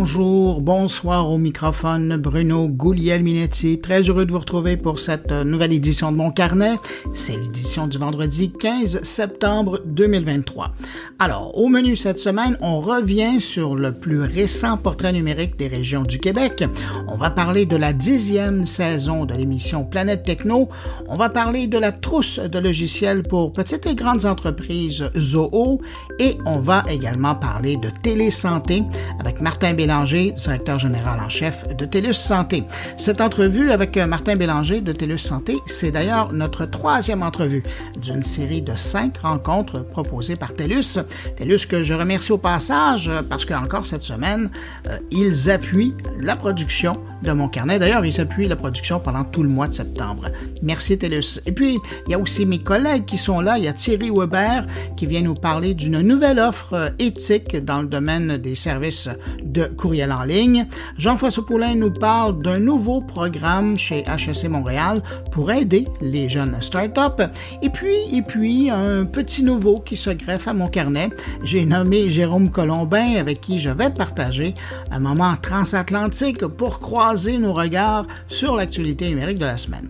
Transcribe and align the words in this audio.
bonjour, 0.00 0.62
bonsoir 0.62 1.30
au 1.30 1.36
microphone 1.36 2.16
Bruno 2.16 2.68
Gouliel-Minetti. 2.68 3.82
Très 3.82 4.00
heureux 4.00 4.24
de 4.24 4.32
vous 4.32 4.38
retrouver 4.38 4.78
pour 4.78 4.98
cette 4.98 5.30
nouvelle 5.30 5.74
édition 5.74 6.10
de 6.10 6.16
mon 6.16 6.30
carnet. 6.30 6.76
C'est 7.12 7.36
l'édition 7.36 7.86
du 7.86 7.98
vendredi 7.98 8.50
15 8.50 9.02
septembre 9.02 9.82
2023. 9.84 10.72
Alors, 11.18 11.58
au 11.58 11.68
menu 11.68 11.96
cette 11.96 12.18
semaine, 12.18 12.56
on 12.62 12.80
revient 12.80 13.42
sur 13.42 13.76
le 13.76 13.92
plus 13.92 14.22
récent 14.22 14.78
portrait 14.78 15.12
numérique 15.12 15.58
des 15.58 15.68
régions 15.68 16.02
du 16.02 16.18
Québec. 16.18 16.64
On 17.06 17.18
va 17.18 17.28
parler 17.28 17.66
de 17.66 17.76
la 17.76 17.92
dixième 17.92 18.64
saison 18.64 19.26
de 19.26 19.34
l'émission 19.34 19.84
Planète 19.84 20.22
Techno. 20.22 20.70
On 21.08 21.16
va 21.18 21.28
parler 21.28 21.66
de 21.66 21.76
la 21.76 21.92
trousse 21.92 22.38
de 22.38 22.58
logiciels 22.58 23.22
pour 23.22 23.52
petites 23.52 23.84
et 23.84 23.94
grandes 23.94 24.24
entreprises 24.24 25.10
Zoho. 25.14 25.82
Et 26.18 26.38
on 26.46 26.58
va 26.58 26.84
également 26.88 27.34
parler 27.34 27.76
de 27.76 27.90
télésanté 28.02 28.82
avec 29.18 29.42
Martin 29.42 29.74
Bélanger, 29.90 30.30
directeur 30.30 30.78
général 30.78 31.18
en 31.18 31.28
chef 31.28 31.66
de 31.76 31.84
TELUS 31.84 32.12
Santé. 32.12 32.62
Cette 32.96 33.20
entrevue 33.20 33.72
avec 33.72 33.96
euh, 33.96 34.06
Martin 34.06 34.36
Bélanger 34.36 34.80
de 34.80 34.92
TELUS 34.92 35.18
Santé, 35.18 35.56
c'est 35.66 35.90
d'ailleurs 35.90 36.32
notre 36.32 36.64
troisième 36.64 37.24
entrevue 37.24 37.64
d'une 38.00 38.22
série 38.22 38.62
de 38.62 38.70
cinq 38.76 39.18
rencontres 39.18 39.84
proposées 39.84 40.36
par 40.36 40.54
TELUS. 40.54 41.00
TELUS 41.36 41.66
que 41.68 41.82
je 41.82 41.92
remercie 41.92 42.30
au 42.30 42.38
passage 42.38 43.08
euh, 43.08 43.22
parce 43.28 43.44
qu'encore 43.44 43.84
cette 43.84 44.04
semaine, 44.04 44.52
euh, 44.88 44.96
ils 45.10 45.50
appuient 45.50 45.94
la 46.20 46.36
production 46.36 46.92
de 47.24 47.32
mon 47.32 47.48
carnet. 47.48 47.80
D'ailleurs, 47.80 48.04
ils 48.04 48.20
appuient 48.20 48.46
la 48.46 48.54
production 48.54 49.00
pendant 49.00 49.24
tout 49.24 49.42
le 49.42 49.48
mois 49.48 49.66
de 49.66 49.74
septembre. 49.74 50.26
Merci 50.62 50.98
TELUS. 50.98 51.40
Et 51.46 51.52
puis, 51.52 51.78
il 52.06 52.12
y 52.12 52.14
a 52.14 52.18
aussi 52.20 52.46
mes 52.46 52.60
collègues 52.60 53.06
qui 53.06 53.18
sont 53.18 53.40
là. 53.40 53.58
Il 53.58 53.64
y 53.64 53.68
a 53.68 53.72
Thierry 53.72 54.12
Weber 54.14 54.66
qui 54.96 55.06
vient 55.06 55.22
nous 55.22 55.34
parler 55.34 55.74
d'une 55.74 56.00
nouvelle 56.00 56.38
offre 56.38 56.92
éthique 57.00 57.56
dans 57.64 57.82
le 57.82 57.88
domaine 57.88 58.36
des 58.36 58.54
services 58.54 59.08
de 59.42 59.64
courriel 59.80 60.12
en 60.12 60.24
ligne. 60.24 60.66
Jean-François 60.98 61.46
Poulain 61.46 61.74
nous 61.74 61.90
parle 61.90 62.42
d'un 62.42 62.58
nouveau 62.58 63.00
programme 63.00 63.78
chez 63.78 64.00
HEC 64.00 64.50
Montréal 64.50 65.02
pour 65.32 65.50
aider 65.50 65.88
les 66.02 66.28
jeunes 66.28 66.56
startups. 66.60 67.24
Et 67.62 67.70
puis, 67.70 68.14
et 68.14 68.22
puis, 68.22 68.70
un 68.70 69.06
petit 69.06 69.42
nouveau 69.42 69.80
qui 69.80 69.96
se 69.96 70.10
greffe 70.10 70.48
à 70.48 70.52
mon 70.52 70.68
carnet. 70.68 71.10
J'ai 71.42 71.64
nommé 71.64 72.10
Jérôme 72.10 72.50
Colombin 72.50 73.16
avec 73.16 73.40
qui 73.40 73.58
je 73.58 73.70
vais 73.70 73.90
partager 73.90 74.54
un 74.90 74.98
moment 74.98 75.34
transatlantique 75.40 76.46
pour 76.46 76.80
croiser 76.80 77.38
nos 77.38 77.54
regards 77.54 78.06
sur 78.28 78.56
l'actualité 78.56 79.08
numérique 79.08 79.38
de 79.38 79.46
la 79.46 79.56
semaine. 79.56 79.88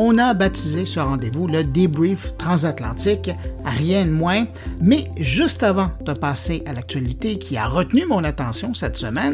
On 0.00 0.16
a 0.18 0.32
baptisé 0.32 0.86
ce 0.86 1.00
rendez-vous 1.00 1.48
le 1.48 1.64
débrief 1.64 2.36
transatlantique, 2.38 3.30
rien 3.64 4.04
de 4.04 4.10
moins, 4.10 4.46
mais 4.80 5.10
juste 5.16 5.64
avant 5.64 5.90
de 6.04 6.12
passer 6.12 6.62
à 6.66 6.72
l'actualité 6.72 7.38
qui 7.38 7.56
a 7.56 7.66
retenu 7.66 8.06
mon 8.06 8.22
attention 8.22 8.74
cette 8.74 8.96
semaine, 8.96 9.27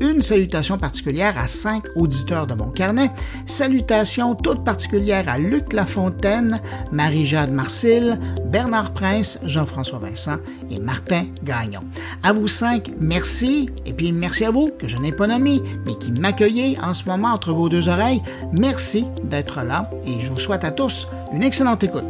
une 0.00 0.20
salutation 0.20 0.78
particulière 0.78 1.38
à 1.38 1.46
cinq 1.46 1.84
auditeurs 1.94 2.46
de 2.46 2.54
mon 2.54 2.70
carnet. 2.70 3.10
Salutations 3.46 4.34
toutes 4.34 4.64
particulières 4.64 5.28
à 5.28 5.38
Luc 5.38 5.72
Lafontaine, 5.72 6.60
Marie-Jade 6.90 7.52
Marcille, 7.52 8.18
Bernard 8.46 8.92
Prince, 8.92 9.38
Jean-François 9.44 10.00
Vincent 10.00 10.38
et 10.70 10.80
Martin 10.80 11.24
Gagnon. 11.44 11.82
À 12.22 12.32
vous 12.32 12.48
cinq, 12.48 12.90
merci. 12.98 13.70
Et 13.86 13.92
puis 13.92 14.12
merci 14.12 14.44
à 14.44 14.50
vous, 14.50 14.70
que 14.78 14.88
je 14.88 14.98
n'ai 14.98 15.12
pas 15.12 15.28
nommé, 15.28 15.62
mais 15.86 15.94
qui 15.94 16.10
m'accueillez 16.10 16.78
en 16.82 16.94
ce 16.94 17.04
moment 17.08 17.28
entre 17.28 17.52
vos 17.52 17.68
deux 17.68 17.88
oreilles. 17.88 18.22
Merci 18.52 19.06
d'être 19.24 19.62
là 19.62 19.90
et 20.04 20.20
je 20.20 20.30
vous 20.30 20.38
souhaite 20.38 20.64
à 20.64 20.72
tous 20.72 21.06
une 21.32 21.42
excellente 21.42 21.84
écoute. 21.84 22.02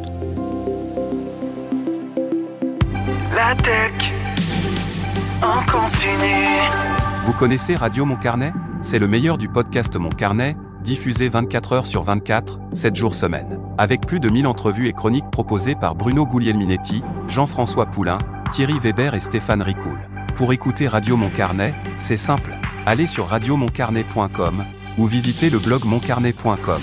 La 3.35 3.55
tech. 3.57 3.93
Vous 7.23 7.33
connaissez 7.33 7.77
Radio 7.77 8.05
Mon 8.05 8.17
Carnet? 8.17 8.53
C'est 8.81 8.99
le 8.99 9.07
meilleur 9.07 9.39
du 9.39 9.49
podcast 9.49 9.97
Mon 9.97 10.09
Carnet, 10.09 10.57
diffusé 10.83 11.29
24 11.29 11.73
heures 11.73 11.87
sur 11.87 12.03
24, 12.03 12.59
7 12.73 12.97
jours 12.97 13.15
semaine. 13.15 13.61
Avec 13.79 14.05
plus 14.05 14.19
de 14.19 14.29
1000 14.29 14.45
entrevues 14.49 14.89
et 14.89 14.93
chroniques 14.93 15.31
proposées 15.31 15.77
par 15.77 15.95
Bruno 15.95 16.27
Guglielminetti, 16.27 17.05
Jean-François 17.29 17.87
Poulain, 17.87 18.19
Thierry 18.51 18.77
Weber 18.81 19.15
et 19.15 19.21
Stéphane 19.21 19.63
Ricoul. 19.63 20.01
Pour 20.35 20.53
écouter 20.53 20.89
Radio 20.89 21.17
Mon 21.17 21.31
Carnet, 21.31 21.77
c'est 21.97 22.17
simple. 22.17 22.59
Allez 22.87 23.07
sur 23.07 23.29
radiomoncarnet.com 23.29 24.65
ou 24.99 25.07
visitez 25.07 25.49
le 25.49 25.61
blog 25.61 25.85
moncarnet.com. 25.85 26.81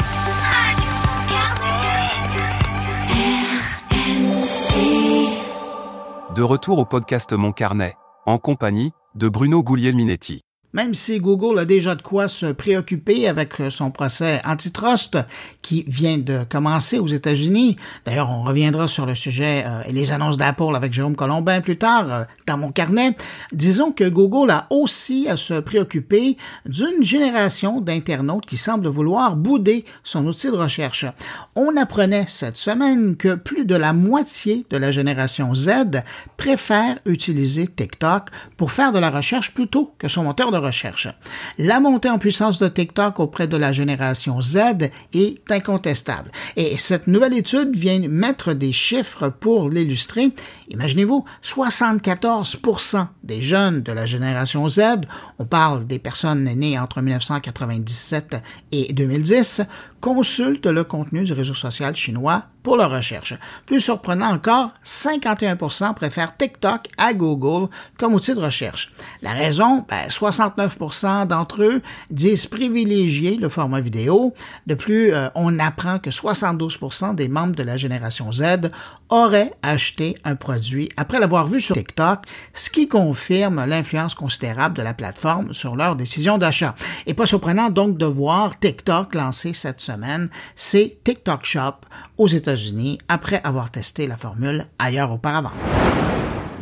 De 6.34 6.42
retour 6.44 6.80
au 6.80 6.86
podcast 6.86 7.34
Mon 7.34 7.52
Carnet, 7.52 7.98
en 8.26 8.38
compagnie 8.38 8.94
de 9.14 9.30
Bruno 9.30 9.64
Guglielminetti. 9.64 10.49
Même 10.72 10.94
si 10.94 11.20
Google 11.20 11.58
a 11.58 11.66
déjà 11.66 11.96
de 11.96 12.04
quoi 12.04 12.28
se 12.28 12.46
préoccuper 12.46 13.28
avec 13.28 13.54
son 13.72 13.90
procès 13.90 14.40
antitrust 14.46 15.18
qui 15.64 15.84
vient 15.88 16.20
de 16.20 16.44
commencer 16.48 17.00
aux 17.00 17.08
États-Unis, 17.08 17.76
d'ailleurs 18.06 18.30
on 18.30 18.44
reviendra 18.44 18.88
sur 18.88 19.08
le 19.08 19.16
sujet 19.16 19.64
euh, 19.66 19.82
et 19.88 19.92
les 19.92 20.12
annonces 20.12 20.38
d'Apple 20.38 20.76
avec 20.76 20.94
Jérôme 20.94 21.16
Colombin 21.16 21.62
plus 21.62 21.80
tard 21.80 22.14
euh, 22.14 22.24
dans 22.46 22.60
mon 22.60 22.72
carnet, 22.72 23.18
disons 23.52 23.92
que 23.92 24.08
Google 24.08 24.52
a 24.52 24.68
aussi 24.70 25.28
à 25.28 25.38
se 25.38 25.56
préoccuper 25.56 26.38
d'une 26.68 27.02
génération 27.02 27.82
d'internautes 27.82 28.46
qui 28.46 28.58
semble 28.58 28.90
vouloir 28.90 29.36
bouder 29.36 29.86
son 30.04 30.28
outil 30.28 30.52
de 30.52 30.56
recherche. 30.56 31.06
On 31.56 31.78
apprenait 31.78 32.26
cette 32.28 32.58
semaine 32.58 33.16
que 33.16 33.34
plus 33.34 33.66
de 33.66 33.76
la 33.76 33.94
moitié 33.94 34.68
de 34.70 34.78
la 34.78 34.92
génération 34.92 35.56
Z 35.56 36.04
préfère 36.38 37.00
utiliser 37.08 37.68
TikTok 37.68 38.30
pour 38.56 38.72
faire 38.72 38.92
de 38.92 39.00
la 39.00 39.10
recherche 39.10 39.52
plutôt 39.56 39.96
que 39.98 40.08
son 40.08 40.26
moteur 40.26 40.52
de 40.52 40.59
recherche. 40.60 41.08
La 41.58 41.80
montée 41.80 42.10
en 42.10 42.20
puissance 42.20 42.60
de 42.60 42.68
TikTok 42.68 43.20
auprès 43.20 43.48
de 43.48 43.58
la 43.58 43.74
génération 43.74 44.42
Z 44.42 44.90
est 45.14 45.52
incontestable. 45.52 46.32
Et 46.56 46.78
cette 46.78 47.08
nouvelle 47.08 47.38
étude 47.38 47.76
vient 47.76 48.00
mettre 48.08 48.54
des 48.54 48.72
chiffres 48.72 49.30
pour 49.30 49.70
l'illustrer. 49.70 50.32
Imaginez-vous, 50.70 51.26
74% 51.44 53.08
des 53.24 53.42
jeunes 53.42 53.82
de 53.82 53.92
la 53.92 54.06
génération 54.06 54.68
Z, 54.70 54.82
on 55.40 55.46
parle 55.46 55.86
des 55.88 56.00
personnes 56.00 56.44
nées 56.44 56.80
entre 56.80 57.02
1997 57.02 58.38
et 58.72 58.94
2010, 58.94 59.62
consultent 60.00 60.66
le 60.66 60.84
contenu 60.84 61.24
du 61.24 61.34
réseau 61.34 61.54
social 61.54 61.96
chinois 61.96 62.44
pour 62.64 62.78
leur 62.78 62.92
recherche. 62.92 63.34
Plus 63.66 63.80
surprenant 63.80 64.34
encore, 64.34 64.72
51% 64.86 65.94
préfèrent 65.94 66.36
TikTok 66.36 66.88
à 66.98 67.14
Google 67.14 67.70
comme 67.98 68.14
outil 68.14 68.36
de 68.36 68.40
recherche. 68.40 68.94
La 69.22 69.32
raison, 69.32 69.86
ben, 69.90 70.08
69% 70.08 71.28
d'entre 71.28 71.64
eux 71.64 71.82
disent 72.10 72.46
privilégier 72.46 73.38
le 73.38 73.50
format 73.50 73.82
vidéo. 73.82 74.34
De 74.68 74.76
plus, 74.76 75.14
euh, 75.14 75.30
on 75.36 75.58
apprend 75.60 76.00
que 76.00 76.10
72% 76.10 77.16
des 77.16 77.28
membres 77.28 77.56
de 77.56 77.64
la 77.64 77.78
génération 77.78 78.32
Z 78.32 78.72
auraient 79.10 79.54
acheté 79.62 80.16
un 80.24 80.36
produit 80.36 80.90
après 80.98 81.20
l'avoir 81.20 81.48
vu 81.48 81.62
sur 81.62 81.76
TikTok, 81.76 82.26
ce 82.54 82.70
qui 82.70 82.88
confirme 82.88 83.66
l'influence 83.66 84.16
considérable 84.16 84.78
de 84.78 84.82
la 84.82 84.94
plateforme 84.94 85.54
sur 85.54 85.76
leur 85.76 85.96
décision 85.96 86.38
d'achat. 86.38 86.76
Et 87.06 87.14
pas 87.14 87.26
surprenant 87.26 87.70
donc 87.70 87.98
de 87.98 88.06
voir 88.06 88.58
TikTok 88.60 89.16
lancer 89.16 89.54
cette 89.54 89.82
semaine 89.82 90.30
c'est 90.56 90.98
TikTok 91.04 91.46
Shop 91.46 91.76
aux 92.18 92.28
États-Unis 92.28 93.00
après 93.08 93.42
avoir 93.44 93.72
testé 93.72 94.08
la 94.08 94.18
formule 94.18 94.64
ailleurs 94.78 95.12
auparavant. 95.12 95.52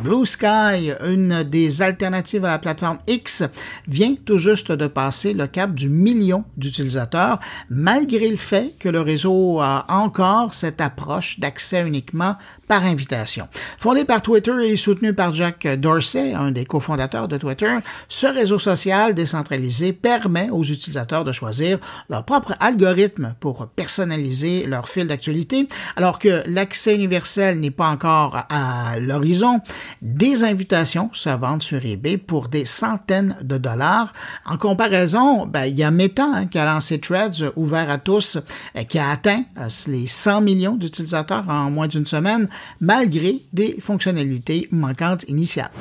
Blue 0.03 0.25
Sky, 0.25 0.91
une 1.05 1.43
des 1.43 1.81
alternatives 1.81 2.45
à 2.45 2.49
la 2.49 2.59
plateforme 2.59 2.99
X, 3.07 3.43
vient 3.87 4.15
tout 4.25 4.37
juste 4.37 4.71
de 4.71 4.87
passer 4.87 5.33
le 5.33 5.47
cap 5.47 5.73
du 5.73 5.89
million 5.89 6.43
d'utilisateurs, 6.55 7.39
malgré 7.69 8.29
le 8.29 8.37
fait 8.37 8.73
que 8.79 8.89
le 8.89 9.01
réseau 9.01 9.59
a 9.59 9.85
encore 9.89 10.53
cette 10.53 10.81
approche 10.81 11.39
d'accès 11.39 11.85
uniquement 11.85 12.35
par 12.67 12.85
invitation. 12.85 13.47
Fondé 13.79 14.05
par 14.05 14.21
Twitter 14.21 14.53
et 14.63 14.77
soutenu 14.77 15.13
par 15.13 15.33
Jack 15.33 15.67
Dorsey, 15.79 16.33
un 16.33 16.51
des 16.51 16.65
cofondateurs 16.65 17.27
de 17.27 17.37
Twitter, 17.37 17.77
ce 18.07 18.27
réseau 18.27 18.59
social 18.59 19.13
décentralisé 19.13 19.93
permet 19.93 20.49
aux 20.49 20.63
utilisateurs 20.63 21.23
de 21.23 21.31
choisir 21.31 21.79
leur 22.09 22.23
propre 22.23 22.53
algorithme 22.59 23.35
pour 23.39 23.67
personnaliser 23.67 24.67
leur 24.67 24.89
fil 24.89 25.07
d'actualité, 25.07 25.67
alors 25.95 26.19
que 26.19 26.43
l'accès 26.45 26.93
universel 26.93 27.59
n'est 27.59 27.71
pas 27.71 27.89
encore 27.89 28.45
à 28.49 28.99
l'horizon. 28.99 29.61
Des 30.01 30.43
invitations 30.43 31.09
se 31.13 31.29
vendent 31.29 31.63
sur 31.63 31.83
eBay 31.83 32.17
pour 32.17 32.47
des 32.47 32.65
centaines 32.65 33.37
de 33.41 33.57
dollars. 33.57 34.13
En 34.45 34.57
comparaison, 34.57 35.45
ben, 35.45 35.65
il 35.65 35.77
y 35.77 35.83
a 35.83 35.91
Meta 35.91 36.25
hein, 36.25 36.45
qui 36.47 36.59
a 36.59 36.65
lancé 36.65 36.99
Threads 36.99 37.51
ouvert 37.55 37.89
à 37.89 37.97
tous, 37.97 38.37
euh, 38.75 38.83
qui 38.83 38.99
a 38.99 39.09
atteint 39.09 39.43
euh, 39.57 39.67
les 39.87 40.07
100 40.07 40.41
millions 40.41 40.75
d'utilisateurs 40.75 41.49
en 41.49 41.69
moins 41.71 41.87
d'une 41.87 42.05
semaine 42.05 42.47
malgré 42.79 43.35
des 43.53 43.79
fonctionnalités 43.79 44.67
manquantes 44.71 45.23
initiales. 45.27 45.71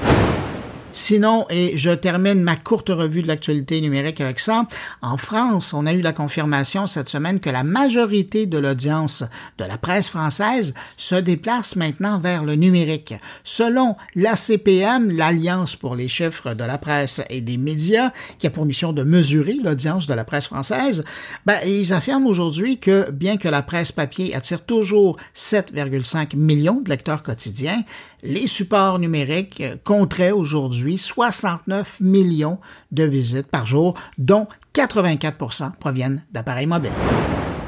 Sinon, 0.97 1.45
et 1.51 1.77
je 1.77 1.91
termine 1.91 2.43
ma 2.43 2.57
courte 2.57 2.89
revue 2.89 3.21
de 3.21 3.29
l'actualité 3.29 3.83
numérique 3.83 4.23
avec 4.23 4.41
ça, 4.41 4.67
en 5.03 5.19
France, 5.19 5.75
on 5.75 5.85
a 5.85 5.93
eu 5.93 6.01
la 6.01 6.15
confirmation 6.15 6.87
cette 6.87 7.11
semaine 7.11 7.39
que 7.39 7.51
la 7.51 7.65
majorité 7.65 8.47
de 8.47 8.57
l'audience 8.57 9.23
de 9.59 9.65
la 9.65 9.77
presse 9.77 10.09
française 10.09 10.73
se 10.97 11.15
déplace 11.15 11.77
maintenant 11.77 12.19
vers 12.19 12.45
le 12.45 12.55
numérique. 12.55 13.13
Selon 13.45 13.97
l'ACPM, 14.15 15.15
l'Alliance 15.15 15.77
pour 15.77 15.97
les 15.97 16.09
chiffres 16.09 16.55
de 16.55 16.65
la 16.65 16.79
presse 16.79 17.21
et 17.29 17.43
des 17.43 17.59
médias, 17.59 18.11
qui 18.39 18.47
a 18.47 18.51
pour 18.51 18.65
mission 18.65 18.95
de 18.95 19.03
mesurer 19.03 19.59
l'audience 19.63 20.07
de 20.07 20.15
la 20.15 20.25
presse 20.25 20.47
française, 20.47 21.05
ben, 21.45 21.59
ils 21.67 21.93
affirment 21.93 22.27
aujourd'hui 22.27 22.79
que 22.79 23.11
bien 23.11 23.37
que 23.37 23.49
la 23.49 23.61
presse 23.61 23.93
papier 23.93 24.35
attire 24.35 24.65
toujours 24.65 25.19
7,5 25.37 26.37
millions 26.37 26.81
de 26.81 26.89
lecteurs 26.89 27.23
quotidiens, 27.23 27.85
les 28.23 28.47
supports 28.47 28.99
numériques 28.99 29.63
compteraient 29.85 30.31
aujourd'hui 30.31 30.99
69 30.99 32.01
millions 32.01 32.59
de 32.93 33.05
visites 33.05 33.49
par 33.49 33.67
jour, 33.67 33.95
dont 34.19 34.49
84% 34.75 35.77
proviennent 35.79 36.25
d'appareils 36.33 36.67
mobiles. 36.67 36.93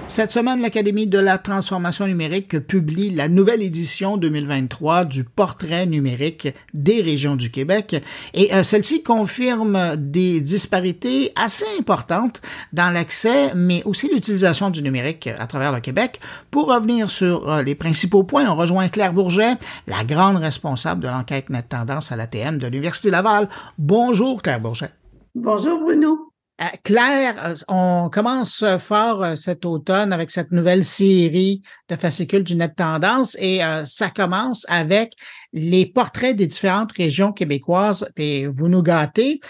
Cette 0.08 0.32
semaine, 0.32 0.62
l'Académie 0.62 1.06
de 1.06 1.18
la 1.18 1.36
transformation 1.36 2.06
numérique 2.06 2.66
publie 2.66 3.10
la 3.10 3.28
nouvelle 3.28 3.62
édition 3.62 4.16
2023 4.16 5.04
du 5.04 5.22
portrait 5.22 5.84
numérique 5.84 6.48
des 6.72 7.02
régions 7.02 7.36
du 7.36 7.50
Québec 7.50 8.02
et 8.32 8.54
euh, 8.54 8.62
celle-ci 8.62 9.02
confirme 9.02 9.96
des 9.96 10.40
disparités 10.40 11.30
assez 11.36 11.66
importantes 11.78 12.40
dans 12.72 12.90
l'accès, 12.90 13.52
mais 13.54 13.82
aussi 13.84 14.08
l'utilisation 14.10 14.70
du 14.70 14.82
numérique 14.82 15.28
à 15.38 15.46
travers 15.46 15.72
le 15.72 15.80
Québec. 15.80 16.18
Pour 16.50 16.74
revenir 16.74 17.10
sur 17.10 17.46
euh, 17.46 17.62
les 17.62 17.74
principaux 17.74 18.24
points, 18.24 18.50
on 18.50 18.56
rejoint 18.56 18.88
Claire 18.88 19.12
Bourget, 19.12 19.56
la 19.86 20.04
grande 20.04 20.36
responsable 20.36 21.02
de 21.02 21.08
l'enquête 21.08 21.50
Net 21.50 21.68
Tendance 21.68 22.12
à 22.12 22.16
l'ATM 22.16 22.56
de 22.56 22.66
l'Université 22.66 23.10
Laval. 23.10 23.46
Bonjour 23.76 24.40
Claire 24.40 24.60
Bourget. 24.60 24.90
Bonjour 25.34 25.78
Bruno. 25.78 26.32
Euh, 26.60 26.64
Claire, 26.82 27.36
euh, 27.46 27.54
on 27.68 28.10
commence 28.10 28.64
fort 28.80 29.22
euh, 29.22 29.36
cet 29.36 29.64
automne 29.64 30.12
avec 30.12 30.32
cette 30.32 30.50
nouvelle 30.50 30.84
série 30.84 31.62
de 31.88 31.94
fascicules 31.94 32.42
du 32.42 32.56
Net 32.56 32.74
Tendance 32.74 33.36
et 33.40 33.60
ça 33.84 34.10
commence 34.10 34.66
avec 34.68 35.12
les 35.52 35.86
portraits 35.86 36.36
des 36.36 36.46
différentes 36.46 36.92
régions 36.92 37.32
québécoises. 37.32 38.10
Et 38.16 38.46
vous 38.46 38.68
nous 38.68 38.82
gâtez. 38.82 39.40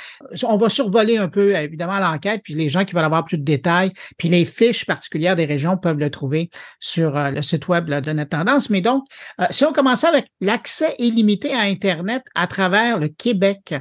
On 0.44 0.56
va 0.56 0.69
survoler 0.69 1.19
un 1.19 1.28
peu 1.28 1.55
évidemment 1.56 1.99
l'enquête, 1.99 2.43
puis 2.44 2.55
les 2.55 2.69
gens 2.69 2.84
qui 2.84 2.94
veulent 2.94 3.05
avoir 3.05 3.25
plus 3.25 3.38
de 3.38 3.44
détails, 3.44 3.93
puis 4.16 4.28
les 4.28 4.44
fiches 4.44 4.87
particulières 4.87 5.37
des 5.37 5.44
régions 5.46 5.76
peuvent 5.76 5.99
le 5.99 6.10
trouver 6.10 6.50
sur 6.78 7.12
le 7.31 7.43
site 7.43 7.66
web 7.69 7.90
de 7.90 8.12
Net 8.12 8.28
Tendance. 8.28 8.70
Mais 8.70 8.81
donc, 8.81 9.05
si 9.50 9.64
on 9.64 9.72
commence 9.72 10.05
avec 10.05 10.26
l'accès 10.40 10.94
illimité 10.99 11.52
à 11.52 11.62
Internet 11.62 12.22
à 12.34 12.46
travers 12.46 12.99
le 12.99 13.08
Québec, 13.08 13.75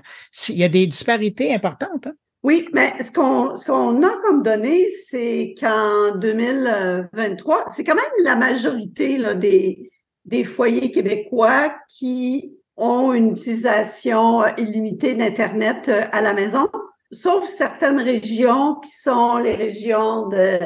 il 0.49 0.57
y 0.57 0.63
a 0.63 0.69
des 0.69 0.87
disparités 0.87 1.53
importantes. 1.53 2.07
Hein? 2.07 2.13
Oui, 2.47 2.69
mais 2.71 2.93
ce 3.03 3.11
qu'on 3.11 3.57
ce 3.57 3.65
qu'on 3.65 4.01
a 4.03 4.09
comme 4.21 4.41
données, 4.41 4.87
c'est 4.87 5.53
qu'en 5.59 6.15
2023, 6.15 7.65
c'est 7.75 7.83
quand 7.83 7.95
même 7.95 8.05
la 8.23 8.37
majorité 8.37 9.17
là, 9.17 9.33
des, 9.33 9.91
des 10.23 10.45
foyers 10.45 10.89
québécois 10.91 11.75
qui 11.89 12.53
ont 12.77 13.11
une 13.11 13.31
utilisation 13.31 14.45
illimitée 14.55 15.13
d'Internet 15.15 15.89
euh, 15.89 16.03
à 16.13 16.21
la 16.21 16.31
maison, 16.31 16.69
sauf 17.11 17.43
certaines 17.43 17.99
régions 17.99 18.75
qui 18.75 18.91
sont 18.91 19.35
les 19.35 19.55
régions 19.55 20.29
de 20.29 20.57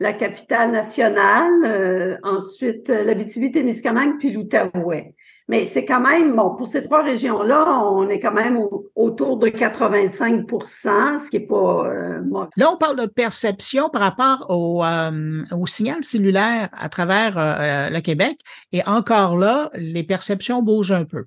la 0.00 0.14
capitale 0.14 0.72
nationale, 0.72 1.52
euh, 1.66 2.16
ensuite 2.22 2.88
l'Abitibi-Témiscamingue 2.88 4.16
puis 4.18 4.32
l'Outaouais. 4.32 5.14
Mais 5.48 5.64
c'est 5.64 5.84
quand 5.84 6.00
même, 6.00 6.34
bon, 6.34 6.56
pour 6.56 6.66
ces 6.66 6.82
trois 6.82 7.02
régions-là, 7.04 7.80
on 7.80 8.08
est 8.08 8.18
quand 8.18 8.32
même 8.32 8.58
autour 8.96 9.36
de 9.36 9.46
85% 9.46 11.24
ce 11.24 11.30
qui 11.30 11.36
est 11.36 11.40
pas 11.46 11.86
euh, 11.86 12.20
Là, 12.56 12.72
on 12.72 12.76
parle 12.76 12.96
de 12.96 13.06
perception 13.06 13.88
par 13.88 14.02
rapport 14.02 14.46
au, 14.48 14.84
euh, 14.84 15.44
au 15.56 15.66
signal 15.66 16.02
cellulaire 16.02 16.68
à 16.76 16.88
travers 16.88 17.34
euh, 17.38 17.90
le 17.90 18.00
Québec. 18.00 18.38
Et 18.72 18.82
encore 18.86 19.38
là, 19.38 19.70
les 19.74 20.02
perceptions 20.02 20.62
bougent 20.62 20.90
un 20.90 21.04
peu. 21.04 21.24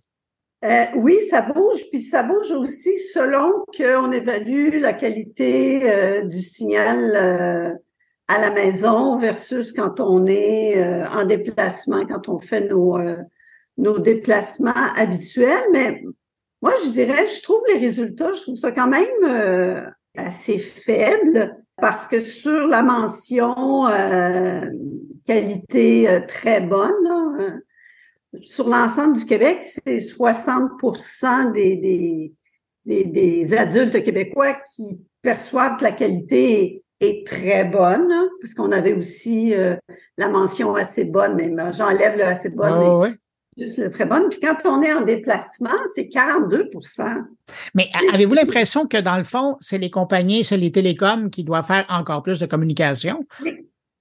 oui, 0.98 1.18
ça 1.30 1.42
bouge, 1.42 1.84
puis 1.90 2.02
ça 2.02 2.22
bouge 2.22 2.52
aussi 2.52 2.98
selon 2.98 3.64
qu'on 3.78 4.12
évalue 4.12 4.82
la 4.82 4.92
qualité 4.92 6.22
du 6.26 6.42
signal 6.42 7.80
à 8.28 8.38
la 8.38 8.52
maison 8.52 9.18
versus 9.18 9.72
quand 9.72 10.02
on 10.02 10.26
est 10.26 10.84
en 11.08 11.24
déplacement, 11.24 12.06
quand 12.06 12.28
on 12.28 12.40
fait 12.40 12.68
nos 12.68 12.98
nos 13.80 13.98
déplacements 13.98 14.74
habituels, 14.96 15.66
mais 15.72 16.04
moi, 16.62 16.74
je 16.84 16.90
dirais, 16.90 17.26
je 17.26 17.42
trouve 17.42 17.62
les 17.68 17.80
résultats, 17.80 18.34
je 18.34 18.42
trouve 18.42 18.56
ça 18.56 18.72
quand 18.72 18.88
même 18.88 19.08
euh, 19.24 19.82
assez 20.18 20.60
faible 20.60 21.58
parce 21.78 22.06
que 22.06 22.20
sur 22.20 22.68
la 22.68 22.84
mention 22.84 23.88
euh, 23.88 24.66
qualité 25.26 26.10
euh, 26.10 26.20
très 26.28 26.60
bonne, 26.60 27.62
sur 28.42 28.68
l'ensemble 28.68 29.18
du 29.18 29.26
Québec, 29.26 29.60
c'est 29.64 30.00
60% 30.00 31.54
des, 31.54 32.34
des, 32.86 33.06
des, 33.06 33.54
adultes 33.58 34.04
québécois 34.04 34.58
qui 34.76 35.00
perçoivent 35.22 35.78
que 35.78 35.84
la 35.84 35.94
qualité 35.94 36.84
est, 37.00 37.26
très 37.26 37.64
bonne, 37.64 38.14
parce 38.42 38.54
qu'on 38.54 38.72
avait 38.72 38.94
aussi 38.94 39.54
la 40.18 40.28
mention 40.28 40.76
assez 40.76 41.06
bonne, 41.06 41.36
mais 41.36 41.50
j'enlève 41.72 42.18
le 42.18 42.26
assez 42.26 42.50
bonne. 42.50 43.08
Ah 43.08 43.10
juste 43.60 43.92
très 43.92 44.06
bonne. 44.06 44.30
Puis 44.30 44.40
quand 44.40 44.58
on 44.66 44.82
est 44.82 44.94
en 44.94 45.02
déplacement, 45.02 45.70
c'est 45.94 46.04
42% 46.04 47.24
Mais 47.76 47.88
avez-vous 48.14 48.34
l'impression 48.34 48.88
que 48.88 48.98
dans 48.98 49.18
le 49.18 49.24
fond, 49.24 49.56
c'est 49.60 49.78
les 49.78 49.90
compagnies, 49.90 50.46
c'est 50.46 50.58
les 50.58 50.72
télécoms 50.72 51.30
qui 51.30 51.44
doivent 51.44 51.66
faire 51.66 51.86
encore 51.90 52.24
plus 52.24 52.40
de 52.40 52.46
communication? 52.46 53.26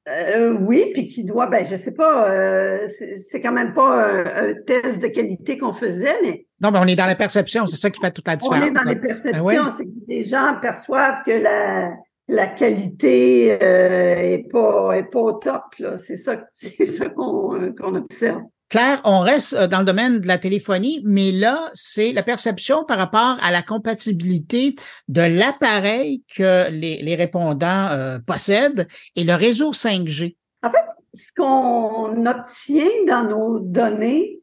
Euh, 0.09 0.57
oui, 0.61 0.91
puis 0.95 1.05
qui 1.05 1.25
doit, 1.25 1.47
ben 1.47 1.67
je 1.67 1.77
sais 1.77 1.93
pas, 1.93 2.31
euh, 2.31 2.89
c'est 3.31 3.43
quand 3.43 3.53
même 3.53 3.75
pas 3.75 4.07
un, 4.07 4.55
test 4.67 5.03
de 5.03 5.09
qualité 5.09 5.59
qu'on 5.59 5.75
faisait, 5.75 6.17
mais 6.23 6.47
non, 6.63 6.71
mais 6.71 6.79
on 6.79 6.87
est 6.87 6.97
dans 6.97 7.07
la 7.07 7.15
perception, 7.15 7.67
c'est 7.67 7.77
ça 7.77 7.91
qui 7.91 8.01
fait 8.01 8.11
toute 8.11 8.27
la 8.27 8.37
différence. 8.37 8.65
On 8.65 8.67
est 8.67 8.71
dans 8.71 8.89
les 8.89 8.97
perceptions, 8.97 9.65
c'est 9.77 9.85
que 9.85 9.91
les 10.09 10.25
gens 10.25 10.57
perçoivent 10.63 11.23
que 11.27 11.33
la 11.33 11.91
la 12.29 12.47
qualité 12.47 13.59
euh, 13.63 14.21
est 14.21 14.51
pas 14.51 14.93
est 14.93 15.11
pas 15.11 15.21
au 15.21 15.33
top 15.33 15.63
C'est 15.99 16.17
ça, 16.17 16.47
c'est 16.53 16.85
ça 16.85 17.09
qu'on 17.09 17.73
qu'on 17.73 17.95
observe. 17.95 18.43
Claire, 18.69 19.01
on 19.05 19.21
reste 19.21 19.55
euh, 19.55 19.67
dans 19.67 19.79
le 19.79 19.87
domaine 19.87 20.21
de 20.21 20.27
la 20.27 20.37
téléphonie, 20.37 21.01
mais 21.05 21.33
là, 21.33 21.71
c'est 21.73 22.13
la 22.13 22.23
perception 22.23 22.85
par 22.85 22.99
rapport 22.99 23.39
à 23.43 23.51
la 23.51 23.63
compatibilité 23.63 24.77
de 25.09 25.23
l'appareil 25.23 26.23
que 26.37 26.71
les, 26.71 27.15
répondants 27.15 27.89
euh, 27.91 28.19
possèdent 28.19 28.87
et 29.17 29.25
le 29.25 29.35
réseau 29.35 29.73
5G. 29.73 30.37
En 30.63 30.71
fait, 30.71 30.85
ce 31.15 31.33
qu'on 31.35 32.27
obtient 32.27 33.05
dans 33.07 33.25
nos 33.25 33.59
données, 33.59 34.41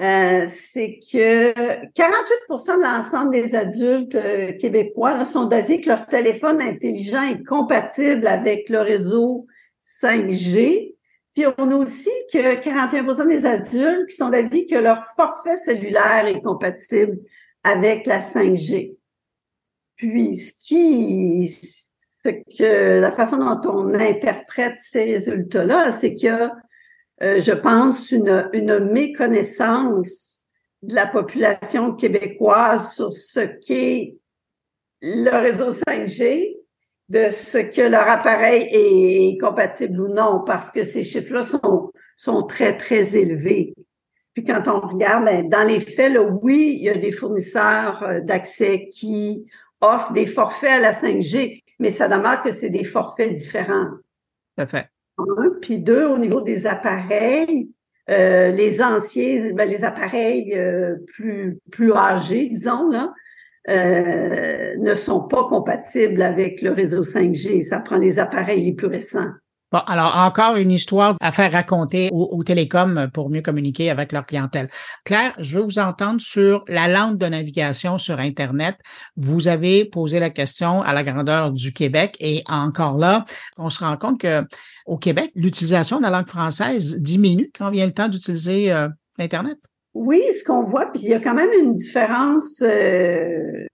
euh, 0.00 0.44
c'est 0.48 0.98
que 1.12 1.52
48% 1.52 2.78
de 2.78 2.82
l'ensemble 2.82 3.30
des 3.30 3.54
adultes 3.54 4.18
québécois 4.58 5.24
sont 5.24 5.44
d'avis 5.44 5.80
que 5.80 5.88
leur 5.88 6.06
téléphone 6.06 6.60
intelligent 6.60 7.22
est 7.22 7.44
compatible 7.44 8.26
avec 8.26 8.68
le 8.70 8.80
réseau 8.80 9.46
5G 10.02 10.96
puis 11.34 11.44
on 11.58 11.70
a 11.70 11.76
aussi 11.76 12.10
que 12.32 12.56
41 12.56 13.26
des 13.26 13.46
adultes 13.46 14.08
qui 14.08 14.16
sont 14.16 14.30
d'avis 14.30 14.66
que 14.66 14.76
leur 14.76 15.04
forfait 15.16 15.56
cellulaire 15.56 16.26
est 16.26 16.42
compatible 16.42 17.18
avec 17.64 18.06
la 18.06 18.20
5G. 18.20 18.96
Puis 19.96 20.36
ce 20.36 20.52
qui 20.58 21.50
que 22.24 23.00
la 23.00 23.12
façon 23.12 23.38
dont 23.38 23.60
on 23.70 23.94
interprète 23.94 24.78
ces 24.78 25.04
résultats-là, 25.04 25.92
c'est 25.92 26.14
qu'il 26.14 26.26
y 26.26 26.30
a, 26.30 26.54
euh, 27.22 27.40
je 27.40 27.52
pense, 27.52 28.12
une, 28.12 28.48
une 28.52 28.78
méconnaissance 28.78 30.40
de 30.82 30.94
la 30.94 31.06
population 31.06 31.94
québécoise 31.94 32.94
sur 32.94 33.12
ce 33.12 33.40
qu'est 33.40 34.16
le 35.00 35.30
réseau 35.30 35.72
5G, 35.72 36.56
de 37.08 37.28
ce 37.30 37.58
que 37.58 37.82
leur 37.82 38.08
appareil 38.08 38.68
est 38.70 39.40
compatible 39.40 40.00
ou 40.00 40.08
non, 40.08 40.42
parce 40.46 40.70
que 40.70 40.82
ces 40.82 41.04
chiffres-là 41.04 41.42
sont, 41.42 41.92
sont 42.16 42.44
très, 42.44 42.76
très 42.76 43.16
élevés. 43.16 43.74
Puis 44.34 44.44
quand 44.44 44.66
on 44.66 44.80
regarde, 44.80 45.26
ben, 45.26 45.48
dans 45.48 45.66
les 45.66 45.80
faits, 45.80 46.12
là, 46.12 46.22
oui, 46.22 46.76
il 46.78 46.84
y 46.84 46.88
a 46.88 46.96
des 46.96 47.12
fournisseurs 47.12 48.02
euh, 48.02 48.20
d'accès 48.20 48.88
qui 48.90 49.46
offrent 49.80 50.12
des 50.12 50.26
forfaits 50.26 50.70
à 50.70 50.80
la 50.80 50.92
5G, 50.92 51.62
mais 51.78 51.90
ça 51.90 52.08
demeure 52.08 52.40
que 52.40 52.52
c'est 52.52 52.70
des 52.70 52.84
forfaits 52.84 53.32
différents. 53.32 53.88
Tout 54.56 54.66
fait. 54.66 54.86
puis 55.60 55.78
deux, 55.78 56.06
au 56.06 56.18
niveau 56.18 56.40
des 56.40 56.66
appareils, 56.66 57.68
euh, 58.10 58.50
les 58.50 58.82
anciens, 58.82 59.52
ben, 59.52 59.68
les 59.68 59.84
appareils 59.84 60.54
euh, 60.58 60.96
plus 61.08 61.58
plus 61.70 61.92
âgés, 61.92 62.48
disons 62.48 62.88
là, 62.88 63.12
euh, 63.68 64.74
ne 64.78 64.94
sont 64.94 65.20
pas 65.20 65.44
compatibles 65.44 66.22
avec 66.22 66.62
le 66.62 66.72
réseau 66.72 67.02
5G. 67.02 67.62
Ça 67.62 67.80
prend 67.80 67.98
les 67.98 68.18
appareils 68.18 68.64
les 68.64 68.72
plus 68.72 68.88
récents. 68.88 69.30
Bon, 69.72 69.78
alors 69.86 70.14
encore 70.18 70.56
une 70.56 70.70
histoire 70.70 71.16
à 71.22 71.32
faire 71.32 71.50
raconter 71.50 72.10
aux, 72.12 72.44
télécoms 72.44 73.08
pour 73.14 73.30
mieux 73.30 73.40
communiquer 73.40 73.88
avec 73.88 74.12
leur 74.12 74.26
clientèle. 74.26 74.68
Claire, 75.02 75.32
je 75.38 75.58
veux 75.58 75.64
vous 75.64 75.78
entendre 75.78 76.20
sur 76.20 76.62
la 76.68 76.88
langue 76.88 77.16
de 77.16 77.24
navigation 77.24 77.96
sur 77.96 78.20
Internet. 78.20 78.76
Vous 79.16 79.48
avez 79.48 79.86
posé 79.86 80.20
la 80.20 80.28
question 80.28 80.82
à 80.82 80.92
la 80.92 81.02
grandeur 81.02 81.52
du 81.52 81.72
Québec 81.72 82.16
et 82.20 82.44
encore 82.48 82.98
là, 82.98 83.24
on 83.56 83.70
se 83.70 83.82
rend 83.82 83.96
compte 83.96 84.20
que 84.20 84.44
au 84.84 84.98
Québec, 84.98 85.30
l'utilisation 85.34 85.96
de 85.96 86.02
la 86.02 86.10
langue 86.10 86.28
française 86.28 87.00
diminue 87.00 87.50
quand 87.56 87.70
vient 87.70 87.86
le 87.86 87.94
temps 87.94 88.08
d'utiliser 88.08 88.70
euh, 88.70 88.90
Internet. 89.18 89.56
Oui, 89.94 90.22
ce 90.38 90.44
qu'on 90.44 90.64
voit, 90.64 90.86
puis 90.86 91.02
il 91.02 91.10
y 91.10 91.14
a 91.14 91.20
quand 91.20 91.34
même 91.34 91.52
une 91.60 91.74
différence 91.74 92.62
euh, 92.62 93.66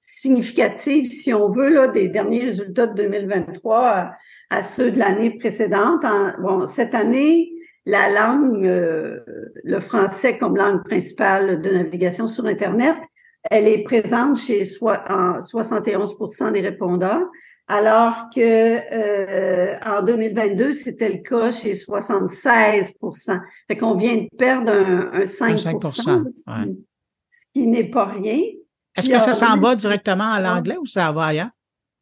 significative, 0.00 1.10
si 1.10 1.32
on 1.32 1.50
veut, 1.50 1.70
là, 1.70 1.88
des 1.88 2.08
derniers 2.08 2.44
résultats 2.44 2.86
de 2.86 2.94
2023 2.94 4.10
à 4.50 4.62
ceux 4.62 4.90
de 4.90 4.98
l'année 4.98 5.38
précédente. 5.38 6.04
bon, 6.40 6.66
cette 6.66 6.94
année, 6.94 7.52
la 7.86 8.10
langue, 8.10 8.66
euh, 8.66 9.20
le 9.64 9.80
français 9.80 10.36
comme 10.38 10.56
langue 10.56 10.84
principale 10.84 11.62
de 11.62 11.70
navigation 11.70 12.28
sur 12.28 12.44
Internet, 12.46 12.96
elle 13.50 13.66
est 13.66 13.82
présente 13.84 14.36
chez 14.36 14.64
en 14.82 15.38
71% 15.40 16.52
des 16.52 16.60
répondants, 16.60 17.24
alors 17.70 18.30
que 18.34 18.40
euh, 18.40 19.78
en 19.86 20.02
2022, 20.02 20.72
c'était 20.72 21.08
le 21.08 21.18
cas 21.18 21.52
chez 21.52 21.74
76% 21.74 23.40
Fait 23.68 23.76
qu'on 23.76 23.94
vient 23.94 24.16
de 24.16 24.28
perdre 24.36 24.72
un, 24.72 25.24
5, 25.24 25.56
5 25.56 25.76
ce 25.82 27.46
qui 27.54 27.68
n'est 27.68 27.88
pas 27.88 28.06
rien. 28.06 28.40
Est-ce 28.96 29.08
que 29.08 29.20
ça 29.20 29.34
s'en 29.34 29.56
va 29.58 29.76
directement 29.76 30.32
à 30.32 30.40
l'anglais 30.40 30.76
ou 30.78 30.86
ça 30.86 31.12
va 31.12 31.26
ailleurs? 31.26 31.50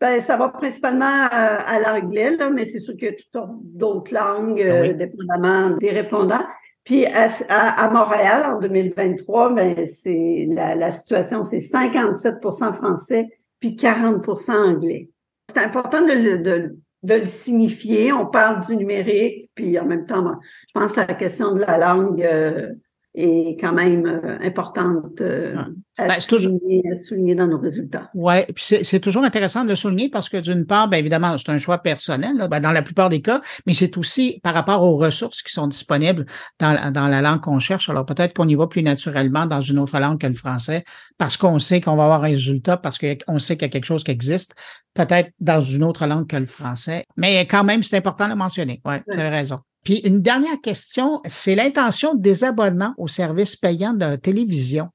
Ben, 0.00 0.22
ça 0.22 0.38
va 0.38 0.48
principalement 0.48 1.04
à, 1.04 1.78
l'anglais, 1.80 2.34
là, 2.37 2.48
mais 2.48 2.64
c'est 2.64 2.78
sûr 2.78 2.94
qu'il 2.94 3.04
y 3.04 3.08
a 3.08 3.12
toutes 3.12 3.32
sortes 3.32 3.50
d'autres 3.62 4.14
langues, 4.14 4.62
ah 4.62 4.72
euh, 4.72 4.92
dépendamment 4.94 5.76
des 5.76 5.90
répondants. 5.90 6.46
Puis 6.82 7.04
à, 7.04 7.90
Montréal, 7.90 8.54
en 8.54 8.58
2023, 8.58 9.52
ben, 9.52 9.84
c'est 9.84 10.48
la, 10.50 10.75
la 10.76 10.92
situation, 10.92 11.42
c'est 11.42 11.58
57% 11.58 12.72
français, 12.72 13.28
puis 13.60 13.76
40% 13.76 14.52
anglais. 14.52 15.10
C'est 15.50 15.64
important 15.64 16.02
de 16.02 16.12
le, 16.12 16.38
de, 16.38 16.76
de 17.02 17.14
le 17.14 17.26
signifier. 17.26 18.12
On 18.12 18.26
parle 18.26 18.64
du 18.67 18.76
numérique, 18.76 19.50
puis 19.55 19.78
en 19.78 19.87
même 19.87 20.07
temps, 20.07 20.38
je 20.69 20.73
pense 20.73 20.93
que 20.93 21.00
la 21.00 21.14
question 21.14 21.52
de 21.52 21.61
la 21.61 21.78
langue 21.78 22.23
euh, 22.23 22.73
est 23.18 23.56
quand 23.60 23.72
même 23.72 24.06
euh, 24.06 24.38
importante 24.42 25.20
euh, 25.20 25.56
à, 25.96 26.06
ben, 26.06 26.20
souligner, 26.20 27.34
dans 27.34 27.46
nos 27.46 27.58
résultats. 27.58 28.10
Oui, 28.14 28.44
puis 28.54 28.64
c'est 28.82 29.00
toujours 29.00 29.25
intéressant 29.25 29.64
de 29.64 29.70
le 29.70 29.76
souligner 29.76 30.08
parce 30.08 30.28
que 30.28 30.37
d'une 30.37 30.66
part, 30.66 30.88
bien 30.88 30.98
évidemment, 30.98 31.37
c'est 31.37 31.50
un 31.50 31.58
choix 31.58 31.78
personnel 31.78 32.46
ben, 32.50 32.60
dans 32.60 32.72
la 32.72 32.82
plupart 32.82 33.08
des 33.08 33.20
cas, 33.20 33.40
mais 33.66 33.75
c'est 33.75 33.96
aussi 33.96 34.40
par 34.42 34.54
rapport 34.54 34.82
aux 34.82 34.96
ressources 34.96 35.42
qui 35.42 35.52
sont 35.52 35.66
disponibles 35.66 36.26
dans, 36.60 36.92
dans 36.92 37.08
la 37.08 37.20
langue 37.20 37.40
qu'on 37.40 37.58
cherche. 37.58 37.88
Alors 37.88 38.06
peut-être 38.06 38.34
qu'on 38.34 38.48
y 38.48 38.54
va 38.54 38.66
plus 38.66 38.82
naturellement 38.82 39.46
dans 39.46 39.60
une 39.60 39.78
autre 39.78 39.98
langue 39.98 40.20
que 40.20 40.26
le 40.26 40.34
français 40.34 40.84
parce 41.16 41.37
qu'on 41.37 41.58
sait 41.58 41.80
qu'on 41.80 41.96
va 41.96 42.04
avoir 42.04 42.25
un 42.25 42.28
résultat, 42.28 42.76
parce 42.76 42.98
qu'on 42.98 43.38
sait 43.38 43.56
qu'il 43.56 43.62
y 43.62 43.66
a 43.66 43.70
quelque 43.70 43.84
chose 43.84 44.04
qui 44.04 44.12
existe, 44.12 44.54
peut-être 44.94 45.30
dans 45.40 45.60
une 45.60 45.84
autre 45.84 46.06
langue 46.06 46.28
que 46.28 46.37
le 46.37 46.46
français. 46.46 47.04
Mais 47.16 47.46
quand 47.46 47.64
même, 47.64 47.82
c'est 47.82 47.96
important 47.96 48.25
de 48.25 48.30
le 48.30 48.37
mentionner. 48.37 48.80
Oui, 48.84 48.94
ouais. 48.94 49.02
vous 49.06 49.18
avez 49.18 49.30
raison. 49.30 49.60
Puis 49.85 49.99
une 49.99 50.23
dernière 50.23 50.61
question, 50.61 51.20
c'est 51.28 51.54
l'intention 51.54 52.14
de 52.14 52.20
désabonnement 52.20 52.94
aux 52.99 53.08
services 53.08 53.56
payants 53.56 53.94
de 53.94 54.16
télévision. 54.16 54.90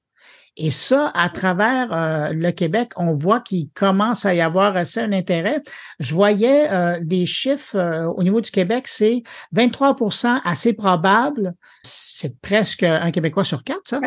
Et 0.55 0.69
ça, 0.69 1.11
à 1.15 1.29
travers 1.29 1.91
euh, 1.91 2.31
le 2.31 2.51
Québec, 2.51 2.91
on 2.95 3.13
voit 3.13 3.39
qu'il 3.39 3.69
commence 3.71 4.25
à 4.25 4.35
y 4.35 4.41
avoir 4.41 4.77
assez 4.77 4.99
un 4.99 5.11
intérêt. 5.11 5.61
Je 5.99 6.13
voyais 6.13 6.71
euh, 6.71 6.99
des 7.01 7.25
chiffres 7.25 7.75
euh, 7.75 8.05
au 8.05 8.21
niveau 8.21 8.39
du 8.39 8.51
Québec, 8.51 8.87
c'est 8.87 9.23
23% 9.55 10.41
assez 10.43 10.73
probable. 10.73 11.53
C'est 11.81 12.39
presque 12.39 12.83
un 12.83 13.09
Québécois 13.09 13.45
sur 13.45 13.63
quatre, 13.63 13.87
ça? 13.87 13.99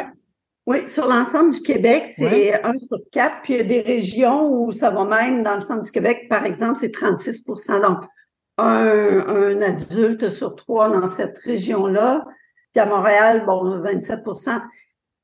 Oui, 0.66 0.86
sur 0.88 1.08
l'ensemble 1.08 1.52
du 1.52 1.60
Québec, 1.60 2.06
c'est 2.12 2.64
un 2.64 2.76
sur 2.78 2.98
quatre. 3.10 3.42
Puis 3.42 3.54
il 3.54 3.56
y 3.58 3.60
a 3.60 3.64
des 3.64 3.80
régions 3.80 4.48
où 4.48 4.72
ça 4.72 4.90
va 4.90 5.04
même 5.04 5.42
dans 5.42 5.56
le 5.56 5.62
centre 5.62 5.82
du 5.82 5.90
Québec, 5.90 6.26
par 6.28 6.44
exemple, 6.44 6.78
c'est 6.80 6.94
36% 6.94 7.80
Donc, 7.82 8.04
un, 8.58 9.60
adulte 9.62 10.28
sur 10.30 10.54
trois 10.54 10.88
dans 10.88 11.08
cette 11.08 11.38
région-là. 11.38 12.24
Puis 12.72 12.80
à 12.80 12.86
Montréal, 12.86 13.44
bon, 13.46 13.80
27% 13.80 14.62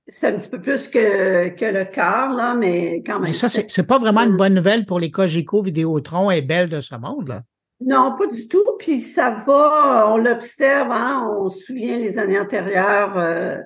c'est 0.08 0.28
un 0.28 0.32
petit 0.32 0.48
peu 0.48 0.60
plus 0.60 0.88
que, 0.88 1.48
que 1.50 1.64
le 1.64 1.84
quart, 1.84 2.32
là, 2.34 2.54
mais 2.54 3.02
quand 3.06 3.20
même. 3.20 3.30
Mais 3.30 3.32
ça, 3.32 3.48
c'est 3.48 3.86
pas 3.86 3.98
vraiment 3.98 4.22
une 4.22 4.36
bonne 4.36 4.54
nouvelle 4.54 4.84
pour 4.84 4.98
les 4.98 5.10
Cogeco, 5.10 5.62
Vidéotron 5.62 6.30
et 6.30 6.42
Belle 6.42 6.68
de 6.68 6.80
ce 6.80 6.96
monde, 6.96 7.28
là. 7.28 7.42
Non, 7.84 8.14
pas 8.16 8.26
du 8.26 8.46
tout. 8.48 8.64
Puis 8.78 9.00
ça 9.00 9.30
va, 9.30 10.08
on 10.08 10.16
l'observe, 10.16 10.90
hein, 10.92 11.28
on 11.38 11.48
se 11.48 11.64
souvient 11.64 11.98
les 11.98 12.18
années 12.18 12.38
antérieures, 12.38 13.16
euh, 13.16 13.56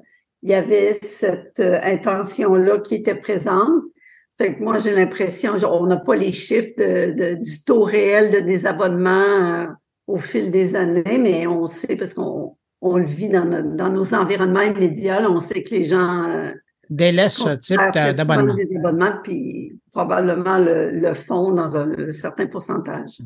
il 0.42 0.50
y 0.50 0.54
avait 0.54 0.94
cette 0.94 1.60
euh, 1.60 1.78
intention-là 1.82 2.78
qui 2.78 2.96
était 2.96 3.14
présente. 3.14 3.82
Fait 4.38 4.54
que 4.54 4.62
moi, 4.62 4.78
j'ai 4.78 4.94
l'impression, 4.94 5.54
on 5.64 5.86
n'a 5.86 5.96
pas 5.96 6.14
les 6.14 6.32
chiffres 6.32 6.74
de, 6.76 7.34
du 7.34 7.64
taux 7.64 7.84
réel 7.84 8.30
de 8.30 8.40
désabonnement 8.40 9.10
euh, 9.10 9.66
au 10.06 10.18
fil 10.18 10.50
des 10.50 10.76
années, 10.76 11.18
mais 11.18 11.46
on 11.46 11.66
sait 11.66 11.96
parce 11.96 12.12
qu'on 12.12 12.54
on 12.82 12.98
le 12.98 13.06
vit 13.06 13.30
dans, 13.30 13.46
dans 13.46 13.88
nos 13.88 14.14
environnements 14.14 14.60
immédiats, 14.60 15.30
on 15.30 15.40
sait 15.40 15.62
que 15.62 15.70
les 15.74 15.84
gens 15.84 16.24
euh, 16.28 16.52
délaissent 16.90 17.38
ce 17.38 17.56
type 17.56 17.80
d'abonnement. 17.94 18.54
Des 18.54 18.76
abonnements, 18.76 19.14
puis 19.24 19.78
probablement 19.90 20.58
le, 20.58 20.90
le 20.90 21.14
font 21.14 21.52
dans 21.52 21.76
un 21.76 22.12
certain 22.12 22.46
pourcentage. 22.46 23.22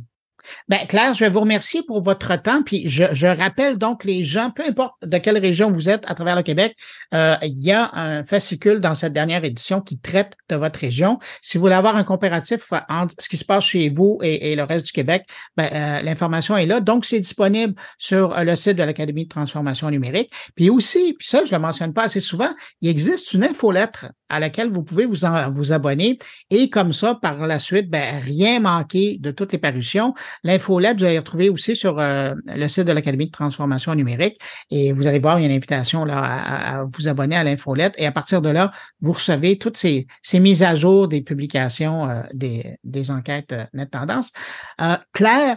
Ben, 0.69 0.87
Claire, 0.87 1.15
je 1.15 1.25
vais 1.25 1.31
vous 1.31 1.41
remercier 1.41 1.83
pour 1.83 2.03
votre 2.03 2.41
temps. 2.41 2.63
Puis 2.63 2.89
je, 2.89 3.05
je, 3.13 3.27
rappelle 3.27 3.79
donc 3.79 4.05
les 4.05 4.25
gens, 4.25 4.51
peu 4.51 4.63
importe 4.67 4.95
de 5.03 5.19
quelle 5.19 5.39
région 5.39 5.71
vous 5.71 5.89
êtes 5.89 6.05
à 6.07 6.15
travers 6.15 6.37
le 6.37 6.43
Québec, 6.43 6.77
euh, 7.15 7.37
il 7.43 7.61
y 7.61 7.73
a 7.73 7.91
un 7.95 8.25
fascicule 8.25 8.81
dans 8.81 8.95
cette 8.95 9.13
dernière 9.13 9.45
édition 9.45 9.81
qui 9.81 9.99
traite 9.99 10.33
de 10.49 10.57
votre 10.57 10.79
région. 10.81 11.19
Si 11.43 11.59
vous 11.59 11.63
voulez 11.63 11.75
avoir 11.75 11.97
un 11.97 12.05
comparatif 12.05 12.73
entre 12.89 13.15
ce 13.19 13.29
qui 13.29 13.37
se 13.37 13.45
passe 13.45 13.65
chez 13.65 13.89
vous 13.89 14.19
et, 14.23 14.53
et 14.53 14.57
le 14.57 14.65
reste 14.65 14.87
du 14.87 14.93
Québec, 14.93 15.25
ben, 15.57 15.69
euh, 15.73 16.03
l'information 16.03 16.57
est 16.57 16.67
là. 16.67 16.81
Donc, 16.81 17.05
c'est 17.05 17.21
disponible 17.21 17.75
sur 17.99 18.37
euh, 18.37 18.45
le 18.45 18.57
site 18.57 18.77
de 18.77 18.83
l'Académie 18.83 19.25
de 19.25 19.29
transformation 19.29 19.91
numérique. 19.91 20.33
Puis 20.55 20.71
aussi, 20.71 21.15
puis 21.19 21.29
ça, 21.29 21.45
je 21.45 21.53
le 21.53 21.59
mentionne 21.59 21.93
pas 21.93 22.05
assez 22.05 22.21
souvent, 22.21 22.51
il 22.81 22.89
existe 22.89 23.33
une 23.33 23.45
infolettre 23.45 24.07
à 24.31 24.41
laquelle 24.41 24.71
vous 24.71 24.83
pouvez 24.83 25.05
vous, 25.05 25.25
en, 25.25 25.51
vous 25.51 25.73
abonner 25.73 26.19
et 26.49 26.71
comme 26.71 26.93
ça, 26.93 27.15
par 27.15 27.47
la 27.47 27.59
suite, 27.59 27.91
ben, 27.91 28.21
rien 28.21 28.61
manquer 28.61 29.19
de 29.21 29.31
toutes 29.31 29.53
les 29.53 29.59
parutions. 29.59 30.15
L'infolette, 30.45 30.99
vous 30.99 31.05
allez 31.05 31.19
retrouver 31.19 31.51
aussi 31.51 31.77
sur 31.77 31.99
euh, 31.99 32.35
le 32.47 32.69
site 32.69 32.87
de 32.87 32.93
l'Académie 32.93 33.27
de 33.27 33.33
transformation 33.33 33.95
numérique 33.95 34.41
et 34.71 34.93
vous 34.93 35.07
allez 35.07 35.19
voir, 35.19 35.39
il 35.39 35.43
y 35.43 35.45
a 35.45 35.49
une 35.51 35.57
invitation 35.57 36.05
là, 36.05 36.23
à, 36.23 36.85
vous 36.85 37.09
abonner 37.09 37.37
à 37.37 37.45
l'infolette 37.45 37.95
et 37.99 38.07
à 38.07 38.13
partir 38.13 38.41
de 38.41 38.49
là, 38.49 38.71
vous 39.01 39.13
recevez 39.13 39.59
toutes 39.59 39.77
ces, 39.77 40.07
ces 40.23 40.41
mises 40.41 40.63
à 40.63 40.77
jour 40.77 41.09
des 41.09 41.21
publications 41.23 42.09
euh, 42.09 42.23
des, 42.33 42.77
des 42.85 43.11
enquêtes 43.11 43.53
euh, 43.53 43.65
Net 43.75 43.91
Tendance. 43.91 44.33
Claire, 45.13 45.57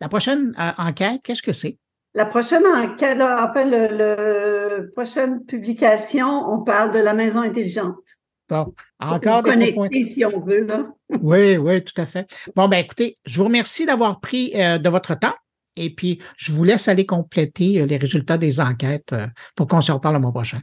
la 0.00 0.08
prochaine 0.08 0.52
enquête, 0.78 1.20
qu'est-ce 1.24 1.42
que 1.42 1.52
c'est? 1.52 1.78
La 2.14 2.26
prochaine 2.26 2.66
enquête, 2.66 3.16
là, 3.16 3.48
en 3.48 3.54
fait, 3.54 3.64
le, 3.64 4.61
prochaine 4.94 5.44
publication, 5.44 6.28
on 6.28 6.62
parle 6.62 6.92
de 6.92 6.98
la 6.98 7.14
maison 7.14 7.40
intelligente. 7.40 7.96
Bon, 8.48 8.74
encore 9.00 9.42
des 9.42 9.72
points. 9.72 9.88
si 10.04 10.24
on 10.24 10.40
veut, 10.40 10.64
là. 10.64 10.86
oui, 11.22 11.56
oui, 11.56 11.82
tout 11.82 11.98
à 12.00 12.06
fait. 12.06 12.28
Bon, 12.54 12.68
ben 12.68 12.78
écoutez, 12.78 13.16
je 13.24 13.38
vous 13.38 13.44
remercie 13.44 13.86
d'avoir 13.86 14.20
pris 14.20 14.52
euh, 14.56 14.78
de 14.78 14.88
votre 14.90 15.18
temps 15.18 15.34
et 15.76 15.94
puis 15.94 16.20
je 16.36 16.52
vous 16.52 16.64
laisse 16.64 16.88
aller 16.88 17.06
compléter 17.06 17.80
euh, 17.80 17.86
les 17.86 17.96
résultats 17.96 18.36
des 18.36 18.60
enquêtes 18.60 19.14
euh, 19.14 19.26
pour 19.56 19.66
qu'on 19.68 19.80
se 19.80 19.90
reparle 19.90 20.16
le 20.16 20.20
mois 20.20 20.32
prochain. 20.32 20.60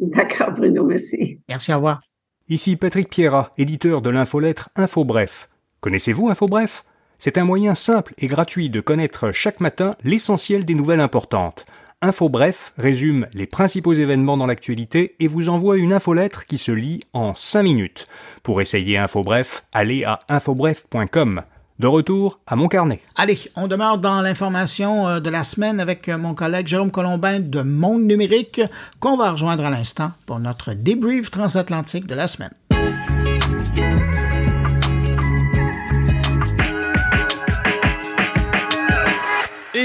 D'accord, 0.00 0.50
Bruno, 0.52 0.84
merci. 0.84 1.40
Merci, 1.48 1.72
au 1.72 1.76
revoir. 1.76 2.00
Ici 2.48 2.76
Patrick 2.76 3.08
Pierrat, 3.10 3.52
éditeur 3.58 4.02
de 4.02 4.10
l'infolettre 4.10 4.70
InfoBref. 4.74 5.48
Connaissez-vous 5.80 6.28
InfoBref? 6.28 6.84
C'est 7.18 7.36
un 7.36 7.44
moyen 7.44 7.74
simple 7.74 8.14
et 8.18 8.26
gratuit 8.26 8.70
de 8.70 8.80
connaître 8.80 9.32
chaque 9.32 9.60
matin 9.60 9.96
l'essentiel 10.02 10.64
des 10.64 10.74
nouvelles 10.74 11.00
importantes. 11.00 11.66
Info 12.00 12.28
Bref 12.28 12.72
résume 12.78 13.26
les 13.34 13.46
principaux 13.46 13.92
événements 13.92 14.36
dans 14.36 14.46
l'actualité 14.46 15.16
et 15.18 15.26
vous 15.26 15.48
envoie 15.48 15.78
une 15.78 15.92
infolettre 15.92 16.46
qui 16.46 16.56
se 16.56 16.70
lit 16.70 17.00
en 17.12 17.34
5 17.34 17.64
minutes. 17.64 18.06
Pour 18.44 18.60
essayer 18.60 18.98
Info 18.98 19.22
Bref, 19.22 19.64
allez 19.72 20.04
à 20.04 20.20
infobref.com. 20.28 21.42
De 21.80 21.86
retour 21.88 22.38
à 22.46 22.54
mon 22.54 22.68
carnet. 22.68 23.00
Allez, 23.16 23.38
on 23.56 23.66
demeure 23.66 23.98
dans 23.98 24.20
l'information 24.20 25.08
euh, 25.08 25.20
de 25.20 25.30
la 25.30 25.42
semaine 25.42 25.80
avec 25.80 26.08
euh, 26.08 26.18
mon 26.18 26.34
collègue 26.34 26.68
Jérôme 26.68 26.92
Colombin 26.92 27.40
de 27.40 27.62
Monde 27.62 28.02
Numérique 28.02 28.60
qu'on 29.00 29.16
va 29.16 29.32
rejoindre 29.32 29.64
à 29.64 29.70
l'instant 29.70 30.12
pour 30.26 30.38
notre 30.38 30.74
débrief 30.74 31.32
transatlantique 31.32 32.06
de 32.06 32.14
la 32.14 32.28
semaine. 32.28 32.52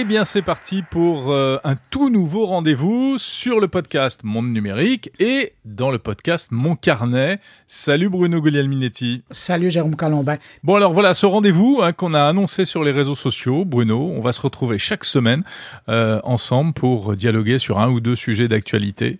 Eh 0.03 0.05
bien, 0.05 0.25
c'est 0.25 0.41
parti 0.41 0.81
pour 0.81 1.31
euh, 1.31 1.60
un 1.63 1.75
tout 1.89 2.10
nouveau 2.10 2.45
rendez-vous 2.45 3.17
sur 3.17 3.62
le 3.62 3.69
podcast 3.69 4.25
Monde 4.25 4.51
Numérique 4.51 5.12
et 5.17 5.53
dans 5.63 5.91
le 5.91 5.98
podcast 5.98 6.50
Mon 6.51 6.75
Carnet. 6.75 7.39
Salut 7.67 8.10
Bruno 8.10 8.41
Guglielminetti. 8.41 9.24
Salut 9.31 9.72
Jérôme 9.72 9.95
Colombin. 9.95 10.36
Bon, 10.62 10.75
alors 10.75 10.91
voilà, 10.91 11.13
ce 11.13 11.25
rendez-vous 11.25 11.79
hein, 11.81 11.93
qu'on 11.93 12.13
a 12.13 12.22
annoncé 12.22 12.65
sur 12.65 12.83
les 12.83 12.91
réseaux 12.91 13.15
sociaux, 13.15 13.63
Bruno, 13.63 14.12
on 14.13 14.19
va 14.19 14.33
se 14.33 14.41
retrouver 14.41 14.77
chaque 14.77 15.05
semaine 15.05 15.45
euh, 15.88 16.19
ensemble 16.25 16.74
pour 16.74 17.15
dialoguer 17.15 17.57
sur 17.57 17.79
un 17.79 17.89
ou 17.89 18.01
deux 18.01 18.17
sujets 18.17 18.50
d'actualité 18.50 19.19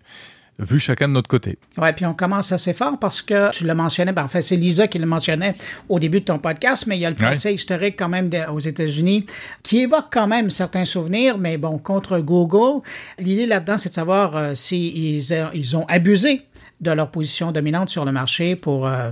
vu 0.60 0.80
chacun 0.80 1.08
de 1.08 1.14
notre 1.14 1.28
côté. 1.28 1.58
Ouais, 1.78 1.94
puis 1.94 2.06
on 2.06 2.14
commence 2.14 2.52
assez 2.52 2.74
fort 2.74 2.98
parce 3.00 3.22
que 3.22 3.52
tu 3.52 3.66
le 3.66 3.74
mentionnais, 3.74 4.12
ben, 4.12 4.24
en 4.24 4.28
fait, 4.28 4.42
c'est 4.42 4.56
Lisa 4.56 4.88
qui 4.88 5.00
le 5.00 5.06
mentionnait 5.06 5.56
au 5.90 6.00
début 6.00 6.20
de 6.20 6.26
ton 6.26 6.40
podcast, 6.40 6.86
mais 6.88 6.98
il 6.98 7.02
y 7.02 7.06
a 7.06 7.10
le 7.10 7.16
passé 7.16 7.54
historique 7.54 7.96
quand 7.98 8.10
même 8.10 8.30
aux 8.52 8.60
États-Unis 8.60 9.26
qui 9.64 9.80
évoque 9.80 10.08
quand 10.12 10.28
même 10.28 10.50
certains 10.50 10.86
souvenirs, 10.86 11.38
mais 11.38 11.58
bon, 11.58 11.78
contre 11.78 12.20
Google, 12.20 12.82
l'idée 13.20 13.46
là-dedans, 13.46 13.78
c'est 13.78 13.90
de 13.90 13.94
savoir 13.94 14.36
euh, 14.36 14.54
s'ils 14.54 15.24
ils 15.54 15.78
ont 15.78 15.86
abusé 15.88 16.42
de 16.82 16.92
leur 16.92 17.10
position 17.10 17.52
dominante 17.52 17.90
sur 17.90 18.06
le 18.06 18.12
marché 18.12 18.56
pour 18.56 18.88
euh, 18.88 19.12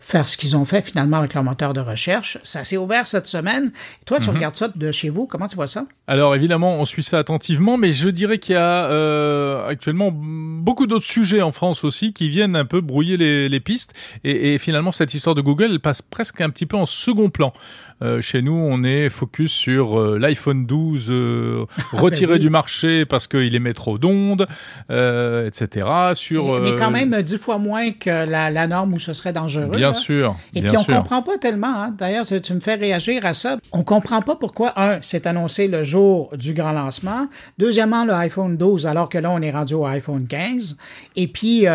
faire 0.00 0.28
ce 0.28 0.36
qu'ils 0.36 0.56
ont 0.56 0.64
fait 0.64 0.82
finalement 0.82 1.18
avec 1.18 1.34
leur 1.34 1.44
moteur 1.44 1.72
de 1.72 1.80
recherche. 1.80 2.38
Ça 2.42 2.64
s'est 2.64 2.76
ouvert 2.76 3.08
cette 3.08 3.26
semaine. 3.26 3.72
Toi, 4.06 4.18
tu 4.18 4.28
mhm. 4.28 4.36
regardes 4.36 4.56
ça 4.56 4.68
de 4.68 4.92
chez 4.92 5.08
vous. 5.08 5.26
Comment 5.26 5.48
tu 5.48 5.56
vois 5.56 5.66
ça? 5.66 5.86
Alors 6.06 6.34
évidemment, 6.34 6.76
on 6.76 6.84
suit 6.84 7.02
ça 7.02 7.18
attentivement, 7.18 7.76
mais 7.76 7.92
je 7.92 8.08
dirais 8.08 8.38
qu'il 8.38 8.54
y 8.54 8.58
a 8.58 8.86
euh, 8.90 9.66
actuellement 9.66 10.10
beaucoup 10.12 10.86
d'autres 10.86 11.06
sujets 11.06 11.42
en 11.42 11.52
France 11.52 11.84
aussi 11.84 12.12
qui 12.12 12.28
viennent 12.28 12.56
un 12.56 12.64
peu 12.64 12.80
brouiller 12.80 13.16
les, 13.16 13.48
les 13.48 13.60
pistes. 13.60 13.94
Et, 14.24 14.54
et, 14.54 14.58
finalement, 14.58 14.92
cette 14.92 15.14
histoire 15.14 15.34
de 15.34 15.40
Google, 15.40 15.68
elle 15.72 15.80
passe 15.80 16.02
presque 16.02 16.40
un 16.40 16.50
petit 16.50 16.66
peu 16.66 16.76
en 16.76 16.86
second 16.86 17.30
plan. 17.30 17.52
Euh, 18.00 18.20
chez 18.20 18.42
nous, 18.42 18.54
on 18.54 18.84
est 18.84 19.08
focus 19.08 19.50
sur 19.50 19.98
euh, 19.98 20.18
l'iPhone 20.18 20.66
12 20.66 21.06
euh, 21.10 21.64
ah, 21.78 21.82
ben 21.92 21.98
retiré 21.98 22.38
du 22.38 22.48
marché 22.48 23.04
parce 23.04 23.26
qu'il 23.26 23.54
émet 23.54 23.74
trop 23.74 23.98
d'ondes, 23.98 24.46
etc. 24.88 25.86
Sur, 26.14 26.60
mais, 26.60 26.76
quand 26.76 26.90
même 26.90 27.22
dix 27.22 27.38
fois 27.38 27.58
moins 27.58 27.90
que 27.90 28.08
la, 28.08 28.50
la 28.50 28.66
norme 28.66 28.94
où 28.94 28.98
ce 28.98 29.12
serait 29.14 29.32
dangereux. 29.32 29.76
Bien 29.76 29.87
sûr. 29.92 30.36
Et 30.54 30.62
puis 30.62 30.76
on 30.76 30.84
comprend 30.84 31.22
pas 31.22 31.38
tellement. 31.38 31.82
Hein. 31.82 31.94
D'ailleurs, 31.96 32.26
tu, 32.26 32.54
me 32.54 32.60
fais 32.60 32.74
réagir 32.74 33.24
à 33.24 33.34
ça. 33.34 33.56
On 33.72 33.82
comprend 33.82 34.22
pas 34.22 34.36
pourquoi 34.36 34.80
un, 34.80 34.98
c'est 35.02 35.26
annoncé 35.26 35.68
le 35.68 35.82
jour 35.82 36.30
du 36.36 36.54
grand 36.54 36.72
lancement. 36.72 37.28
Deuxièmement, 37.58 38.04
le 38.04 38.12
iPhone 38.12 38.56
12, 38.56 38.86
alors 38.86 39.08
que 39.08 39.18
là 39.18 39.30
on 39.30 39.40
est 39.40 39.50
rendu 39.50 39.74
au 39.74 39.86
iPhone 39.86 40.26
15. 40.26 40.76
Et 41.16 41.26
puis, 41.26 41.66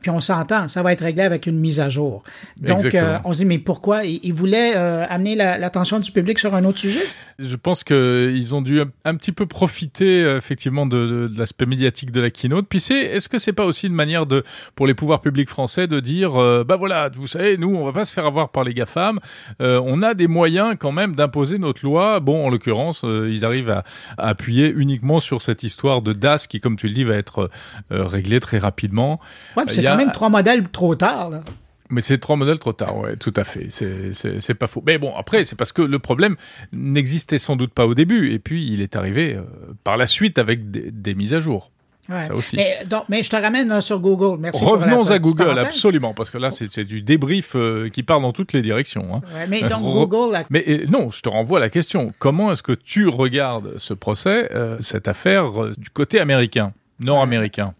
puis 0.00 0.10
on 0.10 0.20
s'entend, 0.20 0.68
ça 0.68 0.82
va 0.82 0.92
être 0.92 1.02
réglé 1.02 1.22
avec 1.22 1.46
une 1.46 1.58
mise 1.58 1.80
à 1.80 1.90
jour. 1.90 2.22
Donc, 2.56 2.96
on 3.24 3.32
se 3.32 3.38
dit 3.38 3.44
mais 3.44 3.58
pourquoi? 3.58 4.04
Il, 4.04 4.32
voulait 4.32 4.74
amener 4.74 5.34
la 5.34 5.58
l'attention 5.58 5.98
du 5.98 6.10
public 6.10 6.38
sur 6.38 6.54
un 6.54 6.64
autre 6.64 6.78
sujet? 6.78 7.04
Je 7.40 7.54
pense 7.54 7.84
qu'ils 7.84 8.54
ont 8.56 8.62
dû 8.62 8.80
un, 9.04 9.14
petit 9.14 9.30
peu 9.30 9.46
profiter 9.46 10.24
euh, 10.24 10.38
effectivement 10.38 10.86
de, 10.86 11.28
de, 11.28 11.38
l'aspect 11.38 11.66
médiatique 11.66 12.10
de 12.10 12.20
la 12.20 12.30
keynote. 12.30 12.66
Puis 12.68 12.80
c'est, 12.80 12.98
est-ce 12.98 13.28
que 13.28 13.38
c'est 13.38 13.52
pas 13.52 13.64
aussi 13.64 13.86
une 13.86 13.94
manière 13.94 14.26
de, 14.26 14.42
pour 14.74 14.88
les 14.88 14.94
pouvoirs 14.94 15.20
publics 15.20 15.48
français 15.48 15.86
de 15.86 16.00
dire, 16.00 16.34
euh, 16.34 16.64
bah 16.64 16.74
voilà, 16.74 17.10
vous 17.14 17.28
savez, 17.28 17.56
nous 17.56 17.72
on 17.76 17.84
va 17.84 17.92
pas 17.92 18.04
se 18.04 18.12
faire 18.12 18.26
avoir 18.26 18.48
par 18.48 18.64
les 18.64 18.74
GAFAM, 18.74 19.20
euh, 19.62 19.80
on 19.84 20.02
a 20.02 20.14
des 20.14 20.26
moyens 20.26 20.74
quand 20.80 20.90
même 20.90 21.14
d'imposer 21.14 21.58
notre 21.58 21.84
loi. 21.84 22.18
Bon, 22.18 22.44
en 22.44 22.50
l'occurrence, 22.50 23.04
ils 23.04 23.44
arrivent 23.44 23.70
à, 23.70 23.84
à, 24.16 24.30
appuyer 24.30 24.72
uniquement 24.74 25.20
sur 25.20 25.40
cette 25.40 25.62
histoire 25.62 26.02
de 26.02 26.12
DAS 26.12 26.48
qui, 26.48 26.58
comme 26.58 26.74
tu 26.74 26.88
le 26.88 26.94
dis, 26.94 27.04
va 27.04 27.14
être 27.14 27.50
réglée 27.90 28.40
très 28.40 28.58
rapidement. 28.58 29.20
Ouais, 29.56 29.62
c'est 29.68 29.84
quand 29.84 29.96
même 29.96 30.10
trois 30.10 30.28
modèles 30.28 30.68
trop 30.68 30.96
tard. 30.96 31.30
Là. 31.30 31.42
Mais 31.90 32.00
c'est 32.00 32.18
trois 32.18 32.36
modèles 32.36 32.58
trop 32.58 32.72
tard, 32.72 32.98
ouais, 32.98 33.16
tout 33.16 33.32
à 33.36 33.44
fait. 33.44 33.68
C'est 33.70 34.54
pas 34.54 34.66
faux. 34.66 34.82
Mais 34.86 34.98
bon, 34.98 35.14
après, 35.16 35.44
c'est 35.44 35.56
parce 35.56 35.72
que 35.72 35.82
le 35.82 35.98
problème 35.98 36.36
n'existait 36.72 37.38
sans 37.38 37.56
doute 37.56 37.72
pas 37.72 37.86
au 37.86 37.94
début, 37.94 38.32
et 38.32 38.38
puis 38.38 38.70
il 38.70 38.82
est 38.82 38.96
arrivé 38.96 39.34
euh, 39.34 39.42
par 39.84 39.96
la 39.96 40.06
suite 40.06 40.38
avec 40.38 40.70
des, 40.70 41.14
mises 41.14 41.34
à 41.34 41.40
jour. 41.40 41.70
Ça 42.08 42.34
aussi. 42.34 42.56
Mais, 42.56 42.78
donc, 42.88 43.04
mais, 43.10 43.22
je 43.22 43.28
te 43.28 43.36
ramène 43.36 43.70
euh, 43.70 43.80
sur 43.82 44.00
Google. 44.00 44.40
Merci 44.40 44.64
Revenons 44.64 45.10
à 45.10 45.18
Google, 45.18 45.58
absolument, 45.58 46.14
parce 46.14 46.30
que 46.30 46.38
là, 46.38 46.50
c'est 46.50 46.84
du 46.84 47.02
débrief 47.02 47.52
euh, 47.54 47.90
qui 47.90 48.02
part 48.02 48.20
dans 48.20 48.32
toutes 48.32 48.52
les 48.52 48.62
directions. 48.62 49.14
Hein. 49.14 49.46
mais 49.48 49.62
donc 49.62 49.82
Google. 49.82 50.38
Mais 50.50 50.84
non, 50.88 51.10
je 51.10 51.22
te 51.22 51.28
renvoie 51.28 51.58
à 51.58 51.60
la 51.60 51.70
question. 51.70 52.12
Comment 52.18 52.52
est-ce 52.52 52.62
que 52.62 52.72
tu 52.72 53.08
regardes 53.08 53.78
ce 53.78 53.94
procès, 53.94 54.50
cette 54.80 55.08
affaire 55.08 55.68
du 55.76 55.90
côté 55.90 56.20
américain, 56.20 56.72
nord-américain? 57.00 57.74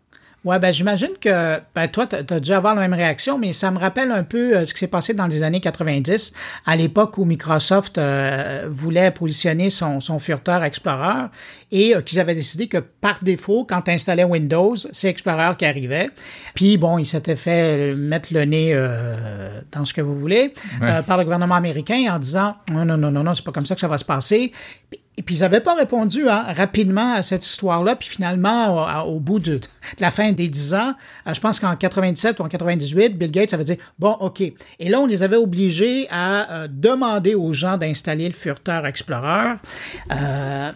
Ouais, 0.44 0.60
ben 0.60 0.72
j'imagine 0.72 1.10
que 1.20 1.58
ben, 1.74 1.88
toi, 1.88 2.06
tu 2.06 2.16
as 2.16 2.40
dû 2.40 2.52
avoir 2.52 2.76
la 2.76 2.82
même 2.82 2.94
réaction, 2.94 3.38
mais 3.38 3.52
ça 3.52 3.72
me 3.72 3.78
rappelle 3.78 4.12
un 4.12 4.22
peu 4.22 4.56
euh, 4.56 4.64
ce 4.64 4.72
qui 4.72 4.78
s'est 4.78 4.86
passé 4.86 5.12
dans 5.12 5.26
les 5.26 5.42
années 5.42 5.60
90, 5.60 6.32
à 6.64 6.76
l'époque 6.76 7.18
où 7.18 7.24
Microsoft 7.24 7.98
euh, 7.98 8.66
voulait 8.68 9.10
positionner 9.10 9.68
son, 9.70 10.00
son 10.00 10.20
Furteur 10.20 10.62
Explorer 10.62 11.26
et 11.70 11.94
euh, 11.94 12.00
qu'ils 12.02 12.20
avaient 12.20 12.34
décidé 12.34 12.66
que 12.66 12.78
par 12.78 13.18
défaut, 13.22 13.64
quand 13.68 13.82
tu 13.82 13.90
installais 13.90 14.24
Windows, 14.24 14.76
c'est 14.76 15.08
Explorer 15.08 15.56
qui 15.58 15.64
arrivait. 15.64 16.10
Puis 16.54 16.76
bon, 16.76 16.98
ils 16.98 17.06
s'étaient 17.06 17.36
fait 17.36 17.94
mettre 17.94 18.32
le 18.32 18.44
nez 18.44 18.74
dans 19.72 19.84
ce 19.84 19.94
que 19.94 20.00
vous 20.00 20.18
voulez 20.18 20.52
par 21.06 21.18
le 21.18 21.24
gouvernement 21.24 21.54
américain 21.54 22.06
en 22.10 22.18
disant 22.18 22.56
non, 22.72 22.84
non, 22.84 22.96
non, 22.96 23.10
non, 23.10 23.24
non, 23.24 23.34
c'est 23.34 23.44
pas 23.44 23.52
comme 23.52 23.66
ça 23.66 23.74
que 23.74 23.80
ça 23.80 23.88
va 23.88 23.98
se 23.98 24.04
passer. 24.04 24.52
Et 25.18 25.22
puis, 25.22 25.34
ils 25.34 25.40
n'avaient 25.40 25.60
pas 25.60 25.74
répondu 25.74 26.28
hein, 26.28 26.44
rapidement 26.56 27.14
à 27.14 27.24
cette 27.24 27.44
histoire-là. 27.44 27.96
Puis 27.96 28.08
finalement, 28.08 29.02
au, 29.04 29.18
bout 29.18 29.40
de, 29.40 29.60
la 29.98 30.12
fin 30.12 30.30
des 30.30 30.48
dix 30.48 30.74
ans, 30.74 30.94
euh, 31.26 31.34
je 31.34 31.40
pense 31.40 31.58
qu'en 31.58 31.74
97 31.74 32.38
ou 32.38 32.44
en 32.44 32.48
98, 32.48 33.18
Bill 33.18 33.32
Gates 33.32 33.52
avait 33.52 33.64
dit, 33.64 33.76
bon, 33.98 34.12
OK. 34.20 34.40
Et 34.40 34.88
là, 34.88 35.00
on 35.00 35.06
les 35.06 35.24
avait 35.24 35.36
obligés 35.36 36.06
à 36.08 36.52
euh, 36.52 36.68
demander 36.70 37.34
aux 37.34 37.52
gens 37.52 37.76
d'installer 37.76 38.28
le 38.28 38.34
Furteur 38.34 38.86
Explorer. 38.86 39.54
Euh, 40.12 40.70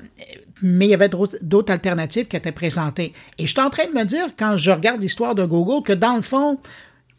mais 0.63 0.87
il 0.87 0.91
y 0.91 0.95
avait 0.95 1.09
d'autres 1.09 1.73
alternatives 1.73 2.29
qui 2.29 2.37
étaient 2.37 2.53
présentées. 2.53 3.13
Et 3.39 3.47
je 3.47 3.51
suis 3.51 3.61
en 3.61 3.71
train 3.71 3.87
de 3.87 3.93
me 3.93 4.05
dire, 4.05 4.29
quand 4.39 4.57
je 4.57 4.71
regarde 4.71 5.01
l'histoire 5.01 5.35
de 5.35 5.45
Google, 5.45 5.83
que 5.85 5.93
dans 5.93 6.17
le 6.17 6.23
fond, 6.23 6.59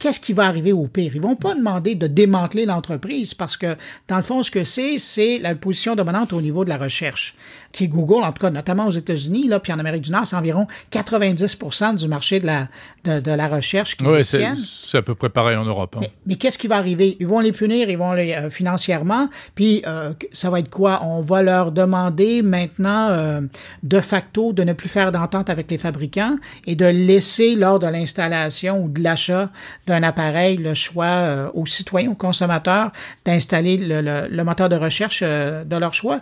qu'est-ce 0.04 0.20
qui 0.20 0.34
va 0.34 0.48
arriver 0.48 0.74
au 0.74 0.86
pire? 0.86 1.14
Ils 1.16 1.22
vont 1.22 1.38
pas 1.38 1.56
demander 1.56 1.96
de 1.96 2.08
démanteler 2.08 2.66
l'entreprise 2.66 3.34
parce 3.34 3.56
que, 3.56 3.78
dans 4.10 4.18
le 4.18 4.24
fond, 4.24 4.44
ce 4.44 4.52
que 4.52 4.66
c'est, 4.66 5.00
c'est 5.00 5.40
la 5.40 5.56
position 5.56 5.96
dominante 5.96 6.34
au 6.34 6.42
niveau 6.42 6.66
de 6.66 6.70
la 6.70 6.78
recherche 6.78 7.36
qui 7.74 7.86
est 7.86 7.88
Google, 7.88 8.24
en 8.24 8.32
tout 8.32 8.40
cas, 8.40 8.52
notamment 8.52 8.86
aux 8.86 8.92
États-Unis, 8.92 9.48
là, 9.48 9.60
puis 9.60 9.74
en 9.74 9.80
Amérique 9.80 10.04
du 10.04 10.12
Nord, 10.12 10.28
c'est 10.28 10.36
environ 10.36 10.68
90% 10.92 11.96
du 11.96 12.08
marché 12.08 12.40
de 12.40 12.46
la, 12.46 12.68
de, 13.04 13.20
de 13.20 13.32
la 13.32 13.48
recherche 13.48 13.98
qui 13.98 14.06
c'est, 14.24 14.46
c'est 14.64 15.00
à 15.00 15.02
peu 15.02 15.16
près 15.16 15.30
pareil 15.30 15.58
en 15.58 15.66
Europe. 15.66 15.98
Hein. 16.00 16.06
Mais, 16.28 16.36
qu'est-ce 16.36 16.60
qui 16.60 16.68
va 16.68 16.78
arriver? 16.78 17.18
Ils 17.20 17.28
vont 17.28 17.40
les 17.40 17.52
punir, 17.52 17.90
ils 17.90 17.98
vont 17.98 18.14
les 18.14 18.34
euh, 18.34 18.50
financièrement, 18.52 19.28
puis 19.56 19.82
euh, 19.88 20.14
ça 20.32 20.52
va 20.52 20.60
être 20.60 20.70
quoi? 20.70 21.04
On 21.04 21.22
va 21.22 21.42
leur 21.42 21.72
demander 21.72 22.44
maintenant, 22.44 23.10
euh, 23.10 23.42
de 23.82 24.00
facto, 24.00 24.54
de 24.54 24.64
ne 24.64 24.74
plus 24.74 24.90
faire 24.90 25.12
d'entente 25.12 25.50
avec 25.50 25.72
les 25.72 25.80
fabricants 25.80 26.38
et 26.68 26.76
de 26.76 26.86
laisser, 26.86 27.56
lors 27.56 27.80
de 27.80 27.88
l'installation 27.88 28.84
ou 28.84 28.90
de 28.90 29.02
l'achat 29.02 29.50
d'un 29.94 30.04
appareil, 30.04 30.58
le 30.58 30.74
choix 30.74 31.52
aux 31.54 31.66
citoyens, 31.66 32.12
aux 32.12 32.16
consommateurs, 32.16 32.92
d'installer 33.26 33.78
le, 33.78 34.44
moteur 34.44 34.70
de 34.70 34.76
recherche 34.76 35.22
de 35.22 35.78
leur 35.78 35.94
choix. 35.94 36.20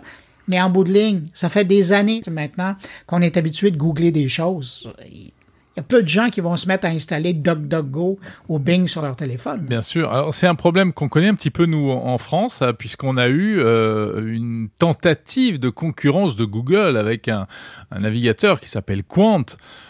Mais 0.48 0.60
en 0.60 0.70
bout 0.70 0.84
de 0.84 0.92
ligne, 0.92 1.22
ça 1.32 1.48
fait 1.48 1.64
des 1.64 1.92
années 1.92 2.22
maintenant 2.30 2.76
qu'on 3.06 3.22
est 3.22 3.36
habitué 3.36 3.70
de 3.70 3.76
googler 3.76 4.10
des 4.10 4.28
choses. 4.28 4.92
Il 5.10 5.78
y 5.78 5.80
a 5.80 5.82
peu 5.82 6.02
de 6.02 6.08
gens 6.08 6.28
qui 6.28 6.42
vont 6.42 6.56
se 6.58 6.68
mettre 6.68 6.84
à 6.84 6.90
installer 6.90 7.32
DuckDuckGo 7.32 8.18
ou 8.48 8.58
Bing 8.58 8.86
sur 8.88 9.00
leur 9.00 9.16
téléphone. 9.16 9.64
Bien 9.66 9.80
sûr. 9.80 10.12
Alors, 10.12 10.34
c'est 10.34 10.46
un 10.46 10.54
problème 10.54 10.92
qu'on 10.92 11.08
connaît 11.08 11.28
un 11.28 11.34
petit 11.34 11.50
peu, 11.50 11.64
nous, 11.64 11.90
en 11.90 12.18
France, 12.18 12.60
hein, 12.60 12.74
puisqu'on 12.74 13.16
a 13.16 13.28
eu 13.28 13.58
euh, 13.58 14.34
une 14.34 14.68
tentative 14.78 15.58
de 15.58 15.70
concurrence 15.70 16.36
de 16.36 16.44
Google 16.44 16.98
avec 16.98 17.28
un, 17.28 17.46
un 17.90 18.00
navigateur 18.00 18.60
qui 18.60 18.68
s'appelle 18.68 19.02
Quant. 19.02 19.46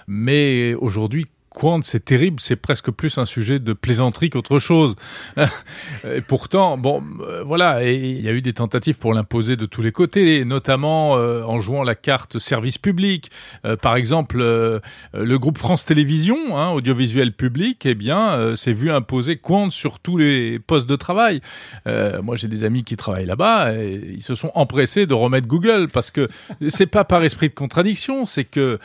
Mais 0.07 0.75
aujourd'hui, 0.75 1.27
Quant, 1.55 1.83
c'est 1.83 2.05
terrible, 2.05 2.41
c'est 2.41 2.57
presque 2.57 2.91
plus 2.91 3.19
un 3.19 3.25
sujet 3.25 3.59
de 3.59 3.73
plaisanterie 3.73 4.31
qu'autre 4.31 4.59
chose. 4.59 4.97
et 5.37 6.21
pourtant, 6.27 6.79
bon, 6.79 7.03
euh, 7.21 7.43
voilà, 7.45 7.85
il 7.85 8.21
y 8.21 8.29
a 8.29 8.33
eu 8.33 8.43
des 8.43 8.53
tentatives 8.53 8.97
pour 8.97 9.13
l'imposer 9.13 9.57
de 9.57 9.67
tous 9.67 9.83
les 9.83 9.93
côtés, 9.93 10.45
notamment 10.45 11.17
euh, 11.17 11.45
en 11.45 11.61
jouant 11.61 11.83
la 11.83 11.95
carte 11.95 12.39
service 12.39 12.79
public. 12.79 13.31
Euh, 13.65 13.77
par 13.77 13.97
exemple, 13.97 14.39
le 14.39 15.39
groupe 15.39 15.59
France 15.59 15.87
Télévisions, 15.87 16.57
hein, 16.57 16.71
audiovisuel 16.71 17.33
public, 17.33 17.85
eh 17.85 17.95
bien, 17.95 18.57
s'est 18.57 18.73
vu 18.73 18.91
imposer 18.91 19.37
Quant 19.37 19.71
sur 19.71 19.99
tous 19.99 20.17
les 20.17 20.59
postes 20.59 20.89
de 20.89 20.97
travail. 20.97 21.41
moi, 21.87 22.37
j'ai 22.37 22.49
des 22.49 22.65
amis 22.65 22.85
qui 22.85 22.97
travaillent 22.97 23.27
là-bas, 23.27 23.75
et 23.75 24.01
ils 24.15 24.23
se 24.23 24.35
sont 24.35 24.51
empressés 24.55 25.07
de 25.07 25.15
remettre 25.15 25.47
Google 25.47 25.89
parce 25.93 26.11
que 26.11 26.29
c'est 26.69 26.87
pas 26.87 27.05
par 27.05 27.23
esprit 27.25 27.49
de 27.49 27.55
contradiction, 27.55 28.25
c'est 28.25 28.45
que 28.45 28.79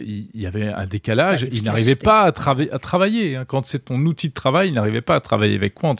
il 0.00 0.28
y 0.34 0.46
avait 0.46 0.68
un 0.68 0.86
décalage, 0.86 1.46
ils 1.52 1.64
n'arrivaient 1.64 1.96
pas 1.96 2.13
à, 2.22 2.32
travailler. 2.32 3.36
Hein. 3.36 3.44
Quand 3.46 3.64
c'est 3.64 3.86
ton 3.86 3.98
outil 4.06 4.28
de 4.28 4.34
travail, 4.34 4.68
il 4.68 4.74
n'arrivait 4.74 5.00
pas 5.00 5.16
à 5.16 5.20
travailler 5.20 5.56
avec 5.56 5.74
Quant. 5.74 5.96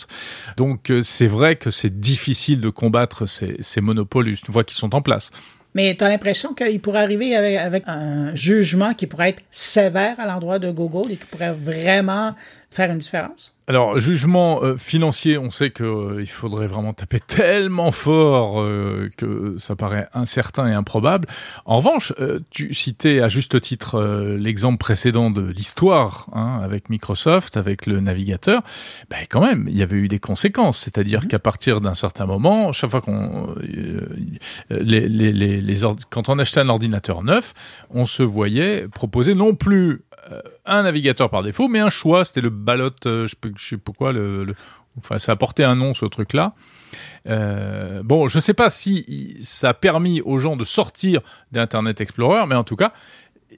Donc 0.56 0.90
euh, 0.90 1.02
c'est 1.02 1.26
vrai 1.26 1.56
que 1.56 1.70
c'est 1.70 2.00
difficile 2.00 2.60
de 2.60 2.70
combattre 2.70 3.26
ces, 3.26 3.80
monopoles 3.80 4.28
une 4.28 4.36
fois 4.36 4.64
qu'ils 4.64 4.78
sont 4.78 4.94
en 4.94 5.02
place. 5.02 5.30
Mais 5.74 5.96
tu 5.96 6.04
as 6.04 6.08
l'impression 6.08 6.54
qu'il 6.54 6.80
pourrait 6.80 7.02
arriver 7.02 7.34
avec, 7.34 7.82
un 7.86 8.34
jugement 8.36 8.94
qui 8.94 9.08
pourrait 9.08 9.30
être 9.30 9.42
sévère 9.50 10.14
à 10.20 10.26
l'endroit 10.26 10.60
de 10.60 10.70
Google 10.70 11.10
et 11.10 11.16
qui 11.16 11.24
pourrait 11.26 11.52
vraiment 11.52 12.34
faire 12.74 12.90
une 12.90 12.98
différence? 12.98 13.54
Alors, 13.66 13.98
jugement 13.98 14.62
euh, 14.62 14.76
financier, 14.76 15.38
on 15.38 15.48
sait 15.48 15.70
qu'il 15.70 15.86
euh, 15.86 16.26
faudrait 16.26 16.66
vraiment 16.66 16.92
taper 16.92 17.18
tellement 17.26 17.92
fort 17.92 18.60
euh, 18.60 19.08
que 19.16 19.56
ça 19.58 19.74
paraît 19.74 20.06
incertain 20.12 20.66
et 20.66 20.74
improbable. 20.74 21.26
En 21.64 21.78
revanche, 21.78 22.12
euh, 22.20 22.40
tu 22.50 22.74
citais 22.74 23.20
à 23.20 23.30
juste 23.30 23.58
titre 23.62 24.02
l'exemple 24.38 24.76
précédent 24.76 25.30
de 25.30 25.40
l'histoire 25.40 26.28
hein, 26.34 26.60
avec 26.62 26.90
Microsoft, 26.90 27.56
avec 27.56 27.86
le 27.86 28.00
navigateur. 28.00 28.62
Ben, 29.08 29.20
quand 29.30 29.40
même, 29.40 29.66
il 29.70 29.78
y 29.78 29.82
avait 29.82 29.96
eu 29.96 30.08
des 30.08 30.18
conséquences. 30.18 30.78
C'est-à-dire 30.78 31.26
qu'à 31.26 31.38
partir 31.38 31.80
d'un 31.80 31.94
certain 31.94 32.26
moment, 32.26 32.72
chaque 32.72 32.90
fois 32.90 33.00
qu'on, 33.00 33.54
les, 34.68 35.08
les, 35.08 35.32
les, 35.32 35.80
quand 36.10 36.28
on 36.28 36.38
achetait 36.38 36.60
un 36.60 36.68
ordinateur 36.68 37.22
neuf, 37.22 37.54
on 37.88 38.04
se 38.04 38.22
voyait 38.22 38.88
proposer 38.88 39.34
non 39.34 39.54
plus 39.54 40.02
un 40.66 40.82
navigateur 40.82 41.30
par 41.30 41.42
défaut, 41.42 41.68
mais 41.68 41.80
un 41.80 41.90
choix. 41.90 42.24
C'était 42.24 42.40
le 42.40 42.50
ballot, 42.50 42.90
euh, 43.06 43.26
je 43.26 43.30
sais 43.30 43.36
pas- 43.40 43.48
je 43.56 43.64
sais 43.68 43.76
pas 43.76 43.82
pourquoi, 43.84 44.12
le, 44.12 44.44
le- 44.44 44.54
enfin, 44.98 45.18
ça 45.18 45.32
a 45.32 45.36
porté 45.36 45.64
un 45.64 45.76
nom 45.76 45.94
ce 45.94 46.06
truc-là. 46.06 46.54
Euh, 47.28 48.02
bon, 48.02 48.28
je 48.28 48.38
sais 48.38 48.54
pas 48.54 48.70
si 48.70 49.36
ça 49.42 49.70
a 49.70 49.74
permis 49.74 50.20
aux 50.20 50.38
gens 50.38 50.56
de 50.56 50.64
sortir 50.64 51.20
d'Internet 51.52 52.00
Explorer, 52.00 52.46
mais 52.46 52.54
en 52.54 52.64
tout 52.64 52.76
cas, 52.76 52.92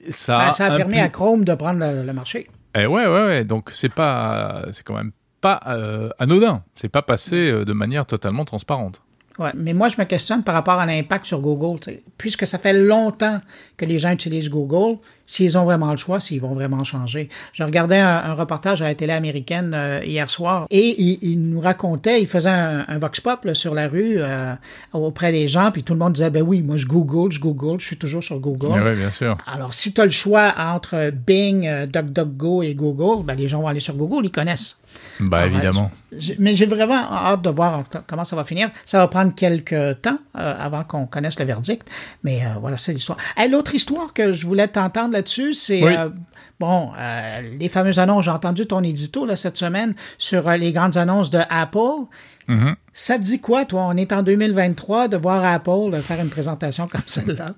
ça, 0.09 0.37
Ben, 0.47 0.51
ça 0.53 0.65
a 0.67 0.77
permis 0.77 0.99
à 0.99 1.09
Chrome 1.09 1.43
de 1.45 1.53
prendre 1.55 1.79
le, 1.79 2.03
le 2.05 2.13
marché. 2.13 2.47
Eh 2.75 2.85
ouais, 2.85 3.07
ouais, 3.07 3.25
ouais. 3.25 3.43
Donc 3.45 3.69
c'est 3.73 3.93
pas, 3.93 4.65
c'est 4.71 4.83
quand 4.83 4.95
même 4.95 5.11
pas 5.41 5.59
euh, 5.67 6.09
anodin. 6.19 6.63
C'est 6.75 6.89
pas 6.89 7.01
passé 7.01 7.35
euh, 7.51 7.65
de 7.65 7.73
manière 7.73 8.05
totalement 8.05 8.45
transparente. 8.45 9.01
Ouais, 9.39 9.51
mais 9.55 9.73
moi, 9.73 9.87
je 9.89 9.97
me 9.99 10.05
questionne 10.05 10.43
par 10.43 10.55
rapport 10.55 10.79
à 10.79 10.85
l'impact 10.87 11.25
sur 11.27 11.41
Google. 11.41 11.79
Puisque 12.17 12.47
ça 12.47 12.57
fait 12.57 12.73
longtemps 12.73 13.39
que 13.77 13.85
les 13.85 13.99
gens 13.99 14.11
utilisent 14.11 14.49
Google, 14.49 14.97
s'ils 15.27 15.57
ont 15.57 15.65
vraiment 15.65 15.91
le 15.91 15.97
choix, 15.97 16.19
s'ils 16.19 16.41
vont 16.41 16.53
vraiment 16.53 16.83
changer. 16.83 17.29
Je 17.53 17.63
regardais 17.63 17.99
un, 17.99 18.07
un 18.25 18.33
reportage 18.33 18.81
à 18.81 18.85
la 18.85 18.95
télé 18.95 19.13
américaine 19.13 19.73
euh, 19.75 20.01
hier 20.03 20.29
soir 20.31 20.65
et 20.69 20.95
il, 21.01 21.19
il 21.21 21.39
nous 21.49 21.59
racontait, 21.59 22.21
il 22.21 22.27
faisait 22.27 22.49
un, 22.49 22.85
un 22.87 22.97
vox 22.97 23.19
pop 23.19 23.43
là, 23.45 23.53
sur 23.53 23.75
la 23.75 23.87
rue 23.87 24.15
euh, 24.17 24.53
auprès 24.93 25.31
des 25.31 25.47
gens, 25.47 25.69
puis 25.71 25.83
tout 25.83 25.93
le 25.93 25.99
monde 25.99 26.13
disait, 26.13 26.29
ben 26.29 26.41
oui, 26.43 26.61
moi 26.61 26.77
je 26.77 26.85
Google, 26.85 27.31
je 27.31 27.39
Google, 27.39 27.79
je 27.79 27.85
suis 27.85 27.97
toujours 27.97 28.23
sur 28.23 28.39
Google. 28.39 28.67
Ouais, 28.81 28.95
bien 28.95 29.11
sûr. 29.11 29.37
Alors, 29.45 29.73
si 29.73 29.93
tu 29.93 30.01
as 30.01 30.05
le 30.05 30.11
choix 30.11 30.53
entre 30.57 31.11
Bing, 31.11 31.67
euh, 31.67 31.85
DuckDuckGo 31.85 32.63
et 32.63 32.73
Google, 32.73 33.25
ben, 33.25 33.35
les 33.35 33.47
gens 33.47 33.61
vont 33.61 33.67
aller 33.67 33.79
sur 33.81 33.95
Google, 33.95 34.25
ils 34.25 34.31
connaissent. 34.31 34.79
Bah 35.19 35.41
Ouais, 35.41 35.47
évidemment. 35.47 35.91
Mais 36.39 36.55
j'ai 36.55 36.65
vraiment 36.65 36.95
hâte 37.11 37.41
de 37.43 37.49
voir 37.49 37.83
co- 37.89 37.99
comment 38.07 38.25
ça 38.25 38.35
va 38.35 38.45
finir. 38.45 38.69
Ça 38.85 38.97
va 38.99 39.07
prendre 39.07 39.35
quelques 39.35 40.01
temps 40.01 40.17
euh, 40.37 40.55
avant 40.57 40.83
qu'on 40.83 41.05
connaisse 41.05 41.37
le 41.39 41.45
verdict. 41.45 41.87
Mais 42.23 42.41
voilà, 42.61 42.77
c'est 42.77 42.93
l'histoire. 42.93 43.17
Hey, 43.35 43.49
L'autre 43.51 43.75
histoire 43.75 44.13
que 44.13 44.33
je 44.33 44.45
voulais 44.45 44.67
t'entendre 44.67 45.16
là-dessus, 45.17 45.53
c'est 45.53 45.83
Oui. 45.83 45.95
euh, 45.97 46.09
bon, 46.59 46.91
euh, 46.97 47.41
les 47.59 47.69
fameuses 47.69 47.99
annonces. 47.99 48.25
J'ai 48.25 48.31
entendu 48.31 48.65
ton 48.65 48.81
édito 48.83 49.25
là, 49.25 49.35
cette 49.35 49.57
semaine 49.57 49.93
sur 50.17 50.47
euh, 50.47 50.57
les 50.57 50.71
grandes 50.71 50.97
annonces 50.97 51.29
de 51.31 51.39
Apple. 51.49 52.05
Mhm. 52.47 52.75
Ça 52.99 53.19
te 53.19 53.21
dit 53.21 53.39
quoi, 53.39 53.63
toi? 53.63 53.85
On 53.91 53.95
est 53.95 54.11
en 54.11 54.23
2023 54.23 55.07
de 55.07 55.17
voir 55.17 55.45
Apple 55.45 56.01
faire 56.01 56.19
une 56.19 56.31
présentation 56.31 56.87
comme 56.87 57.03
celle-là. 57.05 57.53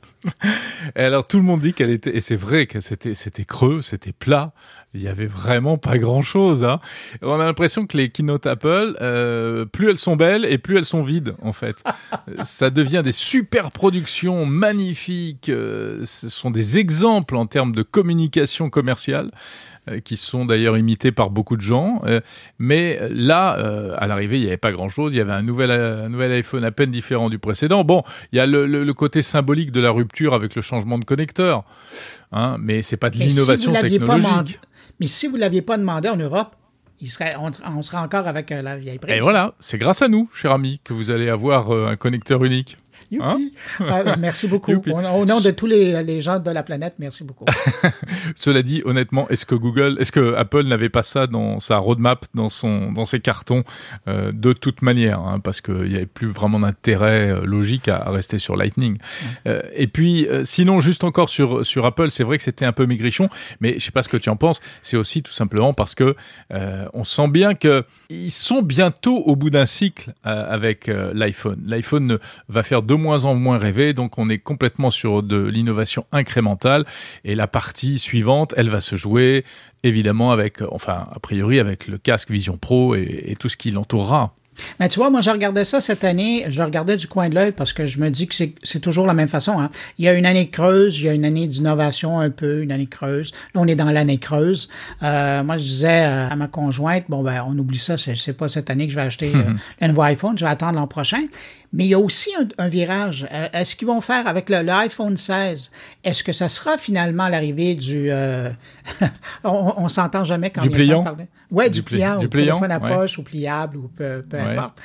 Alors 0.96 1.26
tout 1.26 1.38
le 1.38 1.44
monde 1.44 1.62
dit 1.62 1.74
qu'elle 1.74 1.92
était, 1.92 2.14
et 2.14 2.20
c'est 2.20 2.36
vrai 2.36 2.66
que 2.66 2.82
c'était, 2.82 3.14
c'était 3.14 3.46
creux, 3.46 3.82
c'était 3.82 4.12
plat. 4.12 4.52
Il 4.96 5.04
y 5.04 5.08
avait 5.08 5.28
vraiment 5.28 5.78
pas 5.78 6.00
grand 6.00 6.24
chose. 6.24 6.64
Hein. 6.64 6.80
On 7.22 7.40
a 7.40 7.46
l'impression 7.46 7.86
que 7.86 7.96
les 7.96 8.10
keynote 8.10 8.48
Apple, 8.48 8.98
euh, 9.02 9.66
plus 9.66 9.92
elles 9.92 10.00
sont 10.00 10.16
belles 10.16 10.46
et 10.46 10.58
plus 10.58 10.78
elles 10.78 10.86
sont 10.86 11.04
vides 11.04 11.36
en 11.44 11.54
fait. 11.54 11.84
Ça 12.42 12.72
devient 12.72 13.02
des 13.04 13.12
super 13.12 13.72
productions 13.72 14.48
magnifiques. 14.48 15.50
euh, 15.50 16.04
ce 16.06 16.30
sont 16.30 16.50
des 16.50 16.80
exemples 16.80 17.36
en 17.36 17.46
termes 17.46 17.72
de 17.72 17.84
communication 17.84 18.72
commerciale 18.72 19.30
euh, 19.90 20.00
qui 20.00 20.18
sont 20.18 20.46
d'ailleurs 20.46 20.76
imités 20.76 21.12
par 21.12 21.30
beaucoup 21.30 21.56
de 21.56 21.62
gens. 21.62 22.02
Mais 22.58 23.00
là, 23.12 23.52
à 23.96 24.08
l'arrivée, 24.08 24.38
il 24.38 24.42
n'y 24.42 24.48
avait 24.48 24.58
pas 24.58 24.72
grand-chose. 24.72 25.14
Il 25.14 25.18
y 25.18 25.22
avait 25.22 25.29
un 25.32 25.42
nouvel, 25.42 25.72
euh, 25.72 26.06
un 26.06 26.10
nouvel 26.10 26.32
iPhone 26.34 26.64
à 26.64 26.72
peine 26.72 26.92
différent 26.92 27.30
du 27.30 27.40
précédent. 27.40 27.84
Bon, 27.84 28.04
il 28.32 28.38
y 28.38 28.40
a 28.40 28.46
le, 28.46 28.66
le- 28.66 28.84
le 28.84 28.94
côté 28.94 29.22
symbolique 29.22 29.72
de 29.72 29.80
la 29.80 29.92
rupture 29.92 30.34
avec 30.34 30.56
le 30.56 30.62
changement 30.62 30.98
de 30.98 31.06
connecteur, 31.06 31.64
hein, 32.32 32.58
mais 32.60 32.82
c'est 32.82 32.98
pas 32.98 33.10
de 33.10 33.16
si 33.16 33.24
l'innovation 33.24 33.72
technologique. 33.74 34.60
Mais 35.00 35.08
si 35.08 35.28
vous 35.28 35.36
ne 35.36 35.42
l'aviez 35.42 35.62
pas 35.62 35.78
demandé 35.78 36.10
en 36.10 36.18
Europe, 36.18 36.56
il 37.02 37.10
serait, 37.10 37.32
on, 37.40 37.52
on 37.78 37.82
serait 37.82 37.98
encore 37.98 38.28
avec 38.28 38.52
euh, 38.52 38.62
la 38.62 38.78
vieille 38.78 39.00
prise. 39.00 39.16
Et 39.16 39.20
voilà, 39.22 39.54
c'est 39.62 39.78
grâce 39.78 40.02
à 40.02 40.10
nous, 40.10 40.30
cher 40.34 40.52
ami, 40.52 40.82
que 40.84 40.92
vous 40.94 41.12
allez 41.12 41.30
avoir 41.30 41.74
euh, 41.74 41.88
un 41.88 41.96
connecteur 41.96 42.44
unique. 42.44 42.78
Youpi. 43.12 43.54
Ah, 43.80 44.04
bah, 44.04 44.16
merci 44.18 44.48
beaucoup. 44.50 44.72
Youpi. 44.72 44.92
Au, 44.92 45.26
nom 45.26 45.40
de 45.40 45.52
tous 45.52 45.66
les, 45.66 46.04
les 46.04 46.22
gens 46.22 46.40
de 46.40 46.52
la 46.52 46.64
planète, 46.64 46.96
merci 47.00 47.24
beaucoup. 47.24 47.46
Cela 48.36 48.62
dit, 48.62 48.82
honnêtement, 48.86 49.28
est-ce 49.30 49.46
que 49.46 49.56
Google, 49.56 49.98
est-ce 50.00 50.12
que 50.12 50.36
Apple 50.36 50.64
n'avait 50.64 50.90
pas 50.90 51.04
ça 51.04 51.28
dans 51.28 51.60
sa 51.60 51.78
roadmap, 51.78 52.26
dans 52.34 52.50
son, 52.50 52.92
dans 52.92 53.06
ses 53.06 53.20
cartons, 53.20 53.64
euh, 54.08 54.32
de 54.32 54.54
toute 54.54 54.82
manière, 54.82 55.20
hein, 55.20 55.40
parce 55.40 55.62
qu'il 55.62 55.84
n'y 55.90 55.96
avait 55.96 56.06
plus 56.06 56.28
vraiment 56.28 56.60
d'intérêt 56.60 57.32
euh, 57.32 57.46
logique 57.46 57.88
à, 57.88 57.98
à 57.98 58.12
rester 58.12 58.38
sur 58.38 58.56
Lightning. 58.56 58.98
Euh, 59.48 59.62
et 59.74 59.88
puis, 59.88 60.28
euh, 60.28 60.44
sinon, 60.46 60.80
juste 60.80 61.04
encore 61.04 61.30
sur 61.30 61.66
sur 61.66 61.86
Apple, 61.86 62.12
c'est 62.12 62.24
vrai 62.24 62.38
que 62.38 62.44
c'était 62.44 62.66
un 62.66 62.72
peu 62.72 62.86
maigrichon, 62.86 63.30
mais 63.60 63.76
je 63.80 63.86
sais 63.86 63.92
pas 63.92 64.04
ce 64.04 64.10
que 64.10 64.18
tu 64.18 64.30
en 64.30 64.36
penses. 64.36 64.60
C'est 64.82 64.98
aussi 64.98 65.24
tout 65.24 65.32
simplement 65.32 65.74
parce 65.74 65.96
que 65.96 66.16
on 66.94 67.04
sent 67.04 67.28
bien 67.30 67.54
que 67.56 67.84
ils 68.10 68.32
sont 68.32 68.62
bientôt 68.62 69.18
au 69.18 69.36
bout 69.36 69.50
d'un 69.50 69.66
cycle 69.66 70.14
avec 70.24 70.88
l'iPhone. 70.88 71.62
L'iPhone 71.66 72.08
ne- 72.08 72.18
va 72.48 72.64
faire 72.64 72.82
de 72.82 72.94
moins 73.00 73.26
en 73.26 73.34
moins 73.34 73.58
rêver, 73.58 73.94
donc 73.94 74.18
on 74.18 74.30
est 74.30 74.38
complètement 74.38 74.92
sur 74.92 75.24
de 75.24 75.44
l'innovation 75.44 76.06
incrémentale. 76.12 76.86
Et 77.24 77.34
la 77.34 77.48
partie 77.48 77.98
suivante, 77.98 78.54
elle 78.58 78.70
va 78.70 78.82
se 78.82 78.96
jouer 78.96 79.44
évidemment 79.84 80.32
avec, 80.32 80.62
enfin, 80.70 81.08
a 81.12 81.20
priori 81.20 81.60
avec 81.60 81.88
le 81.88 81.98
casque 81.98 82.30
Vision 82.30 82.58
Pro 82.58 82.96
et, 82.96 83.24
et 83.26 83.36
tout 83.36 83.50
ce 83.50 83.58
qui 83.58 83.72
l'entourera. 83.72 84.36
Mais 84.80 84.90
tu 84.90 85.00
vois, 85.00 85.10
moi, 85.10 85.22
je 85.22 85.30
regardais 85.30 85.66
ça 85.66 85.82
cette 85.82 86.04
année, 86.04 86.46
je 86.50 86.62
regardais 86.62 86.98
du 86.98 87.08
coin 87.08 87.30
de 87.30 87.36
l'œil 87.36 87.52
parce 87.52 87.74
que 87.74 87.86
je 87.88 88.00
me 88.00 88.10
dis 88.10 88.28
que 88.28 88.36
c'est 88.36 88.54
c'est 88.64 88.80
toujours 88.80 89.08
la 89.08 89.14
même 89.14 89.28
façon. 89.28 89.60
Hein. 89.60 89.70
Il 89.98 90.06
y 90.06 90.08
a 90.08 90.14
une 90.14 90.26
année 90.26 90.50
creuse, 90.50 91.00
il 91.00 91.06
y 91.06 91.10
a 91.10 91.14
une 91.14 91.26
année 91.26 91.48
d'innovation 91.48 92.20
un 92.20 92.30
peu, 92.30 92.62
une 92.62 92.72
année 92.72 92.88
creuse. 92.88 93.32
Là, 93.54 93.62
on 93.62 93.68
est 93.68 93.76
dans 93.76 93.90
l'année 93.92 94.18
creuse. 94.18 94.70
Euh, 95.04 95.44
moi, 95.44 95.58
je 95.58 95.64
disais 95.64 96.06
euh, 96.06 96.30
à 96.30 96.36
ma 96.36 96.48
conjointe, 96.48 97.06
bon, 97.10 97.24
ben, 97.24 97.44
on 97.48 97.58
oublie 97.58 97.80
ça, 97.80 97.98
c'est 97.98 98.16
c'est 98.16 98.34
pas 98.34 98.48
cette 98.48 98.70
année 98.70 98.86
que 98.88 98.92
je 98.94 98.98
vais 99.00 99.06
acheter 99.06 99.32
euh, 99.36 99.54
le 99.82 99.88
nouveau 99.88 100.02
iPhone, 100.04 100.38
je 100.38 100.46
vais 100.46 100.52
attendre 100.52 100.74
l'an 100.80 100.88
prochain. 100.88 101.22
Mais 101.72 101.86
il 101.86 101.90
y 101.90 101.94
a 101.94 102.00
aussi 102.00 102.32
un, 102.40 102.48
un 102.66 102.68
virage. 102.68 103.28
Euh, 103.32 103.48
Est-ce 103.54 103.76
qu'ils 103.76 103.88
vont 103.88 104.02
faire 104.02 104.26
avec 104.28 104.50
le, 104.50 104.64
le 104.64 104.72
iPhone 104.72 105.16
16? 105.16 105.70
Est-ce 106.04 106.24
que 106.24 106.34
ça 106.34 106.50
sera 106.50 106.78
finalement 106.80 107.28
l'arrivée 107.28 107.76
du... 107.76 108.08
euh, 108.10 108.50
on 109.44 109.74
on 109.78 109.88
s'entend 109.88 110.24
jamais 110.24 110.50
quand 110.50 110.62
Du 110.62 110.70
il 110.70 110.72
y 110.72 110.76
a 110.76 110.78
pliant? 110.78 111.04
Ouais, 111.52 111.70
du, 111.70 111.80
Du 111.80 111.86
pli- 111.86 111.96
pliant, 111.98 112.18
du 112.20 112.28
ou 112.28 112.30
pliant, 112.30 112.60
téléphone 112.60 112.72
à 112.72 112.80
ouais. 112.80 112.96
poche, 112.96 113.18
ou 113.18 113.24
pliable, 113.24 113.78
ou 113.78 113.88
peu, 113.88 114.24
peu 114.30 114.38
Ouais. 114.38 114.44
importe. 114.58 114.78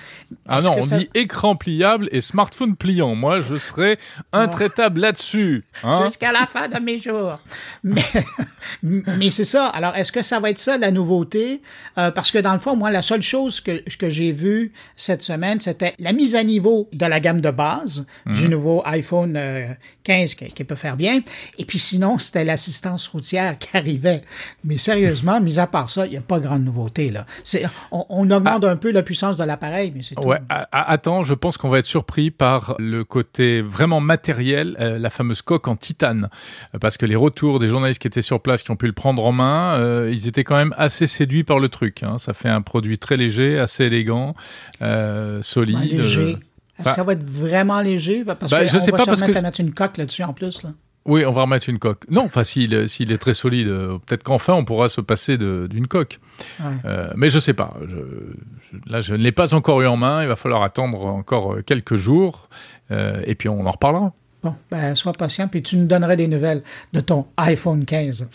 Ah 0.48 0.60
non, 0.62 0.76
on 0.78 0.82
ça- 0.82 0.96
dit 0.98 1.10
écran 1.14 1.56
pliable 1.56 2.08
et 2.10 2.20
smartphone 2.22 2.74
pliant. 2.74 3.14
Moi, 3.14 3.40
je 3.40 3.56
serais 3.56 3.98
intraitable 4.32 5.00
là-dessus. 5.00 5.64
hein. 5.82 6.04
jusqu'à 6.06 6.32
la 6.32 6.46
fin 6.46 6.68
de 6.68 6.78
mes 6.80 6.98
jours. 6.98 7.38
Mais, 7.82 8.02
mais 8.82 9.30
c'est 9.30 9.44
ça. 9.44 9.66
Alors, 9.68 9.94
est-ce 9.96 10.12
que 10.12 10.22
ça 10.22 10.40
va 10.40 10.50
être 10.50 10.58
ça, 10.58 10.78
la 10.78 10.90
nouveauté? 10.90 11.60
Euh, 11.98 12.10
parce 12.10 12.30
que 12.30 12.38
dans 12.38 12.52
le 12.54 12.58
fond, 12.58 12.76
moi, 12.76 12.90
la 12.90 13.02
seule 13.02 13.22
chose 13.22 13.60
que, 13.60 13.82
que 13.96 14.10
j'ai 14.10 14.32
vue 14.32 14.72
cette 14.96 15.22
semaine, 15.22 15.60
c'était 15.60 15.94
la 15.98 16.12
mise 16.12 16.34
à 16.34 16.44
niveau 16.44 16.88
de 16.92 17.06
la 17.06 17.20
gamme 17.20 17.40
de 17.40 17.50
base 17.50 18.06
du 18.26 18.48
nouveau 18.48 18.82
iPhone 18.86 19.34
euh, 19.36 19.66
15 20.04 20.34
qui, 20.34 20.46
qui 20.46 20.64
peut 20.64 20.74
faire 20.74 20.96
bien. 20.96 21.20
Et 21.58 21.64
puis 21.64 21.78
sinon, 21.78 22.18
c'était 22.18 22.44
l'assistance 22.44 23.06
routière 23.08 23.58
qui 23.58 23.76
arrivait. 23.76 24.22
Mais 24.64 24.78
sérieusement, 24.78 25.40
mis 25.40 25.58
à 25.58 25.66
part 25.66 25.90
ça, 25.90 26.06
il 26.06 26.10
n'y 26.10 26.16
a 26.16 26.20
pas 26.22 26.38
grande 26.54 26.64
nouveauté. 26.64 27.10
Là. 27.10 27.26
C'est, 27.44 27.64
on, 27.92 28.04
on 28.08 28.30
augmente 28.30 28.64
un 28.64 28.76
peu 28.76 28.90
la 28.92 29.02
puissance 29.02 29.36
de 29.36 29.44
l'appareil, 29.44 29.92
mais 29.94 30.02
c'est 30.02 30.14
tout. 30.14 30.22
Ouais, 30.22 30.38
attends, 30.72 31.24
je 31.24 31.34
pense 31.34 31.56
qu'on 31.56 31.68
va 31.68 31.78
être 31.78 31.84
surpris 31.86 32.30
par 32.30 32.74
le 32.78 33.04
côté 33.04 33.60
vraiment 33.62 34.00
matériel, 34.00 34.76
euh, 34.80 34.98
la 34.98 35.10
fameuse 35.10 35.42
coque 35.42 35.68
en 35.68 35.76
titane. 35.76 36.28
Euh, 36.74 36.78
Parce 36.78 36.96
que 36.96 37.06
les 37.06 37.16
retours 37.16 37.58
des 37.58 37.68
journalistes 37.68 38.00
qui 38.00 38.06
étaient 38.08 38.22
sur 38.22 38.40
place, 38.40 38.62
qui 38.62 38.70
ont 38.70 38.76
pu 38.76 38.86
le 38.86 38.92
prendre 38.92 39.24
en 39.24 39.32
main, 39.32 39.78
euh, 39.78 40.10
ils 40.12 40.28
étaient 40.28 40.44
quand 40.44 40.56
même 40.56 40.74
assez 40.78 41.06
séduits 41.06 41.44
par 41.44 41.58
le 41.58 41.68
truc. 41.68 42.02
hein. 42.02 42.18
Ça 42.18 42.32
fait 42.34 42.48
un 42.48 42.62
produit 42.62 42.98
très 42.98 43.16
léger, 43.16 43.58
assez 43.58 43.84
élégant, 43.84 44.34
euh, 44.82 45.42
solide. 45.42 45.78
Ben, 45.78 45.88
léger. 45.98 46.30
Est-ce 46.76 46.84
bah- 46.84 46.94
qu'elle 46.94 47.06
va 47.06 47.12
être 47.12 47.24
vraiment 47.24 47.80
léger? 47.80 48.24
Parce 48.24 48.50
Bah, 48.50 48.64
que 48.64 48.70
je 48.70 48.76
on 48.76 48.80
sais 48.80 48.90
va 48.90 48.96
pas, 48.98 49.04
se 49.04 49.08
parce 49.10 49.22
que- 49.22 49.38
mettre 49.38 49.60
une 49.60 49.72
coque 49.72 49.96
là-dessus 49.96 50.24
en 50.24 50.32
plus. 50.32 50.62
Là. 50.64 50.70
Oui, 51.06 51.24
on 51.26 51.32
va 51.32 51.42
remettre 51.42 51.68
une 51.68 51.78
coque. 51.78 52.04
Non, 52.10 52.22
enfin, 52.24 52.44
s'il 52.44 52.72
est- 52.72 52.86
s'il 52.86 53.12
est 53.12 53.18
très 53.18 53.34
solide, 53.34 53.68
euh, 53.68 53.98
peut-être 54.06 54.22
qu'enfin 54.22 54.54
on 54.54 54.64
pourra 54.64 54.88
se 54.88 55.02
passer 55.02 55.36
de- 55.36 55.66
d'une 55.68 55.86
coque. 55.86 56.18
Ouais. 56.60 56.76
Euh, 56.86 57.10
mais 57.14 57.28
je 57.28 57.38
sais 57.38 57.52
pas. 57.52 57.74
Je, 57.86 57.96
je- 57.96 58.90
là, 58.90 59.00
je 59.02 59.12
ne 59.14 59.18
l'ai 59.22 59.32
pas 59.32 59.52
encore 59.54 59.82
eu 59.82 59.86
en 59.86 59.96
main. 59.98 60.22
Il 60.22 60.28
va 60.28 60.36
falloir 60.36 60.62
attendre 60.62 61.04
encore 61.04 61.54
euh, 61.56 61.62
quelques 61.62 61.96
jours. 61.96 62.48
Euh, 62.90 63.20
et 63.26 63.34
puis 63.34 63.48
on 63.50 63.66
en 63.66 63.70
reparlera. 63.70 64.12
Bon, 64.44 64.54
ben, 64.70 64.94
sois 64.94 65.12
patient, 65.12 65.48
puis 65.48 65.62
tu 65.62 65.76
nous 65.78 65.86
donneras 65.86 66.16
des 66.16 66.28
nouvelles 66.28 66.62
de 66.92 67.00
ton 67.00 67.24
iPhone 67.38 67.86
15. 67.86 68.28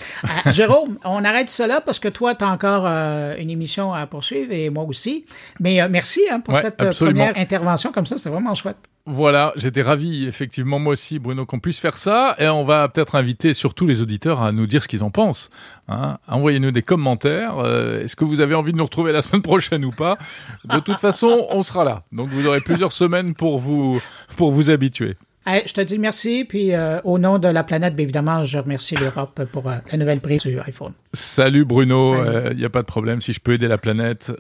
Euh, 0.48 0.52
Jérôme, 0.52 0.98
on 1.06 1.24
arrête 1.24 1.52
cela 1.52 1.82
parce 1.82 2.00
que 2.00 2.08
toi, 2.08 2.34
tu 2.34 2.43
as 2.43 2.50
encore 2.50 2.88
euh, 2.88 3.36
une 3.38 3.52
émission 3.52 3.93
à 3.93 4.08
poursuivre 4.08 4.52
et 4.52 4.72
moi 4.72 4.86
aussi. 4.86 5.26
Mais 5.60 5.80
euh, 5.82 5.88
merci 5.88 6.22
hein, 6.32 6.39
pour 6.39 6.56
Ouais, 6.56 6.62
cette 6.62 6.82
absolument. 6.82 7.26
première 7.28 7.38
intervention 7.39 7.91
comme 7.91 8.08
ça, 8.08 8.17
c'était 8.17 8.32
vraiment 8.32 8.56
chouette. 8.56 8.78
Voilà, 9.06 9.54
j'étais 9.56 9.82
ravi, 9.82 10.26
effectivement, 10.28 10.78
moi 10.78 10.93
aussi, 10.93 11.19
Bruno, 11.19 11.45
qu'on 11.45 11.60
puisse 11.60 11.80
faire 11.80 11.95
ça. 11.98 12.36
Et 12.39 12.48
on 12.48 12.63
va 12.63 12.88
peut-être 12.89 13.15
inviter 13.15 13.54
surtout 13.54 13.86
les 13.88 14.02
auditeurs 14.02 14.41
à 14.41 14.52
nous 14.52 14.65
dire 14.67 14.82
ce 14.84 14.88
qu'ils 14.88 15.04
en 15.04 15.10
pensent. 15.12 15.50
hein. 15.89 16.17
Envoyez-nous 16.28 16.72
des 16.72 16.82
commentaires. 16.84 17.58
Euh, 17.60 18.04
Est-ce 18.04 18.15
que 18.15 18.26
vous 18.26 18.41
avez 18.41 18.56
envie 18.56 18.72
de 18.72 18.78
nous 18.78 18.84
retrouver 18.84 19.12
la 19.12 19.22
semaine 19.22 19.41
prochaine 19.43 19.86
ou 19.86 19.91
pas? 19.91 20.17
De 20.65 20.80
toute 20.80 21.00
façon, 21.00 21.45
on 21.52 21.62
sera 21.63 21.84
là. 21.84 22.02
Donc 22.12 22.30
vous 22.30 22.48
aurez 22.48 22.62
plusieurs 22.62 22.91
semaines 22.91 23.34
pour 23.36 23.60
vous, 23.60 24.00
pour 24.38 24.52
vous 24.52 24.69
habituer. 24.72 25.15
Hey, 25.51 25.63
je 25.65 25.73
te 25.73 25.81
dis 25.81 25.97
merci, 25.97 26.45
puis 26.47 26.75
euh, 26.75 27.01
au 27.03 27.17
nom 27.17 27.39
de 27.39 27.47
la 27.47 27.63
planète, 27.63 27.95
bien 27.95 28.03
évidemment, 28.03 28.45
je 28.45 28.59
remercie 28.59 28.95
l'Europe 28.95 29.45
pour 29.51 29.67
euh, 29.67 29.77
la 29.91 29.97
nouvelle 29.97 30.19
prise 30.19 30.43
du 30.43 30.59
iPhone. 30.59 30.93
Salut 31.12 31.65
Bruno, 31.65 32.13
il 32.51 32.57
n'y 32.57 32.65
a 32.65 32.69
pas 32.69 32.81
de 32.81 32.85
problème. 32.85 33.19
Si 33.19 33.33
je 33.33 33.39
peux 33.39 33.53
aider 33.53 33.67
la 33.67 33.79
planète, 33.79 34.31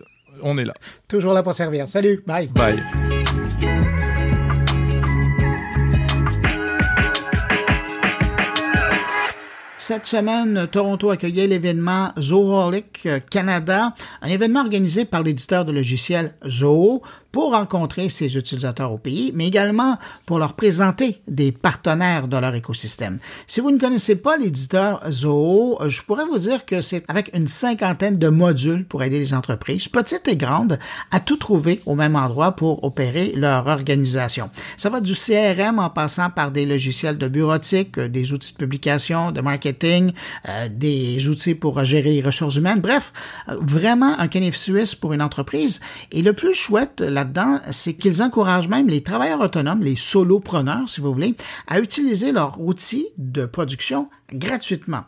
on 0.43 0.59
est 0.59 0.65
là. 0.65 0.75
Toujours 1.07 1.33
là 1.33 1.41
pour 1.41 1.55
servir. 1.55 1.87
Salut, 1.87 2.21
bye. 2.27 2.49
Bye. 2.49 2.77
Cette 9.79 10.05
semaine, 10.05 10.67
Toronto 10.71 11.09
accueillait 11.09 11.47
l'événement 11.47 12.09
Zoholic 12.19 13.07
Canada, 13.31 13.95
un 14.21 14.27
événement 14.27 14.59
organisé 14.59 15.05
par 15.05 15.23
l'éditeur 15.23 15.65
de 15.65 15.71
logiciels 15.71 16.35
Zoho 16.47 17.01
pour 17.31 17.51
rencontrer 17.51 18.09
ses 18.09 18.37
utilisateurs 18.37 18.91
au 18.91 18.97
pays, 18.97 19.31
mais 19.35 19.47
également 19.47 19.97
pour 20.25 20.39
leur 20.39 20.53
présenter 20.53 21.21
des 21.27 21.51
partenaires 21.51 22.27
de 22.27 22.37
leur 22.37 22.55
écosystème. 22.55 23.19
Si 23.47 23.59
vous 23.59 23.71
ne 23.71 23.77
connaissez 23.77 24.15
pas 24.15 24.37
l'éditeur 24.37 25.01
Zoho, 25.09 25.79
je 25.87 26.01
pourrais 26.01 26.25
vous 26.25 26.37
dire 26.37 26.65
que 26.65 26.81
c'est 26.81 27.03
avec 27.07 27.31
une 27.35 27.47
cinquantaine 27.47 28.17
de 28.17 28.29
modules 28.29 28.85
pour 28.85 29.03
aider 29.03 29.19
les 29.19 29.33
entreprises, 29.33 29.87
petites 29.87 30.27
et 30.27 30.35
grandes, 30.35 30.79
à 31.11 31.19
tout 31.19 31.37
trouver 31.37 31.81
au 31.85 31.95
même 31.95 32.15
endroit 32.15 32.53
pour 32.53 32.83
opérer 32.83 33.33
leur 33.35 33.67
organisation. 33.67 34.49
Ça 34.77 34.89
va 34.89 35.01
du 35.01 35.13
CRM 35.13 35.79
en 35.79 35.89
passant 35.89 36.29
par 36.29 36.51
des 36.51 36.65
logiciels 36.65 37.17
de 37.17 37.27
bureautique, 37.27 37.97
euh, 37.97 38.07
des 38.07 38.33
outils 38.33 38.53
de 38.53 38.57
publication, 38.57 39.31
de 39.31 39.41
marketing, 39.41 40.11
euh, 40.47 40.67
des 40.69 41.27
outils 41.27 41.55
pour 41.55 41.83
gérer 41.83 42.13
les 42.13 42.21
ressources 42.21 42.55
humaines. 42.55 42.81
Bref, 42.81 43.13
euh, 43.49 43.57
vraiment 43.61 44.17
un 44.19 44.27
canif 44.27 44.55
suisse 44.55 44.95
pour 44.95 45.13
une 45.13 45.21
entreprise. 45.21 45.79
Et 46.11 46.21
le 46.21 46.33
plus 46.33 46.53
chouette 46.53 47.01
c'est 47.71 47.93
qu'ils 47.93 48.21
encouragent 48.21 48.67
même 48.67 48.87
les 48.87 49.01
travailleurs 49.01 49.41
autonomes, 49.41 49.81
les 49.81 49.95
solopreneurs, 49.95 50.89
si 50.89 51.01
vous 51.01 51.13
voulez, 51.13 51.35
à 51.67 51.79
utiliser 51.79 52.31
leurs 52.31 52.59
outils 52.59 53.07
de 53.17 53.45
production 53.45 54.07
gratuitement. 54.33 55.03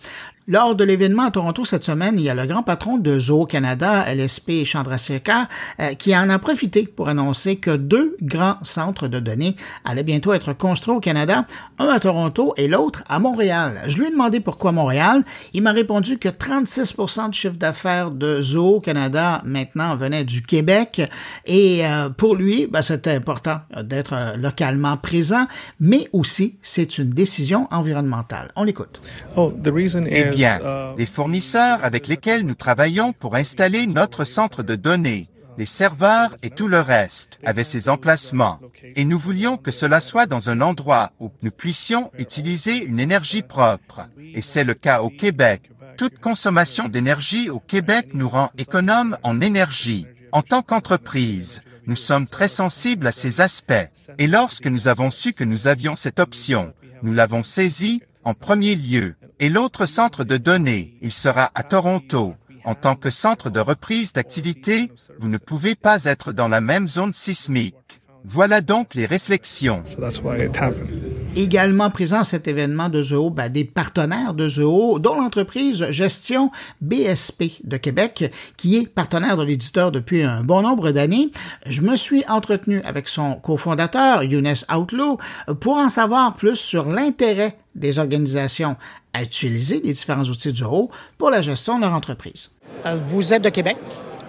Lors 0.47 0.73
de 0.73 0.84
l'événement 0.84 1.23
à 1.23 1.31
Toronto 1.31 1.65
cette 1.65 1.84
semaine, 1.84 2.15
il 2.17 2.23
y 2.23 2.29
a 2.29 2.34
le 2.34 2.45
grand 2.47 2.63
patron 2.63 2.97
de 2.97 3.19
Zoo 3.19 3.45
Canada, 3.45 4.03
LSP 4.12 4.65
Chandrasekhar, 4.65 5.47
euh, 5.79 5.93
qui 5.93 6.17
en 6.17 6.29
a 6.31 6.39
profité 6.39 6.88
pour 6.88 7.10
annoncer 7.10 7.57
que 7.57 7.75
deux 7.75 8.17
grands 8.21 8.57
centres 8.63 9.07
de 9.07 9.19
données 9.19 9.55
allaient 9.86 10.03
bientôt 10.03 10.34
être 10.34 10.53
construits 10.53 10.95
au 10.95 10.99
Canada, 10.99 11.45
un 11.77 11.88
à 11.88 11.99
Toronto 11.99 12.55
et 12.57 12.67
l'autre 12.67 13.03
à 13.07 13.19
Montréal. 13.19 13.81
Je 13.88 13.97
lui 13.99 14.07
ai 14.07 14.12
demandé 14.12 14.39
pourquoi 14.39 14.71
Montréal. 14.71 15.23
Il 15.53 15.62
m'a 15.62 15.73
répondu 15.73 16.17
que 16.17 16.27
36% 16.27 17.29
du 17.29 17.38
chiffre 17.38 17.55
d'affaires 17.55 18.10
de 18.10 18.41
Zoo 18.41 18.79
Canada 18.79 19.43
maintenant 19.45 19.95
venait 19.95 20.25
du 20.25 20.41
Québec 20.41 21.03
et 21.45 21.86
euh, 21.86 22.10
pour 22.10 22.36
lui, 22.36 22.65
ben, 22.65 22.81
c'était 22.81 23.12
important 23.13 23.62
d'être 23.84 24.13
euh, 24.13 24.38
localement 24.38 24.97
présent, 24.97 25.45
mais 25.79 26.10
aussi 26.13 26.57
c'est 26.63 26.97
une 26.97 27.12
décision 27.12 27.67
environnementale. 27.69 28.51
On 28.55 28.63
l'écoute. 28.63 28.99
Oh, 29.36 29.52
the 29.52 29.69
reason 29.74 30.06
Eh 30.06 30.30
is, 30.30 30.36
bien, 30.36 30.60
uh, 30.60 30.97
les 30.97 31.06
fournisseurs 31.06 31.84
avec 31.84 32.08
lesquels 32.08 32.45
nous 32.45 32.56
travaillons 32.56 33.13
pour 33.13 33.36
installer 33.36 33.88
notre 33.88 34.24
centre 34.24 34.63
de 34.63 34.76
données, 34.76 35.30
les 35.58 35.65
serveurs 35.65 36.36
et 36.43 36.50
tout 36.50 36.67
le 36.67 36.80
reste 36.80 37.39
avaient 37.43 37.63
ces 37.63 37.89
emplacements. 37.89 38.60
Et 38.95 39.06
nous 39.06 39.19
voulions 39.19 39.58
que 39.58 39.71
cela 39.71 40.02
soit 40.02 40.26
dans 40.26 40.50
un 40.50 40.62
endroit 40.62 41.12
où 41.19 41.30
nous 41.43 41.52
puissions 41.52 42.12
utiliser 42.17 42.84
une 42.84 43.00
énergie 43.00 43.41
propre. 43.43 44.08
Et 44.34 44.41
c'est 44.41 44.63
le 44.63 44.74
cas 44.74 45.02
au 45.02 45.10
Québec. 45.10 45.69
Toute 45.97 46.19
consommation 46.19 46.88
d'énergie 46.88 47.50
au 47.50 47.60
Québec 47.60 48.10
nous 48.13 48.30
rend 48.30 48.50
économes 48.58 49.17
en 49.24 49.41
énergie. 49.41 50.08
En 50.32 50.41
tant 50.41 50.62
qu'entreprise, 50.62 51.62
nous 51.86 51.95
sommes 51.95 52.28
très 52.28 52.47
sensibles 52.47 53.08
à 53.08 53.12
ces 53.12 53.41
aspects. 53.41 53.89
Et 54.17 54.28
lorsque 54.28 54.67
nous 54.67 54.88
avons 54.88 55.12
su 55.12 55.34
que 55.34 55.43
nous 55.43 55.67
avions 55.67 55.95
cette 55.95 56.19
option, 56.19 56.74
nous 57.04 57.13
l'avons 57.13 57.43
saisie 57.43 58.02
en 58.23 58.34
premier 58.34 58.75
lieu. 58.75 59.15
Et 59.39 59.49
l'autre 59.49 59.86
centre 59.86 60.23
de 60.23 60.38
données, 60.38 60.97
il 61.01 61.12
sera 61.12 61.51
à 61.55 61.63
Toronto. 61.63 62.36
En 62.63 62.75
tant 62.75 62.95
que 62.95 63.10
centre 63.10 63.49
de 63.49 63.60
reprise 63.60 64.13
d'activité, 64.13 64.91
vous 65.19 65.29
ne 65.29 65.38
pouvez 65.38 65.75
pas 65.75 66.05
être 66.05 66.31
dans 66.31 66.47
la 66.47 66.62
même 66.62 66.88
zone 66.88 67.13
sismique. 67.13 67.75
Voilà 68.23 68.62
donc 68.62 68.93
les 68.93 69.07
réflexions. 69.07 69.81
so 69.86 69.99
that's 69.99 70.21
why 70.21 70.45
it 70.45 70.55
happened. 70.55 71.12
également 71.36 71.89
présent 71.89 72.19
à 72.19 72.23
cet 72.23 72.47
événement 72.47 72.89
de 72.89 73.01
Zoho, 73.01 73.29
ben, 73.29 73.49
des 73.49 73.63
partenaires 73.65 74.34
de 74.34 74.47
Zoho, 74.47 74.99
dont 74.99 75.15
l'entreprise 75.15 75.89
Gestion 75.89 76.51
BSP 76.81 77.62
de 77.63 77.77
Québec, 77.77 78.31
qui 78.57 78.77
est 78.77 78.88
partenaire 78.88 79.38
de 79.38 79.43
l'éditeur 79.43 79.91
depuis 79.91 80.21
un 80.23 80.43
bon 80.43 80.62
nombre 80.62 80.91
d'années. 80.91 81.31
Je 81.65 81.81
me 81.81 81.95
suis 81.95 82.23
entretenu 82.27 82.81
avec 82.84 83.07
son 83.07 83.36
cofondateur, 83.36 84.23
Younes 84.23 84.53
Outlaw, 84.73 85.17
pour 85.60 85.77
en 85.77 85.89
savoir 85.89 86.36
plus 86.36 86.57
sur 86.57 86.89
l'intérêt 86.89 87.57
des 87.75 87.99
organisations 87.99 88.75
à 89.13 89.23
utiliser 89.23 89.81
les 89.84 89.93
différents 89.93 90.23
outils 90.23 90.51
de 90.51 90.57
Zoho 90.57 90.89
pour 91.17 91.29
la 91.29 91.41
gestion 91.41 91.77
de 91.77 91.84
leur 91.84 91.93
entreprise. 91.93 92.51
Euh, 92.86 92.97
vous 93.07 93.34
êtes 93.34 93.43
de 93.43 93.49
Québec? 93.49 93.77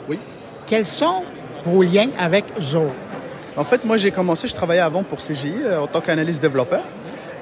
Oui. 0.09 0.19
Quels 0.67 0.87
sont 0.87 1.23
vos 1.65 1.83
liens 1.83 2.11
avec 2.19 2.45
Zoho? 2.61 2.91
En 3.57 3.65
fait, 3.65 3.85
moi, 3.85 3.99
j'ai 3.99 4.11
commencé, 4.11 4.49
je 4.49 4.55
travaillais 4.55 4.81
avant 4.81 5.03
pour 5.03 5.19
CGI 5.19 5.55
euh, 5.65 5.83
en 5.83 5.87
tant 5.87 6.01
qu'analyste 6.01 6.41
développeur. 6.41 6.83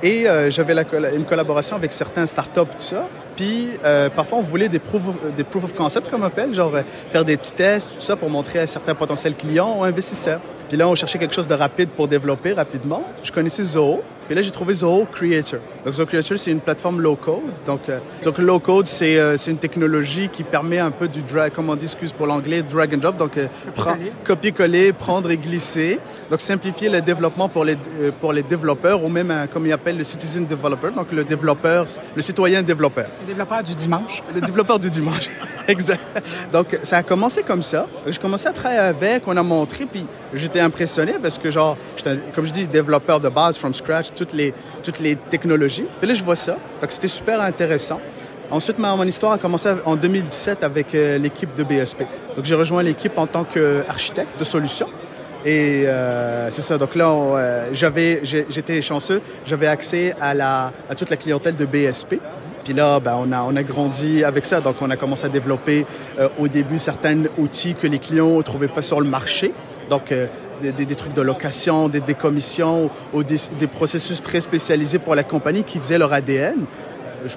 Et 0.03 0.29
euh, 0.29 0.51
j'avais 0.51 0.75
une 1.15 1.25
collaboration 1.25 1.77
avec 1.77 1.93
certains 1.93 2.27
startups, 2.27 2.61
tout 2.61 2.79
ça. 2.79 3.07
Puis, 3.37 3.69
euh, 3.85 4.09
parfois, 4.09 4.39
on 4.39 4.43
voulait 4.43 4.69
des 4.69 4.79
proof, 4.79 5.03
of, 5.09 5.35
des 5.37 5.45
proof 5.45 5.65
of 5.65 5.75
concept, 5.75 6.11
comme 6.11 6.23
on 6.23 6.27
appelle, 6.27 6.53
genre 6.55 6.73
faire 7.11 7.25
des 7.25 7.37
petits 7.37 7.53
tests, 7.53 7.95
tout 7.95 8.01
ça, 8.01 8.17
pour 8.17 8.31
montrer 8.31 8.59
à 8.61 8.67
certains 8.67 8.95
potentiels 8.95 9.35
clients 9.35 9.77
ou 9.79 9.85
investisseurs. 9.85 10.41
Puis 10.69 10.77
là, 10.77 10.89
on 10.89 10.95
cherchait 10.95 11.19
quelque 11.19 11.35
chose 11.35 11.47
de 11.47 11.55
rapide 11.55 11.91
pour 11.91 12.09
développer 12.09 12.55
rapidement. 12.55 13.05
Je 13.23 13.31
connaissais 13.31 13.63
Zoho. 13.63 14.03
Puis 14.31 14.37
là, 14.37 14.43
j'ai 14.43 14.53
trouvé 14.53 14.75
Zoho 14.75 15.09
Creator. 15.13 15.59
Donc, 15.85 15.95
Zoho 15.95 16.07
Creator, 16.07 16.39
c'est 16.39 16.53
une 16.53 16.61
plateforme 16.61 17.01
low-code. 17.01 17.41
Donc, 17.67 17.89
euh, 17.89 17.99
donc 18.23 18.39
low-code, 18.39 18.87
c'est 18.87 19.19
euh, 19.19 19.37
une 19.37 19.57
technologie 19.57 20.29
qui 20.29 20.45
permet 20.45 20.79
un 20.79 20.93
peu 20.93 21.09
du 21.09 21.21
drag, 21.23 21.51
comment 21.53 21.73
on 21.73 21.77
dit, 21.77 21.87
excuse 21.87 22.13
pour 22.13 22.29
l'anglais, 22.29 22.63
drag 22.63 22.95
and 22.95 22.99
drop. 22.99 23.17
Donc, 23.17 23.37
euh, 23.37 23.49
copier-coller, 24.23 24.93
prendre 24.93 25.33
et 25.33 25.37
glisser. 25.37 25.99
Donc, 26.31 26.41
simplifier 26.43 26.89
le 26.89 27.01
développement 27.01 27.49
pour 27.49 27.65
les, 27.65 27.77
euh, 27.99 28.13
pour 28.21 28.33
les 28.33 28.45
développeurs 28.45 29.03
ou 29.03 29.09
même, 29.09 29.49
comme 29.53 29.67
ils 29.67 29.73
appellent 29.73 29.99
le 29.99 30.05
citizen 30.05 30.47
developer, 30.47 30.93
donc 30.95 31.11
le 31.11 31.25
développeur, 31.25 31.87
le 32.15 32.23
citoyen 32.23 32.63
développeur. 32.63 33.09
Le 33.23 33.27
développeur 33.27 33.65
du 33.65 33.75
dimanche. 33.75 34.23
Le 34.33 34.41
développeur 34.41 34.79
du 34.79 34.91
dimanche. 34.91 35.29
exact. 35.67 36.23
Donc, 36.53 36.79
ça 36.85 36.99
a 36.99 37.03
commencé 37.03 37.43
comme 37.43 37.63
ça. 37.63 37.89
J'ai 38.07 38.21
commencé 38.21 38.47
à 38.47 38.53
travailler 38.53 38.81
avec, 38.81 39.27
on 39.27 39.37
a 39.37 39.43
montré, 39.43 39.87
puis 39.87 40.07
j'étais 40.35 40.61
impressionné 40.61 41.15
parce 41.21 41.37
que, 41.37 41.51
genre, 41.51 41.77
j'étais, 41.97 42.17
comme 42.33 42.47
je 42.47 42.53
dis, 42.53 42.69
développeur 42.69 43.19
de 43.19 43.29
base, 43.29 43.59
from 43.59 43.75
scratch, 43.75 44.13
toutes 44.21 44.35
les, 44.35 44.53
toutes 44.83 45.01
les 45.01 45.17
technologies. 45.17 45.87
Puis 45.99 46.09
là, 46.09 46.15
je 46.15 46.23
vois 46.23 46.37
ça. 46.37 46.57
Donc, 46.81 46.93
c'était 46.93 47.09
super 47.09 47.41
intéressant. 47.41 48.01
Ensuite, 48.51 48.79
ma, 48.79 48.95
mon 48.95 49.05
histoire 49.05 49.33
a 49.33 49.39
commencé 49.39 49.71
en 49.87 49.97
2017 49.97 50.63
avec 50.63 50.95
euh, 50.95 51.17
l'équipe 51.17 51.57
de 51.57 51.65
BSP. 51.65 52.01
Donc, 52.37 52.45
j'ai 52.45 52.55
rejoint 52.55 52.83
l'équipe 52.83 53.17
en 53.17 53.27
tant 53.27 53.45
qu'architecte 53.45 54.39
de 54.39 54.45
solutions. 54.45 54.89
Et 55.47 55.85
euh, 55.87 56.51
c'est 56.51 56.61
ça. 56.61 56.77
Donc 56.77 56.95
là, 56.97 57.09
euh, 57.11 57.71
j'avais, 57.73 58.21
j'étais 58.25 58.83
chanceux. 58.83 59.23
J'avais 59.47 59.69
accès 59.69 60.15
à, 60.21 60.35
la, 60.35 60.73
à 60.91 60.95
toute 60.95 61.09
la 61.09 61.17
clientèle 61.17 61.57
de 61.57 61.65
BSP. 61.65 62.17
Puis 62.63 62.75
là, 62.75 63.01
ben, 63.01 63.17
on, 63.19 63.33
a, 63.33 63.41
on 63.43 63.57
a 63.57 63.63
grandi 63.63 64.23
avec 64.23 64.45
ça. 64.45 64.61
Donc, 64.61 64.77
on 64.83 64.91
a 64.91 64.97
commencé 64.97 65.25
à 65.25 65.31
développer 65.31 65.87
au 66.39 66.47
début 66.47 66.79
certains 66.79 67.23
outils 67.39 67.75
que 67.75 67.87
les 67.87 67.99
clients 67.99 68.37
ne 68.37 68.43
trouvaient 68.43 68.69
pas 68.69 68.83
sur 68.83 69.01
le 69.01 69.09
marché. 69.09 69.55
Donc, 69.89 70.13
des, 70.61 70.73
des- 70.73 70.87
des 70.87 70.95
trucs 70.95 71.15
de 71.15 71.23
location, 71.23 71.89
des 71.89 72.01
décommissions 72.01 72.91
ou 73.13 73.23
des, 73.23 73.37
des 73.59 73.67
processus 73.67 74.23
très 74.23 74.41
spécialisés 74.41 74.99
pour 74.99 75.15
la 75.15 75.23
compagnie 75.25 75.65
qui 75.65 75.79
faisaient 75.79 75.99
leur 75.99 76.13
ADN. 76.13 76.67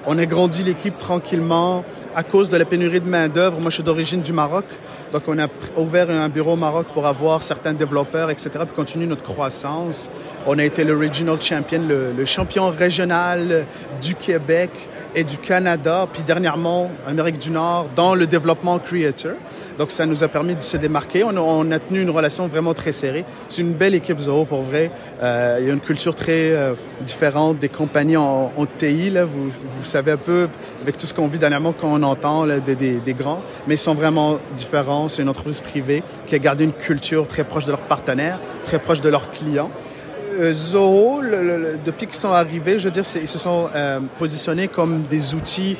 On 0.06 0.16
a 0.18 0.24
grandi 0.24 0.62
l'équipe 0.62 0.96
tranquillement 0.96 1.84
à 2.14 2.22
cause 2.22 2.48
de 2.48 2.56
la 2.56 2.64
pénurie 2.64 3.00
de 3.00 3.06
main-d'œuvre. 3.08 3.60
Moi, 3.60 3.68
je 3.68 3.74
suis 3.74 3.82
d'origine 3.82 4.22
du 4.22 4.32
Maroc. 4.32 4.64
Donc, 5.12 5.24
on 5.26 5.38
a 5.38 5.46
ouvert 5.76 6.08
un 6.08 6.30
bureau 6.30 6.52
au 6.52 6.56
Maroc 6.56 6.86
pour 6.94 7.06
avoir 7.06 7.42
certains 7.42 7.74
développeurs, 7.74 8.30
etc., 8.30 8.48
puis 8.64 8.74
continuer 8.74 9.06
notre 9.06 9.22
croissance. 9.24 10.08
On 10.46 10.58
a 10.58 10.64
été 10.64 10.84
le 10.84 10.96
regional 10.96 11.38
champion, 11.42 11.82
le, 11.86 12.12
le 12.16 12.24
champion 12.24 12.70
régional 12.70 13.66
du 14.00 14.14
Québec 14.14 14.70
et 15.14 15.22
du 15.22 15.36
Canada, 15.36 16.06
puis 16.10 16.22
dernièrement 16.22 16.90
Amérique 17.06 17.38
du 17.38 17.50
Nord, 17.50 17.88
dans 17.94 18.14
le 18.14 18.26
développement 18.26 18.78
Creator. 18.78 19.32
Donc, 19.78 19.90
ça 19.90 20.06
nous 20.06 20.22
a 20.22 20.28
permis 20.28 20.54
de 20.54 20.62
se 20.62 20.76
démarquer. 20.76 21.24
On 21.24 21.70
a, 21.70 21.78
tenu 21.78 22.02
une 22.02 22.10
relation 22.10 22.46
vraiment 22.46 22.74
très 22.74 22.92
serrée. 22.92 23.24
C'est 23.48 23.62
une 23.62 23.72
belle 23.72 23.94
équipe 23.94 24.18
Zoho, 24.18 24.44
pour 24.44 24.62
vrai. 24.62 24.90
Euh, 25.22 25.58
il 25.60 25.66
y 25.66 25.70
a 25.70 25.74
une 25.74 25.80
culture 25.80 26.14
très 26.14 26.52
euh, 26.52 26.74
différente 27.00 27.58
des 27.58 27.68
compagnies 27.68 28.16
en, 28.16 28.50
TI. 28.78 29.10
Là. 29.10 29.24
Vous, 29.24 29.50
savez 29.84 30.12
un 30.12 30.16
peu, 30.16 30.48
avec 30.82 30.96
tout 30.96 31.06
ce 31.06 31.14
qu'on 31.14 31.26
vit 31.26 31.38
dernièrement, 31.38 31.72
quand 31.72 31.88
on 31.88 32.02
entend 32.02 32.46
des, 32.46 33.14
grands, 33.14 33.40
mais 33.66 33.74
ils 33.74 33.78
sont 33.78 33.94
vraiment 33.94 34.38
différents. 34.56 35.08
C'est 35.08 35.22
une 35.22 35.28
entreprise 35.28 35.60
privée 35.60 36.02
qui 36.26 36.34
a 36.34 36.38
gardé 36.38 36.64
une 36.64 36.72
culture 36.72 37.26
très 37.26 37.44
proche 37.44 37.66
de 37.66 37.70
leurs 37.70 37.80
partenaires, 37.80 38.38
très 38.64 38.78
proche 38.78 39.00
de 39.00 39.08
leurs 39.08 39.30
clients. 39.30 39.70
Euh, 40.38 40.52
Zoho, 40.52 41.22
depuis 41.84 42.06
qu'ils 42.06 42.16
sont 42.16 42.30
arrivés, 42.30 42.78
je 42.78 42.84
veux 42.84 42.90
dire, 42.90 43.04
ils 43.20 43.28
se 43.28 43.38
sont 43.38 43.68
positionnés 44.18 44.68
comme 44.68 45.02
des 45.02 45.34
outils. 45.34 45.76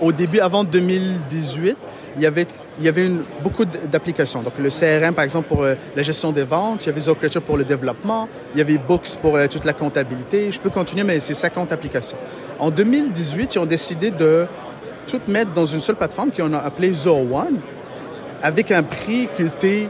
Au 0.00 0.12
début, 0.12 0.40
avant 0.40 0.62
2018, 0.62 1.76
il 2.16 2.22
y 2.22 2.26
avait 2.26 2.46
il 2.78 2.84
y 2.84 2.88
avait 2.88 3.10
beaucoup 3.42 3.64
d'applications. 3.64 4.42
Donc, 4.42 4.54
le 4.58 4.68
CRM, 4.68 5.14
par 5.14 5.24
exemple, 5.24 5.48
pour 5.48 5.62
euh, 5.62 5.74
la 5.94 6.02
gestion 6.02 6.30
des 6.32 6.42
ventes. 6.42 6.84
Il 6.84 6.88
y 6.88 6.90
avait 6.90 7.00
ZoCreature 7.00 7.42
pour 7.42 7.56
le 7.56 7.64
développement. 7.64 8.28
Il 8.54 8.58
y 8.58 8.60
avait 8.60 8.76
Books 8.76 9.16
pour 9.20 9.36
euh, 9.36 9.46
toute 9.46 9.64
la 9.64 9.72
comptabilité. 9.72 10.50
Je 10.50 10.60
peux 10.60 10.70
continuer, 10.70 11.02
mais 11.02 11.18
c'est 11.20 11.34
50 11.34 11.72
applications. 11.72 12.18
En 12.58 12.70
2018, 12.70 13.54
ils 13.54 13.58
ont 13.58 13.66
décidé 13.66 14.10
de 14.10 14.46
tout 15.06 15.20
mettre 15.28 15.52
dans 15.52 15.64
une 15.64 15.80
seule 15.80 15.96
plateforme 15.96 16.30
qu'on 16.32 16.52
a 16.52 16.58
appelée 16.58 16.92
Zoho 16.92 17.34
One, 17.34 17.60
avec 18.42 18.70
un 18.70 18.82
prix 18.82 19.28
qui 19.34 19.44
était 19.44 19.88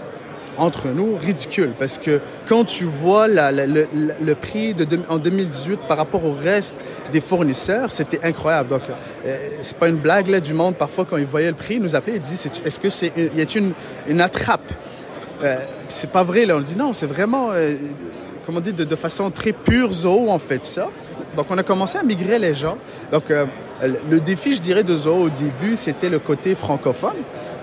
entre 0.58 0.88
nous 0.88 1.16
ridicule 1.16 1.72
parce 1.78 1.98
que 1.98 2.20
quand 2.48 2.64
tu 2.64 2.84
vois 2.84 3.26
le, 3.28 4.34
prix 4.34 4.74
en 5.08 5.18
2018 5.18 5.80
par 5.88 5.96
rapport 5.96 6.24
au 6.24 6.32
reste 6.32 6.76
des 7.12 7.20
fournisseurs, 7.20 7.90
c'était 7.90 8.24
incroyable. 8.24 8.70
Donc, 8.70 8.82
euh, 9.24 9.36
c'est 9.62 9.76
pas 9.78 9.88
une 9.88 9.96
blague 9.96 10.28
là, 10.28 10.40
du 10.40 10.54
monde. 10.54 10.76
Parfois, 10.76 11.04
quand 11.04 11.16
ils 11.16 11.26
voyaient 11.26 11.50
le 11.50 11.54
prix, 11.54 11.74
ils 11.74 11.82
nous 11.82 11.96
appelaient 11.96 12.16
et 12.16 12.20
disaient 12.20 12.50
Est-ce 12.64 12.80
que 12.80 12.90
c'est 12.90 13.12
y 13.16 13.40
a 13.40 13.72
une, 14.06 14.20
attrape? 14.20 14.72
Euh, 15.42 15.56
C'est 15.88 16.10
pas 16.10 16.22
vrai. 16.22 16.46
Là, 16.46 16.56
on 16.56 16.60
dit 16.60 16.76
non, 16.76 16.92
c'est 16.92 17.06
vraiment, 17.06 17.48
euh, 17.52 17.74
comment 18.44 18.60
dire, 18.60 18.74
de, 18.74 18.84
de, 18.84 18.96
façon 18.96 19.30
très 19.30 19.52
pure 19.52 19.92
Zoho, 19.92 20.26
on 20.28 20.38
fait 20.38 20.64
ça. 20.64 20.88
Donc, 21.36 21.46
on 21.50 21.58
a 21.58 21.62
commencé 21.62 21.98
à 21.98 22.02
migrer 22.02 22.38
les 22.38 22.54
gens. 22.54 22.78
Donc, 23.12 23.30
euh, 23.30 23.44
le 23.82 24.20
défi, 24.20 24.54
je 24.54 24.60
dirais, 24.60 24.82
de 24.82 24.96
Zoho 24.96 25.24
au 25.24 25.28
début, 25.28 25.76
c'était 25.76 26.08
le 26.08 26.18
côté 26.18 26.54
francophone. 26.54 27.16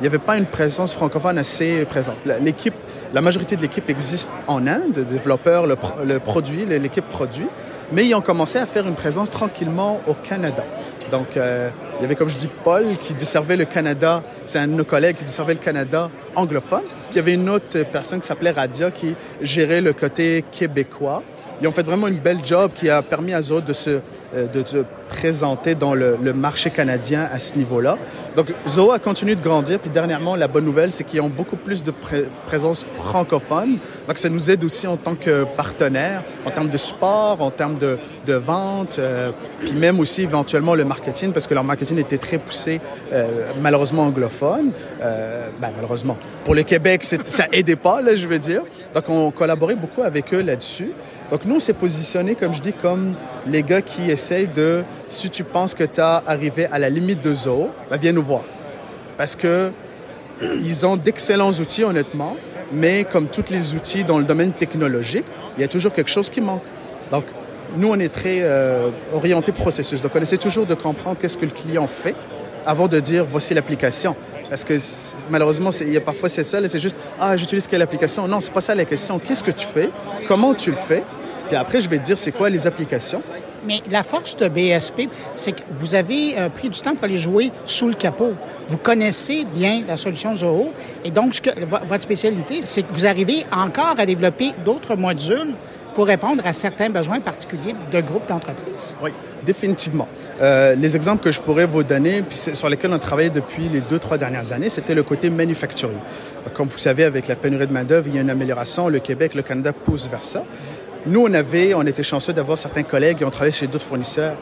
Il 0.04 0.08
n'y 0.08 0.16
avait 0.16 0.26
pas 0.26 0.36
une 0.36 0.48
présence 0.48 0.94
francophone 0.94 1.38
assez 1.38 1.86
présente. 1.86 2.18
L'équipe, 2.42 2.74
la 3.14 3.22
majorité 3.22 3.56
de 3.56 3.62
l'équipe 3.62 3.90
existe 3.90 4.30
en 4.48 4.68
Inde, 4.68 5.08
le, 5.10 6.04
le 6.04 6.20
produit, 6.20 6.66
l'équipe 6.66 7.08
produit, 7.08 7.48
mais 7.94 8.06
ils 8.06 8.14
ont 8.14 8.20
commencé 8.20 8.58
à 8.58 8.66
faire 8.66 8.86
une 8.86 8.96
présence 8.96 9.30
tranquillement 9.30 10.02
au 10.06 10.14
Canada. 10.14 10.66
Donc, 11.10 11.38
euh, 11.38 11.70
il 11.98 12.02
y 12.02 12.06
avait, 12.06 12.16
comme 12.16 12.28
je 12.28 12.36
dis, 12.36 12.50
Paul 12.66 12.84
qui 13.02 13.14
desservait 13.14 13.56
le 13.56 13.64
Canada, 13.64 14.22
c'est 14.46 14.60
un 14.60 14.68
de 14.68 14.74
nos 14.74 14.84
collègues 14.84 15.16
qui 15.16 15.24
desservait 15.24 15.54
le 15.54 15.62
Canada 15.62 16.10
anglophone. 16.36 16.82
Puis 16.82 17.14
il 17.14 17.16
y 17.16 17.20
avait 17.20 17.36
une 17.36 17.48
autre 17.48 17.84
personne 17.90 18.20
qui 18.20 18.28
s'appelait 18.28 18.52
Radia 18.52 18.92
qui 18.92 19.16
gérait 19.42 19.80
le 19.80 19.94
côté 19.94 20.44
québécois. 20.52 21.24
Ils 21.62 21.68
ont 21.70 21.72
fait 21.72 21.84
vraiment 21.84 22.08
une 22.08 22.18
belle 22.18 22.40
job 22.46 22.72
qui 22.76 22.90
a 22.90 23.02
permis 23.02 23.34
à 23.34 23.42
Zoho 23.42 23.62
de 23.62 23.72
se, 23.72 24.02
de 24.34 24.66
se 24.66 24.78
présenter 25.14 25.76
dans 25.76 25.94
le, 25.94 26.18
marché 26.34 26.70
canadien 26.70 27.28
à 27.32 27.40
ce 27.40 27.56
niveau-là. 27.56 27.98
Donc, 28.36 28.48
Zoho 28.68 28.92
a 28.92 29.00
continué 29.00 29.36
de 29.36 29.42
grandir. 29.42 29.80
Puis 29.80 29.90
dernièrement, 29.90 30.36
la 30.36 30.48
bonne 30.48 30.66
nouvelle, 30.66 30.92
c'est 30.92 31.04
qu'ils 31.04 31.22
ont 31.22 31.30
beaucoup 31.30 31.56
plus 31.56 31.84
de 31.84 31.92
pré 31.92 32.26
présence 32.48 32.84
francophone. 32.84 33.78
Donc, 34.08 34.18
ça 34.18 34.30
nous 34.30 34.50
aide 34.50 34.64
aussi 34.64 34.88
en 34.88 34.98
tant 34.98 35.16
que 35.16 35.46
partenaire, 35.56 36.24
en 36.46 36.52
termes 36.52 36.70
de 36.70 36.78
sport, 36.78 37.42
en 37.42 37.52
termes 37.52 37.78
de, 37.78 37.98
de 38.26 38.34
vente, 38.34 38.98
euh, 39.00 39.32
puis 39.60 39.74
même 39.74 40.00
aussi 40.00 40.24
éventuellement 40.24 40.76
le 40.76 40.86
marketing, 40.86 41.32
parce 41.32 41.48
que 41.48 41.54
leur 41.54 41.64
marketing 41.64 42.00
était 42.00 42.18
très 42.18 42.38
poussé, 42.38 42.82
euh, 43.12 43.52
malheureusement 43.62 44.04
anglophone. 44.04 44.72
Euh, 45.02 45.50
ben, 45.62 45.72
malheureusement. 45.76 46.18
Pour 46.44 46.56
le 46.56 46.64
Québec, 46.64 47.04
ça 47.04 47.46
aidait 47.52 47.76
pas, 47.76 48.02
là, 48.02 48.16
je 48.16 48.28
veux 48.28 48.40
dire. 48.40 48.64
Donc, 48.94 49.10
on 49.10 49.32
collaborait 49.32 49.76
beaucoup 49.76 50.04
avec 50.04 50.34
eux 50.34 50.42
là-dessus. 50.42 50.92
Donc, 51.32 51.46
nous, 51.46 51.56
on 51.56 51.60
s'est 51.60 51.74
positionné, 51.74 52.36
comme 52.36 52.54
je 52.54 52.60
dis, 52.60 52.74
comme 52.74 53.16
les 53.48 53.64
gars 53.64 53.82
qui 53.82 54.12
essayent 54.24 54.48
de, 54.48 54.84
si 55.10 55.30
tu 55.30 55.44
penses 55.44 55.74
que 55.74 55.84
tu 55.84 56.00
as 56.00 56.24
arrivé 56.26 56.68
à 56.72 56.80
la 56.80 56.90
limite 56.90 57.22
de 57.22 57.34
Zoho, 57.34 57.70
ben 57.90 57.98
viens 57.98 58.14
nous 58.14 58.24
voir. 58.24 58.44
Parce 59.18 59.36
que 59.36 59.72
ils 60.42 60.86
ont 60.86 60.96
d'excellents 60.96 61.52
outils, 61.52 61.84
honnêtement, 61.84 62.38
mais 62.72 63.06
comme 63.12 63.28
tous 63.28 63.52
les 63.52 63.76
outils 63.76 64.04
dans 64.04 64.18
le 64.18 64.24
domaine 64.24 64.54
technologique, 64.54 65.26
il 65.58 65.62
y 65.62 65.64
a 65.64 65.68
toujours 65.68 65.92
quelque 65.92 66.10
chose 66.10 66.30
qui 66.30 66.42
manque. 66.42 66.64
Donc, 67.12 67.26
nous, 67.76 67.90
on 67.90 68.00
est 68.00 68.14
très 68.14 68.40
euh, 68.42 68.90
orienté 69.14 69.52
processus. 69.52 70.02
Donc, 70.02 70.12
on 70.16 70.22
essaie 70.22 70.38
toujours 70.38 70.66
de 70.66 70.76
comprendre 70.76 71.20
qu'est-ce 71.20 71.38
que 71.38 71.46
le 71.46 71.52
client 71.52 71.88
fait 71.88 72.16
avant 72.66 72.88
de 72.88 73.00
dire 73.00 73.26
voici 73.26 73.54
l'application. 73.54 74.16
Parce 74.50 74.64
que 74.64 74.76
malheureusement, 75.30 75.72
il 75.82 75.94
y 75.94 75.98
a 75.98 76.02
parfois 76.02 76.30
c'est 76.30 76.44
ça, 76.44 76.60
c'est 76.68 76.80
juste 76.80 76.96
ah 77.20 77.36
j'utilise 77.36 77.68
quelle 77.68 77.82
application? 77.82 78.28
Non, 78.28 78.40
c'est 78.40 78.54
pas 78.54 78.62
ça 78.62 78.74
la 78.76 78.86
question. 78.86 79.20
Qu'est-ce 79.20 79.44
que 79.44 79.52
tu 79.52 79.66
fais? 79.66 79.90
Comment 80.28 80.54
tu 80.54 80.70
le 80.72 80.78
fais? 80.78 81.04
Puis 81.48 81.58
après, 81.58 81.82
je 81.82 81.90
vais 81.90 81.98
te 81.98 82.04
dire 82.04 82.18
c'est 82.18 82.32
quoi 82.32 82.50
les 82.50 82.68
applications? 82.68 83.22
Mais 83.66 83.82
la 83.90 84.04
force 84.04 84.36
de 84.38 84.48
BSP, 84.48 85.10
c'est 85.36 85.54
que 85.54 85.62
vous 85.72 85.96
avez 85.96 86.38
euh, 86.38 86.50
pris 86.50 86.70
du 86.70 86.80
temps 86.80 86.96
pour 86.96 87.04
aller 87.06 87.18
jouer 87.18 87.52
sous 87.66 87.88
le 87.88 87.96
capot. 87.96 88.34
Vous 88.68 88.78
connaissez 88.78 89.46
bien 89.46 89.84
la 89.88 89.98
solution 89.98 90.36
Zoho. 90.36 90.72
Et 91.04 91.12
donc, 91.12 91.42
votre 91.88 92.04
spécialité, 92.04 92.62
c'est 92.66 92.84
que 92.84 92.94
vous 92.94 93.06
arrivez 93.06 93.46
encore 93.52 93.96
à 93.98 94.06
développer 94.06 94.52
d'autres 94.66 94.96
modules 94.96 95.54
pour 95.94 96.08
répondre 96.08 96.46
à 96.46 96.54
certains 96.54 96.90
besoins 96.90 97.20
particuliers 97.20 97.76
de 97.92 98.02
groupes 98.02 98.28
d'entreprises. 98.28 98.94
Oui, 99.02 99.12
définitivement. 99.46 100.08
Euh, 100.42 100.76
les 100.76 100.96
exemples 100.96 101.24
que 101.24 101.32
je 101.32 101.40
pourrais 101.40 101.66
vous 101.66 101.84
donner, 101.84 102.24
puis 102.24 102.38
sur 102.38 102.70
lesquels 102.70 102.92
on 102.92 102.96
a 102.96 103.00
travaillé 103.00 103.30
depuis 103.30 103.70
les 103.70 103.82
deux, 103.82 104.00
trois 104.00 104.18
dernières 104.18 104.52
années, 104.54 104.70
c'était 104.70 104.96
le 104.96 105.04
côté 105.04 105.30
manufacturier. 105.30 105.98
Comme 106.54 106.68
vous 106.68 106.80
savez, 106.80 107.04
avec 107.04 107.28
la 107.28 107.36
pénurie 107.36 107.68
de 107.68 107.74
main-d'œuvre, 107.74 108.08
il 108.08 108.16
y 108.16 108.18
a 108.18 108.22
une 108.22 108.30
amélioration. 108.30 108.90
Le 108.90 109.00
Québec, 109.00 109.36
le 109.36 109.44
Canada 109.44 109.72
poussent 109.74 110.10
vers 110.10 110.24
ça. 110.24 110.44
Nous, 111.06 111.22
on 111.22 111.34
avait, 111.34 111.74
on 111.74 111.86
était 111.86 112.04
chanceux 112.04 112.32
d'avoir 112.32 112.58
certains 112.58 112.84
collègues 112.84 113.18
qui 113.18 113.26
ont 113.26 113.30
travaillé 113.30 113.52
chez 113.52 113.68
d'autres 113.68 113.86
fournisseurs. 113.86 114.38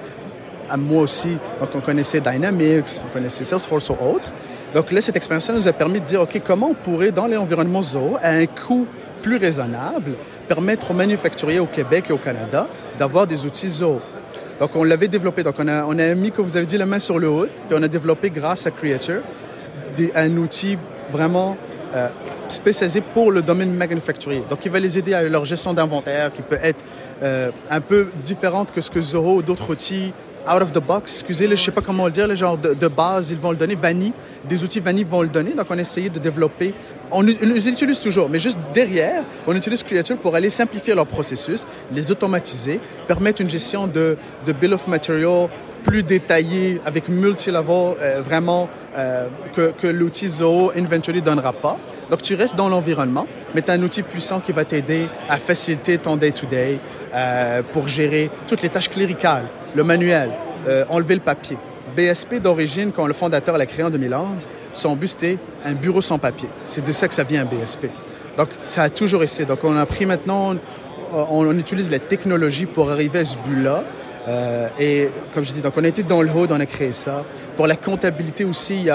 À 0.70 0.78
moi 0.78 1.02
aussi, 1.02 1.38
donc 1.60 1.70
on 1.76 1.82
connaissait 1.82 2.22
Dynamics, 2.22 3.04
on 3.04 3.14
connaissait 3.14 3.44
Salesforce 3.44 3.90
ou 3.90 3.94
autres. 3.94 4.30
Donc 4.74 4.92
là, 4.92 5.02
cette 5.02 5.16
expérience 5.16 5.50
nous 5.50 5.68
a 5.68 5.74
permis 5.74 6.00
de 6.00 6.06
dire, 6.06 6.22
OK, 6.22 6.40
comment 6.46 6.70
on 6.70 6.74
pourrait, 6.74 7.12
dans 7.12 7.28
l'environnement 7.28 7.82
Zoho, 7.82 8.18
à 8.22 8.30
un 8.30 8.46
coût 8.46 8.88
plus 9.22 9.38
raisonnable, 9.38 10.14
permettre 10.48 10.92
aux 10.92 10.94
manufacturiers 10.94 11.60
au 11.60 11.66
Québec 11.66 12.06
et 12.10 12.14
au 12.14 12.18
Canada 12.18 12.68
d'avoir 12.98 13.28
des 13.28 13.46
outils 13.46 13.68
Zoho? 13.68 14.00
Donc, 14.60 14.76
on 14.76 14.84
l'avait 14.84 15.08
développé. 15.08 15.44
Donc, 15.44 15.56
on 15.60 15.68
a, 15.68 16.16
mis, 16.16 16.32
comme 16.32 16.46
vous 16.46 16.56
avez 16.56 16.68
dit, 16.68 16.78
la 16.78 16.86
main 16.86 17.00
sur 17.00 17.18
le 17.18 17.28
haut, 17.28 17.48
puis 17.68 17.78
on 17.78 17.84
a 17.84 17.88
développé, 17.88 18.30
grâce 18.30 18.68
à 18.68 18.72
Creature, 18.72 19.22
un 20.16 20.38
outil 20.38 20.78
vraiment 21.12 21.58
euh, 21.94 22.08
spécialisé 22.52 23.02
pour 23.02 23.32
le 23.32 23.42
domaine 23.42 23.74
manufacturier. 23.74 24.44
Donc, 24.50 24.66
il 24.66 24.72
va 24.72 24.80
les 24.80 24.98
aider 24.98 25.14
à 25.14 25.24
leur 25.24 25.46
gestion 25.46 25.74
d'inventaire, 25.74 26.32
qui 26.32 26.42
peut 26.42 26.60
être 26.62 26.84
euh, 27.22 27.52
un 27.70 27.82
peu 27.82 28.08
différente 28.24 28.72
que 28.72 28.82
ce 28.82 28.92
que 28.92 29.02
Zoho 29.02 29.38
ou 29.38 29.42
d'autres 29.42 29.70
outils 29.72 30.14
out 30.48 30.62
of 30.62 30.72
the 30.72 30.80
box, 30.80 31.14
excusez, 31.20 31.48
je 31.48 31.56
sais 31.56 31.72
pas 31.72 31.82
comment 31.82 32.06
le 32.06 32.12
dire, 32.12 32.28
le 32.28 32.36
genre 32.36 32.58
de, 32.58 32.88
base, 32.88 33.32
ils 33.32 33.38
vont 33.38 33.52
le 33.52 33.58
donner, 33.58 33.76
Vanille, 33.76 34.14
des 34.48 34.64
outils 34.64 34.80
Vanille 34.80 35.04
vont 35.04 35.22
le 35.22 35.28
donner. 35.28 35.54
Donc, 35.54 35.68
on 35.70 35.78
a 35.78 35.82
essayé 35.82 36.10
de 36.10 36.20
développer, 36.20 36.74
on, 37.12 37.20
on 37.20 37.22
les 37.22 37.70
utilise 37.70 38.00
toujours, 38.00 38.30
mais 38.30 38.40
juste 38.40 38.60
derrière, 38.74 39.24
on 39.48 39.56
utilise 39.56 39.84
Creature 39.84 40.18
pour 40.18 40.36
aller 40.36 40.50
simplifier 40.50 40.96
leur 40.96 41.08
processus, 41.08 41.66
les 41.94 42.12
automatiser, 42.12 42.80
permettre 43.08 43.42
une 43.42 43.50
gestion 43.50 43.88
de, 43.88 44.18
de 44.46 44.52
bill 44.52 44.74
of 44.74 44.88
material 44.88 45.50
plus 45.84 46.04
détaillée, 46.04 46.80
avec 46.86 47.10
multi-level, 47.10 47.96
euh, 48.00 48.22
vraiment, 48.24 48.70
euh, 48.96 49.28
que, 49.54 49.72
que 49.72 49.88
l'outil 49.88 50.28
Zoho 50.28 50.72
Inventory 50.76 51.22
donnera 51.22 51.54
pas. 51.54 51.78
Donc, 52.12 52.22
tu 52.22 52.36
restes 52.36 52.58
dans 52.58 52.68
l'environnement, 52.68 53.26
mais 53.56 53.62
tu 53.62 53.72
as 53.72 53.76
un 53.76 53.82
outil 53.82 54.04
puissant 54.04 54.42
qui 54.42 54.52
va 54.52 54.66
t'aider 54.66 55.08
à 55.30 55.38
faciliter 55.38 55.98
ton 55.98 56.18
day-to-day 56.18 56.74
-day, 56.76 56.80
euh, 57.16 57.62
pour 57.72 57.88
gérer 57.88 58.30
toutes 58.48 58.62
les 58.62 58.70
tâches 58.70 58.90
cléricales, 58.90 59.46
le 59.74 59.84
manuel, 59.86 60.30
euh, 60.68 60.84
enlever 60.90 61.16
le 61.16 61.22
papier. 61.22 61.58
BSP 61.96 62.42
d'origine, 62.42 62.92
quand 62.92 63.08
le 63.08 63.14
fondateur 63.14 63.58
l'a 63.58 63.66
créé 63.66 63.86
en 63.86 63.90
2011, 63.90 64.48
son 64.74 64.96
but 64.98 65.08
c'était 65.08 65.38
un 65.64 65.74
bureau 65.74 66.02
sans 66.02 66.20
papier. 66.20 66.50
C'est 66.66 66.86
de 66.86 66.92
ça 66.92 67.08
que 67.08 67.14
ça 67.14 67.24
vient 67.24 67.46
BSP. 67.46 67.84
Donc 68.38 68.50
ça 68.68 68.84
a 68.84 68.90
toujours 68.90 69.24
essayé. 69.24 69.46
Donc 69.46 69.64
on 69.64 69.78
a 69.78 69.86
pris 69.86 70.06
maintenant, 70.06 70.56
on, 71.14 71.58
utilise 71.58 71.90
la 71.92 72.00
technologie 72.00 72.66
pour 72.66 72.92
arriver 72.92 73.20
à 73.20 73.26
ce 73.26 73.38
but-là. 73.38 73.84
Euh, 74.28 74.68
et 74.80 75.10
comme 75.34 75.44
je 75.44 75.54
dis, 75.54 75.62
donc 75.62 75.74
on 75.78 75.84
a 75.84 75.88
été 75.88 76.04
dans 76.04 76.22
le 76.22 76.30
haut, 76.30 76.48
on 76.50 76.60
a 76.60 76.66
créé 76.66 76.94
ça. 76.94 77.24
Pour 77.56 77.68
la 77.68 77.76
comptabilité 77.76 78.44
aussi, 78.46 78.88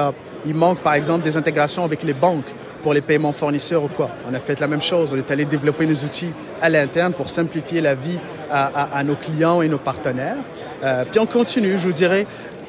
il 0.47 0.55
manque 0.55 0.81
par 0.81 0.95
exemple 0.95 1.25
des 1.25 1.37
intégrations 1.37 1.85
avec 1.85 2.03
les 2.03 2.15
banques 2.15 2.47
pour 2.83 2.95
les 2.95 3.01
paiements 3.01 3.33
fournisseurs 3.33 3.85
ou 3.85 3.89
quoi. 3.89 4.11
On 4.29 4.35
a 4.35 4.39
fait 4.39 4.59
la 4.61 4.67
même 4.67 4.83
chose. 4.83 5.13
On 5.13 5.19
est 5.19 5.31
allé 5.31 5.45
développer 5.45 5.87
des 5.87 6.05
outils 6.05 6.31
à 6.61 6.69
l'interne 6.69 7.13
pour 7.13 7.29
simplifier 7.29 7.81
la 7.81 7.95
vie 7.95 8.19
à, 8.51 9.03
nos 9.05 9.17
clients 9.17 9.63
et 9.63 9.69
nos 9.69 9.79
partenaires. 9.79 10.37
Euh, 10.83 11.05
puis 11.11 11.19
on 11.19 11.27
continue, 11.27 11.77
je 11.79 11.87
vous 11.87 11.93
dirais. 11.93 12.27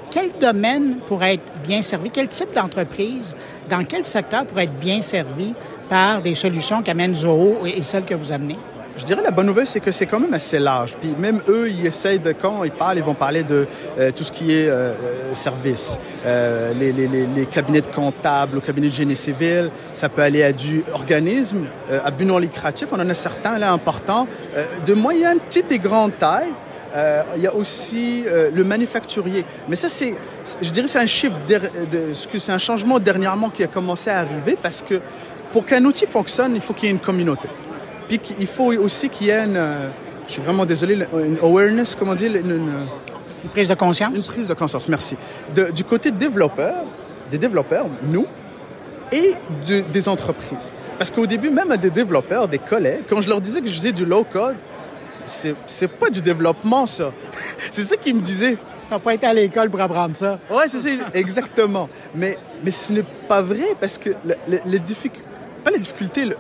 Quel 0.10 0.32
domaine 0.40 0.98
pourrait 1.06 1.36
être 1.36 1.52
bien 1.66 1.82
servi? 1.82 2.10
Quel 2.10 2.28
type 2.30 2.54
d'entreprise, 2.56 3.36
dans 3.70 3.84
quel 3.84 4.06
secteur 4.06 4.46
pourrait 4.46 4.64
être 4.64 4.80
bien 4.80 5.02
servi 5.02 5.54
par 5.90 6.22
des 6.22 6.34
solutions 6.34 6.82
qu'amène 6.82 7.14
Zoho 7.14 7.66
et 7.66 7.84
celles 7.84 8.06
que 8.06 8.16
vous 8.16 8.32
amenez? 8.32 8.58
Je 8.98 9.06
dirais 9.06 9.22
la 9.22 9.32
bonne 9.32 9.46
nouvelle, 9.46 9.68
c'est 9.68 9.80
que 9.80 9.92
c'est 9.92 10.08
quand 10.08 10.20
même 10.20 10.34
assez 10.34 10.60
large. 10.60 10.96
Puis 11.00 11.14
même 11.18 11.40
eux, 11.48 11.70
ils 11.70 11.86
essayent 11.86 12.20
de, 12.20 12.32
quand 12.32 12.64
ils 12.64 12.72
parlent, 12.72 12.98
ils 12.98 13.04
vont 13.04 13.14
parler 13.14 13.44
de 13.44 13.68
euh, 14.00 14.12
tout 14.12 14.24
ce 14.24 14.32
qui 14.32 14.54
est 14.54 14.68
euh, 14.68 14.94
euh, 14.94 15.34
service. 15.36 15.98
Euh, 16.26 16.74
les, 16.74 17.46
cabinets 17.46 17.82
de 17.82 17.88
comptables, 17.88 18.58
au 18.58 18.62
cabinet 18.62 18.88
de 18.90 18.94
génie 18.94 19.16
civil, 19.16 19.70
ça 19.94 20.10
peut 20.10 20.22
aller 20.22 20.44
à 20.44 20.52
du 20.52 20.84
organisme, 20.94 21.66
à 22.04 22.12
but 22.12 22.26
non 22.26 22.40
lucratif. 22.40 22.88
On 22.92 23.00
en 23.00 23.10
a 23.10 23.14
certains 23.14 23.58
là 23.58 23.72
importants, 23.72 24.28
de 24.86 24.94
moyenne, 24.94 25.40
petite 25.40 25.72
et 25.72 25.80
grande 25.80 26.18
taille. 26.18 26.52
Il 27.36 27.42
y 27.42 27.48
a 27.48 27.54
aussi 27.54 28.24
le 28.54 28.64
manufacturier. 28.64 29.46
Mais 29.70 29.76
ça, 29.76 29.88
c'est, 29.90 30.16
je 30.62 30.70
dirais, 30.70 30.88
c'est 30.88 31.00
un 31.00 31.06
chiffre, 31.06 31.38
de, 31.48 31.56
de, 31.56 32.14
c'est 32.14 32.52
un 32.52 32.58
changement 32.58 33.00
dernièrement 33.00 33.50
qui 33.50 33.64
a 33.64 33.68
commencé 33.68 34.10
à 34.10 34.20
arriver 34.20 34.58
parce 34.62 34.82
que 34.82 35.00
pour 35.52 35.66
qu'un 35.66 35.84
outil 35.86 36.06
fonctionne, 36.06 36.56
il 36.56 36.62
faut 36.62 36.74
qu'il 36.74 36.86
y 36.86 36.92
ait 36.92 36.96
une 36.96 37.00
communauté. 37.00 37.48
Puis 38.08 38.20
il 38.40 38.48
faut 38.48 38.74
aussi 38.74 39.10
qu'il 39.10 39.28
y 39.28 39.30
ait 39.30 39.44
une, 39.44 39.58
euh, 39.58 39.90
je 40.28 40.34
suis 40.34 40.42
vraiment 40.42 40.66
désolé, 40.66 40.96
une 41.14 41.38
awareness, 41.42 41.96
comment 41.96 42.16
dire, 42.16 42.36
une, 42.36 42.52
une, 42.52 42.72
une 43.44 43.50
prise 43.50 43.68
de 43.68 43.76
conscience? 43.76 44.18
Une 44.18 44.34
prise 44.34 44.48
de 44.48 44.54
conscience, 44.54 44.88
merci. 44.88 45.16
De, 45.54 45.72
du 45.72 45.84
côté 45.84 46.12
développeur, 46.12 46.76
des 47.30 47.38
développeurs, 47.38 47.86
nous, 48.04 48.26
et 49.12 49.34
de, 49.68 49.82
des 49.82 50.10
entreprises. 50.10 50.74
Parce 50.98 51.12
qu'au 51.12 51.26
début, 51.26 51.50
même 51.50 51.72
à 51.72 51.78
des 51.78 51.90
développeurs, 51.90 52.48
des 52.48 52.60
collègues, 52.60 53.04
quand 53.10 53.22
je 53.22 53.30
leur 53.30 53.42
disais 53.42 53.62
que 53.62 53.68
je 53.68 53.74
faisais 53.74 53.92
du 53.92 54.06
low 54.06 54.24
code, 54.24 54.56
c'est, 55.26 55.56
c'est 55.66 55.88
pas 55.88 56.10
du 56.10 56.22
développement, 56.22 56.86
ça. 56.86 57.14
c'est 57.72 57.84
ça 57.84 57.98
qu'ils 57.98 58.16
me 58.16 58.22
disaient. 58.22 58.58
T'as 58.90 59.00
pas 59.00 59.14
été 59.14 59.28
à 59.28 59.34
l'école 59.34 59.70
pour 59.70 59.82
apprendre 59.82 60.16
ça. 60.16 60.40
Ouais, 60.50 60.68
c'est 60.68 60.80
ça, 60.80 60.90
exactement. 61.14 61.90
Mais, 62.16 62.38
mais 62.64 62.72
ce 62.72 62.94
n'est 62.94 63.04
pas 63.28 63.42
vrai 63.42 63.76
parce 63.80 63.98
que 63.98 64.12
le, 64.26 64.36
le, 64.48 64.60
les 64.66 64.80
difficultés, 64.80 65.27
pas 65.68 65.74
les 65.74 65.80
difficultés, 65.80 66.24
le, 66.24 66.38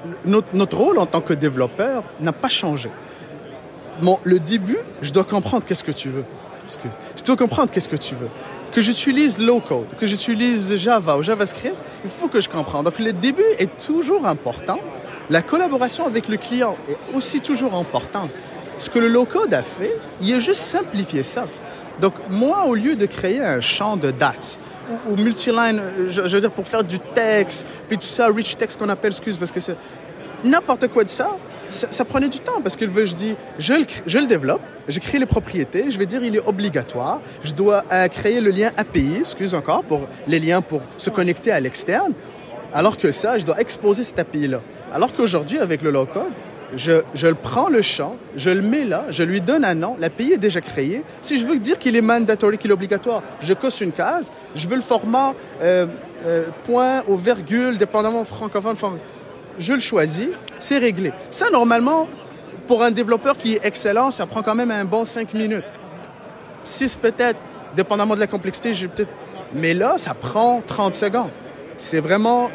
notre, 0.53 0.78
rôle 0.78 0.97
en 0.97 1.05
tant 1.05 1.19
que 1.19 1.34
développeur 1.34 2.05
n'a 2.21 2.32
pas 2.32 2.47
changé. 2.47 2.89
Bon, 4.01 4.19
le 4.23 4.39
début, 4.39 4.78
je 5.01 5.11
dois 5.11 5.25
comprendre 5.25 5.65
qu'est-ce 5.65 5.84
que 5.84 5.91
tu 5.91 6.07
veux. 6.07 6.23
Je 7.17 7.23
dois 7.23 7.36
comprendre 7.36 7.69
qu'est-ce 7.69 7.89
que 7.89 7.97
tu 7.97 8.15
veux. 8.15 8.30
Que 8.71 8.80
j'utilise 8.80 9.38
low 9.38 9.59
code, 9.59 9.88
que 9.99 10.07
j'utilise 10.07 10.78
Java 10.78 11.17
ou 11.17 11.23
JavaScript, 11.23 11.75
il 12.05 12.09
faut 12.09 12.30
que 12.30 12.39
je 12.39 12.47
comprenne. 12.47 12.84
Donc 12.84 12.99
le 12.99 13.11
début 13.11 13.43
est 13.59 13.78
toujours 13.86 14.25
important. 14.25 14.80
La 15.30 15.41
collaboration 15.41 16.05
avec 16.07 16.30
le 16.30 16.38
client 16.38 16.78
est 16.88 17.13
aussi 17.13 17.41
toujours 17.41 17.75
importante. 17.75 18.30
Ce 18.78 18.89
que 18.89 18.99
le 18.99 19.09
low 19.09 19.25
code 19.25 19.53
a 19.53 19.61
fait, 19.61 19.99
il 20.21 20.34
a 20.36 20.39
juste 20.39 20.61
simplifié 20.61 21.23
ça. 21.23 21.47
Donc 21.99 22.13
moi, 22.30 22.63
au 22.65 22.75
lieu 22.75 22.95
de 22.95 23.05
créer 23.05 23.41
un 23.41 23.59
champ 23.59 23.97
de 23.97 24.09
dates 24.09 24.57
ou, 24.89 25.13
ou 25.13 25.15
multiline, 25.15 25.81
je, 26.07 26.27
je 26.27 26.35
veux 26.35 26.41
dire 26.41 26.51
pour 26.51 26.67
faire 26.67 26.83
du 26.83 26.99
texte, 26.99 27.67
puis 27.88 27.97
tout 27.97 28.03
ça, 28.03 28.27
rich 28.27 28.57
text 28.57 28.79
qu'on 28.79 28.89
appelle, 28.89 29.11
excuse, 29.11 29.38
parce 29.38 29.51
que 29.51 29.59
c'est 29.59 29.75
n'importe 30.43 30.88
quoi 30.88 31.03
de 31.03 31.09
ça, 31.09 31.38
ça, 31.69 31.91
ça, 31.91 32.05
prenait 32.05 32.29
du 32.29 32.39
temps 32.39 32.61
parce 32.61 32.75
que 32.77 32.85
je 32.88 33.13
dis, 33.13 33.35
je 33.59 33.73
le, 33.73 33.85
je 34.05 34.19
le 34.19 34.27
développe, 34.27 34.61
je 34.88 34.99
crée 34.99 35.19
les 35.19 35.25
propriétés, 35.25 35.91
je 35.91 35.97
vais 35.97 36.05
dire 36.05 36.23
il 36.23 36.35
est 36.35 36.47
obligatoire, 36.47 37.21
je 37.43 37.51
dois 37.53 37.83
euh, 37.91 38.07
créer 38.07 38.39
le 38.39 38.51
lien 38.51 38.71
API, 38.77 39.17
excuse 39.19 39.53
encore, 39.53 39.83
pour 39.83 40.07
les 40.27 40.39
liens 40.39 40.61
pour 40.61 40.81
se 40.97 41.09
connecter 41.09 41.51
à 41.51 41.59
l'externe, 41.59 42.13
alors 42.73 42.97
que 42.97 43.11
ça, 43.11 43.38
je 43.39 43.45
dois 43.45 43.59
exposer 43.59 44.03
cet 44.03 44.19
API-là. 44.19 44.61
Alors 44.93 45.13
qu'aujourd'hui, 45.13 45.59
avec 45.59 45.81
le 45.81 45.91
low-code, 45.91 46.31
je, 46.76 47.28
le 47.28 47.36
prends 47.36 47.70
le 47.70 47.82
champ, 47.82 48.18
je 48.36 48.49
le 48.49 48.61
mets 48.61 48.84
là, 48.84 49.05
je 49.09 49.24
lui 49.24 49.41
donne 49.41 49.63
un 49.63 49.74
nom, 49.74 49.95
l'API 49.99 50.34
est 50.34 50.38
déjà 50.38 50.61
créé. 50.61 51.03
Si 51.22 51.39
je 51.39 51.45
veux 51.45 51.59
dire 51.59 51.80
qu'il 51.80 51.95
est 51.95 52.01
mandatory, 52.01 52.57
qu'il 52.57 52.72
est 52.72 52.74
obligatoire, 52.74 53.24
je 53.41 53.53
coche 53.53 53.82
une 53.82 53.91
case, 53.91 54.32
je 54.55 54.68
veux 54.68 54.76
le 54.76 54.82
format 54.82 55.34
euh, 55.61 55.88
euh, 56.26 56.47
point 56.65 57.03
au 57.07 57.15
virgule, 57.15 57.78
dépendamment 57.78 58.26
francophone, 58.26 58.76
je 59.59 59.74
le 59.74 59.80
choisis, 59.80 60.30
c'est 60.59 60.78
réglé. 60.78 61.13
Ça, 61.30 61.49
normalement, 61.49 62.07
pour 62.68 62.84
un 62.84 62.91
développeur 62.91 63.38
qui 63.38 63.55
est 63.55 63.65
excellent, 63.65 64.11
ça 64.11 64.26
prend 64.26 64.41
quand 64.41 64.55
même 64.55 64.72
un 64.72 64.86
bon 64.86 65.05
5 65.05 65.34
minutes. 65.34 65.65
6 66.63 66.97
peut-être, 66.97 67.39
dépendamment 67.76 68.15
de 68.15 68.20
la 68.20 68.28
complexité, 68.28 68.72
peut-être... 68.72 69.09
Mais 69.53 69.74
là, 69.74 69.97
ça 69.97 70.13
prend 70.13 70.61
30 70.65 70.95
secondes. 70.95 71.32
C'est 71.78 72.01
vraiment... 72.01 72.51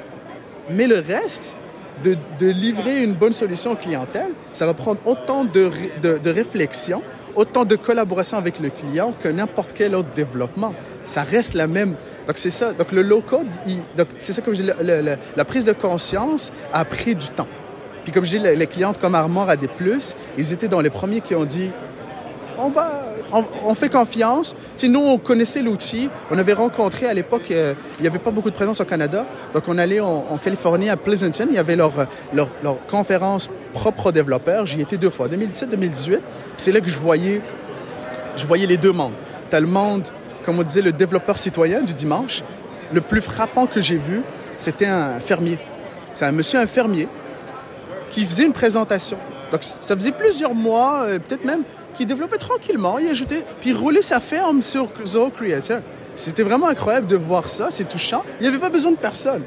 Mais 0.68 0.86
le 0.86 1.00
reste, 1.00 1.56
de, 2.02 2.46
livrer 2.46 3.02
une 3.02 3.14
bonne 3.14 3.32
solution 3.32 3.74
clientèle, 3.76 4.30
ça 4.52 4.66
va 4.66 4.74
prendre 4.74 5.00
autant 5.06 5.44
de, 5.44 5.70
de, 6.02 6.30
réflexion, 6.30 7.02
autant 7.34 7.64
de 7.64 7.76
collaboration 7.76 8.36
avec 8.36 8.60
le 8.60 8.70
client 8.70 9.12
que 9.18 9.28
n'importe 9.28 9.72
quel 9.74 9.94
autre 9.94 10.08
développement. 10.14 10.74
Ça 11.04 11.22
reste 11.22 11.54
la 11.54 11.66
même. 11.66 11.94
Donc 12.26 12.36
c'est 12.36 12.50
ça. 12.50 12.72
Donc 12.72 12.92
le 12.92 13.02
low 13.02 13.20
code, 13.20 13.46
c'est 14.18 14.32
ça 14.32 14.42
comme 14.42 14.54
je 14.54 14.62
dis, 14.62 14.70
la 15.36 15.44
prise 15.44 15.64
de 15.64 15.72
conscience 15.72 16.52
a 16.72 16.84
pris 16.84 17.14
du 17.14 17.28
temps. 17.28 17.48
Puis 18.04 18.12
comme 18.12 18.24
je 18.24 18.30
dis, 18.30 18.38
les, 18.38 18.56
les 18.56 18.66
clientes 18.66 18.98
comme 18.98 19.14
Armor 19.14 19.48
à 19.48 19.56
des 19.56 19.68
plus, 19.68 20.16
ils 20.36 20.52
étaient 20.52 20.68
dans 20.68 20.80
les 20.80 20.90
premiers 20.90 21.20
qui 21.20 21.34
ont 21.34 21.44
dit, 21.44 21.70
on 22.58 22.70
va, 22.70 23.04
on, 23.64 23.74
fait 23.74 23.88
confiance. 23.88 24.54
sais, 24.76 24.88
nous, 24.88 25.00
on 25.00 25.18
connaissait 25.18 25.62
l'outil. 25.62 26.08
On 26.30 26.38
avait 26.38 26.52
rencontré 26.52 27.06
à 27.06 27.14
l'époque, 27.14 27.50
euh, 27.50 27.74
il 27.98 28.02
n'y 28.02 28.08
avait 28.08 28.18
pas 28.18 28.30
beaucoup 28.30 28.50
de 28.50 28.54
présence 28.54 28.80
au 28.80 28.84
Canada. 28.84 29.26
Donc, 29.54 29.64
on 29.68 29.78
allait 29.78 30.00
en, 30.00 30.38
Californie, 30.42 30.90
à 30.90 30.96
Pleasanton. 30.96 31.46
Il 31.48 31.54
y 31.54 31.58
avait 31.58 31.76
leur, 31.76 31.92
leur, 32.32 32.48
leur 32.62 32.86
conférence 32.86 33.48
propre 33.72 34.06
aux 34.06 34.12
développeurs. 34.12 34.66
J'y 34.66 34.80
étais 34.80 34.96
deux 34.96 35.10
fois, 35.10 35.28
2017-2018. 35.28 36.20
C'est 36.56 36.72
là 36.72 36.80
que 36.80 36.88
je 36.88 36.98
voyais, 36.98 37.40
je 38.36 38.46
voyais 38.46 38.66
les 38.66 38.76
deux 38.76 38.92
mondes. 38.92 39.14
Tu 39.50 39.56
le 39.58 39.66
monde, 39.66 40.08
comme 40.44 40.58
on 40.58 40.62
disait, 40.62 40.82
le 40.82 40.92
développeur 40.92 41.38
citoyen 41.38 41.82
du 41.82 41.94
dimanche. 41.94 42.42
Le 42.92 43.00
plus 43.00 43.20
frappant 43.20 43.66
que 43.66 43.80
j'ai 43.80 43.96
vu, 43.96 44.22
c'était 44.56 44.86
un 44.86 45.18
fermier. 45.18 45.58
C'est 46.12 46.26
un 46.26 46.32
monsieur, 46.32 46.58
un 46.58 46.66
fermier, 46.66 47.08
qui 48.10 48.24
faisait 48.26 48.44
une 48.44 48.52
présentation. 48.52 49.16
Donc, 49.50 49.62
ça 49.80 49.94
faisait 49.94 50.12
plusieurs 50.12 50.54
mois, 50.54 51.04
euh, 51.04 51.18
peut-être 51.18 51.44
même 51.44 51.62
qui 51.94 52.06
développait 52.06 52.38
tranquillement, 52.38 52.98
il 52.98 53.08
ajoutait, 53.08 53.44
puis 53.60 53.72
roulait 53.72 54.02
sa 54.02 54.20
ferme 54.20 54.62
sur 54.62 54.88
Zoho 55.06 55.30
Creator. 55.30 55.78
C'était 56.14 56.42
vraiment 56.42 56.68
incroyable 56.68 57.06
de 57.06 57.16
voir 57.16 57.48
ça, 57.48 57.68
c'est 57.70 57.88
touchant. 57.88 58.22
Il 58.38 58.42
n'y 58.42 58.48
avait 58.48 58.58
pas 58.58 58.70
besoin 58.70 58.92
de 58.92 58.96
personne. 58.96 59.42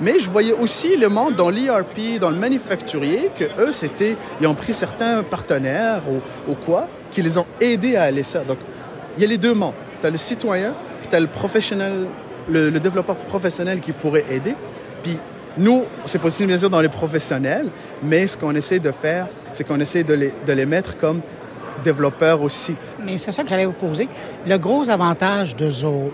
Mais 0.00 0.18
je 0.18 0.28
voyais 0.28 0.52
aussi 0.52 0.96
le 0.96 1.08
monde 1.08 1.36
dans 1.36 1.50
l'ERP, 1.50 2.18
dans 2.20 2.30
le 2.30 2.36
manufacturier, 2.36 3.30
que 3.38 3.44
eux, 3.60 3.72
c'était, 3.72 4.16
ils 4.40 4.46
ont 4.46 4.54
pris 4.54 4.74
certains 4.74 5.22
partenaires 5.22 6.02
ou, 6.08 6.50
ou, 6.50 6.54
quoi, 6.54 6.88
qui 7.10 7.22
les 7.22 7.38
ont 7.38 7.46
aidés 7.60 7.96
à 7.96 8.04
aller 8.04 8.24
ça. 8.24 8.40
Donc, 8.40 8.58
il 9.16 9.22
y 9.22 9.24
a 9.24 9.28
les 9.28 9.38
deux 9.38 9.54
mondes. 9.54 9.74
Tu 10.00 10.06
as 10.06 10.10
le 10.10 10.16
citoyen, 10.16 10.74
puis 11.00 11.08
tu 11.10 11.16
as 11.16 11.20
le 11.20 11.28
professionnel, 11.28 12.06
le, 12.48 12.70
développeur 12.80 13.16
professionnel 13.16 13.80
qui 13.80 13.92
pourrait 13.92 14.24
aider. 14.30 14.54
Puis 15.02 15.18
nous, 15.56 15.84
c'est 16.06 16.18
possible 16.18 16.48
bien 16.48 16.58
sûr 16.58 16.70
dans 16.70 16.80
les 16.80 16.88
professionnels, 16.88 17.68
mais 18.02 18.26
ce 18.26 18.36
qu'on 18.36 18.54
essaie 18.54 18.80
de 18.80 18.90
faire, 18.90 19.28
c'est 19.52 19.64
qu'on 19.64 19.78
essaie 19.80 20.02
de 20.02 20.14
les, 20.14 20.32
de 20.46 20.52
les 20.52 20.66
mettre 20.66 20.96
comme 20.96 21.20
développeurs 21.82 22.42
aussi. 22.42 22.74
Mais 23.04 23.18
c'est 23.18 23.32
ça 23.32 23.42
que 23.42 23.48
j'allais 23.48 23.66
vous 23.66 23.72
poser. 23.72 24.08
Le 24.46 24.56
gros 24.56 24.88
avantage 24.88 25.56
de 25.56 25.70
Zoho 25.70 26.12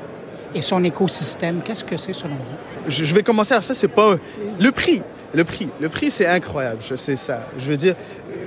et 0.55 0.62
son 0.62 0.83
écosystème, 0.83 1.61
qu'est-ce 1.62 1.85
que 1.85 1.97
c'est 1.97 2.12
selon 2.12 2.35
vous? 2.35 2.89
Je, 2.89 3.05
je 3.05 3.14
vais 3.14 3.23
commencer 3.23 3.55
à 3.55 3.61
ça, 3.61 3.75
c'est 3.75 3.89
pas 3.89 4.16
le 4.61 4.73
prix. 4.73 5.03
Le 5.35 5.45
prix, 5.45 5.69
le 5.79 5.91
prix, 5.91 6.11
c'est 6.11 6.27
incroyable. 6.27 6.81
Je 6.81 6.95
sais 6.95 7.16
ça. 7.16 7.49
Je 7.59 7.69
veux 7.69 7.77
dire, 7.77 7.95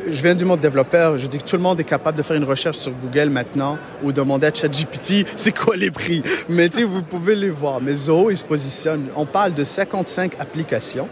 je 0.09 0.22
viens 0.24 0.34
du 0.34 0.45
monde 0.45 0.61
développeur. 0.61 1.19
Je 1.19 1.28
dis 1.28 1.38
que 1.38 1.43
tout 1.43 1.55
le 1.55 1.61
monde 1.61 1.80
est 1.80 1.84
capable 1.84 2.17
de 2.17 2.24
faire 2.24 2.36
une 2.36 2.43
recherche 2.43 2.78
sur 2.78 2.91
Google 2.91 3.30
maintenant 3.30 3.78
ou 4.01 4.11
demander 4.11 4.47
à 4.47 4.53
ChatGPT 4.53 5.28
c'est 5.36 5.55
quoi 5.55 5.76
les 5.76 5.91
prix? 5.91 6.24
Mais 6.49 6.69
tu 6.69 6.80
sais, 6.80 6.84
vous 6.84 7.03
pouvez 7.03 7.36
les 7.36 7.51
voir. 7.51 7.82
Mais 7.82 7.93
Zoho, 7.93 8.32
il 8.32 8.38
se 8.38 8.43
positionne. 8.43 9.09
On 9.15 9.28
parle 9.28 9.53
de 9.53 9.63
55 9.63 10.34
applications 10.39 11.07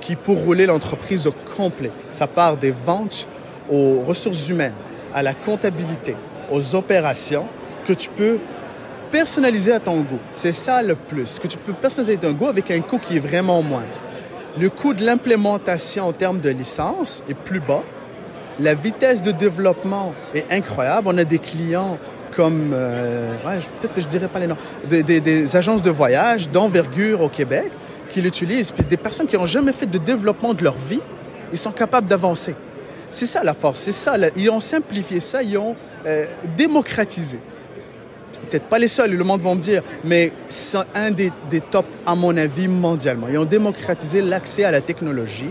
qui 0.00 0.16
pour 0.16 0.38
rouler 0.38 0.64
l'entreprise 0.64 1.26
au 1.26 1.34
complet. 1.54 1.92
Ça 2.12 2.26
part 2.26 2.56
des 2.56 2.70
ventes 2.70 3.28
aux 3.70 4.02
ressources 4.06 4.48
humaines, 4.48 4.74
à 5.14 5.22
la 5.22 5.32
comptabilité, 5.32 6.16
aux 6.50 6.74
opérations 6.74 7.46
que 7.86 7.92
tu 7.92 8.08
peux 8.08 8.38
personnaliser 9.10 9.72
à 9.72 9.80
ton 9.80 10.00
goût. 10.00 10.18
C'est 10.34 10.52
ça 10.52 10.82
le 10.82 10.96
plus, 10.96 11.38
que 11.38 11.46
tu 11.46 11.56
peux 11.56 11.72
personnaliser 11.72 12.18
ton 12.18 12.32
goût 12.32 12.48
avec 12.48 12.70
un 12.70 12.80
coût 12.80 12.98
qui 12.98 13.16
est 13.16 13.20
vraiment 13.20 13.62
moindre. 13.62 13.86
Le 14.58 14.68
coût 14.70 14.92
de 14.92 15.04
l'implémentation 15.04 16.08
en 16.08 16.12
termes 16.12 16.40
de 16.40 16.50
licence 16.50 17.22
est 17.28 17.34
plus 17.34 17.60
bas. 17.60 17.82
La 18.60 18.74
vitesse 18.74 19.22
de 19.22 19.32
développement 19.32 20.14
est 20.34 20.50
incroyable. 20.50 21.08
On 21.10 21.18
a 21.18 21.24
des 21.24 21.38
clients 21.38 21.98
comme, 22.36 22.72
euh, 22.72 23.32
ouais, 23.46 23.58
peut-être 23.80 23.94
que 23.94 24.00
je 24.00 24.08
dirais 24.08 24.28
pas 24.28 24.40
les 24.40 24.46
noms, 24.46 24.56
des, 24.88 25.02
des, 25.02 25.20
des 25.20 25.56
agences 25.56 25.82
de 25.82 25.90
voyage 25.90 26.50
d'envergure 26.50 27.20
au 27.20 27.28
Québec 27.28 27.70
qui 28.10 28.20
l'utilisent. 28.20 28.72
Puis 28.72 28.84
des 28.84 28.96
personnes 28.96 29.26
qui 29.26 29.36
n'ont 29.36 29.46
jamais 29.46 29.72
fait 29.72 29.86
de 29.86 29.98
développement 29.98 30.54
de 30.54 30.64
leur 30.64 30.76
vie, 30.76 31.00
ils 31.52 31.58
sont 31.58 31.72
capables 31.72 32.08
d'avancer. 32.08 32.54
C'est 33.14 33.26
ça 33.26 33.44
la 33.44 33.54
force, 33.54 33.82
c'est 33.82 33.92
ça. 33.92 34.16
Ils 34.34 34.50
ont 34.50 34.58
simplifié 34.58 35.20
ça, 35.20 35.40
ils 35.40 35.56
ont 35.56 35.76
euh, 36.04 36.24
démocratisé. 36.56 37.38
Peut-être 38.50 38.64
pas 38.64 38.80
les 38.80 38.88
seuls, 38.88 39.12
le 39.12 39.22
monde 39.22 39.40
va 39.40 39.54
me 39.54 39.60
dire, 39.60 39.84
mais 40.02 40.32
c'est 40.48 40.78
un 40.96 41.12
des, 41.12 41.30
des 41.48 41.60
tops, 41.60 41.88
à 42.04 42.16
mon 42.16 42.36
avis, 42.36 42.66
mondialement. 42.66 43.28
Ils 43.30 43.38
ont 43.38 43.44
démocratisé 43.44 44.20
l'accès 44.20 44.64
à 44.64 44.72
la 44.72 44.80
technologie 44.80 45.50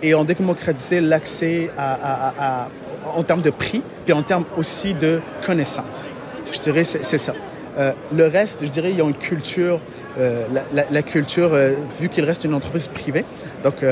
et 0.00 0.14
ont 0.14 0.24
démocratisé 0.24 1.02
l'accès 1.02 1.68
à, 1.76 2.70
en 3.14 3.22
termes 3.22 3.42
de 3.42 3.50
prix, 3.50 3.82
puis 4.06 4.14
en 4.14 4.22
termes 4.22 4.46
aussi 4.56 4.94
de 4.94 5.20
connaissances. 5.44 6.10
Je 6.50 6.60
dirais, 6.60 6.84
c'est 6.84 7.18
ça. 7.18 7.34
Euh, 7.76 7.92
le 8.16 8.26
reste, 8.26 8.64
je 8.64 8.70
dirais, 8.70 8.90
ils 8.90 9.02
ont 9.02 9.08
une 9.08 9.14
culture, 9.14 9.80
euh, 10.16 10.46
la, 10.72 11.02
culture, 11.02 11.50
vu 12.00 12.08
qu'il 12.08 12.24
reste 12.24 12.44
une 12.44 12.54
entreprise 12.54 12.88
privée, 12.88 13.26
donc 13.62 13.84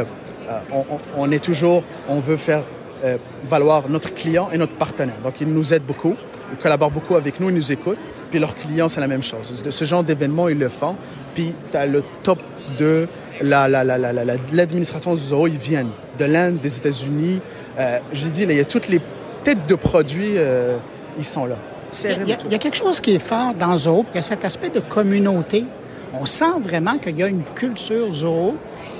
on, 0.72 0.84
on, 1.18 1.30
est 1.30 1.44
toujours, 1.44 1.84
on 2.08 2.20
veut 2.20 2.38
faire 2.38 2.62
euh, 3.04 3.16
valoir 3.48 3.88
notre 3.88 4.14
client 4.14 4.48
et 4.52 4.58
notre 4.58 4.74
partenaire. 4.74 5.20
Donc, 5.22 5.40
ils 5.40 5.48
nous 5.48 5.72
aident 5.72 5.86
beaucoup, 5.86 6.16
ils 6.52 6.58
collaborent 6.58 6.90
beaucoup 6.90 7.16
avec 7.16 7.40
nous, 7.40 7.48
ils 7.48 7.54
nous 7.54 7.72
écoutent. 7.72 7.98
Puis 8.30 8.38
leurs 8.38 8.54
clients, 8.54 8.88
c'est 8.88 9.00
la 9.00 9.08
même 9.08 9.22
chose. 9.22 9.62
De 9.62 9.70
ce 9.70 9.84
genre 9.84 10.04
d'événements, 10.04 10.48
ils 10.48 10.58
le 10.58 10.68
font. 10.68 10.96
Puis 11.34 11.52
tu 11.70 11.76
as 11.76 11.86
le 11.86 12.04
top 12.22 12.38
de 12.78 13.08
l'administration 13.40 15.12
la, 15.12 15.18
la, 15.18 15.32
la, 15.32 15.38
zoo, 15.38 15.46
ils 15.46 15.56
viennent 15.56 15.90
de 16.18 16.24
l'Inde, 16.24 16.58
des 16.60 16.76
États-Unis. 16.76 17.40
Euh, 17.78 17.98
je 18.12 18.26
dis, 18.26 18.46
là, 18.46 18.52
il 18.52 18.58
y 18.58 18.60
a 18.60 18.64
toutes 18.64 18.88
les 18.88 19.00
têtes 19.42 19.66
de 19.66 19.74
produits, 19.74 20.34
euh, 20.36 20.76
ils 21.18 21.24
sont 21.24 21.46
là. 21.46 21.56
Il 22.04 22.28
y, 22.28 22.54
a, 22.54 22.58
quelque 22.58 22.76
chose 22.76 23.00
qui 23.00 23.16
est 23.16 23.18
fort 23.18 23.52
dans 23.54 23.76
Zoo, 23.76 24.04
il 24.12 24.16
y 24.16 24.20
a 24.20 24.22
cet 24.22 24.44
aspect 24.44 24.70
de 24.70 24.78
communauté. 24.78 25.64
On 26.12 26.24
sent 26.24 26.60
vraiment 26.62 26.98
qu'il 26.98 27.18
y 27.18 27.22
a 27.22 27.26
une 27.26 27.42
culture 27.42 28.12
Zoo 28.12 28.54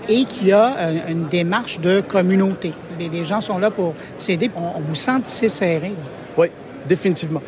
et 0.09 0.25
qu'il 0.25 0.49
y 0.49 0.53
a 0.53 0.91
une 1.09 1.29
démarche 1.29 1.79
de 1.79 2.01
communauté. 2.01 2.73
Les, 3.01 3.09
les 3.09 3.25
gens 3.25 3.41
sont 3.41 3.59
là 3.59 3.71
pour 3.71 3.95
s'aider. 4.19 4.51
On, 4.55 4.79
vous 4.79 4.95
sent 4.95 5.23
tissé 5.25 5.49
serré. 5.49 5.93
Oui, 6.37 6.49
définitivement. 6.87 7.41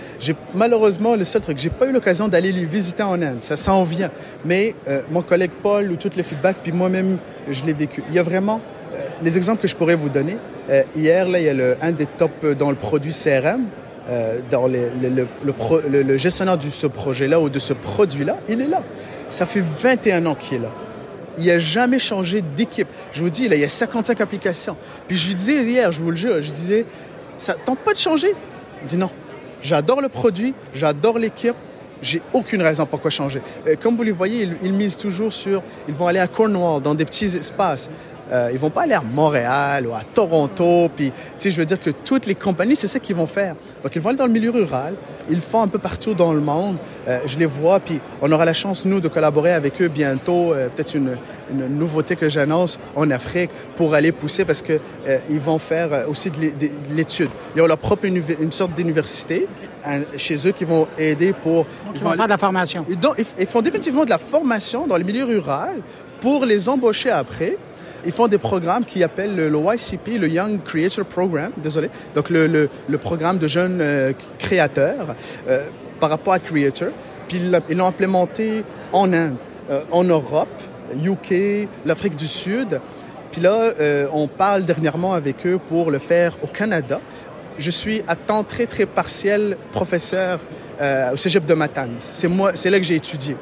Malheureusement 0.55 1.15
le 1.15 1.25
seul 1.25 1.43
truc, 1.43 1.59
j'ai 1.59 1.69
pas 1.69 1.87
eu 1.87 1.93
l'occasion 1.93 2.27
d'aller 2.27 2.53
les 2.53 2.65
visiter 2.65 3.03
en 3.03 3.21
Inde. 3.21 3.43
Ça 3.43 3.59
s'en 3.59 3.85
vient. 3.85 4.11
Mais 4.47 4.75
euh, 4.89 5.03
mon 5.11 5.21
collègue 5.21 5.51
Paul 5.63 5.93
ou 5.93 5.97
tous 5.97 6.17
les 6.17 6.23
feedbacks, 6.23 6.57
puis 6.63 6.73
moi-même, 6.73 7.19
je 7.51 7.67
l'ai 7.67 7.75
vécu. 7.75 8.03
Il 8.09 8.15
y 8.15 8.19
a 8.19 8.23
vraiment 8.23 8.63
euh, 8.95 8.99
les 9.23 9.37
exemples 9.37 9.61
que 9.61 9.69
je 9.69 9.77
pourrais 9.77 9.95
vous 9.95 10.09
donner. 10.09 10.39
Euh, 10.71 10.85
hier, 10.97 11.29
là, 11.29 11.39
il 11.39 11.45
y 11.45 11.51
a 11.51 11.55
le, 11.55 11.77
un 11.83 11.93
des 11.93 12.07
tops 12.07 12.57
dans 12.59 12.71
le 12.71 12.77
produit 12.77 13.13
CRM. 13.13 13.65
Dans 14.51 14.67
le, 14.67 14.91
le, 15.01 15.29
le, 15.45 16.03
le, 16.03 16.17
gestionnaire 16.17 16.59
de 16.59 16.63
ce 16.65 16.89
projet-là 16.89 17.39
ou 17.39 17.49
de 17.49 17.61
ce 17.61 17.73
produit-là, 17.73 18.39
il 18.49 18.61
est 18.61 18.67
là. 18.67 18.83
Ça 19.29 19.47
fait 19.47 19.63
21 19.63 20.27
ans 20.27 20.35
qu'il 20.35 20.59
est 20.59 20.63
là. 20.63 20.71
Il 21.39 21.47
n'a 21.47 21.59
jamais 21.59 21.99
changé 21.99 22.43
d'équipe. 22.43 22.89
Je 23.13 23.23
vous 23.23 23.31
dis, 23.31 23.45
il 23.45 23.55
y 23.55 23.65
a 23.65 23.69
55 23.69 24.21
applications. 24.21 24.77
Puis 25.09 25.17
je 25.17 25.29
lui 25.29 25.35
disais 25.35 25.63
hier, 25.65 25.93
je 25.93 26.01
vous 26.01 26.11
le 26.11 26.17
jure, 26.17 26.41
je 26.41 26.51
disais, 26.51 26.85
ça 27.39 27.55
tente 27.55 27.81
pas 27.81 27.93
de 27.93 27.99
changer? 27.99 28.35
Il 28.83 28.87
dit 28.89 28.97
non. 28.97 29.11
J'adore 29.63 30.01
le 30.01 30.09
produit, 30.09 30.55
j'adore 30.75 31.19
l'équipe, 31.19 31.55
j'ai 32.03 32.21
aucune 32.33 32.63
raison 32.63 32.85
pourquoi 32.85 33.11
changer. 33.11 33.41
Euh, 33.67 33.77
comme 33.81 33.97
vous 33.97 34.03
le 34.03 34.13
voyez, 34.13 34.49
ils, 34.63 34.73
misent 34.73 34.97
toujours 34.97 35.33
sur, 35.33 35.63
ils 35.89 35.95
vont 35.95 36.09
aller 36.09 36.19
à 36.19 36.27
Cornwall, 36.27 36.83
dans 36.83 36.95
des 36.95 37.05
petits 37.05 37.37
espaces. 37.37 37.89
Euh, 38.33 38.51
ils 38.53 38.59
vont 38.59 38.71
pas 38.71 38.83
aller 38.83 38.95
à 38.95 39.03
Montréal 39.03 39.87
ou 39.87 39.93
à 39.93 40.01
Toronto. 40.03 40.91
Puis, 40.97 41.11
tu 41.11 41.17
sais, 41.39 41.51
je 41.51 41.59
veux 41.59 41.67
dire 41.67 41.79
que 41.79 41.91
toutes 41.91 42.27
les 42.27 42.35
compagnies, 42.35 42.77
c'est 42.77 42.87
ça 42.87 42.99
qu'ils 42.99 43.17
vont 43.17 43.27
faire. 43.27 43.55
Donc, 43.83 43.95
ils 43.95 44.01
vont 44.01 44.09
aller 44.09 44.19
dans 44.19 44.27
le 44.27 44.33
milieu 44.33 44.51
rural. 44.51 44.95
Ils 45.29 45.37
le 45.37 45.43
font 45.43 45.63
un 45.63 45.69
peu 45.69 45.79
partout 45.79 46.15
dans 46.15 46.33
le 46.33 46.41
monde. 46.41 46.77
Euh, 47.09 47.21
je 47.27 47.39
les 47.39 47.47
vois. 47.47 47.81
Puis, 47.81 48.01
on 48.23 48.33
aura 48.33 48.45
la 48.45 48.55
chance, 48.55 48.85
nous, 48.85 49.01
de 49.01 49.09
collaborer 49.09 49.53
avec 49.53 49.81
eux 49.83 49.89
bientôt. 49.89 50.55
Euh, 50.55 50.69
Peut-être 50.69 50.95
une, 50.95 51.17
une, 51.53 51.67
nouveauté 51.79 52.17
que 52.17 52.31
j'annonce 52.31 52.79
en 52.97 53.11
Afrique 53.11 53.51
pour 53.77 53.93
aller 53.95 54.13
pousser 54.13 54.45
parce 54.47 54.63
que 54.63 54.79
euh, 55.07 55.19
ils 55.29 55.41
vont 55.41 55.59
faire 55.59 56.09
aussi 56.09 56.31
de 56.31 56.39
l'étude. 56.95 57.29
Ils 57.55 57.61
ont 57.61 57.67
leur 57.67 57.79
propre 57.79 58.07
une 58.07 58.53
sorte 58.53 58.75
d'université 58.75 59.47
chez 60.17 60.37
eux 60.47 60.53
qui 60.53 60.65
vont 60.65 60.87
aider 60.97 61.33
pour... 61.33 61.65
Donc, 61.65 61.97
ils, 61.97 62.03
vont, 62.03 62.11
vont 62.11 62.17
faire 62.17 62.25
de 62.25 62.31
la 62.31 62.39
formation. 62.39 62.87
Ils, 62.89 62.99
donc, 62.99 63.17
ils 63.39 63.47
font 63.47 63.61
définitivement 63.61 64.05
de 64.05 64.11
la 64.11 64.19
formation 64.19 64.87
dans 64.87 64.97
le 64.97 65.05
milieu 65.05 65.25
rural 65.25 65.77
pour 66.21 66.47
les 66.47 66.69
embaucher 66.69 67.11
après 67.11 67.59
ils 68.05 68.13
font 68.13 68.29
des 68.29 68.39
programmes 68.39 68.85
qui 68.85 69.03
appellent 69.03 69.37
le, 69.37 69.75
YCP, 69.75 70.19
le 70.19 70.29
Young 70.29 70.63
Creator 70.63 71.05
Program, 71.05 71.53
désolé, 71.57 71.91
donc 72.15 72.31
le, 72.31 72.47
le, 72.47 72.99
programme 72.99 73.39
de 73.39 73.49
jeunes 73.49 73.81
euh, 73.81 74.13
créateurs 74.39 75.15
euh, 75.49 75.67
par 76.01 76.11
rapport 76.11 76.33
à 76.35 76.39
Creator. 76.39 76.89
Puis 77.29 77.41
ils 77.69 77.77
l'ont 77.77 77.87
implémenté 77.87 78.65
en 78.93 79.13
Inde, 79.13 79.37
euh, 79.71 79.81
en 79.91 80.05
Europe, 80.05 80.49
UK, 81.03 81.69
l'Afrique 81.87 82.17
du 82.17 82.27
Sud. 82.27 82.81
Puis 83.31 83.41
là, 83.41 83.71
on 84.13 84.29
parle 84.29 84.67
dernièrement 84.67 85.15
avec 85.15 85.47
eux 85.47 85.59
pour 85.67 85.91
le 85.91 85.97
faire 85.97 86.37
au 86.43 86.47
Canada. 86.47 87.01
Je 87.59 87.71
suis 87.71 88.03
à 88.07 88.15
temps 88.15 88.45
très, 88.45 88.67
très 88.67 88.85
partiel 88.85 89.57
professeur 89.71 90.39
au 91.11 91.17
cégep 91.17 91.47
de 91.47 91.55
Matane. 91.55 91.97
C'est 92.03 92.69
là 92.69 92.79
que 92.79 92.85
j'ai 92.85 92.97
étudié. 92.97 93.35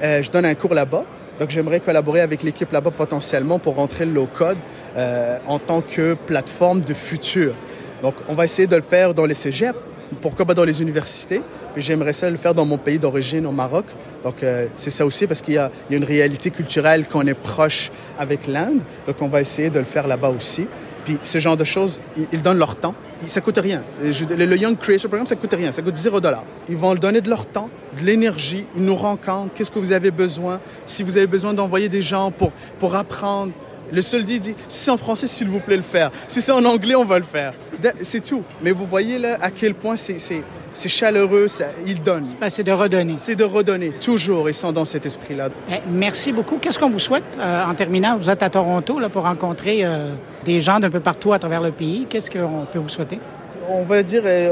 je 0.00 0.30
donne 0.30 0.44
un 0.44 0.54
cours 0.54 0.72
là-bas. 0.72 1.04
Donc, 1.38 1.50
j'aimerais 1.50 1.80
collaborer 1.80 2.20
avec 2.20 2.42
l'équipe 2.42 2.70
là-bas 2.70 2.92
potentiellement 2.92 3.58
pour 3.58 3.74
rentrer 3.76 4.04
le 4.04 4.12
low-code 4.12 4.58
euh, 4.96 5.38
en 5.46 5.58
tant 5.58 5.80
que 5.80 6.14
plateforme 6.14 6.80
de 6.80 6.94
futur. 6.94 7.54
Donc, 8.02 8.14
on 8.28 8.34
va 8.34 8.44
essayer 8.44 8.68
de 8.68 8.76
le 8.76 8.82
faire 8.82 9.14
dans 9.14 9.26
les 9.26 9.34
cégeps, 9.34 9.78
pourquoi 10.20 10.44
pas 10.44 10.54
dans 10.54 10.64
les 10.64 10.80
universités. 10.80 11.42
Puis 11.72 11.82
j'aimerais 11.82 12.12
ça 12.12 12.30
le 12.30 12.36
faire 12.36 12.54
dans 12.54 12.64
mon 12.64 12.78
pays 12.78 12.98
d'origine, 12.98 13.46
au 13.46 13.50
Maroc. 13.50 13.86
Donc, 14.22 14.42
euh, 14.42 14.66
c'est 14.76 14.90
ça 14.90 15.04
aussi 15.04 15.26
parce 15.26 15.42
qu'il 15.42 15.54
y, 15.54 15.58
a 15.58 15.70
une 15.90 16.04
réalité 16.04 16.50
culturelle 16.50 17.08
qu'on 17.08 17.26
est 17.26 17.34
proche 17.34 17.90
avec 18.18 18.46
l'Inde. 18.46 18.82
Donc, 19.06 19.16
on 19.20 19.28
va 19.28 19.40
essayer 19.40 19.70
de 19.70 19.78
le 19.78 19.84
faire 19.84 20.06
là-bas 20.06 20.28
aussi. 20.28 20.66
Puis 21.04 21.18
ce 21.22 21.38
genre 21.38 21.56
de 21.56 21.64
choses, 21.64 22.00
ils 22.32 22.40
donnent 22.40 22.58
leur 22.58 22.76
temps. 22.76 22.94
Ça 23.22 23.40
coûte 23.40 23.58
rien. 23.58 23.82
Le, 24.00 24.56
Young 24.56 24.76
Creator 24.76 25.08
Program, 25.08 25.26
ça 25.26 25.36
coûte 25.36 25.54
rien. 25.54 25.72
Ça 25.72 25.82
coûte 25.82 25.96
0 25.96 26.20
dollars. 26.20 26.44
Ils 26.68 26.76
vont 26.76 26.94
donner 26.94 27.20
de 27.20 27.30
leur 27.30 27.46
temps, 27.46 27.70
de 27.98 28.04
l'énergie. 28.04 28.66
Ils 28.76 28.84
nous 28.84 28.96
rencontrent. 28.96 29.54
Qu'est-ce 29.54 29.70
que 29.70 29.78
vous 29.78 29.92
avez 29.92 30.10
besoin? 30.10 30.60
Si 30.84 31.02
vous 31.02 31.16
avez 31.16 31.26
besoin 31.26 31.54
d'envoyer 31.54 31.88
des 31.88 32.02
gens 32.02 32.30
pour, 32.30 32.52
pour 32.78 32.94
apprendre. 32.96 33.52
Le 33.92 34.02
seul 34.02 34.24
dit, 34.24 34.40
dit, 34.40 34.54
si 34.68 34.84
c'est 34.84 34.90
en 34.90 34.96
français, 34.96 35.26
s'il 35.26 35.48
vous 35.48 35.60
plaît, 35.60 35.76
le 35.76 35.82
faire. 35.82 36.10
Si 36.26 36.40
c'est 36.40 36.52
en 36.52 36.64
anglais, 36.64 36.94
on 36.94 37.04
va 37.04 37.18
le 37.18 37.24
faire. 37.24 37.54
C'est 38.02 38.22
tout. 38.22 38.42
Mais 38.62 38.72
vous 38.72 38.86
voyez 38.86 39.18
là 39.18 39.38
à 39.40 39.50
quel 39.50 39.74
point 39.74 39.96
c'est 39.96 40.42
c'est 40.74 40.88
chaleureux, 40.88 41.48
ça, 41.48 41.66
ils 41.86 42.02
donnent. 42.02 42.26
C'est 42.48 42.64
de 42.64 42.72
redonner. 42.72 43.14
C'est 43.16 43.36
de 43.36 43.44
redonner, 43.44 43.90
toujours, 43.90 44.50
ils 44.50 44.54
sont 44.54 44.72
dans 44.72 44.84
cet 44.84 45.06
esprit-là. 45.06 45.48
Eh, 45.70 45.76
merci 45.88 46.32
beaucoup. 46.32 46.58
Qu'est-ce 46.58 46.78
qu'on 46.78 46.90
vous 46.90 46.98
souhaite 46.98 47.24
euh, 47.38 47.64
en 47.64 47.74
terminant? 47.74 48.16
Vous 48.18 48.28
êtes 48.28 48.42
à 48.42 48.50
Toronto 48.50 48.98
là, 48.98 49.08
pour 49.08 49.22
rencontrer 49.22 49.84
euh, 49.84 50.10
des 50.44 50.60
gens 50.60 50.80
d'un 50.80 50.90
peu 50.90 51.00
partout 51.00 51.32
à 51.32 51.38
travers 51.38 51.62
le 51.62 51.70
pays. 51.70 52.06
Qu'est-ce 52.10 52.30
qu'on 52.30 52.66
peut 52.70 52.78
vous 52.78 52.88
souhaiter? 52.88 53.20
On 53.68 53.84
va 53.84 54.02
dire, 54.02 54.22
euh, 54.26 54.50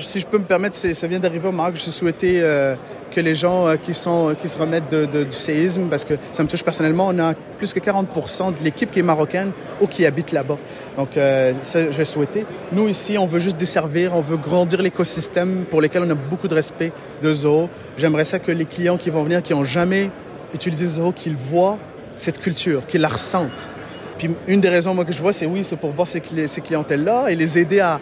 si 0.00 0.20
je 0.20 0.26
peux 0.26 0.38
me 0.38 0.44
permettre, 0.44 0.76
ça 0.76 1.06
vient 1.06 1.18
d'arriver 1.18 1.48
au 1.48 1.52
Maroc, 1.52 1.74
je 1.76 1.90
souhaitais 1.90 2.40
euh, 2.42 2.76
que 3.10 3.20
les 3.20 3.34
gens 3.34 3.66
euh, 3.66 3.76
qui, 3.76 3.92
se 3.92 4.58
remettent 4.58 4.94
du 4.94 5.32
séisme, 5.32 5.88
parce 5.90 6.04
que 6.04 6.14
ça 6.32 6.42
me 6.42 6.48
touche 6.48 6.62
personnellement, 6.62 7.08
on 7.08 7.18
a 7.18 7.34
plus 7.58 7.74
que 7.74 7.80
40% 7.80 8.58
de 8.58 8.64
l'équipe 8.64 8.90
qui 8.90 9.00
est 9.00 9.02
marocaine 9.02 9.52
ou 9.82 9.86
qui 9.86 10.06
habite 10.06 10.32
là-bas. 10.32 10.56
Donc, 10.96 11.10
ça, 11.62 11.90
je 11.90 12.04
souhaiter. 12.04 12.46
Nous, 12.72 12.88
ici, 12.88 13.18
on 13.18 13.26
veut 13.26 13.40
juste 13.40 13.56
desservir, 13.56 14.12
on 14.14 14.20
veut 14.20 14.36
grandir 14.36 14.80
l'écosystème 14.80 15.66
pour 15.70 15.82
lequel 15.82 16.02
on 16.02 16.10
a 16.10 16.14
beaucoup 16.14 16.48
de 16.48 16.54
respect 16.54 16.92
de 17.22 17.32
Zoho. 17.32 17.68
J'aimerais 17.98 18.24
ça 18.24 18.38
que 18.38 18.52
les 18.52 18.64
clients 18.64 18.96
qui 18.96 19.10
vont 19.10 19.24
venir, 19.24 19.42
qui 19.42 19.52
n'ont 19.52 19.64
jamais 19.64 20.10
utilisé 20.54 20.86
Zoho, 20.86 21.12
qu'ils 21.12 21.36
voient 21.36 21.78
cette 22.16 22.38
culture, 22.38 22.86
qu'ils 22.86 23.00
la 23.00 23.08
ressentent. 23.08 23.70
Puis 24.18 24.30
une 24.46 24.60
des 24.60 24.68
raisons 24.68 24.96
que 25.04 25.12
je 25.12 25.20
vois, 25.20 25.32
c'est 25.32 25.46
oui, 25.46 25.64
c'est 25.64 25.76
pour 25.76 25.90
voir 25.90 26.06
ces, 26.08 26.20
cli 26.20 26.48
ces 26.48 26.60
clientèles-là 26.60 27.28
et 27.30 27.36
les 27.36 27.58
aider 27.58 27.80
à 27.80 27.98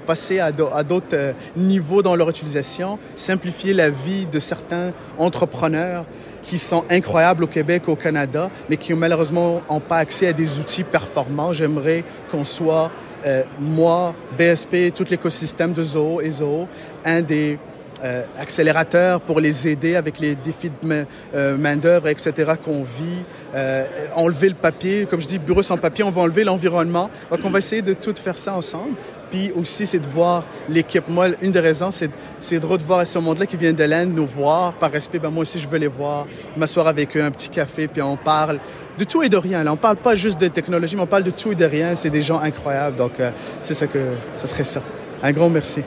passer 0.00 0.40
à 0.40 0.52
d'autres 0.52 1.06
euh, 1.14 1.32
niveaux 1.56 2.02
dans 2.02 2.16
leur 2.16 2.28
utilisation, 2.30 2.98
simplifier 3.14 3.72
la 3.72 3.90
vie 3.90 4.26
de 4.26 4.38
certains 4.38 4.92
entrepreneurs 5.18 6.04
qui 6.42 6.58
sont 6.58 6.84
incroyables 6.90 7.44
au 7.44 7.46
Québec, 7.48 7.88
au 7.88 7.96
Canada, 7.96 8.50
mais 8.70 8.76
qui 8.76 8.94
malheureusement 8.94 9.62
n'ont 9.68 9.80
pas 9.80 9.98
accès 9.98 10.28
à 10.28 10.32
des 10.32 10.60
outils 10.60 10.84
performants. 10.84 11.52
J'aimerais 11.52 12.04
qu'on 12.30 12.44
soit, 12.44 12.92
euh, 13.24 13.42
moi, 13.58 14.14
BSP, 14.38 14.94
tout 14.94 15.04
l'écosystème 15.10 15.72
de 15.72 15.82
Zoho 15.82 16.20
et 16.20 16.30
Zoho, 16.30 16.68
un 17.04 17.20
des 17.20 17.58
euh, 18.04 18.24
accélérateurs 18.38 19.20
pour 19.20 19.40
les 19.40 19.68
aider 19.68 19.96
avec 19.96 20.18
les 20.18 20.34
défis 20.34 20.70
de 20.82 20.86
main, 20.86 21.04
euh, 21.34 21.56
main 21.56 21.76
d'œuvre, 21.76 22.08
etc. 22.08 22.52
qu'on 22.62 22.82
vit. 22.82 23.24
Euh, 23.54 23.86
enlever 24.14 24.48
le 24.48 24.54
papier, 24.54 25.06
comme 25.08 25.20
je 25.20 25.26
dis, 25.26 25.38
bureau 25.38 25.62
sans 25.62 25.78
papier, 25.78 26.04
on 26.04 26.10
va 26.10 26.22
enlever 26.22 26.44
l'environnement. 26.44 27.10
Donc 27.30 27.40
on 27.44 27.50
va 27.50 27.58
essayer 27.58 27.82
de 27.82 27.94
tout 27.94 28.14
faire 28.22 28.36
ça 28.36 28.54
ensemble. 28.54 28.94
Puis 29.30 29.50
aussi, 29.56 29.86
c'est 29.86 29.98
de 29.98 30.06
voir 30.06 30.44
l'équipe. 30.68 31.08
Moi, 31.08 31.28
une 31.40 31.50
des 31.50 31.60
raisons, 31.60 31.90
c'est 31.90 32.10
c'est 32.38 32.60
de 32.60 32.84
voir 32.84 33.06
ce 33.06 33.18
monde-là 33.18 33.46
qui 33.46 33.56
vient 33.56 33.72
de 33.72 33.84
l'Inde 33.84 34.14
nous 34.14 34.26
voir. 34.26 34.74
Par 34.74 34.92
respect, 34.92 35.18
ben 35.18 35.30
moi 35.30 35.42
aussi, 35.42 35.58
je 35.58 35.66
veux 35.66 35.78
les 35.78 35.86
voir, 35.86 36.26
m'asseoir 36.56 36.86
avec 36.86 37.16
eux, 37.16 37.22
un 37.22 37.30
petit 37.30 37.48
café, 37.48 37.88
puis 37.88 38.02
on 38.02 38.16
parle 38.16 38.58
de 38.98 39.04
tout 39.04 39.22
et 39.22 39.28
de 39.28 39.36
rien. 39.36 39.64
Là, 39.64 39.72
on 39.72 39.76
parle 39.76 39.96
pas 39.96 40.16
juste 40.16 40.40
de 40.40 40.48
technologie, 40.48 40.96
mais 40.96 41.02
on 41.02 41.06
parle 41.06 41.24
de 41.24 41.30
tout 41.30 41.52
et 41.52 41.54
de 41.54 41.64
rien. 41.64 41.94
C'est 41.94 42.10
des 42.10 42.22
gens 42.22 42.38
incroyables. 42.38 42.96
Donc, 42.96 43.12
euh, 43.18 43.30
c'est 43.62 43.74
ça 43.74 43.86
que 43.86 43.98
ça 44.36 44.46
serait 44.46 44.64
ça. 44.64 44.82
Un 45.22 45.32
grand 45.32 45.48
merci. 45.48 45.82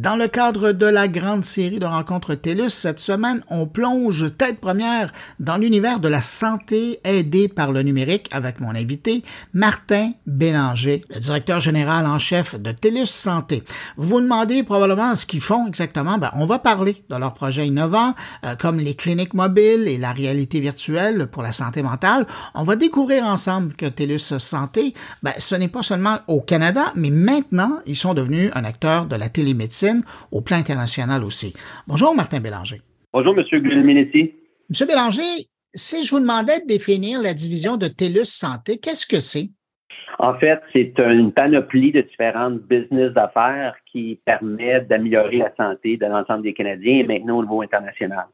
Dans 0.00 0.16
le 0.16 0.28
cadre 0.28 0.72
de 0.72 0.86
la 0.86 1.08
grande 1.08 1.44
série 1.44 1.78
de 1.78 1.84
rencontres 1.84 2.34
TELUS, 2.34 2.70
cette 2.70 3.00
semaine, 3.00 3.42
on 3.50 3.66
plonge 3.66 4.34
tête 4.38 4.58
première 4.58 5.12
dans 5.40 5.58
l'univers 5.58 6.00
de 6.00 6.08
la 6.08 6.22
santé 6.22 7.00
aidée 7.04 7.48
par 7.48 7.70
le 7.70 7.82
numérique 7.82 8.26
avec 8.32 8.60
mon 8.60 8.70
invité, 8.70 9.22
Martin 9.52 10.12
Bélanger, 10.26 11.04
le 11.10 11.20
directeur 11.20 11.60
général 11.60 12.06
en 12.06 12.18
chef 12.18 12.58
de 12.58 12.70
TELUS 12.70 13.04
Santé. 13.04 13.62
Vous 13.98 14.08
vous 14.08 14.20
demandez 14.22 14.62
probablement 14.62 15.14
ce 15.14 15.26
qu'ils 15.26 15.42
font 15.42 15.66
exactement. 15.66 16.16
Ben, 16.16 16.30
on 16.34 16.46
va 16.46 16.58
parler 16.58 17.04
de 17.10 17.16
leurs 17.16 17.34
projets 17.34 17.66
innovants, 17.66 18.14
euh, 18.46 18.54
comme 18.58 18.78
les 18.78 18.94
cliniques 18.94 19.34
mobiles 19.34 19.86
et 19.86 19.98
la 19.98 20.12
réalité 20.12 20.60
virtuelle 20.60 21.26
pour 21.26 21.42
la 21.42 21.52
santé 21.52 21.82
mentale. 21.82 22.26
On 22.54 22.64
va 22.64 22.74
découvrir 22.74 23.26
ensemble 23.26 23.74
que 23.74 23.84
TELUS 23.84 24.38
Santé, 24.38 24.94
ben, 25.22 25.34
ce 25.36 25.56
n'est 25.56 25.68
pas 25.68 25.82
seulement 25.82 26.20
au 26.26 26.40
Canada, 26.40 26.90
mais 26.94 27.10
maintenant, 27.10 27.80
ils 27.84 27.96
sont 27.96 28.14
devenus 28.14 28.50
un 28.54 28.64
acteur 28.64 29.04
de 29.04 29.16
la 29.16 29.28
télémédecine 29.28 29.89
au 30.32 30.40
plan 30.42 30.56
international 30.56 31.24
aussi. 31.24 31.54
Bonjour, 31.86 32.14
Martin 32.14 32.40
Bélanger. 32.40 32.80
Bonjour, 33.12 33.36
M. 33.36 33.44
Guilminetti. 33.44 34.34
M. 34.70 34.86
Bélanger, 34.86 35.48
si 35.74 36.04
je 36.04 36.10
vous 36.10 36.20
demandais 36.20 36.60
de 36.60 36.66
définir 36.66 37.20
la 37.22 37.34
division 37.34 37.76
de 37.76 37.86
TELUS 37.86 38.24
Santé, 38.24 38.78
qu'est-ce 38.78 39.06
que 39.06 39.20
c'est? 39.20 39.50
En 40.18 40.34
fait, 40.34 40.60
c'est 40.72 40.92
une 40.98 41.32
panoplie 41.32 41.92
de 41.92 42.02
différentes 42.02 42.60
business 42.62 43.12
d'affaires 43.12 43.74
qui 43.90 44.20
permettent 44.26 44.88
d'améliorer 44.88 45.38
la 45.38 45.54
santé 45.56 45.96
de 45.96 46.04
l'ensemble 46.06 46.42
des 46.42 46.52
Canadiens 46.52 46.98
et 46.98 47.04
maintenant 47.04 47.38
au 47.38 47.42
niveau 47.42 47.62
international, 47.62 48.26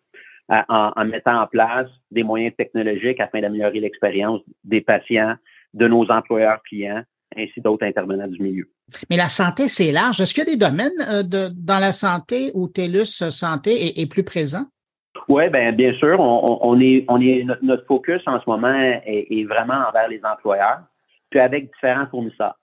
en, 0.48 0.92
en 0.96 1.04
mettant 1.04 1.40
en 1.40 1.46
place 1.46 1.88
des 2.10 2.24
moyens 2.24 2.54
technologiques 2.56 3.20
afin 3.20 3.40
d'améliorer 3.40 3.78
l'expérience 3.78 4.40
des 4.64 4.80
patients, 4.80 5.36
de 5.74 5.86
nos 5.86 6.10
employeurs 6.10 6.60
clients, 6.62 7.02
ainsi 7.36 7.60
d'autres 7.60 7.86
intervenants 7.86 8.26
du 8.26 8.42
milieu. 8.42 8.68
Mais 9.10 9.16
la 9.16 9.28
santé, 9.28 9.68
c'est 9.68 9.92
large. 9.92 10.20
Est-ce 10.20 10.32
qu'il 10.34 10.44
y 10.44 10.46
a 10.46 10.50
des 10.50 10.58
domaines 10.58 10.92
euh, 11.08 11.22
dans 11.22 11.80
la 11.80 11.92
santé 11.92 12.50
où 12.54 12.68
TELUS 12.68 13.30
Santé 13.30 14.00
est, 14.00 14.10
plus 14.10 14.22
présent? 14.22 14.64
Oui, 15.28 15.48
bien, 15.48 15.72
bien 15.72 15.92
sûr. 15.94 16.20
On, 16.20 16.80
est, 16.80 17.04
on 17.08 17.20
est, 17.20 17.44
notre 17.62 17.84
focus 17.86 18.22
en 18.26 18.40
ce 18.40 18.48
moment 18.48 18.74
est, 19.04 19.44
vraiment 19.44 19.88
envers 19.88 20.08
les 20.08 20.20
employeurs, 20.24 20.80
puis 21.30 21.40
avec 21.40 21.72
différents 21.72 22.06
fournisseurs. 22.06 22.56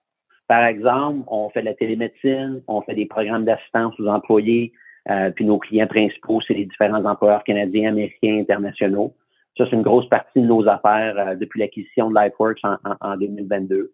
Par 0.48 0.64
exemple, 0.66 1.24
on 1.28 1.50
fait 1.50 1.62
de 1.62 1.66
la 1.66 1.74
télémédecine, 1.74 2.62
on 2.68 2.82
fait 2.82 2.96
des 2.96 3.06
programmes 3.06 3.44
d'assistance 3.44 4.00
aux 4.00 4.08
employés, 4.08 4.72
euh, 5.10 5.32
puis 5.32 5.46
nos 5.46 5.58
clients 5.58 5.88
principaux, 5.88 6.40
c'est 6.48 6.54
les 6.54 6.66
différents 6.66 7.04
employeurs 7.04 7.44
canadiens, 7.44 7.90
américains, 7.90 8.40
internationaux. 8.40 9.14
Ça, 9.58 9.66
c'est 9.70 9.76
une 9.76 9.82
grosse 9.82 10.08
partie 10.08 10.42
de 10.42 10.46
nos 10.46 10.68
affaires 10.68 11.16
euh, 11.18 11.36
depuis 11.36 11.60
l'acquisition 11.60 12.10
de 12.10 12.16
LifeWorks 12.18 12.62
en 13.02 13.18
2022. 13.18 13.92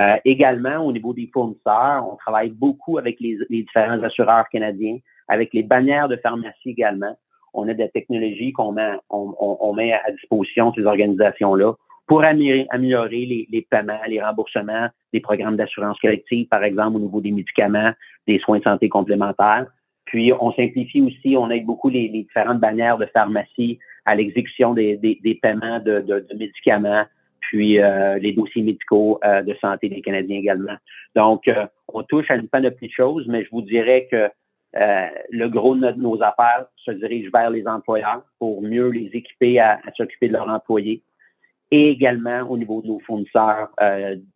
Euh, 0.00 0.16
également, 0.24 0.84
au 0.84 0.92
niveau 0.92 1.14
des 1.14 1.28
fournisseurs, 1.32 2.06
on 2.10 2.16
travaille 2.16 2.50
beaucoup 2.50 2.98
avec 2.98 3.18
les, 3.20 3.38
différents 3.48 4.02
assureurs 4.02 4.48
canadiens, 4.50 4.98
avec 5.28 5.54
les 5.54 5.62
bannières 5.62 6.08
de 6.08 6.16
pharmacie 6.16 6.70
également. 6.70 7.16
On 7.54 7.66
a 7.68 7.74
des 7.74 7.88
technologies 7.88 8.52
qu'on 8.52 8.72
met, 8.72 8.92
on, 9.08 9.72
met 9.72 9.94
à 9.94 10.10
disposition 10.12 10.70
de 10.70 10.76
ces 10.76 10.86
organisations-là 10.86 11.72
pour 12.06 12.22
améliorer, 12.22 13.46
les, 13.50 13.66
paiements, 13.70 13.98
les 14.06 14.22
remboursements 14.22 14.88
des 15.12 15.20
programmes 15.20 15.56
d'assurance 15.56 15.98
collective, 15.98 16.46
par 16.48 16.62
exemple, 16.62 16.96
au 16.96 17.00
niveau 17.00 17.20
des 17.20 17.32
médicaments, 17.32 17.92
des 18.28 18.38
soins 18.40 18.58
de 18.58 18.64
santé 18.64 18.90
complémentaires. 18.90 19.66
Puis, 20.04 20.32
on 20.38 20.52
simplifie 20.52 21.00
aussi, 21.00 21.36
on 21.36 21.50
aide 21.50 21.64
beaucoup 21.64 21.88
les, 21.88 22.08
différentes 22.08 22.60
bannières 22.60 22.98
de 22.98 23.06
pharmacie 23.06 23.78
à 24.04 24.14
l'exécution 24.14 24.74
des, 24.74 25.40
paiements 25.42 25.80
de 25.80 26.26
médicaments, 26.36 27.06
puis 27.40 27.80
euh, 27.80 28.18
les 28.18 28.32
dossiers 28.32 28.62
médicaux 28.62 29.18
euh, 29.24 29.42
de 29.42 29.54
santé 29.60 29.88
des 29.88 30.00
Canadiens 30.02 30.38
également. 30.38 30.76
Donc, 31.14 31.48
euh, 31.48 31.66
on 31.88 32.02
touche 32.02 32.30
à 32.30 32.36
une 32.36 32.48
panoplie 32.48 32.88
de 32.88 32.92
choses, 32.92 33.26
mais 33.28 33.44
je 33.44 33.50
vous 33.50 33.62
dirais 33.62 34.08
que 34.10 34.28
le 35.30 35.48
gros 35.48 35.74
de 35.74 35.90
nos 35.92 36.22
affaires 36.22 36.66
se 36.84 36.90
dirige 36.90 37.30
vers 37.32 37.48
les 37.48 37.66
employeurs 37.66 38.22
pour 38.38 38.60
mieux 38.60 38.90
les 38.90 39.08
équiper 39.14 39.58
à, 39.58 39.80
s'occuper 39.96 40.28
de 40.28 40.34
leurs 40.34 40.50
employés 40.50 41.02
et 41.70 41.88
également 41.88 42.42
au 42.42 42.58
niveau 42.58 42.82
de 42.82 42.88
nos 42.88 43.00
fournisseurs 43.00 43.70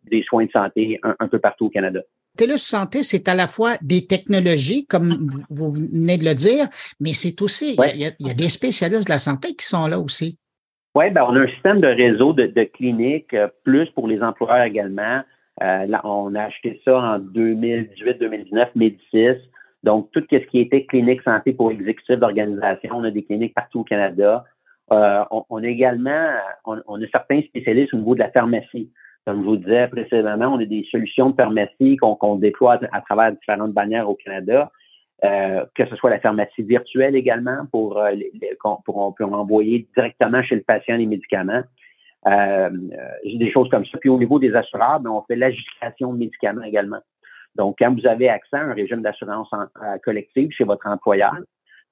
des 0.03 0.23
soins 0.23 0.45
de 0.45 0.51
santé 0.51 0.99
un, 1.03 1.27
peu 1.27 1.37
partout 1.37 1.65
au 1.65 1.69
Canada. 1.69 2.01
TELUS 2.37 2.57
Santé, 2.57 3.03
c'est 3.03 3.27
à 3.27 3.35
la 3.35 3.47
fois 3.47 3.73
des 3.83 4.07
technologies, 4.07 4.87
comme 4.87 5.29
vous 5.51 5.69
venez 5.69 6.17
de 6.17 6.25
le 6.25 6.33
dire, 6.33 6.67
mais 6.99 7.13
c'est 7.13 7.39
aussi, 7.43 7.77
il, 7.93 7.99
y 7.99 8.29
a, 8.29 8.33
des 8.33 8.49
spécialistes 8.49 9.05
de 9.05 9.11
la 9.11 9.19
santé 9.19 9.53
qui 9.53 9.67
sont 9.67 9.85
là 9.85 9.99
aussi. 9.99 10.39
Oui, 10.93 11.09
ben, 11.09 11.23
on 11.27 11.35
a 11.35 11.41
un 11.41 11.47
système 11.47 11.79
de 11.79 11.87
réseau 11.87 12.33
de, 12.33 12.47
de 12.47 12.63
cliniques, 12.63 13.33
euh, 13.33 13.47
plus 13.63 13.89
pour 13.91 14.07
les 14.07 14.21
employeurs 14.21 14.65
également. 14.65 15.21
Euh, 15.63 15.85
là, 15.85 16.01
on 16.03 16.35
a 16.35 16.43
acheté 16.43 16.81
ça 16.83 16.97
en 16.97 17.19
2018-2019, 17.19 18.69
Médicis. 18.75 19.41
Donc, 19.83 20.11
tout 20.11 20.23
ce 20.29 20.35
qui 20.35 20.59
était 20.59 20.85
clinique 20.85 21.21
santé 21.21 21.53
pour 21.53 21.71
exécutifs 21.71 22.19
d'organisation, 22.19 22.91
on 22.93 23.03
a 23.05 23.11
des 23.11 23.23
cliniques 23.23 23.53
partout 23.53 23.79
au 23.79 23.83
Canada. 23.83 24.43
Euh, 24.91 25.23
on, 25.49 25.63
a 25.63 25.67
également, 25.67 26.31
on, 26.65 26.75
a 26.75 27.07
certains 27.11 27.41
spécialistes 27.43 27.93
au 27.93 27.97
niveau 27.97 28.13
de 28.13 28.19
la 28.19 28.29
pharmacie. 28.29 28.91
Comme 29.25 29.41
je 29.41 29.45
vous 29.45 29.57
disais 29.57 29.87
précédemment, 29.87 30.47
on 30.47 30.59
a 30.59 30.65
des 30.65 30.85
solutions 30.91 31.29
de 31.29 31.35
pharmacie 31.35 31.95
qu'on 31.97 32.35
déploie 32.35 32.79
à, 32.91 33.01
travers 33.01 33.31
différentes 33.31 33.71
bannières 33.71 34.09
au 34.09 34.15
Canada. 34.15 34.71
Euh, 35.23 35.65
que 35.75 35.85
ce 35.85 35.95
soit 35.97 36.09
la 36.09 36.19
pharmacie 36.19 36.63
virtuelle 36.63 37.15
également 37.15 37.67
pour, 37.71 37.99
euh, 37.99 38.11
pour 38.85 38.97
on 38.97 39.11
peut 39.11 39.23
envoyer 39.23 39.87
directement 39.95 40.41
chez 40.41 40.55
le 40.55 40.61
patient 40.61 40.97
les 40.97 41.05
médicaments. 41.05 41.61
Euh, 42.25 42.69
euh 42.71 43.37
des 43.37 43.51
choses 43.51 43.69
comme 43.69 43.85
ça. 43.85 43.99
Puis 43.99 44.09
au 44.09 44.17
niveau 44.17 44.39
des 44.39 44.55
assureurs, 44.55 44.99
ben, 44.99 45.11
on 45.11 45.21
fait 45.21 45.35
l'adjudication 45.35 46.13
de 46.13 46.17
médicaments 46.17 46.63
également. 46.63 47.01
Donc, 47.55 47.75
quand 47.79 47.93
vous 47.93 48.07
avez 48.07 48.29
accès 48.29 48.55
à 48.55 48.61
un 48.61 48.73
régime 48.73 49.03
d'assurance 49.03 49.49
collective 50.03 50.49
chez 50.51 50.63
votre 50.63 50.87
employeur, 50.87 51.35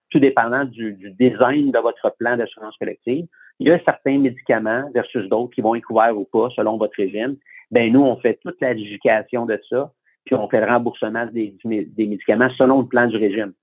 tout 0.09 0.19
dépendant 0.19 0.65
du, 0.65 0.93
du 0.93 1.11
design 1.11 1.71
de 1.71 1.79
votre 1.79 2.15
plan 2.17 2.35
d'assurance 2.35 2.77
collective, 2.77 3.27
il 3.59 3.67
y 3.67 3.71
a 3.71 3.79
certains 3.83 4.17
médicaments 4.17 4.89
versus 4.93 5.27
d'autres 5.29 5.53
qui 5.53 5.61
vont 5.61 5.75
être 5.75 5.83
couverts 5.83 6.17
ou 6.17 6.23
pas 6.23 6.49
selon 6.55 6.77
votre 6.77 6.95
régime. 6.95 7.35
Ben 7.71 7.91
nous, 7.91 8.01
on 8.01 8.15
fait 8.17 8.39
toute 8.41 8.59
l'adjudication 8.61 9.45
de 9.45 9.59
ça 9.69 9.91
puis 10.25 10.35
on 10.35 10.47
fait 10.49 10.59
le 10.59 10.67
remboursement 10.67 11.25
des, 11.31 11.55
médicaments 11.65 12.49
selon 12.57 12.81
le 12.81 12.87
plan 12.87 13.07
du 13.07 13.17
régime. 13.17 13.53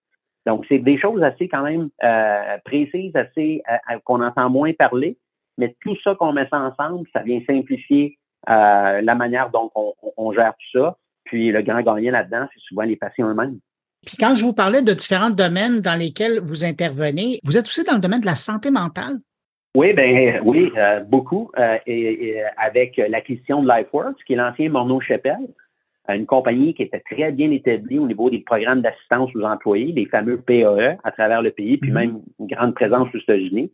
Donc, 0.47 0.65
c'est 0.69 0.79
des 0.79 0.99
choses 0.99 1.23
assez 1.23 1.49
quand 1.49 1.63
même 1.63 1.91
euh, 2.05 2.57
précises, 2.65 3.15
assez 3.15 3.63
euh, 3.69 3.99
qu'on 4.05 4.23
entend 4.23 4.49
moins 4.49 4.73
parler, 4.73 5.19
mais 5.59 5.75
tout 5.81 5.97
ça 6.05 6.15
qu'on 6.15 6.33
met 6.33 6.47
ça 6.49 6.59
ensemble, 6.61 7.07
ça 7.13 7.23
vient 7.23 7.41
simplifier 7.47 8.19
euh, 8.49 9.01
la 9.01 9.15
manière 9.17 9.51
dont 9.51 9.71
on, 9.75 10.33
gère 10.33 10.55
tout 10.55 10.79
ça. 10.79 10.97
Puis 11.25 11.51
le 11.51 11.63
grand 11.63 11.83
gagnant 11.83 12.13
là-dedans, 12.13 12.47
c'est 12.55 12.61
souvent 12.61 12.83
les 12.83 12.95
patients 12.95 13.29
eux-mêmes. 13.29 13.59
Puis 14.07 14.17
quand 14.17 14.37
je 14.37 14.45
vous 14.45 14.55
parlais 14.55 14.83
de 14.83 14.93
différents 14.93 15.31
domaines 15.31 15.81
dans 15.81 15.99
lesquels 15.99 16.39
vous 16.41 16.65
intervenez, 16.65 17.41
vous 17.43 17.59
êtes 17.59 17.65
aussi 17.65 17.83
dans 17.83 17.95
le 17.95 18.01
domaine 18.01 18.21
de 18.21 18.27
la 18.27 18.37
santé 18.37 18.71
mentale? 18.71 19.17
Oui, 19.75 19.93
ben 19.95 20.41
oui, 20.45 20.71
beaucoup. 21.09 21.51
et, 21.87 22.41
avec 22.57 22.97
l'acquisition 22.97 23.63
de 23.63 23.69
LifeWorks, 23.69 24.23
qui 24.25 24.35
est 24.35 24.37
l'ancien 24.37 24.71
Morneau 24.71 25.01
Chapelle, 25.01 25.49
une 26.15 26.27
compagnie 26.27 26.75
qui 26.75 26.83
était 26.83 27.03
très 27.11 27.33
bien 27.33 27.51
établie 27.51 27.99
au 27.99 28.07
niveau 28.07 28.31
des 28.31 28.41
programmes 28.41 28.83
d'assistance 28.83 29.31
aux 29.35 29.43
employés, 29.43 29.93
les 29.93 30.07
fameux 30.07 30.39
PAE 30.39 30.97
à 31.03 31.11
travers 31.13 31.43
le 31.43 31.51
pays, 31.51 31.79
puis 31.79 31.91
mhm. 31.91 31.97
même 31.97 32.21
une 32.41 32.47
grande 32.47 32.75
présence 32.75 33.09
aux 33.15 33.19
États-Unis. 33.19 33.71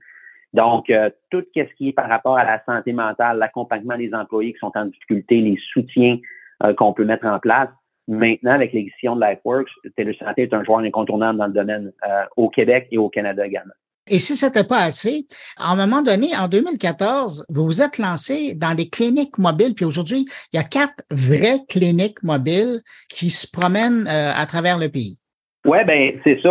Donc, 0.53 0.91
euh, 0.91 1.11
tout 1.31 1.43
ce 1.55 1.63
qui 1.77 1.89
est 1.89 1.93
par 1.93 2.09
rapport 2.09 2.37
à 2.37 2.45
la 2.45 2.63
santé 2.65 2.93
mentale, 2.93 3.39
l'accompagnement 3.39 3.97
des 3.97 4.13
employés 4.15 4.53
qui 4.53 4.59
sont 4.59 4.73
en 4.75 4.87
difficulté, 4.87 5.41
les 5.41 5.59
soutiens 5.73 6.19
euh, 6.63 6.75
qu'on 6.75 6.93
peut 6.93 7.05
mettre 7.05 7.27
en 7.27 7.39
place. 7.39 7.71
Maintenant, 8.09 8.53
avec 8.53 8.73
l'édition 8.73 9.17
de 9.17 9.25
LifeWorks, 9.25 9.71
Télésanté 9.97 10.43
est 10.43 10.55
un 10.55 10.65
joueur 10.65 10.81
incontournable 10.81 11.39
dans 11.39 11.47
le 11.47 11.53
domaine 11.53 11.93
euh, 12.07 12.25
au 12.37 12.49
Québec 12.49 12.89
et 12.91 12.99
au 12.99 13.09
Canada 13.09 13.47
également. 13.47 13.73
Et 14.09 14.19
si 14.19 14.35
ce 14.35 14.47
n'était 14.47 14.67
pas 14.67 14.81
assez, 14.81 15.27
à 15.57 15.73
un 15.73 15.77
moment 15.77 16.03
donné, 16.03 16.29
en 16.37 16.49
2014, 16.49 17.47
vous 17.49 17.65
vous 17.65 17.83
êtes 17.83 17.99
lancé 17.99 18.55
dans 18.57 18.75
des 18.75 18.89
cliniques 18.89 19.39
mobiles, 19.39 19.75
puis 19.77 19.85
aujourd'hui, 19.85 20.27
il 20.53 20.57
y 20.57 20.59
a 20.59 20.65
quatre 20.65 21.05
vraies 21.11 21.65
cliniques 21.69 22.23
mobiles 22.25 22.81
qui 23.09 23.31
se 23.31 23.47
promènent 23.51 24.09
euh, 24.09 24.33
à 24.35 24.45
travers 24.47 24.79
le 24.79 24.89
pays. 24.89 25.19
Oui, 25.65 25.79
ben 25.87 26.19
c'est 26.25 26.41
ça, 26.43 26.51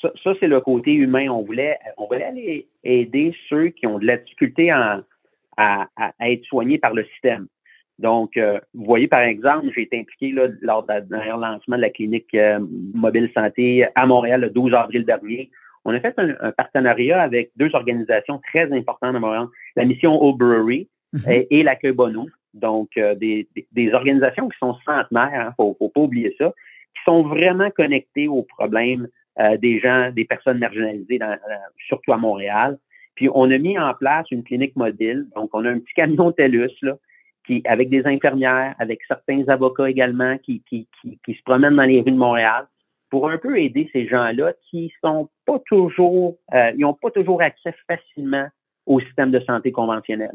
ça. 0.00 0.32
c'est 0.40 0.46
le 0.46 0.60
côté 0.62 0.92
humain. 0.94 1.28
On 1.28 1.42
voulait, 1.42 1.76
on 1.98 2.06
voulait 2.06 2.24
aller 2.24 2.68
aider 2.82 3.34
ceux 3.50 3.68
qui 3.68 3.86
ont 3.86 3.98
de 3.98 4.06
la 4.06 4.16
difficulté 4.16 4.70
à, 4.70 5.02
être 6.20 6.44
soignés 6.44 6.78
par 6.78 6.94
le 6.94 7.04
système. 7.12 7.48
Donc, 7.98 8.36
euh, 8.36 8.58
vous 8.72 8.86
voyez, 8.86 9.08
par 9.08 9.20
exemple, 9.20 9.66
j'ai 9.74 9.82
été 9.82 9.98
impliqué 9.98 10.30
là, 10.30 10.46
lors 10.62 10.86
du 10.86 11.08
dernier 11.10 11.30
lancement 11.30 11.76
de 11.76 11.82
la 11.82 11.90
clinique 11.90 12.32
euh, 12.34 12.60
mobile 12.94 13.30
santé 13.34 13.86
à 13.94 14.06
Montréal 14.06 14.40
le 14.40 14.50
12 14.50 14.72
avril 14.72 15.04
dernier 15.04 15.50
on 15.88 15.94
a 15.94 16.00
fait 16.00 16.14
un, 16.18 16.52
partenariat 16.52 17.22
avec 17.22 17.50
deux 17.56 17.74
organisations 17.74 18.40
très 18.50 18.70
importantes 18.72 19.16
à 19.16 19.18
Montréal, 19.18 19.46
la 19.74 19.86
mission 19.86 20.22
O'Brewery 20.22 20.86
mhm. 21.14 21.46
et, 21.50 21.62
l'accueil 21.62 21.92
Bono. 21.92 22.26
Donc, 22.52 22.90
euh, 22.98 23.14
des, 23.14 23.46
organisations 23.94 24.50
qui 24.50 24.58
sont 24.58 24.74
centenaires, 24.84 25.30
il 25.32 25.36
hein, 25.36 25.54
faut, 25.56 25.74
faut 25.78 25.88
pas 25.88 26.02
oublier 26.02 26.34
ça, 26.36 26.52
qui 26.94 27.02
sont 27.06 27.22
vraiment 27.22 27.70
connectées 27.70 28.28
aux 28.28 28.42
problèmes 28.42 29.08
euh, 29.40 29.56
des 29.56 29.80
gens, 29.80 30.10
des 30.10 30.26
personnes 30.26 30.58
marginalisées, 30.58 31.18
dans, 31.18 31.32
euh, 31.32 31.56
surtout 31.86 32.12
à 32.12 32.18
Montréal. 32.18 32.78
Puis, 33.14 33.30
on 33.32 33.50
a 33.50 33.56
mis 33.56 33.78
en 33.78 33.94
place 33.94 34.26
une 34.30 34.44
clinique 34.44 34.76
mobile. 34.76 35.26
Donc, 35.34 35.50
on 35.54 35.64
a 35.64 35.70
un 35.70 35.78
petit 35.78 35.94
camion 35.94 36.32
TELUS, 36.32 36.70
là, 36.82 36.96
qui, 37.46 37.62
avec 37.64 37.88
des 37.88 38.06
infirmières, 38.06 38.74
avec 38.78 39.00
certains 39.08 39.42
avocats 39.48 39.88
également, 39.88 40.36
qui, 40.36 40.62
qui, 40.68 40.86
qui, 41.00 41.18
qui 41.24 41.34
se 41.34 41.42
promènent 41.44 41.76
dans 41.76 41.84
les 41.84 42.02
rues 42.02 42.12
de 42.12 42.16
Montréal 42.16 42.66
pour 43.10 43.28
un 43.30 43.38
peu 43.38 43.58
aider 43.58 43.88
ces 43.92 44.06
gens-là 44.06 44.52
qui 44.70 44.92
sont 45.02 45.28
pas 45.46 45.58
toujours, 45.66 46.36
euh, 46.54 46.72
ils 46.74 46.80
n'ont 46.80 46.94
pas 46.94 47.10
toujours 47.10 47.42
accès 47.42 47.74
facilement 47.86 48.48
au 48.86 49.00
système 49.00 49.30
de 49.30 49.40
santé 49.40 49.72
conventionnel. 49.72 50.32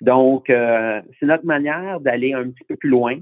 Donc, 0.00 0.50
euh, 0.50 1.00
c'est 1.18 1.26
notre 1.26 1.46
manière 1.46 2.00
d'aller 2.00 2.32
un 2.34 2.50
petit 2.50 2.64
peu 2.64 2.76
plus 2.76 2.90
loin, 2.90 3.18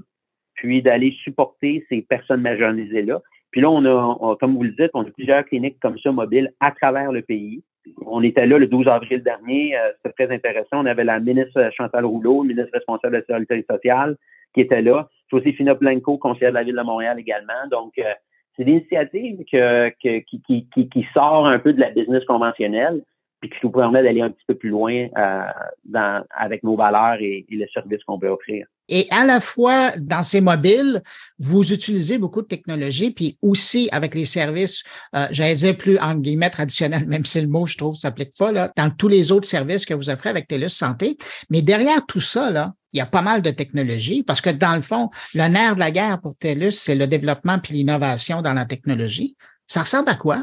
puis 0.55 0.81
d'aller 0.81 1.15
supporter 1.23 1.85
ces 1.89 2.01
personnes 2.01 2.41
marginalisées-là. 2.41 3.21
Puis 3.51 3.61
là, 3.61 3.69
on 3.69 3.83
a, 3.85 4.35
comme 4.37 4.55
vous 4.55 4.63
le 4.63 4.71
dites, 4.71 4.91
on 4.93 5.01
a 5.01 5.11
plusieurs 5.11 5.45
cliniques 5.45 5.79
comme 5.81 5.99
ça 5.99 6.11
mobiles 6.11 6.53
à 6.59 6.71
travers 6.71 7.11
le 7.11 7.21
pays. 7.21 7.63
On 8.05 8.23
était 8.23 8.45
là 8.45 8.57
le 8.57 8.67
12 8.67 8.87
avril 8.87 9.23
dernier, 9.23 9.77
euh, 9.77 9.91
c'était 9.97 10.25
très 10.25 10.35
intéressant. 10.35 10.81
On 10.81 10.85
avait 10.85 11.03
la 11.03 11.19
ministre 11.19 11.69
Chantal 11.75 12.05
Rouleau, 12.05 12.43
ministre 12.43 12.71
responsable 12.73 13.13
de 13.13 13.17
la 13.17 13.39
sécurité 13.39 13.65
sociale, 13.69 14.17
qui 14.53 14.61
était 14.61 14.81
là. 14.81 15.09
José 15.31 15.55
Blanco, 15.79 16.17
conseillère 16.17 16.51
de 16.51 16.55
la 16.55 16.63
Ville 16.63 16.75
de 16.75 16.81
Montréal 16.81 17.19
également. 17.19 17.67
Donc, 17.69 17.93
euh, 17.97 18.13
c'est 18.55 18.63
l'initiative 18.63 19.43
qui, 19.45 20.23
qui, 20.25 20.89
qui, 20.89 21.07
sort 21.13 21.47
un 21.47 21.59
peu 21.59 21.73
de 21.73 21.79
la 21.79 21.89
business 21.91 22.23
conventionnelle, 22.25 23.03
puis 23.39 23.49
qui 23.49 23.57
nous 23.63 23.71
permet 23.71 24.03
d'aller 24.03 24.21
un 24.21 24.29
petit 24.29 24.45
peu 24.47 24.55
plus 24.55 24.69
loin 24.69 25.07
euh, 25.17 25.41
dans, 25.85 26.23
avec 26.29 26.63
nos 26.63 26.75
valeurs 26.75 27.17
et, 27.19 27.45
et 27.49 27.55
le 27.55 27.67
service 27.73 28.03
qu'on 28.03 28.19
peut 28.19 28.27
offrir. 28.27 28.67
Et 28.87 29.07
à 29.09 29.25
la 29.25 29.39
fois, 29.39 29.91
dans 29.97 30.21
ces 30.21 30.41
mobiles, 30.41 31.01
vous 31.39 31.73
utilisez 31.73 32.17
beaucoup 32.17 32.41
de 32.41 32.47
technologie, 32.47 33.11
puis 33.11 33.37
aussi 33.41 33.87
avec 33.91 34.13
les 34.13 34.25
services, 34.25 34.83
euh, 35.15 35.27
j'allais 35.31 35.55
dire 35.55 35.77
plus 35.77 35.97
en 35.97 36.15
guillemets 36.15 36.49
traditionnels, 36.49 37.07
même 37.07 37.25
si 37.25 37.41
le 37.41 37.47
mot, 37.47 37.65
je 37.65 37.77
trouve, 37.77 37.95
s'applique 37.95 38.35
pas, 38.37 38.51
là, 38.51 38.71
dans 38.75 38.91
tous 38.91 39.07
les 39.07 39.31
autres 39.31 39.47
services 39.47 39.85
que 39.85 39.93
vous 39.93 40.09
offrez 40.09 40.29
avec 40.29 40.47
TELUS 40.47 40.69
Santé. 40.69 41.17
Mais 41.49 41.61
derrière 41.61 42.05
tout 42.05 42.19
ça, 42.19 42.51
là, 42.51 42.73
il 42.93 42.97
y 42.97 43.01
a 43.01 43.05
pas 43.05 43.21
mal 43.21 43.41
de 43.41 43.51
technologie 43.51 44.23
parce 44.23 44.41
que 44.41 44.49
dans 44.49 44.75
le 44.75 44.81
fond, 44.81 45.09
le 45.33 45.47
nerf 45.47 45.75
de 45.75 45.79
la 45.79 45.91
guerre 45.91 46.19
pour 46.21 46.35
TELUS, 46.35 46.71
c'est 46.71 46.95
le 46.95 47.07
développement 47.07 47.57
puis 47.59 47.73
l'innovation 47.73 48.41
dans 48.41 48.53
la 48.53 48.65
technologie. 48.65 49.35
Ça 49.67 49.81
ressemble 49.81 50.09
à 50.09 50.15
quoi? 50.15 50.37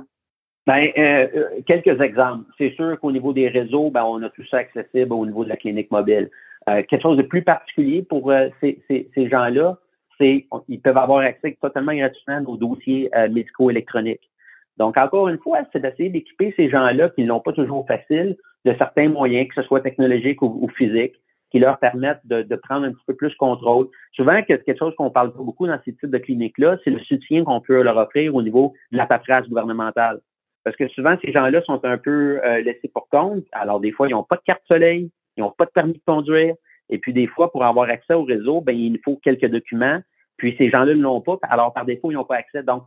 Ben, 0.67 0.91
euh, 0.99 1.27
euh, 1.35 1.45
quelques 1.67 2.01
exemples. 2.01 2.45
C'est 2.59 2.75
sûr 2.75 2.99
qu'au 3.01 3.11
niveau 3.11 3.33
des 3.33 3.49
réseaux, 3.49 3.91
ben, 3.91 4.05
on 4.05 4.23
a 4.23 4.29
tout 4.29 4.45
ça 4.51 4.59
accessible 4.59 5.13
au 5.15 5.25
niveau 5.25 5.45
de 5.45 5.49
la 5.49 5.57
clinique 5.57 5.91
mobile. 5.91 6.31
Euh, 6.69 6.83
quelque 6.83 7.03
chose 7.03 7.17
de 7.17 7.23
plus 7.23 7.43
particulier 7.43 8.03
pour 8.03 8.31
ces, 8.61 8.79
ces, 8.89 9.29
gens-là, 9.31 9.79
c'est 10.19 10.47
ils 10.69 10.81
peuvent 10.81 10.99
avoir 10.99 11.21
accès 11.21 11.57
totalement 11.63 11.95
gratuitement 11.95 12.43
aux 12.47 12.59
dossiers 12.59 13.09
médicaux 13.31 13.71
électroniques. 13.71 14.29
Donc, 14.77 14.99
encore 14.99 15.29
une 15.29 15.39
fois, 15.39 15.61
c'est 15.73 15.81
d'essayer 15.81 16.11
d'équiper 16.11 16.53
ces 16.57 16.69
gens-là 16.69 17.09
qui 17.11 17.25
n'ont 17.25 17.41
pas 17.41 17.53
toujours 17.53 17.87
facile 17.87 18.37
de 18.67 18.75
certains 18.77 19.09
moyens, 19.09 19.49
que 19.49 19.63
ce 19.63 19.67
soit 19.67 19.81
technologiques 19.81 20.43
ou, 20.43 20.59
ou 20.61 20.69
physiques, 20.69 21.15
qui 21.51 21.59
leur 21.59 21.79
permettent 21.79 22.21
de, 22.25 22.43
de, 22.43 22.57
prendre 22.57 22.87
un 22.87 22.93
petit 22.93 23.05
peu 23.07 23.15
plus 23.15 23.35
contrôle. 23.37 23.89
Souvent, 24.13 24.43
quelque 24.43 24.77
chose 24.77 24.95
qu'on 24.97 25.11
parle 25.11 25.33
pas 25.33 25.43
beaucoup 25.43 25.67
dans 25.67 25.79
ces 25.85 25.95
types 25.95 26.11
de 26.11 26.19
cliniques-là, 26.19 26.79
c'est 26.85 26.91
le 26.91 27.01
soutien 27.01 27.45
qu'on 27.45 27.61
peut 27.61 27.83
leur 27.83 27.97
offrir 27.97 28.35
au 28.35 28.43
niveau 28.43 28.75
de 28.93 28.99
la 28.99 29.07
paperasse 29.07 29.49
gouvernementale. 29.49 30.21
Parce 30.65 30.77
que 30.77 30.89
souvent, 30.89 31.17
ces 31.25 31.33
gens-là 31.33 31.63
sont 31.63 31.83
un 31.85 31.97
peu 31.97 32.41
euh, 32.45 32.61
laissés 32.61 32.91
pour 32.93 33.09
compte. 33.09 33.45
Alors, 33.53 33.81
des 33.81 33.93
fois, 33.93 34.09
ils 34.09 34.13
n'ont 34.13 34.25
pas 34.25 34.37
de 34.37 34.43
carte 34.45 34.63
soleil, 34.69 35.11
ils 35.37 35.41
n'ont 35.41 35.55
pas 35.57 35.65
de 35.65 35.71
permis 35.71 35.95
de 35.95 36.03
conduire. 36.07 36.55
Et 36.91 36.99
puis, 36.99 37.13
des 37.13 37.27
fois, 37.27 37.51
pour 37.51 37.65
avoir 37.65 37.89
accès 37.89 38.15
au 38.15 38.25
réseau, 38.25 38.61
ben, 38.61 38.77
il 38.77 38.99
faut 39.05 39.17
quelques 39.17 39.47
documents. 39.47 40.01
Puis, 40.37 40.55
ces 40.59 40.69
gens-là 40.69 40.95
ne 40.95 41.03
l'ont 41.03 41.21
pas. 41.21 41.39
Alors, 41.43 41.73
par 41.73 41.87
défaut, 41.87 42.11
ils 42.11 42.15
n'ont 42.15 42.25
pas 42.25 42.37
accès. 42.37 42.63
Donc, 42.63 42.83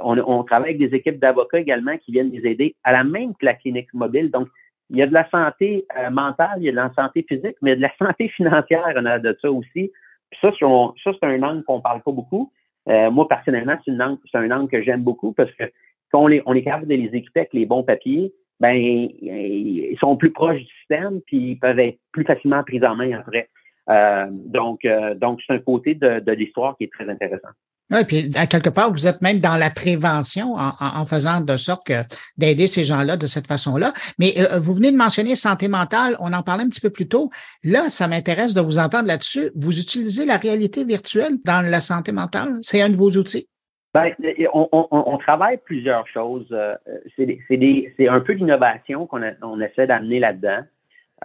on, 0.00 0.18
on, 0.18 0.44
travaille 0.44 0.74
avec 0.74 0.78
des 0.78 0.96
équipes 0.96 1.18
d'avocats 1.18 1.58
également 1.58 1.96
qui 1.98 2.12
viennent 2.12 2.30
les 2.30 2.48
aider 2.48 2.76
à 2.84 2.92
la 2.92 3.04
même 3.04 3.34
que 3.34 3.44
la 3.44 3.54
clinique 3.54 3.92
mobile. 3.92 4.30
Donc, 4.30 4.48
il 4.90 4.98
y 4.98 5.02
a 5.02 5.06
de 5.06 5.12
la 5.12 5.28
santé 5.30 5.84
euh, 5.98 6.10
mentale, 6.10 6.58
il 6.58 6.64
y 6.64 6.68
a 6.68 6.72
de 6.72 6.76
la 6.76 6.92
santé 6.94 7.24
physique, 7.28 7.56
mais 7.62 7.70
il 7.70 7.72
y 7.72 7.72
a 7.72 7.76
de 7.76 7.82
la 7.82 7.92
santé 8.06 8.28
financière, 8.28 8.92
on 8.96 9.04
a 9.04 9.18
de 9.18 9.36
ça 9.40 9.50
aussi. 9.50 9.90
Puis 10.30 10.40
ça, 10.40 10.50
ça 10.50 11.10
c'est 11.20 11.26
un 11.26 11.42
angle 11.42 11.64
qu'on 11.64 11.80
parle 11.80 12.02
pas 12.02 12.12
beaucoup. 12.12 12.52
Euh, 12.88 13.10
moi, 13.10 13.26
personnellement, 13.26 13.76
c'est, 13.84 13.92
un 13.92 14.50
angle 14.50 14.70
que 14.70 14.82
j'aime 14.82 15.02
beaucoup 15.02 15.32
parce 15.32 15.50
que 15.52 15.64
quand 16.12 16.24
on, 16.24 16.40
on 16.46 16.54
est 16.54 16.62
capable 16.62 16.86
de 16.86 16.94
les 16.94 17.16
équiper 17.16 17.40
avec 17.40 17.52
les 17.52 17.66
bons 17.66 17.82
papiers, 17.82 18.32
ben 18.60 18.74
ils 18.74 19.96
sont 20.00 20.16
plus 20.16 20.32
proches 20.32 20.60
du 20.60 20.72
système, 20.78 21.20
puis 21.26 21.50
ils 21.50 21.58
peuvent 21.58 21.78
être 21.78 21.98
plus 22.12 22.24
facilement 22.24 22.62
pris 22.62 22.84
en 22.86 22.96
main 22.96 23.12
après. 23.18 23.50
Euh, 23.88 24.26
donc, 24.30 24.84
euh, 24.84 25.14
donc 25.14 25.40
c'est 25.46 25.54
un 25.54 25.58
côté 25.58 25.94
de, 25.94 26.20
de 26.20 26.32
l'histoire 26.32 26.76
qui 26.76 26.84
est 26.84 26.92
très 26.92 27.08
intéressant. 27.08 27.48
Oui, 27.92 27.98
puis 28.04 28.32
à 28.34 28.48
quelque 28.48 28.68
part, 28.68 28.90
vous 28.90 29.06
êtes 29.06 29.22
même 29.22 29.38
dans 29.38 29.56
la 29.56 29.70
prévention 29.70 30.54
en, 30.54 30.72
en, 30.80 31.04
faisant 31.04 31.40
de 31.40 31.56
sorte 31.56 31.86
que 31.86 32.02
d'aider 32.36 32.66
ces 32.66 32.84
gens-là 32.84 33.16
de 33.16 33.28
cette 33.28 33.46
façon-là. 33.46 33.92
Mais 34.18 34.34
euh, 34.38 34.58
vous 34.58 34.74
venez 34.74 34.90
de 34.90 34.96
mentionner 34.96 35.36
santé 35.36 35.68
mentale, 35.68 36.16
on 36.18 36.32
en 36.32 36.42
parlait 36.42 36.64
un 36.64 36.68
petit 36.68 36.80
peu 36.80 36.90
plus 36.90 37.06
tôt. 37.06 37.30
Là, 37.62 37.88
ça 37.88 38.08
m'intéresse 38.08 38.54
de 38.54 38.60
vous 38.60 38.80
entendre 38.80 39.06
là-dessus. 39.06 39.50
Vous 39.54 39.78
utilisez 39.78 40.26
la 40.26 40.36
réalité 40.36 40.82
virtuelle 40.84 41.34
dans 41.44 41.64
la 41.64 41.78
santé 41.78 42.10
mentale? 42.10 42.58
C'est 42.62 42.82
un 42.82 42.88
de 42.88 42.96
vos 42.96 43.10
outils? 43.10 43.48
Ben, 43.94 44.12
on, 44.52 44.68
on, 44.72 44.88
on, 44.90 45.16
travaille 45.16 45.58
plusieurs 45.64 46.06
choses. 46.08 46.48
Euh, 46.50 46.74
c'est 47.16 48.08
un 48.08 48.20
peu 48.20 48.34
d'innovation 48.34 49.06
qu'on 49.06 49.22
on 49.42 49.60
essaie 49.60 49.86
d'amener 49.86 50.18
là-dedans. 50.18 50.64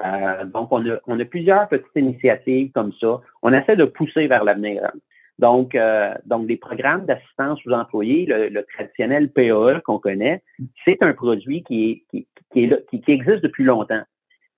Euh, 0.04 0.46
donc, 0.46 0.70
on 0.72 1.20
a, 1.20 1.26
plusieurs 1.26 1.68
petites 1.68 1.96
initiatives 1.96 2.72
comme 2.72 2.94
ça. 2.94 3.20
On 3.42 3.54
essaie 3.54 3.76
de 3.76 3.86
pousser 3.86 4.28
vers 4.28 4.44
l'avenir. 4.44 4.90
Donc, 5.40 5.76
euh, 5.76 6.14
donc 6.26 6.48
des 6.48 6.58
programmes 6.58 7.06
d'assistance 7.06 7.60
aux 7.66 7.72
employés, 7.72 8.26
le, 8.28 8.64
traditionnel 8.74 9.32
PAE 9.32 9.82
qu'on 9.84 9.98
connaît, 9.98 10.44
c'est 10.86 11.02
un 11.02 11.14
produit 11.14 11.64
qui, 11.64 12.06
existe 12.54 13.42
depuis 13.42 13.64
longtemps. 13.64 14.04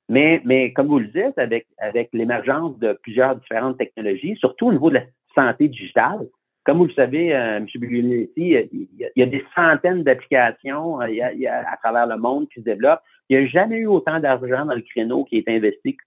Mais, 0.09 0.41
mais 0.43 0.73
comme 0.73 0.87
vous 0.87 0.99
le 0.99 1.07
dites, 1.07 1.37
avec, 1.37 1.67
avec 1.77 2.09
l'émergence 2.11 2.77
de 2.79 2.93
plusieurs 3.01 3.37
différentes 3.37 3.77
technologies, 3.77 4.35
surtout 4.35 4.67
au 4.67 4.73
niveau 4.73 4.89
de 4.89 4.95
la 4.95 5.03
santé 5.33 5.69
digitale, 5.69 6.27
comme 6.65 6.77
vous 6.77 6.85
le 6.85 6.93
savez, 6.93 7.35
euh, 7.35 7.57
M. 7.57 7.67
Buglietti, 7.75 8.55
il, 8.71 8.87
y 9.15 9.21
a 9.21 9.25
des 9.25 9.43
centaines 9.55 10.03
d'applications 10.03 11.01
euh, 11.01 11.07
à 11.49 11.77
travers 11.77 12.07
le 12.07 12.17
monde 12.17 12.47
qui 12.49 12.61
se 12.61 12.65
développent. 12.65 13.01
Il 13.29 13.37
n'y 13.37 13.45
a 13.45 13.47
jamais 13.47 13.77
eu 13.77 13.87
autant 13.87 14.19
d'argent 14.19 14.65
dans 14.65 14.75
le 14.75 14.81
créneau 14.81 15.25
qui 15.25 15.37
est 15.37 15.47
investi 15.49 15.97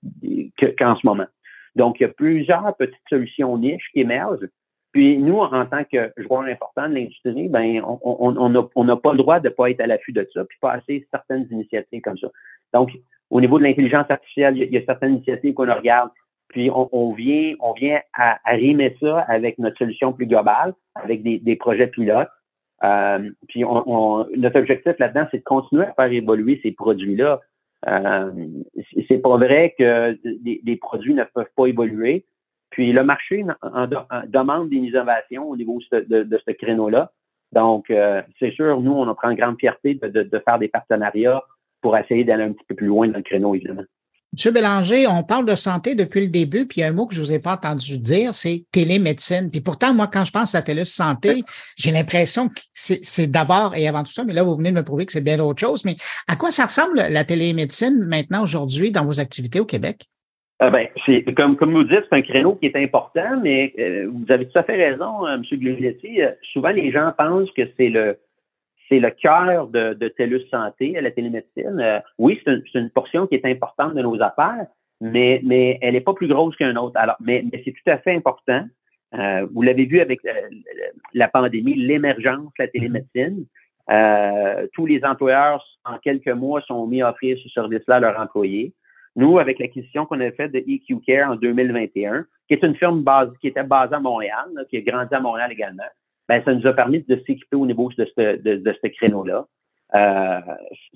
qu'en 0.78 0.96
ce 0.96 1.06
moment. 1.06 1.26
Donc, 1.74 2.00
il 2.00 2.04
y 2.04 2.06
a 2.06 2.10
plusieurs 2.10 2.74
petites 2.76 2.96
solutions 3.08 3.56
niches 3.58 3.88
qui 3.92 4.00
émergent. 4.00 4.48
Puis 4.92 5.18
nous, 5.18 5.38
en 5.38 5.66
tant 5.66 5.84
que 5.84 6.10
joueur 6.16 6.42
important 6.42 6.88
de 6.88 6.94
l'industrie, 6.94 7.48
ben 7.50 7.82
on 7.84 8.48
n'a 8.48 8.66
on, 8.74 8.96
pas 8.96 9.12
le 9.12 9.18
droit 9.18 9.40
de 9.40 9.48
ne 9.48 9.52
pas 9.52 9.70
être 9.70 9.80
à 9.82 9.86
l'affût 9.86 10.12
de 10.12 10.26
ça, 10.32 10.42
puis 10.46 10.56
passer 10.58 11.06
certaines 11.10 11.46
initiatives 11.50 12.00
comme 12.00 12.16
ça. 12.16 12.28
Donc, 12.72 12.90
au 13.28 13.42
niveau 13.42 13.58
de 13.58 13.64
l'intelligence 13.64 14.06
artificielle, 14.08 14.56
il 14.56 14.72
y, 14.72 14.78
a, 14.78 14.84
certaines 14.86 15.16
initiatives 15.16 15.52
qu'on 15.52 15.70
regarde, 15.70 16.10
puis 16.48 16.70
on, 16.72 17.12
vient, 17.12 17.54
on 17.60 17.72
vient 17.72 18.00
à, 18.14 18.38
à, 18.44 18.54
rimer 18.54 18.96
ça 19.00 19.20
avec 19.20 19.58
notre 19.58 19.78
solution 19.78 20.12
plus 20.12 20.26
globale, 20.26 20.74
avec 20.94 21.22
des, 21.22 21.38
des 21.38 21.56
projets 21.56 21.88
pilotes. 21.88 22.28
Euh, 22.84 23.30
puis 23.48 23.64
on, 23.64 24.26
notre 24.36 24.58
objectif 24.58 24.98
là-dedans, 24.98 25.26
c'est 25.30 25.38
de 25.38 25.44
continuer 25.44 25.84
à 25.84 25.92
faire 25.94 26.12
évoluer 26.12 26.60
ces 26.62 26.72
produits-là. 26.72 27.40
Euh, 27.88 28.30
c'est 29.08 29.18
pas 29.18 29.36
vrai 29.36 29.74
que 29.78 30.16
des, 30.22 30.76
produits 30.76 31.14
ne 31.14 31.24
peuvent 31.24 31.50
pas 31.56 31.66
évoluer. 31.66 32.24
Puis 32.70 32.92
le 32.92 33.04
marché 33.04 33.44
en, 33.62 33.86
demande 34.26 34.70
des 34.70 34.76
innovations 34.76 35.48
au 35.48 35.56
niveau 35.56 35.80
de, 35.92 36.40
ce 36.46 36.52
créneau-là. 36.52 37.12
Donc, 37.52 37.90
euh, 37.90 38.22
c'est 38.38 38.50
sûr, 38.52 38.80
nous, 38.80 38.92
on 38.92 39.14
prend 39.14 39.32
grande 39.34 39.58
fierté 39.58 39.94
de, 39.94 40.08
de, 40.08 40.38
faire 40.40 40.58
des 40.58 40.68
partenariats 40.68 41.42
pour 41.80 41.96
essayer 41.96 42.24
d'aller 42.24 42.42
un 42.42 42.52
petit 42.52 42.64
peu 42.68 42.74
plus 42.74 42.88
loin 42.88 43.08
dans 43.08 43.18
le 43.18 43.22
créneau, 43.22 43.54
évidemment. 43.54 43.84
Monsieur 44.36 44.52
Bélanger, 44.52 45.06
on 45.06 45.22
parle 45.22 45.46
de 45.46 45.54
santé 45.54 45.94
depuis 45.94 46.20
le 46.20 46.26
début, 46.26 46.66
puis 46.66 46.76
il 46.76 46.80
y 46.80 46.84
a 46.84 46.88
un 46.88 46.92
mot 46.92 47.06
que 47.06 47.14
je 47.14 47.22
vous 47.22 47.32
ai 47.32 47.38
pas 47.38 47.54
entendu 47.54 47.96
dire, 47.96 48.34
c'est 48.34 48.64
télémédecine. 48.70 49.50
Puis 49.50 49.62
pourtant, 49.62 49.94
moi, 49.94 50.08
quand 50.12 50.26
je 50.26 50.30
pense 50.30 50.54
à 50.54 50.60
Télé 50.60 50.84
Santé, 50.84 51.40
j'ai 51.78 51.90
l'impression 51.90 52.50
que 52.50 52.60
c'est 52.74 53.30
d'abord 53.30 53.74
et 53.74 53.88
avant 53.88 54.02
tout 54.02 54.12
ça, 54.12 54.24
mais 54.24 54.34
là, 54.34 54.42
vous 54.42 54.54
venez 54.54 54.72
de 54.72 54.76
me 54.76 54.82
prouver 54.82 55.06
que 55.06 55.12
c'est 55.12 55.24
bien 55.24 55.40
autre 55.40 55.60
chose. 55.60 55.86
Mais 55.86 55.96
à 56.28 56.36
quoi 56.36 56.50
ça 56.50 56.66
ressemble 56.66 56.96
la 56.96 57.24
télémédecine 57.24 58.04
maintenant, 58.06 58.42
aujourd'hui, 58.42 58.90
dans 58.90 59.06
vos 59.06 59.20
activités 59.20 59.58
au 59.58 59.64
Québec? 59.64 60.04
Ah 60.58 60.68
ben, 60.68 60.86
c'est 61.06 61.24
comme 61.34 61.56
comme 61.56 61.72
vous 61.72 61.84
dites, 61.84 62.04
c'est 62.10 62.16
un 62.16 62.22
créneau 62.22 62.56
qui 62.56 62.66
est 62.66 62.76
important, 62.76 63.40
mais 63.42 63.72
euh, 63.78 64.10
vous 64.12 64.30
avez 64.30 64.46
tout 64.46 64.58
à 64.58 64.64
fait 64.64 64.76
raison, 64.76 65.26
euh, 65.26 65.36
M. 65.36 65.44
Glugletti. 65.50 66.20
Euh, 66.20 66.32
souvent, 66.52 66.70
les 66.70 66.92
gens 66.92 67.10
pensent 67.16 67.50
que 67.52 67.62
c'est 67.78 67.88
le 67.88 68.18
c'est 68.88 69.00
le 69.00 69.10
cœur 69.10 69.68
de, 69.68 69.94
de 69.94 70.08
TELUS 70.08 70.46
Santé, 70.50 70.98
la 71.00 71.10
télémédecine. 71.10 71.80
Euh, 71.80 72.00
oui, 72.18 72.40
c'est 72.44 72.52
une, 72.52 72.62
une, 72.74 72.90
portion 72.90 73.26
qui 73.26 73.34
est 73.34 73.44
importante 73.44 73.94
de 73.94 74.02
nos 74.02 74.20
affaires, 74.22 74.66
mais, 75.00 75.40
mais 75.44 75.78
elle 75.82 75.94
n'est 75.94 76.00
pas 76.00 76.14
plus 76.14 76.28
grosse 76.28 76.56
qu'un 76.56 76.76
autre. 76.76 76.96
Alors, 76.96 77.16
mais, 77.20 77.44
mais 77.52 77.62
c'est 77.64 77.72
tout 77.72 77.90
à 77.90 77.98
fait 77.98 78.14
important. 78.14 78.64
Euh, 79.14 79.46
vous 79.52 79.62
l'avez 79.62 79.86
vu 79.86 80.00
avec 80.00 80.24
euh, 80.24 80.32
la 81.14 81.28
pandémie, 81.28 81.74
l'émergence 81.74 82.46
de 82.58 82.64
la 82.64 82.68
télémédecine. 82.68 83.46
Euh, 83.90 84.66
tous 84.72 84.86
les 84.86 85.04
employeurs, 85.04 85.64
en 85.84 85.98
quelques 85.98 86.28
mois, 86.28 86.60
sont 86.62 86.86
mis 86.86 87.02
à 87.02 87.10
offrir 87.10 87.38
ce 87.42 87.48
service-là 87.50 87.96
à 87.96 88.00
leurs 88.00 88.20
employés. 88.20 88.72
Nous, 89.14 89.38
avec 89.38 89.58
l'acquisition 89.58 90.04
qu'on 90.06 90.20
a 90.20 90.30
faite 90.32 90.52
de 90.52 90.58
EQ 90.58 91.00
Care 91.06 91.30
en 91.30 91.36
2021, 91.36 92.26
qui 92.48 92.54
est 92.54 92.62
une 92.62 92.74
firme 92.74 93.02
base, 93.02 93.30
qui 93.40 93.48
était 93.48 93.62
basée 93.62 93.94
à 93.94 94.00
Montréal, 94.00 94.46
qui 94.68 94.76
a 94.76 94.80
grandi 94.80 95.14
à 95.14 95.20
Montréal 95.20 95.52
également, 95.52 95.84
ben, 96.28 96.42
ça 96.44 96.54
nous 96.54 96.66
a 96.66 96.72
permis 96.72 97.02
de 97.02 97.16
s'équiper 97.26 97.56
au 97.56 97.66
niveau 97.66 97.90
de 97.96 98.04
ce, 98.04 98.36
de, 98.36 98.56
de 98.56 98.76
ce 98.82 98.88
créneau-là. 98.88 99.46
Euh, 99.94 100.40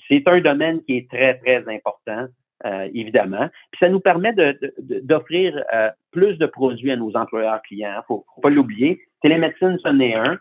c'est 0.08 0.26
un 0.26 0.40
domaine 0.40 0.82
qui 0.82 0.96
est 0.96 1.10
très, 1.10 1.38
très 1.38 1.64
important, 1.68 2.26
euh, 2.66 2.88
évidemment. 2.92 3.48
Puis 3.70 3.78
ça 3.78 3.88
nous 3.88 4.00
permet 4.00 4.34
d'offrir 4.78 5.62
euh, 5.72 5.90
plus 6.10 6.36
de 6.38 6.46
produits 6.46 6.90
à 6.90 6.96
nos 6.96 7.16
employeurs 7.16 7.62
clients. 7.62 8.02
Faut, 8.08 8.24
faut 8.34 8.40
pas 8.40 8.50
l'oublier. 8.50 9.00
Télémédecine, 9.22 9.78
ce 9.82 9.88
n'est 9.90 10.14
un. 10.14 10.38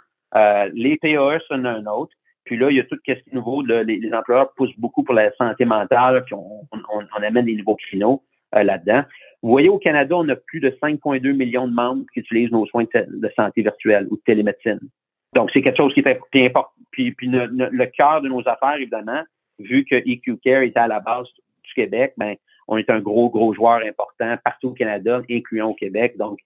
les 0.73 0.97
PAE, 0.97 1.39
c'en 1.47 1.63
a 1.65 1.71
un 1.71 1.85
autre. 1.85 2.13
Puis 2.45 2.57
là, 2.57 2.71
il 2.71 2.77
y 2.77 2.79
a 2.79 2.83
tout 2.83 2.95
ce 2.95 3.01
qui 3.01 3.11
est 3.11 3.33
nouveau. 3.33 3.61
les, 3.61 3.83
les, 3.83 4.13
employeurs 4.13 4.51
poussent 4.55 4.77
beaucoup 4.79 5.03
pour 5.03 5.13
la 5.13 5.31
santé 5.33 5.65
mentale, 5.65 6.23
puis 6.25 6.33
on, 6.33 6.61
on, 6.71 7.23
amène 7.23 7.45
des 7.45 7.55
nouveaux 7.55 7.75
créneaux 7.75 8.23
là-dedans. 8.53 9.03
Vous 9.41 9.49
voyez, 9.49 9.69
au 9.69 9.77
Canada, 9.77 10.15
on 10.17 10.27
a 10.29 10.35
plus 10.35 10.59
de 10.59 10.69
5,2 10.81 11.33
millions 11.33 11.67
de 11.67 11.73
membres 11.73 12.03
qui 12.13 12.19
utilisent 12.19 12.51
nos 12.51 12.65
soins 12.65 12.85
de, 12.93 13.31
santé 13.35 13.61
virtuelle 13.61 14.07
ou 14.09 14.17
de 14.17 14.21
télémédecine. 14.25 14.79
Donc, 15.35 15.49
c'est 15.53 15.61
quelque 15.61 15.77
chose 15.77 15.93
qui 15.93 16.01
est 16.01 16.07
important. 16.35 16.71
Puis, 16.91 17.11
puis 17.11 17.27
le 17.29 17.85
cœur 17.85 18.21
de 18.21 18.29
nos 18.29 18.41
affaires, 18.47 18.75
évidemment, 18.77 19.23
vu 19.59 19.85
que 19.85 19.95
EQ 19.95 20.37
Care 20.43 20.63
à 20.75 20.87
la 20.87 20.99
base 20.99 21.27
du 21.63 21.73
Québec, 21.73 22.13
ben, 22.17 22.35
on 22.67 22.77
est 22.77 22.89
un 22.89 22.99
gros, 22.99 23.29
gros 23.29 23.53
joueur 23.53 23.81
important 23.85 24.35
partout 24.43 24.69
au 24.69 24.73
Canada, 24.73 25.21
incluant 25.29 25.69
au 25.69 25.73
Québec. 25.73 26.17
Donc, 26.17 26.39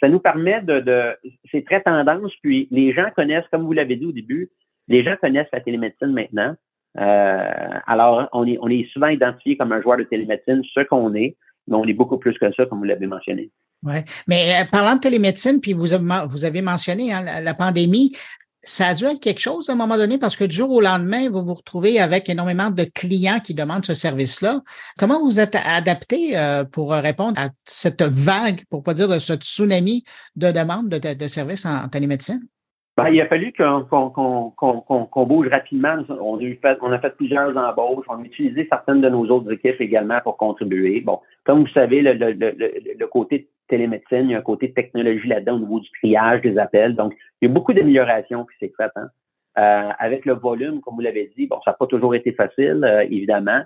ça 0.00 0.08
nous 0.08 0.20
permet 0.20 0.60
de, 0.60 0.80
de 0.80 1.16
c'est 1.50 1.64
très 1.64 1.80
tendance, 1.80 2.32
puis 2.42 2.68
les 2.70 2.92
gens 2.92 3.08
connaissent, 3.14 3.46
comme 3.50 3.64
vous 3.64 3.72
l'avez 3.72 3.96
dit 3.96 4.06
au 4.06 4.12
début, 4.12 4.50
les 4.88 5.02
gens 5.02 5.16
connaissent 5.16 5.48
la 5.52 5.60
télémédecine 5.60 6.12
maintenant. 6.12 6.56
Euh, 6.98 7.78
alors, 7.86 8.28
on 8.32 8.46
est, 8.46 8.58
on 8.60 8.68
est 8.68 8.88
souvent 8.92 9.08
identifié 9.08 9.56
comme 9.56 9.72
un 9.72 9.82
joueur 9.82 9.98
de 9.98 10.04
télémédecine, 10.04 10.62
ce 10.72 10.80
qu'on 10.80 11.14
est, 11.14 11.36
mais 11.66 11.76
on 11.76 11.84
est 11.84 11.92
beaucoup 11.92 12.18
plus 12.18 12.38
que 12.38 12.52
ça, 12.52 12.66
comme 12.66 12.78
vous 12.78 12.84
l'avez 12.84 13.06
mentionné. 13.06 13.50
Oui, 13.82 13.96
mais 14.26 14.62
euh, 14.62 14.64
parlant 14.70 14.94
de 14.94 15.00
télémédecine, 15.00 15.60
puis 15.60 15.72
vous 15.72 15.88
vous 16.28 16.44
avez 16.44 16.62
mentionné 16.62 17.12
hein, 17.12 17.40
la, 17.42 17.54
pandémie, 17.54 18.16
ça 18.62 18.88
a 18.88 18.94
dû 18.94 19.04
être 19.04 19.20
quelque 19.20 19.40
chose 19.40 19.68
à 19.68 19.74
un 19.74 19.76
moment 19.76 19.98
donné 19.98 20.16
parce 20.16 20.38
que 20.38 20.44
du 20.44 20.56
jour 20.56 20.70
au 20.70 20.80
lendemain, 20.80 21.28
vous 21.28 21.42
vous 21.42 21.52
retrouvez 21.52 22.00
avec 22.00 22.30
énormément 22.30 22.70
de 22.70 22.84
clients 22.84 23.40
qui 23.40 23.52
demandent 23.52 23.84
ce 23.84 23.92
service-là. 23.92 24.62
Comment 24.98 25.22
vous 25.22 25.38
êtes 25.38 25.54
adapté 25.54 26.38
euh, 26.38 26.64
pour 26.64 26.92
répondre 26.92 27.38
à 27.38 27.50
cette 27.66 28.02
vague, 28.02 28.64
pour 28.70 28.82
pas 28.82 28.94
dire 28.94 29.08
de 29.08 29.18
ce 29.18 29.34
tsunami 29.34 30.04
de 30.36 30.50
demandes 30.50 30.88
de, 30.88 31.12
de 31.12 31.26
services 31.26 31.66
en 31.66 31.86
télémédecine? 31.88 32.40
Ben, 32.96 33.08
il 33.08 33.20
a 33.20 33.26
fallu 33.26 33.52
qu'on 33.52 35.26
bouge 35.26 35.48
rapidement. 35.48 35.96
On 36.08 36.36
a, 36.36 36.54
fait, 36.62 36.78
on 36.80 36.92
a 36.92 36.98
fait 37.00 37.16
plusieurs 37.16 37.56
embauches. 37.56 38.06
On 38.08 38.22
a 38.22 38.24
utilisé 38.24 38.68
certaines 38.70 39.00
de 39.00 39.08
nos 39.08 39.26
autres 39.26 39.52
équipes 39.52 39.80
également 39.80 40.20
pour 40.22 40.36
contribuer. 40.36 41.00
Bon, 41.00 41.18
comme 41.44 41.62
vous 41.62 41.72
savez, 41.72 42.02
le, 42.02 42.12
le, 42.12 42.32
le, 42.32 42.52
le 42.96 43.06
côté 43.08 43.48
télémédecine, 43.66 44.26
il 44.26 44.30
y 44.30 44.34
a 44.34 44.38
un 44.38 44.42
côté 44.42 44.72
technologie 44.72 45.26
là-dedans 45.26 45.56
au 45.56 45.60
niveau 45.60 45.80
du 45.80 45.90
triage 45.90 46.42
des 46.42 46.56
appels. 46.56 46.94
Donc, 46.94 47.14
il 47.40 47.48
y 47.48 47.50
a 47.50 47.52
beaucoup 47.52 47.72
d'améliorations 47.72 48.44
qui 48.44 48.56
s'est 48.58 48.72
faites. 48.76 48.92
Hein. 48.94 49.08
Euh, 49.58 49.90
avec 49.98 50.24
le 50.24 50.34
volume, 50.34 50.80
comme 50.80 50.94
vous 50.94 51.00
l'avez 51.00 51.32
dit, 51.36 51.46
bon, 51.46 51.60
ça 51.64 51.72
n'a 51.72 51.76
pas 51.76 51.86
toujours 51.86 52.14
été 52.14 52.32
facile, 52.32 52.82
euh, 52.84 53.02
évidemment. 53.02 53.62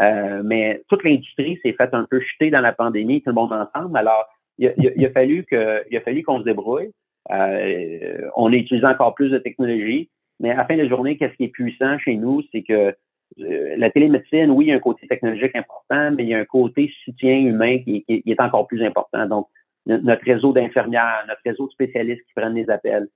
Euh, 0.00 0.42
mais 0.44 0.82
toute 0.88 1.02
l'industrie 1.02 1.58
s'est 1.62 1.72
faite 1.72 1.94
un 1.94 2.06
peu 2.08 2.20
chuter 2.20 2.50
dans 2.50 2.60
la 2.60 2.72
pandémie, 2.72 3.22
tout 3.22 3.30
le 3.30 3.34
monde 3.34 3.52
ensemble. 3.52 3.96
Alors, 3.98 4.24
il 4.58 4.68
a, 4.68 4.72
il 4.76 4.86
a 4.88 4.92
il 4.96 5.06
a 5.06 5.10
fallu 5.10 6.22
qu'on 6.22 6.38
se 6.38 6.44
débrouille. 6.44 6.90
Euh, 7.30 8.28
on 8.36 8.52
a 8.52 8.56
utilisé 8.56 8.86
encore 8.86 9.14
plus 9.14 9.30
de 9.30 9.38
technologie, 9.38 10.10
mais 10.40 10.50
à 10.50 10.56
la 10.56 10.64
fin 10.64 10.76
de 10.76 10.82
la 10.82 10.88
journée, 10.88 11.16
qu'est-ce 11.16 11.34
qui 11.34 11.44
est 11.44 11.48
puissant 11.48 11.98
chez 11.98 12.16
nous, 12.16 12.42
c'est 12.52 12.62
que 12.62 12.94
euh, 13.40 13.74
la 13.76 13.90
télémédecine, 13.90 14.50
oui, 14.50 14.66
il 14.66 14.68
y 14.68 14.72
a 14.72 14.76
un 14.76 14.80
côté 14.80 15.06
technologique 15.06 15.54
important, 15.54 16.10
mais 16.12 16.24
il 16.24 16.28
y 16.30 16.34
a 16.34 16.38
un 16.38 16.44
côté 16.44 16.90
soutien 17.04 17.38
humain 17.38 17.78
qui, 17.78 18.04
est 18.08 18.40
encore 18.40 18.66
plus 18.66 18.82
important. 18.82 19.26
Donc, 19.26 19.48
notre 19.86 20.24
réseau 20.24 20.52
d'infirmières, 20.52 21.24
notre 21.28 21.40
réseau 21.44 21.66
de 21.66 21.72
spécialistes 21.72 22.22
qui 22.26 22.32
prennent 22.34 22.54
les 22.54 22.68
appels, 22.68 23.08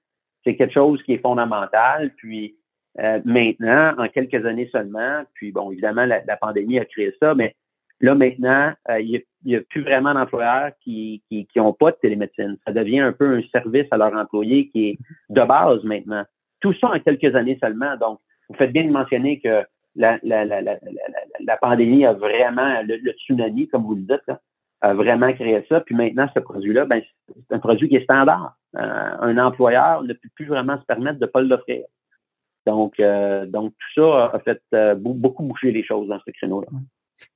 c'est 0.44 0.56
quelque 0.56 0.72
chose 0.72 1.02
qui 1.02 1.14
est 1.14 1.18
fondamental. 1.18 2.12
Puis 2.16 2.56
euh, 2.98 3.20
maintenant, 3.24 3.94
en 3.98 4.08
quelques 4.08 4.44
années 4.46 4.68
seulement, 4.72 5.22
puis 5.34 5.52
bon, 5.52 5.70
évidemment, 5.70 6.04
la, 6.04 6.22
la 6.24 6.36
pandémie 6.36 6.78
a 6.78 6.84
créé 6.84 7.14
ça, 7.20 7.34
mais 7.34 7.54
Là, 8.02 8.16
maintenant, 8.16 8.72
euh, 8.90 9.00
il 9.00 9.22
n'y 9.44 9.54
a, 9.54 9.60
plus 9.60 9.82
vraiment 9.82 10.12
d'employeurs 10.12 10.72
qui 10.82 11.22
n'ont 11.54 11.72
qui, 11.72 11.78
pas 11.78 11.92
de 11.92 11.96
télémédecine. 12.02 12.58
Ça 12.66 12.72
devient 12.72 12.98
un 12.98 13.12
peu 13.12 13.36
un 13.36 13.42
service 13.52 13.86
à 13.92 13.96
leurs 13.96 14.14
employés 14.14 14.68
qui 14.70 14.88
est 14.88 14.98
de 15.30 15.42
base 15.42 15.84
maintenant. 15.84 16.24
Tout 16.60 16.74
ça 16.74 16.88
en 16.88 16.98
quelques 16.98 17.34
années 17.36 17.58
seulement. 17.62 17.96
Donc, 17.96 18.18
vous 18.48 18.56
faites 18.56 18.72
bien 18.72 18.84
de 18.84 18.90
mentionner 18.90 19.40
que 19.40 19.62
la, 19.94 20.18
la, 20.24 20.44
la, 20.44 20.60
la 20.60 21.56
pandémie 21.58 22.04
a 22.04 22.12
vraiment, 22.12 22.82
le, 22.82 23.12
tsunami, 23.12 23.68
comme 23.68 23.84
vous 23.84 23.94
le 23.94 24.02
dites, 24.02 24.36
a 24.80 24.94
vraiment 24.94 25.32
créé 25.32 25.64
ça. 25.68 25.80
Puis 25.80 25.94
maintenant, 25.94 26.28
ce 26.34 26.40
produit-là, 26.40 26.86
ben, 26.86 27.02
c'est 27.28 27.54
un 27.54 27.60
produit 27.60 27.88
qui 27.88 27.96
est 27.96 28.04
standard. 28.04 28.56
Euh, 28.76 28.80
un 29.20 29.38
employeur 29.38 30.02
ne 30.02 30.12
peut 30.12 30.28
plus 30.34 30.46
vraiment 30.46 30.76
se 30.80 30.84
permettre 30.86 31.20
de 31.20 31.26
ne 31.26 31.30
pas 31.30 31.40
l'offrir. 31.40 31.84
Donc, 32.66 32.98
euh, 32.98 33.46
donc, 33.46 33.74
tout 33.78 34.00
ça 34.00 34.32
a 34.34 34.40
fait 34.40 34.60
beaucoup 34.96 35.44
bouger 35.44 35.70
les 35.70 35.84
choses 35.84 36.08
dans 36.08 36.18
ce 36.26 36.30
créneau-là. 36.32 36.66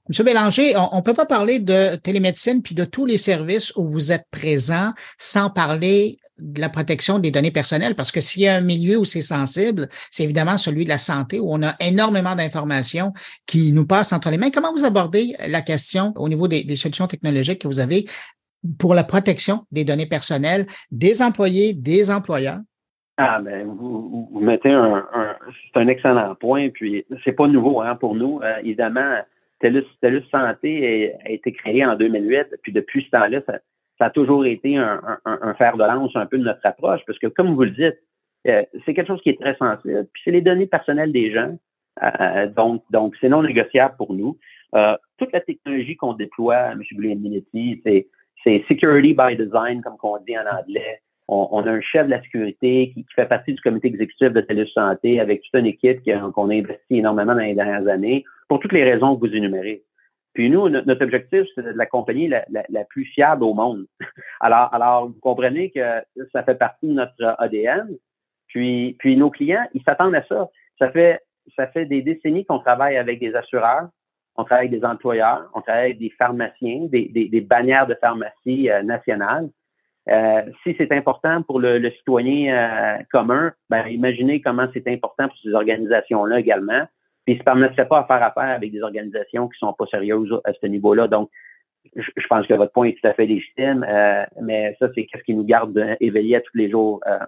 Monsieur 0.08 0.22
Bélanger, 0.22 0.74
on 0.76 0.98
ne 0.98 1.02
peut 1.02 1.14
pas 1.14 1.26
parler 1.26 1.58
de 1.58 1.96
télémédecine 1.96 2.62
puis 2.62 2.76
de 2.76 2.84
tous 2.84 3.06
les 3.06 3.18
services 3.18 3.74
où 3.74 3.84
vous 3.84 4.12
êtes 4.12 4.26
présent 4.30 4.92
sans 5.18 5.50
parler 5.50 6.18
de 6.38 6.60
la 6.60 6.68
protection 6.68 7.18
des 7.18 7.32
données 7.32 7.50
personnelles, 7.50 7.96
parce 7.96 8.12
que 8.12 8.20
s'il 8.20 8.42
y 8.42 8.48
a 8.48 8.54
un 8.54 8.60
milieu 8.60 8.98
où 8.98 9.04
c'est 9.04 9.22
sensible, 9.22 9.88
c'est 10.10 10.22
évidemment 10.22 10.58
celui 10.58 10.84
de 10.84 10.90
la 10.90 10.98
santé, 10.98 11.40
où 11.40 11.52
on 11.52 11.62
a 11.62 11.74
énormément 11.80 12.36
d'informations 12.36 13.14
qui 13.46 13.72
nous 13.72 13.86
passent 13.86 14.12
entre 14.12 14.30
les 14.30 14.38
mains. 14.38 14.50
Comment 14.50 14.72
vous 14.72 14.84
abordez 14.84 15.34
la 15.48 15.62
question 15.62 16.12
au 16.16 16.28
niveau 16.28 16.46
des, 16.46 16.76
solutions 16.76 17.08
technologiques 17.08 17.62
que 17.62 17.68
vous 17.68 17.80
avez 17.80 18.04
pour 18.78 18.94
la 18.94 19.02
protection 19.02 19.64
des 19.72 19.84
données 19.84 20.06
personnelles 20.06 20.66
des 20.90 21.22
employés, 21.22 21.72
des 21.72 22.10
employeurs? 22.10 22.60
Ah, 23.16 23.40
ben, 23.42 23.66
vous, 23.66 24.28
mettez 24.40 24.70
un, 24.70 25.04
c'est 25.72 25.80
un 25.80 25.88
excellent 25.88 26.34
point, 26.34 26.68
puis 26.68 27.06
c'est 27.24 27.32
pas 27.32 27.48
nouveau 27.48 27.80
hein, 27.80 27.96
pour 27.96 28.14
nous. 28.14 28.40
Euh, 28.42 28.56
évidemment, 28.62 29.20
TELUS, 29.60 30.24
Santé 30.30 31.14
a, 31.24 31.30
été 31.30 31.52
créé 31.52 31.84
en 31.84 31.96
2008, 31.96 32.56
puis 32.62 32.72
depuis 32.72 33.04
ce 33.04 33.10
temps-là, 33.10 33.40
ça, 33.46 33.58
a 34.00 34.10
toujours 34.10 34.44
été 34.44 34.76
un, 34.76 35.00
fer 35.56 35.76
de 35.76 35.84
lance 35.84 36.14
un 36.14 36.26
peu 36.26 36.38
de 36.38 36.44
notre 36.44 36.64
approche, 36.64 37.00
parce 37.06 37.18
que 37.18 37.28
comme 37.28 37.54
vous 37.54 37.64
le 37.64 37.70
dites, 37.70 37.98
euh, 38.46 38.62
c'est 38.84 38.94
quelque 38.94 39.08
chose 39.08 39.22
qui 39.22 39.30
est 39.30 39.40
très 39.40 39.56
sensible, 39.56 40.06
puis 40.12 40.22
c'est 40.24 40.30
les 40.30 40.42
données 40.42 40.66
personnelles 40.66 41.12
des 41.12 41.32
gens, 41.32 41.58
euh, 42.02 42.46
donc 42.48 42.82
donc 42.90 43.14
c'est 43.20 43.28
non 43.28 43.42
négociable 43.42 43.96
pour 43.96 44.12
nous. 44.12 44.38
Euh, 44.74 44.96
toute 45.18 45.32
la 45.32 45.40
technologie 45.40 45.96
qu'on 45.96 46.12
déploie, 46.12 46.72
M. 46.72 46.82
Guglielminetti, 46.92 47.80
c'est 47.84 48.08
c'est 48.44 48.64
security 48.68 49.14
by 49.14 49.36
design, 49.36 49.82
comme 49.82 49.96
on 50.02 50.18
dit 50.18 50.38
en 50.38 50.46
anglais. 50.46 51.00
On, 51.28 51.66
a 51.66 51.70
un 51.70 51.80
chef 51.80 52.06
de 52.06 52.12
la 52.12 52.22
sécurité 52.22 52.92
qui, 52.94 53.04
fait 53.14 53.26
partie 53.26 53.52
du 53.52 53.60
comité 53.60 53.88
exécutif 53.88 54.28
de 54.28 54.40
TELUS 54.40 54.68
Santé 54.68 55.18
avec 55.18 55.42
toute 55.42 55.58
une 55.58 55.66
équipe 55.66 56.00
qu'on 56.32 56.50
a 56.50 56.54
investi 56.54 56.98
énormément 56.98 57.34
dans 57.34 57.40
les 57.40 57.54
dernières 57.54 57.88
années 57.88 58.24
pour 58.48 58.60
toutes 58.60 58.72
les 58.72 58.84
raisons 58.84 59.16
que 59.16 59.26
vous 59.26 59.34
énumérez. 59.34 59.82
Puis 60.34 60.50
nous, 60.50 60.68
notre 60.68 61.02
objectif, 61.02 61.46
c'est 61.54 61.64
de 61.64 61.70
la 61.70 61.86
compagnie 61.86 62.28
la, 62.28 62.44
la, 62.48 62.84
plus 62.84 63.06
fiable 63.06 63.42
au 63.42 63.54
monde. 63.54 63.86
Alors, 64.40 64.72
alors, 64.74 65.06
vous 65.06 65.18
comprenez 65.20 65.70
que 65.70 65.80
ça 66.30 66.42
fait 66.42 66.56
partie 66.56 66.86
de 66.86 66.92
notre 66.92 67.34
ADN. 67.38 67.88
Puis, 68.48 68.96
puis 68.98 69.16
nos 69.16 69.30
clients, 69.30 69.66
ils 69.74 69.82
s'attendent 69.82 70.14
à 70.14 70.22
ça. 70.26 70.48
Ça 70.78 70.90
fait, 70.90 71.20
ça 71.56 71.66
fait 71.68 71.86
des 71.86 72.02
décennies 72.02 72.44
qu'on 72.44 72.58
travaille 72.58 72.98
avec 72.98 73.18
des 73.18 73.34
assureurs, 73.34 73.88
on 74.36 74.44
travaille 74.44 74.68
avec 74.68 74.78
des 74.78 74.86
employeurs, 74.86 75.50
on 75.54 75.62
travaille 75.62 75.86
avec 75.86 75.98
des 75.98 76.10
pharmaciens, 76.10 76.86
des, 76.90 77.08
des, 77.08 77.28
des 77.28 77.40
bannières 77.40 77.86
de 77.86 77.94
pharmacie 77.94 78.70
euh, 78.70 78.82
nationales. 78.82 79.48
Euh, 80.08 80.42
si 80.62 80.74
c'est 80.78 80.92
important 80.92 81.42
pour 81.42 81.58
le, 81.58 81.78
le 81.78 81.90
citoyen 81.90 82.54
euh, 82.54 83.02
commun, 83.10 83.52
ben, 83.70 83.86
imaginez 83.88 84.40
comment 84.40 84.68
c'est 84.72 84.86
important 84.86 85.28
pour 85.28 85.36
ces 85.42 85.52
organisations-là 85.52 86.38
également. 86.38 86.86
Puis 87.24 87.34
ils 87.34 87.36
ne 87.36 87.40
se 87.40 87.44
permettraient 87.44 87.88
pas 87.88 88.00
à 88.00 88.04
faire 88.04 88.22
affaire 88.22 88.54
avec 88.54 88.70
des 88.70 88.82
organisations 88.82 89.48
qui 89.48 89.58
sont 89.58 89.72
pas 89.72 89.86
sérieuses 89.86 90.40
à 90.44 90.52
ce 90.52 90.66
niveau-là. 90.66 91.08
Donc, 91.08 91.28
je, 91.94 92.26
pense 92.28 92.46
que 92.46 92.54
votre 92.54 92.72
point 92.72 92.88
est 92.88 93.00
tout 93.00 93.06
à 93.06 93.14
fait 93.14 93.26
légitime, 93.26 93.84
euh, 93.88 94.24
mais 94.42 94.76
ça, 94.78 94.88
c'est 94.94 95.06
ce 95.12 95.22
qui 95.22 95.34
nous 95.34 95.44
garde 95.44 95.96
éveillés 96.00 96.36
à 96.36 96.40
tous 96.40 96.56
les 96.56 96.70
jours. 96.70 97.00
Euh, 97.06 97.18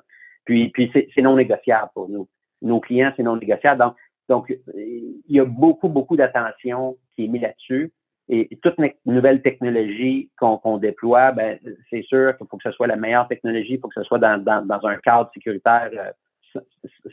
puis, 0.44 0.68
puis 0.70 0.90
c'est 0.94 1.22
non 1.22 1.36
négociable 1.36 1.90
pour 1.94 2.08
nous. 2.08 2.28
Nos 2.62 2.80
clients, 2.80 3.12
c'est 3.16 3.22
non 3.22 3.36
négociable. 3.36 3.80
Donc, 3.80 3.94
donc, 4.28 4.54
il 4.74 5.22
y 5.28 5.40
a 5.40 5.44
beaucoup, 5.44 5.88
beaucoup 5.88 6.16
d'attention 6.16 6.96
qui 7.14 7.24
est 7.24 7.28
mise 7.28 7.42
là-dessus. 7.42 7.92
Et 8.30 8.58
toute 8.62 8.74
nouvelle 9.06 9.40
technologie 9.40 10.28
qu'on 10.38 10.76
déploie, 10.76 11.32
ben, 11.32 11.58
c'est 11.88 12.02
sûr 12.02 12.36
qu'il 12.36 12.46
faut 12.46 12.58
que 12.58 12.70
ce 12.70 12.72
soit 12.72 12.86
la 12.86 12.96
meilleure 12.96 13.26
technologie, 13.26 13.74
il 13.74 13.80
faut 13.80 13.88
que 13.88 13.94
ce 13.94 14.02
soit 14.02 14.18
dans, 14.18 14.42
dans, 14.42 14.66
dans 14.66 14.86
un 14.86 14.96
cadre 14.96 15.30
sécuritaire 15.32 15.90
euh, 15.94 16.60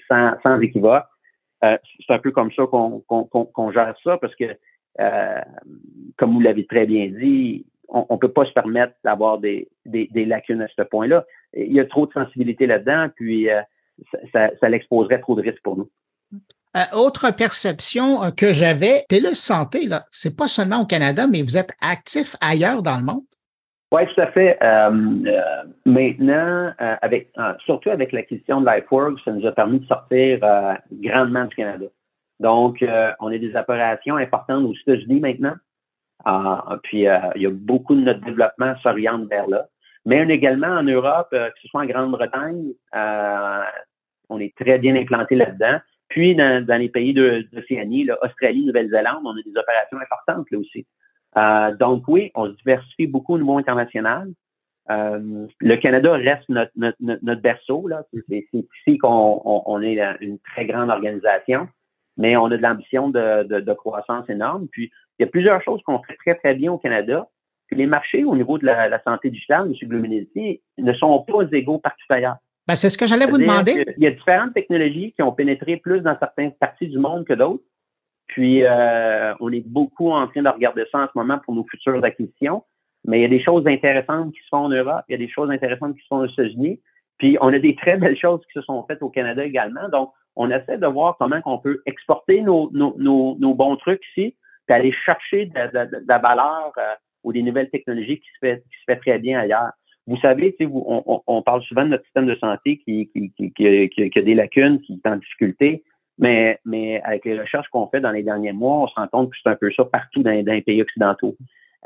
sans, 0.10 0.34
sans 0.44 0.60
équivoque. 0.60 1.06
Euh, 1.64 1.78
c'est 2.06 2.14
un 2.14 2.20
peu 2.20 2.32
comme 2.32 2.52
ça 2.52 2.64
qu'on 2.68 3.72
gère 3.72 3.96
ça 4.04 4.18
parce 4.18 4.36
que, 4.36 4.56
euh, 5.00 5.42
comme 6.18 6.34
vous 6.34 6.42
l'avez 6.42 6.66
très 6.66 6.86
bien 6.86 7.08
dit, 7.08 7.66
on 7.88 8.06
ne 8.12 8.18
peut 8.18 8.32
pas 8.32 8.46
se 8.46 8.52
permettre 8.52 8.94
d'avoir 9.04 9.38
des, 9.38 9.70
lacunes 9.86 10.62
à 10.62 10.68
ce 10.68 10.82
point-là. 10.82 11.26
Il 11.54 11.72
y 11.72 11.80
a 11.80 11.86
trop 11.86 12.08
de 12.08 12.12
sensibilité 12.12 12.66
là-dedans, 12.68 13.08
puis 13.16 13.50
euh, 13.50 13.62
ça, 14.34 14.50
ça, 14.60 14.70
l'exposerait 14.70 15.20
trop 15.20 15.36
de 15.36 15.42
risques 15.42 15.62
pour 15.64 15.78
nous. 15.78 15.90
Autre 16.94 17.32
perception 17.36 18.32
que 18.36 18.52
j'avais, 18.52 19.06
TELUS 19.10 19.36
Santé, 19.36 19.88
là, 19.88 20.04
c'est 20.12 20.36
pas 20.36 20.48
seulement 20.48 20.82
au 20.82 20.86
Canada, 20.86 21.26
mais 21.32 21.42
vous 21.42 21.58
êtes 21.58 21.74
actif 21.82 22.36
ailleurs 22.42 22.82
dans 22.82 22.98
le 22.98 23.04
monde? 23.04 23.24
Oui, 23.96 24.02
tout 24.14 24.22
à 24.22 24.28
fait. 24.28 24.58
Euh, 24.62 24.92
euh, 25.26 25.64
maintenant, 25.86 26.74
euh, 26.82 26.96
avec 27.02 27.32
surtout 27.66 27.92
avec 27.92 28.12
l'acquisition 28.12 28.60
de 28.60 28.70
LifeWorks, 28.70 29.22
ça 29.24 29.32
nous 29.32 29.46
a 29.46 29.54
permis 29.54 29.80
de 29.80 29.86
sortir 29.86 30.40
grandement 30.92 31.46
du 31.46 31.56
Canada. 31.56 31.86
Donc, 32.42 32.84
on 33.22 33.32
a 33.32 33.38
des 33.38 33.56
opérations 33.56 34.18
importantes 34.18 34.66
aux 34.66 34.74
États-Unis 34.74 35.22
maintenant. 35.22 35.56
puis, 36.84 37.06
il 37.36 37.42
y 37.42 37.46
a 37.46 37.52
beaucoup 37.52 37.96
de 37.96 38.02
notre 38.02 38.20
développement 38.22 38.76
s'oriente 38.84 39.30
vers 39.30 39.48
là. 39.48 39.68
Mais 40.06 40.22
également 40.28 40.68
en 40.68 40.84
Europe, 40.84 41.30
que 41.32 41.60
ce 41.62 41.68
soit 41.70 41.82
en 41.82 41.86
Grande-Bretagne, 41.86 42.74
On 44.30 44.40
est 44.40 44.54
très 44.58 44.78
bien 44.80 44.96
implanté 44.96 45.36
là-dedans. 45.36 45.80
Puis, 46.10 46.36
dans, 46.36 46.80
les 46.80 46.90
pays 46.90 47.14
d'Océanie, 47.14 48.08
Australie, 48.22 48.66
Nouvelle-Zélande, 48.66 49.24
on 49.26 49.32
a 49.32 49.42
des 49.42 49.58
opérations 49.58 49.98
importantes 49.98 50.50
là 50.52 50.60
aussi. 50.60 50.86
Euh, 51.38 51.76
donc, 51.76 52.04
oui, 52.08 52.32
on 52.36 52.48
se 52.48 52.56
diversifie 52.58 53.08
beaucoup 53.08 53.34
au 53.34 53.38
niveau 53.38 53.58
international. 53.58 54.30
Euh, 54.92 55.48
le 55.60 55.76
Canada 55.78 56.14
reste 56.14 56.48
notre, 56.48 56.72
notre, 56.76 56.98
notre 57.02 57.42
berceau. 57.42 57.90
C'est, 58.30 58.48
ici 58.54 58.98
qu'on 58.98 59.42
on, 59.44 59.82
est 59.82 60.00
une 60.22 60.40
très 60.40 60.66
grande 60.66 60.90
organisation, 60.90 61.68
mais 62.18 62.38
on 62.38 62.46
a 62.46 62.58
de 62.58 62.62
l'ambition 62.62 63.10
de, 63.10 63.44
de, 63.44 63.60
de, 63.60 63.74
croissance 63.74 64.30
énorme. 64.30 64.68
Puis, 64.72 64.92
il 65.18 65.24
y 65.24 65.26
a 65.26 65.30
plusieurs 65.30 65.62
choses 65.64 65.82
qu'on 65.84 66.02
fait 66.04 66.16
très, 66.16 66.36
très 66.36 66.54
bien 66.54 66.72
au 66.72 66.78
Canada. 66.78 67.28
Puis 67.68 67.78
les 67.78 67.88
marchés 67.88 68.24
au 68.24 68.36
niveau 68.36 68.58
de 68.58 68.66
la, 68.66 69.02
santé 69.04 69.30
digitale, 69.30 69.68
M. 69.68 69.90
Gluminetti, 69.90 70.62
ne 70.78 70.94
sont 70.94 71.20
pas 71.24 71.44
égaux 71.52 71.80
partout. 71.80 71.96
Ben, 72.68 72.76
c'est 72.76 72.90
ce 72.90 72.98
que 72.98 73.06
j'allais 73.06 73.28
vous 73.28 73.38
demander. 73.38 73.86
Il 73.98 74.04
y 74.04 74.08
a 74.08 74.12
différentes 74.12 74.54
technologies 74.54 75.14
qui 75.14 75.22
ont 75.22 75.32
pénétré 75.32 75.78
plus 75.78 76.02
dans 76.02 76.18
certaines 76.18 76.52
parties 76.54 76.88
du 76.88 76.98
monde 76.98 77.26
que 77.26 77.34
d'autres. 77.34 77.64
Puis, 78.28 78.64
euh, 78.64 79.34
on 79.40 79.52
est 79.52 79.66
beaucoup 79.66 80.12
en 80.12 80.28
train 80.28 80.42
de 80.42 80.50
regarder 80.50 80.86
ça 80.92 81.00
en 81.00 81.06
ce 81.06 81.12
moment 81.14 81.38
pour 81.46 81.54
nos 81.54 81.66
futures 81.70 82.04
acquisitions. 82.04 82.64
Mais 83.06 83.20
il 83.20 83.22
y 83.22 83.26
a 83.26 83.30
des 83.30 83.44
choses 83.44 83.68
intéressantes 83.68 84.34
qui 84.34 84.42
se 84.42 84.48
font 84.50 84.66
en 84.66 84.70
Europe, 84.70 85.06
il 85.08 85.12
y 85.12 85.16
a 85.16 85.20
des 85.20 85.30
choses 85.30 85.52
intéressantes 85.52 85.96
qui 85.96 86.02
se 86.02 86.08
font 86.08 86.22
aux 86.22 86.26
États-Unis. 86.26 86.82
Puis, 87.20 87.38
on 87.40 87.54
a 87.54 87.60
des 87.60 87.76
très 87.76 87.98
belles 87.98 88.18
choses 88.18 88.42
qui 88.48 88.60
se 88.60 88.62
sont 88.64 88.84
faites 88.88 89.04
au 89.04 89.10
Canada 89.10 89.46
également. 89.46 89.88
Donc, 89.90 90.12
on 90.36 90.50
essaie 90.50 90.80
de 90.80 90.88
voir 90.88 91.16
comment 91.18 91.40
on 91.46 91.60
peut 91.60 91.82
exporter 91.86 92.42
nos, 92.42 92.70
nos, 92.74 92.96
nos, 92.98 93.54
bons 93.54 93.78
trucs 93.78 94.02
ici, 94.10 94.36
puis 94.66 94.76
aller 94.76 94.92
chercher 95.06 95.46
de, 95.46 96.04
la 96.08 96.18
valeur 96.18 96.74
euh, 96.78 96.96
ou 97.24 97.32
des 97.32 97.42
nouvelles 97.42 97.70
technologies 97.70 98.20
qui 98.20 98.28
se 98.34 98.40
fait, 98.40 98.64
qui 98.64 98.80
se 98.80 98.84
fait 98.86 98.98
très 98.98 99.20
bien 99.20 99.40
ailleurs. 99.40 99.72
Vous 100.08 100.18
savez, 100.18 100.56
on, 100.62 101.22
on, 101.26 101.42
parle 101.42 101.64
souvent 101.64 101.84
de 101.84 101.90
notre 101.90 102.04
système 102.04 102.28
de 102.28 102.36
santé 102.36 102.78
qui, 102.78 103.10
qui, 103.10 103.32
qui, 103.32 103.52
qui, 103.54 104.20
a 104.20 104.22
des 104.22 104.36
lacunes, 104.36 104.80
qui 104.82 105.02
est 105.04 105.10
en 105.10 105.16
difficulté. 105.16 105.84
Mais, 106.18 106.60
mais 106.64 107.02
avec 107.02 107.26
les 107.26 107.40
recherches 107.40 107.68
qu'on 107.70 107.88
fait 107.88 108.00
dans 108.02 108.12
les 108.12 108.24
derniers 108.24 108.54
mois, 108.54 108.84
on 108.84 108.88
se 108.88 108.94
rend 108.96 109.08
compte 109.08 109.32
que 109.32 109.38
c'est 109.42 109.50
un 109.50 109.56
peu 109.56 109.72
ça 109.72 109.84
partout 109.84 110.22
dans, 110.22 110.32
les 110.32 110.62
pays 110.62 110.82
occidentaux. 110.82 111.36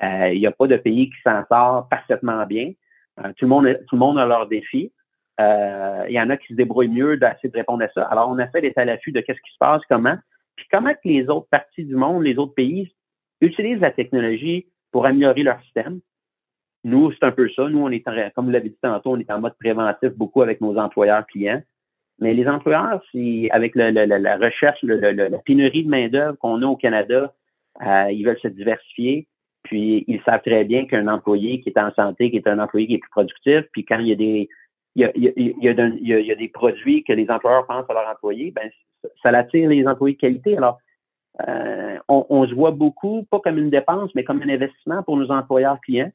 Euh, 0.03 0.29
il 0.33 0.39
n'y 0.39 0.47
a 0.47 0.51
pas 0.51 0.67
de 0.67 0.77
pays 0.77 1.09
qui 1.09 1.15
s'en 1.23 1.43
sort 1.47 1.87
parfaitement 1.89 2.45
bien. 2.45 2.71
Euh, 3.19 3.31
tout, 3.37 3.45
le 3.45 3.47
monde, 3.47 3.79
tout 3.87 3.95
le 3.95 3.99
monde 3.99 4.19
a 4.19 4.25
leurs 4.25 4.47
défis. 4.47 4.91
Euh, 5.39 6.05
il 6.09 6.13
y 6.13 6.19
en 6.19 6.29
a 6.29 6.37
qui 6.37 6.47
se 6.47 6.53
débrouillent 6.53 6.89
mieux 6.89 7.17
d'essayer 7.17 7.49
de 7.49 7.57
répondre 7.57 7.83
à 7.83 7.89
ça. 7.89 8.03
Alors, 8.03 8.29
on 8.29 8.37
fait 8.51 8.61
d'être 8.61 8.77
à 8.77 8.85
l'affût 8.85 9.13
de 9.13 9.21
qu'est-ce 9.21 9.39
qui 9.39 9.53
se 9.53 9.57
passe, 9.57 9.81
comment. 9.89 10.17
Puis 10.57 10.67
comment 10.69 10.93
que 10.93 10.99
les 11.05 11.29
autres 11.29 11.47
parties 11.49 11.85
du 11.85 11.95
monde, 11.95 12.23
les 12.23 12.37
autres 12.37 12.53
pays 12.53 12.93
utilisent 13.39 13.79
la 13.79 13.91
technologie 13.91 14.67
pour 14.91 15.05
améliorer 15.05 15.43
leur 15.43 15.61
système. 15.63 16.01
Nous, 16.83 17.11
c'est 17.11 17.25
un 17.25 17.31
peu 17.31 17.49
ça. 17.49 17.67
Nous, 17.67 17.79
on 17.79 17.89
est, 17.89 18.01
comme 18.33 18.45
vous 18.45 18.51
l'avez 18.51 18.69
dit 18.69 18.77
tantôt, 18.81 19.11
on 19.11 19.19
est 19.19 19.31
en 19.31 19.39
mode 19.39 19.55
préventif 19.59 20.11
beaucoup 20.11 20.41
avec 20.41 20.61
nos 20.61 20.77
employeurs 20.77 21.25
clients. 21.27 21.61
Mais 22.19 22.33
les 22.33 22.47
employeurs, 22.47 23.01
si, 23.11 23.49
avec 23.51 23.75
la 23.75 24.37
recherche, 24.37 24.81
la 24.83 25.37
pénurie 25.39 25.83
de 25.83 25.89
main-d'œuvre 25.89 26.37
qu'on 26.37 26.61
a 26.61 26.65
au 26.65 26.75
Canada, 26.75 27.33
euh, 27.85 28.11
ils 28.11 28.25
veulent 28.25 28.39
se 28.39 28.47
diversifier. 28.47 29.27
Puis 29.63 30.05
ils 30.07 30.21
savent 30.23 30.41
très 30.41 30.63
bien 30.63 30.85
qu'un 30.85 31.07
employé 31.07 31.61
qui 31.61 31.69
est 31.69 31.79
en 31.79 31.93
santé, 31.93 32.31
qui 32.31 32.37
est 32.37 32.47
un 32.47 32.59
employé 32.59 32.87
qui 32.87 32.93
est 32.95 32.99
plus 32.99 33.09
productif, 33.09 33.65
puis 33.71 33.85
quand 33.85 33.99
il 33.99 34.07
y 34.07 34.11
a 34.11 34.15
des 34.15 34.49
il 34.95 35.55
y 35.61 36.31
a, 36.31 36.35
des 36.35 36.47
produits 36.49 37.03
que 37.03 37.13
les 37.13 37.29
employeurs 37.29 37.65
pensent 37.67 37.89
à 37.89 37.93
leurs 37.93 38.09
employés, 38.09 38.51
ben 38.51 38.69
ça 39.21 39.29
attire 39.29 39.69
les 39.69 39.87
employés 39.87 40.15
de 40.15 40.19
qualité. 40.19 40.57
Alors, 40.57 40.79
euh, 41.47 41.97
on, 42.09 42.25
on, 42.29 42.47
se 42.47 42.53
voit 42.53 42.71
beaucoup, 42.71 43.25
pas 43.29 43.39
comme 43.39 43.57
une 43.57 43.69
dépense, 43.69 44.13
mais 44.15 44.23
comme 44.23 44.41
un 44.41 44.49
investissement 44.49 45.03
pour 45.03 45.15
nos 45.15 45.31
employeurs 45.31 45.79
clients. 45.81 46.11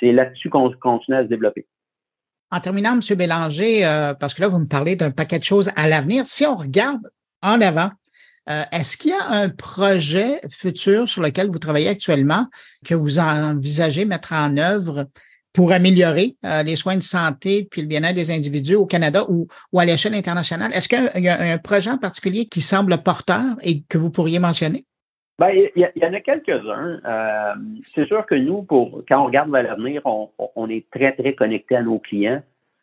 C'est 0.00 0.12
là-dessus 0.12 0.50
qu'on 0.50 0.70
continue 0.80 1.16
à 1.16 1.22
se 1.22 1.28
développer. 1.28 1.66
En 2.50 2.60
terminant, 2.60 2.92
M. 2.92 3.16
Bélanger, 3.16 3.86
euh, 3.86 4.12
parce 4.12 4.34
que 4.34 4.42
là, 4.42 4.48
vous 4.48 4.58
me 4.58 4.66
parlez 4.66 4.94
d'un 4.94 5.10
paquet 5.10 5.38
de 5.38 5.44
choses 5.44 5.70
à 5.74 5.88
l'avenir. 5.88 6.26
Si 6.26 6.44
on 6.44 6.54
regarde 6.54 7.00
en 7.40 7.60
avant, 7.62 7.90
euh, 8.50 8.62
est-ce 8.72 8.96
qu'il 8.96 9.12
y 9.12 9.14
a 9.14 9.30
un 9.30 9.48
projet 9.48 10.40
futur 10.50 11.08
sur 11.08 11.22
lequel 11.22 11.48
vous 11.48 11.58
travaillez 11.58 11.88
actuellement 11.88 12.46
que 12.84 12.94
vous 12.94 13.18
envisagez 13.18 14.04
mettre 14.04 14.32
en 14.32 14.56
œuvre 14.58 15.08
pour 15.52 15.72
améliorer 15.72 16.36
euh, 16.44 16.62
les 16.62 16.76
soins 16.76 16.96
de 16.96 17.02
santé 17.02 17.68
puis 17.70 17.82
le 17.82 17.86
bien-être 17.86 18.16
des 18.16 18.30
individus 18.30 18.74
au 18.74 18.86
Canada 18.86 19.24
ou, 19.28 19.46
ou 19.72 19.80
à 19.80 19.84
l'échelle 19.84 20.14
internationale? 20.14 20.72
Est-ce 20.74 20.88
qu'il 20.88 21.22
y 21.22 21.28
a 21.28 21.40
un 21.40 21.58
projet 21.58 21.90
en 21.90 21.98
particulier 21.98 22.46
qui 22.46 22.60
semble 22.60 22.98
porteur 22.98 23.44
et 23.62 23.82
que 23.82 23.96
vous 23.96 24.10
pourriez 24.10 24.38
mentionner? 24.38 24.84
Ben, 25.42 25.50
il 25.74 25.90
y, 25.96 26.06
en 26.06 26.12
a 26.12 26.20
quelques-uns. 26.20 27.00
Euh, 27.04 27.54
c'est 27.80 28.06
sûr 28.06 28.24
que 28.26 28.36
nous, 28.36 28.62
pour 28.62 29.02
quand 29.08 29.22
on 29.22 29.26
regarde 29.26 29.50
vers 29.50 29.64
l'avenir, 29.64 30.00
on, 30.04 30.68
est 30.68 30.88
très, 30.92 31.10
très 31.16 31.34
connecté 31.34 31.74
à 31.74 31.82
nos 31.82 31.98
clients. 31.98 32.40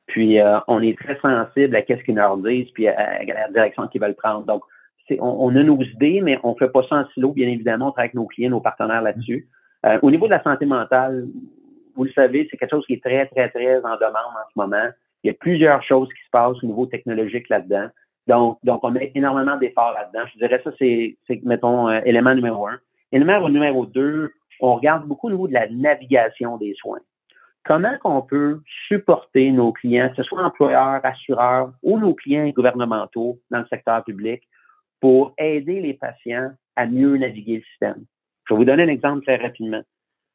Puis 0.07 0.41
euh, 0.41 0.59
on 0.67 0.81
est 0.81 0.99
très 0.99 1.17
sensible 1.21 1.73
à 1.73 1.81
ce 1.87 2.03
qu'ils 2.03 2.15
leur 2.15 2.35
disent, 2.35 2.69
puis 2.71 2.89
à, 2.89 3.23
la 3.23 3.47
direction 3.47 3.87
qu'ils 3.87 4.01
veulent 4.01 4.13
prendre. 4.13 4.45
Donc, 4.45 4.63
on, 5.09 5.17
on, 5.21 5.55
a 5.55 5.63
nos 5.63 5.81
idées, 5.81 6.19
mais 6.19 6.37
on 6.43 6.51
ne 6.51 6.55
fait 6.55 6.67
pas 6.67 6.83
ça 6.89 6.97
en 6.97 7.05
silo, 7.13 7.31
bien 7.31 7.47
évidemment, 7.47 7.93
avec 7.95 8.13
nos 8.13 8.25
clients, 8.25 8.49
nos 8.49 8.59
partenaires 8.59 9.03
là-dessus. 9.03 9.47
Euh, 9.85 9.97
au 10.01 10.11
niveau 10.11 10.25
de 10.25 10.31
la 10.31 10.43
santé 10.43 10.65
mentale, 10.65 11.29
vous 11.95 12.03
le 12.03 12.11
savez, 12.11 12.45
c'est 12.51 12.57
quelque 12.57 12.71
chose 12.71 12.85
qui 12.87 12.95
est 12.95 13.01
très, 13.01 13.25
très, 13.27 13.47
très 13.51 13.77
en 13.77 13.95
demande 13.95 14.35
en 14.35 14.49
ce 14.53 14.59
moment. 14.59 14.89
Il 15.23 15.27
y 15.27 15.31
a 15.31 15.33
plusieurs 15.33 15.81
choses 15.83 16.09
qui 16.09 16.25
se 16.25 16.29
passent 16.29 16.61
au 16.61 16.67
niveau 16.67 16.87
technologique 16.87 17.47
là-dedans. 17.47 17.87
Donc, 18.29 18.59
on 18.83 18.91
met 18.91 19.11
énormément 19.15 19.57
d'efforts 19.57 19.93
là-dedans. 19.93 20.29
Je 20.33 20.37
dirais 20.37 20.61
ça, 20.63 20.71
c'est, 20.77 21.17
mettons, 21.43 21.89
euh, 21.89 21.99
élément 22.05 22.35
numéro 22.35 22.67
un. 22.67 22.79
Élément 23.11 23.49
numéro 23.49 23.87
deux, 23.87 24.31
on 24.59 24.75
regarde 24.75 25.07
beaucoup 25.07 25.27
au 25.27 25.31
niveau 25.31 25.47
de 25.47 25.53
la 25.53 25.67
navigation 25.67 26.57
des 26.57 26.75
soins. 26.75 26.99
Comment 27.65 27.97
qu'on 28.01 28.21
peut 28.21 28.61
supporter 28.87 29.51
nos 29.51 29.71
clients, 29.71 30.09
que 30.09 30.17
ce 30.17 30.23
soit 30.23 30.43
employeurs, 30.43 31.01
assureurs 31.03 31.71
ou 31.81 31.97
nos 31.97 32.13
clients 32.13 32.47
gouvernementaux 32.49 33.39
dans 33.49 33.59
le 33.59 33.65
secteur 33.67 34.03
public, 34.03 34.43
pour 35.01 35.33
aider 35.37 35.81
les 35.81 35.93
patients 35.95 36.51
à 36.75 36.85
mieux 36.85 37.17
naviguer 37.17 37.57
le 37.57 37.63
système? 37.63 38.05
Je 38.47 38.53
vais 38.53 38.57
vous 38.59 38.65
donner 38.65 38.83
un 38.83 38.87
exemple 38.87 39.23
très 39.23 39.37
rapidement. 39.37 39.81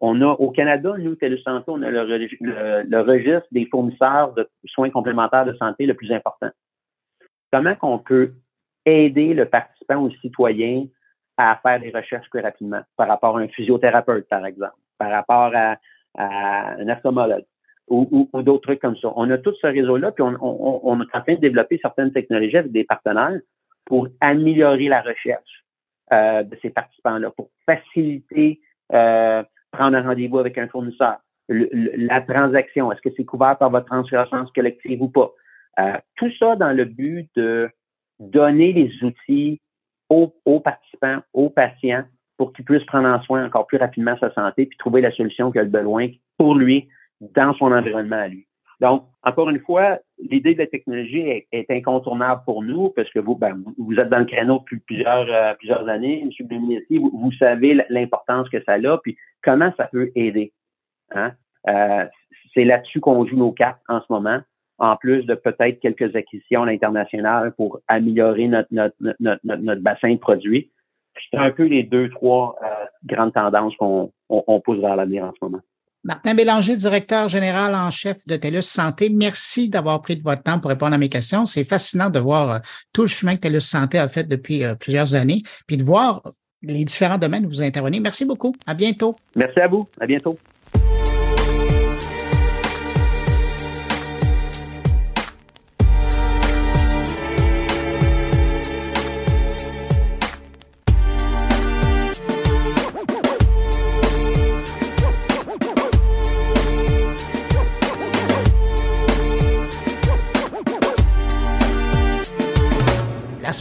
On 0.01 0.20
a 0.20 0.26
au 0.26 0.51
Canada, 0.51 0.95
nous, 0.99 1.14
TELUS 1.14 1.42
Santé, 1.42 1.64
on 1.68 1.82
a 1.82 1.90
le, 1.90 3.01
registre 3.01 3.47
des 3.53 3.66
fournisseurs 3.66 4.34
de 4.34 4.49
soins 4.66 4.90
complémentaires 4.90 5.47
de 5.47 5.55
santé 5.55 5.86
le 5.86 5.95
plus 5.95 6.12
important 6.12 6.51
comment 7.55 7.76
qu'on 7.76 7.98
peut 7.98 8.32
aider 8.84 9.32
le 9.32 9.46
participant 9.46 9.96
ou 9.96 10.09
le 10.09 10.14
citoyen 10.16 10.86
à 11.36 11.57
faire 11.62 11.78
des 11.78 11.90
recherches 11.90 12.28
plus 12.30 12.40
rapidement 12.40 12.80
par 12.96 13.07
rapport 13.07 13.38
à 13.38 13.40
un 13.40 13.48
physiothérapeute, 13.48 14.28
par 14.28 14.44
exemple, 14.44 14.74
par 14.98 15.11
rapport 15.11 15.52
à, 15.55 15.76
un 16.16 16.88
ophtalmologue 16.88 17.44
ou, 17.88 18.28
d'autres 18.42 18.62
trucs 18.62 18.80
comme 18.80 18.96
ça. 18.96 19.12
On 19.14 19.30
a 19.30 19.38
tout 19.38 19.55
ce 19.61 19.66
réseau-là, 19.66 20.11
puis 20.12 20.22
on, 20.22 21.00
est 21.00 21.16
en 21.16 21.20
train 21.20 21.34
de 21.34 21.40
développer 21.40 21.78
certaines 21.80 22.12
technologies 22.12 22.57
avec 22.57 22.72
des 22.72 22.84
partenaires 22.84 23.40
pour 23.84 24.09
améliorer 24.20 24.88
la 24.88 25.02
recherche 25.02 25.64
euh, 26.12 26.42
de 26.42 26.57
ces 26.62 26.70
participants-là, 26.70 27.30
pour 27.30 27.50
faciliter 27.66 28.61
euh, 28.92 29.42
prendre 29.70 29.96
un 29.96 30.02
rendez-vous 30.02 30.38
avec 30.38 30.57
un 30.59 30.68
fournisseur, 30.68 31.18
la 31.48 32.20
transaction, 32.20 32.90
est-ce 32.90 33.00
que 33.00 33.14
c'est 33.16 33.24
couvert 33.24 33.59
par 33.59 33.70
votre 33.70 33.86
transférence 33.86 34.50
collective 34.52 35.02
ou 35.02 35.09
pas? 35.09 35.30
Euh, 35.78 35.98
tout 36.16 36.30
ça 36.38 36.56
dans 36.56 36.72
le 36.72 36.84
but 36.84 37.28
de 37.36 37.70
donner 38.18 38.72
les 38.72 38.92
outils 39.02 39.60
aux, 40.08 40.60
participants, 40.60 41.18
aux 41.32 41.50
patients, 41.50 42.04
pour 42.36 42.52
qu'ils 42.52 42.64
puissent 42.64 42.84
prendre 42.84 43.08
en 43.08 43.20
soin 43.22 43.44
encore 43.44 43.66
plus 43.66 43.78
rapidement 43.78 44.16
sa 44.18 44.32
santé, 44.32 44.66
puis 44.66 44.76
trouver 44.78 45.00
la 45.00 45.12
solution 45.12 45.50
qu'il 45.50 45.60
a 45.60 45.64
besoin 45.64 46.08
pour 46.38 46.54
lui 46.54 46.88
dans 47.20 47.54
son 47.54 47.72
environnement 47.72 48.16
à 48.16 48.28
lui. 48.28 48.46
Donc, 48.80 49.04
encore 49.22 49.50
une 49.50 49.60
fois, 49.60 49.98
l'idée 50.18 50.54
de 50.54 50.58
la 50.58 50.66
technologie 50.66 51.44
est, 51.52 51.70
incontournable 51.70 52.42
pour 52.44 52.62
nous 52.62 52.90
parce 52.90 53.08
que 53.10 53.20
vous, 53.20 53.36
ben, 53.36 53.62
vous 53.78 53.94
êtes 53.94 54.08
dans 54.08 54.18
le 54.18 54.24
créneau 54.24 54.58
depuis 54.58 54.78
plusieurs, 54.80 55.26
euh, 55.30 55.54
plusieurs 55.54 55.88
années, 55.88 56.22
M. 56.22 56.46
Bluminier, 56.46 56.84
vous, 56.90 57.10
vous 57.14 57.32
savez 57.32 57.80
l'importance 57.88 58.48
que 58.48 58.62
ça 58.64 58.74
a, 58.74 58.98
puis 58.98 59.16
comment 59.42 59.72
ça 59.76 59.86
peut 59.86 60.10
aider. 60.14 60.52
Hein? 61.12 61.32
Euh, 61.68 62.04
c'est 62.52 62.64
là-dessus 62.64 63.00
qu'on 63.00 63.24
joue 63.26 63.36
nos 63.36 63.52
cartes 63.52 63.80
en 63.88 64.00
ce 64.00 64.06
moment 64.10 64.40
en 64.78 64.96
plus 64.96 65.24
de 65.24 65.34
peut-être 65.34 65.80
quelques 65.80 66.14
acquisitions 66.16 66.62
à 66.62 66.66
l'international 66.66 67.52
pour 67.52 67.80
améliorer 67.88 68.48
notre, 68.48 68.68
notre, 68.72 68.96
notre, 69.20 69.40
notre, 69.44 69.80
bassin 69.80 70.12
de 70.12 70.18
produits. 70.18 70.70
C'est 71.30 71.38
un 71.38 71.50
peu 71.50 71.64
les 71.64 71.84
deux, 71.84 72.10
trois 72.10 72.56
euh, 72.62 72.66
grandes 73.04 73.32
tendances 73.32 73.74
qu'on 73.76 74.10
on, 74.28 74.60
pousse 74.60 74.78
vers 74.78 74.96
l'avenir 74.96 75.24
en 75.24 75.32
ce 75.32 75.38
moment. 75.42 75.60
Martin 76.02 76.34
Bélanger, 76.34 76.76
directeur 76.76 77.28
général 77.28 77.74
en 77.74 77.90
chef 77.90 78.18
de 78.26 78.36
TELUS 78.36 78.62
Santé, 78.62 79.08
merci 79.10 79.70
d'avoir 79.70 80.02
pris 80.02 80.16
de 80.16 80.22
votre 80.22 80.42
temps 80.42 80.58
pour 80.58 80.70
répondre 80.70 80.94
à 80.94 80.98
mes 80.98 81.08
questions. 81.08 81.46
C'est 81.46 81.64
fascinant 81.64 82.10
de 82.10 82.18
voir 82.18 82.50
euh, 82.50 82.58
tout 82.92 83.02
le 83.02 83.08
chemin 83.08 83.36
que 83.36 83.42
TELUS 83.42 83.60
Santé 83.60 83.98
a 83.98 84.08
fait 84.08 84.24
depuis 84.24 84.64
euh, 84.64 84.74
plusieurs 84.74 85.14
années, 85.14 85.42
puis 85.66 85.76
de 85.76 85.84
voir 85.84 86.22
les 86.62 86.84
différents 86.84 87.18
domaines 87.18 87.46
où 87.46 87.48
vous 87.48 87.62
intervenez. 87.62 88.00
Merci 88.00 88.24
beaucoup. 88.24 88.54
À 88.66 88.74
bientôt. 88.74 89.16
Merci 89.36 89.60
à 89.60 89.68
vous. 89.68 89.86
À 90.00 90.06
bientôt. 90.06 90.38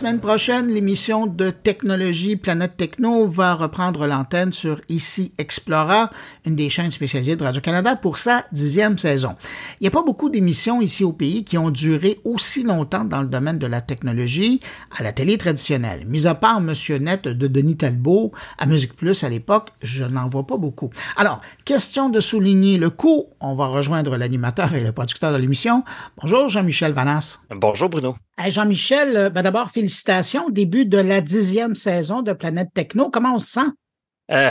Semaine 0.03 0.19
prochaine, 0.19 0.67
l'émission 0.67 1.27
de 1.27 1.49
technologie 1.49 2.35
Planète 2.35 2.75
Techno 2.75 3.25
va 3.25 3.53
reprendre 3.53 4.05
l'antenne 4.05 4.51
sur 4.51 4.81
Ici 4.89 5.31
Explora, 5.37 6.09
une 6.45 6.57
des 6.57 6.67
chaînes 6.67 6.91
spécialisées 6.91 7.37
de 7.37 7.43
Radio-Canada 7.45 7.95
pour 7.95 8.17
sa 8.17 8.43
dixième 8.51 8.97
saison. 8.97 9.37
Il 9.79 9.83
n'y 9.83 9.87
a 9.87 9.91
pas 9.91 10.03
beaucoup 10.03 10.29
d'émissions 10.29 10.81
ici 10.81 11.05
au 11.05 11.13
pays 11.13 11.45
qui 11.45 11.57
ont 11.57 11.69
duré 11.69 12.19
aussi 12.25 12.63
longtemps 12.63 13.05
dans 13.05 13.21
le 13.21 13.27
domaine 13.27 13.57
de 13.57 13.65
la 13.65 13.79
technologie 13.79 14.59
à 14.91 15.03
la 15.03 15.13
télé 15.13 15.37
traditionnelle. 15.37 16.03
Mis 16.05 16.27
à 16.27 16.35
part 16.35 16.59
Monsieur 16.59 16.97
Net 16.97 17.29
de 17.29 17.47
Denis 17.47 17.77
Talbot 17.77 18.33
à 18.57 18.65
Musique 18.65 18.97
Plus 18.97 19.23
à 19.23 19.29
l'époque, 19.29 19.69
je 19.81 20.03
n'en 20.03 20.27
vois 20.27 20.45
pas 20.45 20.57
beaucoup. 20.57 20.89
Alors, 21.15 21.39
question 21.63 22.09
de 22.09 22.19
souligner 22.19 22.77
le 22.77 22.89
coût. 22.89 23.27
On 23.39 23.55
va 23.55 23.67
rejoindre 23.67 24.17
l'animateur 24.17 24.73
et 24.73 24.83
le 24.83 24.91
producteur 24.91 25.31
de 25.31 25.37
l'émission. 25.37 25.85
Bonjour 26.21 26.49
Jean-Michel 26.49 26.91
Vanas. 26.91 27.39
Bonjour 27.55 27.87
Bruno. 27.87 28.17
Jean-Michel, 28.49 29.15
euh, 29.15 29.29
ben 29.29 29.43
d'abord, 29.43 29.69
félicitations. 29.69 29.92
Début 30.49 30.85
de 30.85 30.97
la 30.97 31.21
dixième 31.21 31.75
saison 31.75 32.21
de 32.21 32.33
Planète 32.33 32.69
Techno. 32.73 33.09
Comment 33.09 33.35
on 33.35 33.39
se 33.39 33.51
sent? 33.51 33.69
Euh, 34.31 34.49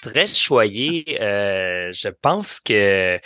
très 0.00 0.26
choyé. 0.26 1.20
Euh, 1.20 1.90
je 1.92 2.08
pense 2.08 2.60
que 2.60 3.18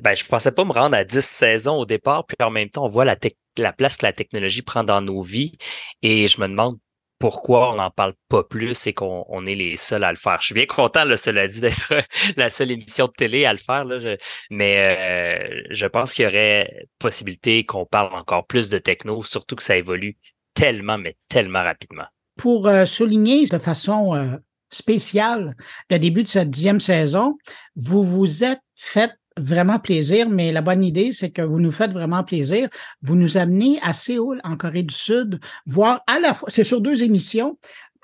ben, 0.00 0.14
je 0.14 0.24
pensais 0.24 0.52
pas 0.52 0.64
me 0.64 0.72
rendre 0.72 0.96
à 0.96 1.04
dix 1.04 1.24
saisons 1.24 1.76
au 1.76 1.86
départ, 1.86 2.26
puis 2.26 2.36
en 2.40 2.50
même 2.50 2.70
temps, 2.70 2.84
on 2.84 2.88
voit 2.88 3.04
la, 3.04 3.16
la 3.58 3.72
place 3.72 3.96
que 3.96 4.06
la 4.06 4.12
technologie 4.12 4.62
prend 4.62 4.84
dans 4.84 5.00
nos 5.00 5.20
vies. 5.20 5.56
Et 6.02 6.28
je 6.28 6.40
me 6.40 6.48
demande 6.48 6.78
pourquoi 7.18 7.72
on 7.72 7.76
n'en 7.76 7.90
parle 7.90 8.14
pas 8.28 8.44
plus 8.44 8.86
et 8.86 8.92
qu'on 8.92 9.46
est 9.46 9.54
les 9.54 9.76
seuls 9.76 10.04
à 10.04 10.12
le 10.12 10.16
faire. 10.16 10.38
Je 10.40 10.46
suis 10.46 10.54
bien 10.54 10.66
content, 10.66 11.04
cela 11.16 11.48
dit, 11.48 11.60
d'être 11.60 11.92
la 12.36 12.48
seule 12.50 12.70
émission 12.70 13.06
de 13.06 13.12
télé 13.12 13.44
à 13.44 13.52
le 13.52 13.58
faire, 13.58 13.84
là, 13.84 14.16
mais 14.50 14.78
euh, 14.78 15.62
je 15.70 15.86
pense 15.86 16.14
qu'il 16.14 16.24
y 16.24 16.28
aurait 16.28 16.86
possibilité 16.98 17.64
qu'on 17.64 17.86
parle 17.86 18.14
encore 18.14 18.46
plus 18.46 18.68
de 18.68 18.78
techno, 18.78 19.22
surtout 19.22 19.56
que 19.56 19.62
ça 19.62 19.76
évolue 19.76 20.16
tellement, 20.58 20.98
mais 20.98 21.16
tellement 21.28 21.62
rapidement. 21.62 22.06
Pour 22.36 22.66
euh, 22.66 22.84
souligner 22.84 23.46
de 23.46 23.58
façon 23.58 24.14
euh, 24.14 24.36
spéciale 24.70 25.54
le 25.90 25.98
début 25.98 26.24
de 26.24 26.28
cette 26.28 26.50
dixième 26.50 26.80
saison, 26.80 27.38
vous 27.76 28.04
vous 28.04 28.44
êtes 28.44 28.60
fait 28.74 29.12
vraiment 29.36 29.78
plaisir, 29.78 30.28
mais 30.28 30.50
la 30.50 30.62
bonne 30.62 30.82
idée, 30.82 31.12
c'est 31.12 31.30
que 31.30 31.42
vous 31.42 31.60
nous 31.60 31.70
faites 31.70 31.92
vraiment 31.92 32.24
plaisir. 32.24 32.68
Vous 33.02 33.14
nous 33.14 33.36
amenez 33.36 33.78
à 33.82 33.92
Séoul, 33.92 34.40
en 34.42 34.56
Corée 34.56 34.82
du 34.82 34.94
Sud, 34.94 35.38
voir 35.64 36.02
à 36.08 36.18
la 36.18 36.34
fois, 36.34 36.48
c'est 36.50 36.64
sur 36.64 36.80
deux 36.80 37.04
émissions, 37.04 37.56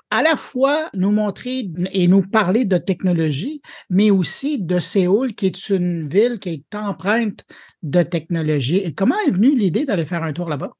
à 0.09 0.23
la 0.23 0.37
fois 0.37 0.89
nous 0.93 1.11
montrer 1.11 1.69
et 1.91 2.07
nous 2.07 2.21
parler 2.21 2.63
de 2.63 2.77
technologie, 2.77 3.61
mais 3.89 4.11
aussi 4.11 4.61
de 4.61 4.79
Séoul, 4.79 5.35
qui 5.35 5.47
est 5.47 5.69
une 5.69 6.07
ville 6.07 6.39
qui 6.39 6.49
est 6.49 6.75
empreinte 6.75 7.43
de 7.83 8.01
technologie. 8.01 8.77
Et 8.77 8.93
comment 8.93 9.15
est 9.27 9.31
venue 9.31 9.55
l'idée 9.55 9.83
d'aller 9.83 10.05
faire 10.05 10.23
un 10.23 10.31
tour 10.31 10.47
là-bas? 10.47 10.71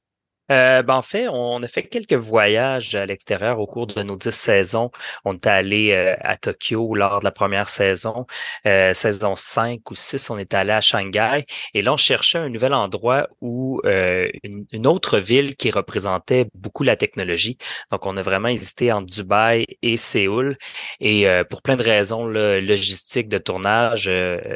Euh, 0.52 0.84
ben 0.84 0.96
en 0.96 1.02
fait, 1.02 1.28
on 1.28 1.62
a 1.64 1.68
fait 1.68 1.84
quelques 1.84 2.14
voyages 2.14 2.94
à 2.94 3.06
l'extérieur 3.06 3.60
au 3.60 3.66
cours 3.66 3.88
de 3.88 4.04
nos 4.04 4.16
dix 4.16 4.32
saisons. 4.32 4.92
On 5.24 5.34
est 5.34 5.48
allé 5.48 5.92
euh, 5.92 6.16
à 6.22 6.38
Tokyo 6.38 6.94
lors 6.96 7.20
de 7.20 7.26
la 7.26 7.32
première 7.32 7.68
saison. 7.68 8.28
Euh, 8.68 8.94
saison 8.94 9.36
5 9.36 9.90
ou 9.90 9.96
6, 9.96 10.30
on 10.30 10.38
est 10.38 10.54
allé 10.54 10.72
à 10.72 10.82
Shanghai. 10.82 11.46
Et 11.74 11.82
là, 11.82 11.94
on 11.94 11.98
cherchait 11.98 12.38
un 12.38 12.50
nouvel 12.50 12.74
endroit 12.74 13.28
où 13.42 13.82
euh, 13.86 14.30
une, 14.44 14.86
autre 14.88 15.18
ville 15.18 15.56
qui 15.56 15.72
représentait 15.72 16.46
beaucoup 16.54 16.84
la 16.84 16.96
technologie. 16.96 17.58
Donc, 17.92 18.06
on 18.06 18.16
a 18.18 18.22
vraiment 18.22 18.50
hésité 18.50 18.92
entre 18.92 19.08
Dubaï 19.08 19.66
et 19.82 19.98
Séoul. 19.98 20.58
Et 21.00 21.26
pour 21.50 21.62
plein 21.64 21.76
de 21.76 21.84
raisons 21.84 22.28
logistiques 22.28 23.30
de 23.30 23.40
tournage, 23.40 24.08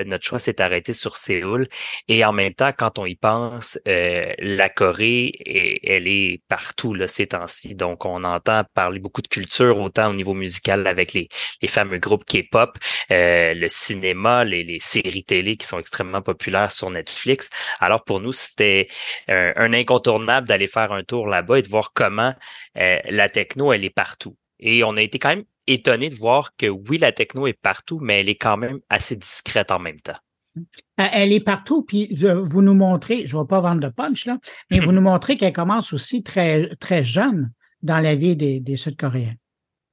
notre 0.05 0.23
choix 0.23 0.37
s'est 0.39 0.61
arrêté 0.61 0.93
sur 0.93 1.17
Séoul. 1.17 1.67
Et 2.07 2.23
en 2.23 2.31
même 2.31 2.53
temps, 2.53 2.71
quand 2.77 2.99
on 2.99 3.05
y 3.05 3.15
pense, 3.15 3.79
la 3.85 4.69
Corée 4.69 5.31
est 5.45 5.78
elle 5.83 6.07
est 6.07 6.41
partout 6.47 6.93
là, 6.93 7.07
ces 7.07 7.27
temps-ci. 7.27 7.75
Donc, 7.75 8.05
on 8.05 8.23
entend 8.23 8.63
parler 8.73 8.99
beaucoup 8.99 9.21
de 9.21 9.27
culture, 9.27 9.77
autant 9.79 10.09
au 10.09 10.13
niveau 10.13 10.33
musical 10.33 10.87
avec 10.87 11.13
les, 11.13 11.29
les 11.61 11.67
fameux 11.67 11.97
groupes 11.97 12.25
K-pop, 12.25 12.77
euh, 13.11 13.53
le 13.53 13.67
cinéma, 13.69 14.43
les, 14.43 14.63
les, 14.63 14.79
séries 14.79 15.23
télé 15.23 15.57
qui 15.57 15.67
sont 15.67 15.79
extrêmement 15.79 16.21
populaires 16.21 16.71
sur 16.71 16.89
Netflix. 16.89 17.49
Alors, 17.79 18.03
pour 18.03 18.19
nous, 18.19 18.33
c'était 18.33 18.87
un, 19.27 19.73
incontournable 19.73 20.47
d'aller 20.47 20.67
faire 20.67 20.91
un 20.91 21.03
tour 21.03 21.27
là-bas 21.27 21.59
et 21.59 21.61
de 21.61 21.67
voir 21.67 21.93
comment 21.93 22.33
euh, 22.77 22.99
la 23.09 23.29
techno, 23.29 23.73
elle 23.73 23.85
est 23.85 23.89
partout. 23.89 24.37
Et 24.59 24.83
on 24.83 24.97
a 24.97 25.01
été 25.01 25.19
quand 25.19 25.29
même 25.29 25.45
étonné 25.67 26.09
de 26.09 26.15
voir 26.15 26.55
que 26.57 26.67
oui, 26.67 26.97
la 26.97 27.11
techno 27.11 27.47
est 27.47 27.53
partout, 27.53 27.99
mais 28.01 28.21
elle 28.21 28.29
est 28.29 28.35
quand 28.35 28.57
même 28.57 28.79
assez 28.89 29.15
discrète 29.15 29.71
en 29.71 29.79
même 29.79 30.01
temps. 30.01 30.17
Euh, 30.57 31.05
elle 31.13 31.31
est 31.31 31.39
partout, 31.39 31.83
puis 31.83 32.13
vous 32.13 32.61
nous 32.61 32.73
montrez, 32.73 33.25
je 33.25 33.35
ne 33.35 33.41
vais 33.41 33.47
pas 33.47 33.61
vendre 33.61 33.81
de 33.81 33.89
punch, 33.89 34.25
là, 34.25 34.37
mais 34.69 34.79
vous 34.79 34.91
nous 34.91 35.01
montrez 35.01 35.37
qu'elle 35.37 35.53
commence 35.53 35.93
aussi 35.93 36.23
très, 36.23 36.75
très 36.77 37.03
jeune 37.03 37.51
dans 37.81 37.99
la 37.99 38.15
vie 38.15 38.35
des, 38.35 38.59
des 38.59 38.77
Sud-Coréens. 38.77 39.35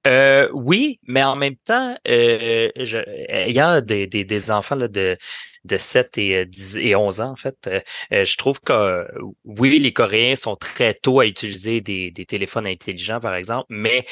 Euh, 0.06 0.48
oui, 0.52 1.00
mais 1.08 1.24
en 1.24 1.34
même 1.34 1.56
temps, 1.56 1.96
euh, 2.06 2.70
je, 2.76 2.98
il 3.48 3.52
y 3.52 3.58
a 3.58 3.80
des, 3.80 4.06
des, 4.06 4.24
des 4.24 4.50
enfants 4.52 4.76
là, 4.76 4.86
de, 4.86 5.16
de 5.64 5.76
7 5.76 6.18
et, 6.18 6.46
10, 6.46 6.76
et 6.76 6.94
11 6.94 7.20
ans, 7.20 7.32
en 7.32 7.36
fait. 7.36 7.68
je 8.12 8.36
trouve 8.36 8.60
que 8.60 9.04
oui, 9.44 9.80
les 9.80 9.92
Coréens 9.92 10.36
sont 10.36 10.54
très 10.54 10.94
tôt 10.94 11.18
à 11.18 11.26
utiliser 11.26 11.80
des, 11.80 12.12
des 12.12 12.24
téléphones 12.24 12.68
intelligents, 12.68 13.18
par 13.18 13.34
exemple, 13.34 13.66
mais 13.68 14.06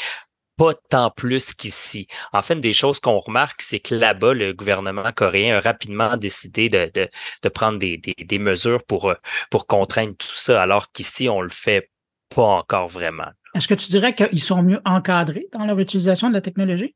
pas 0.57 0.74
tant 0.88 1.11
plus 1.11 1.52
qu'ici. 1.52 2.07
En 2.32 2.42
fait, 2.42 2.57
des 2.57 2.72
choses 2.72 3.00
qu'on 3.00 3.18
remarque, 3.18 3.62
c'est 3.62 3.80
que 3.80 3.94
là-bas, 3.94 4.34
le 4.34 4.52
gouvernement 4.52 5.12
coréen 5.14 5.57
a 5.57 5.61
rapidement 5.61 6.16
décidé 6.16 6.68
de, 6.68 7.48
prendre 7.48 7.78
des, 7.78 8.38
mesures 8.38 8.84
pour, 8.84 9.11
euh, 9.11 9.14
pour 9.50 9.66
contraindre 9.66 10.16
tout 10.16 10.26
ça, 10.34 10.62
alors 10.62 10.90
qu'ici, 10.92 11.28
on 11.28 11.40
le 11.40 11.50
fait 11.50 11.90
pas 12.34 12.42
encore 12.42 12.88
vraiment. 12.88 13.28
Est-ce 13.55 13.68
que 13.68 13.74
tu 13.74 13.88
dirais 13.88 14.14
qu'ils 14.14 14.42
sont 14.42 14.62
mieux 14.62 14.80
encadrés 14.84 15.46
dans 15.52 15.64
leur 15.64 15.78
utilisation 15.78 16.28
de 16.28 16.34
la 16.34 16.40
technologie? 16.40 16.94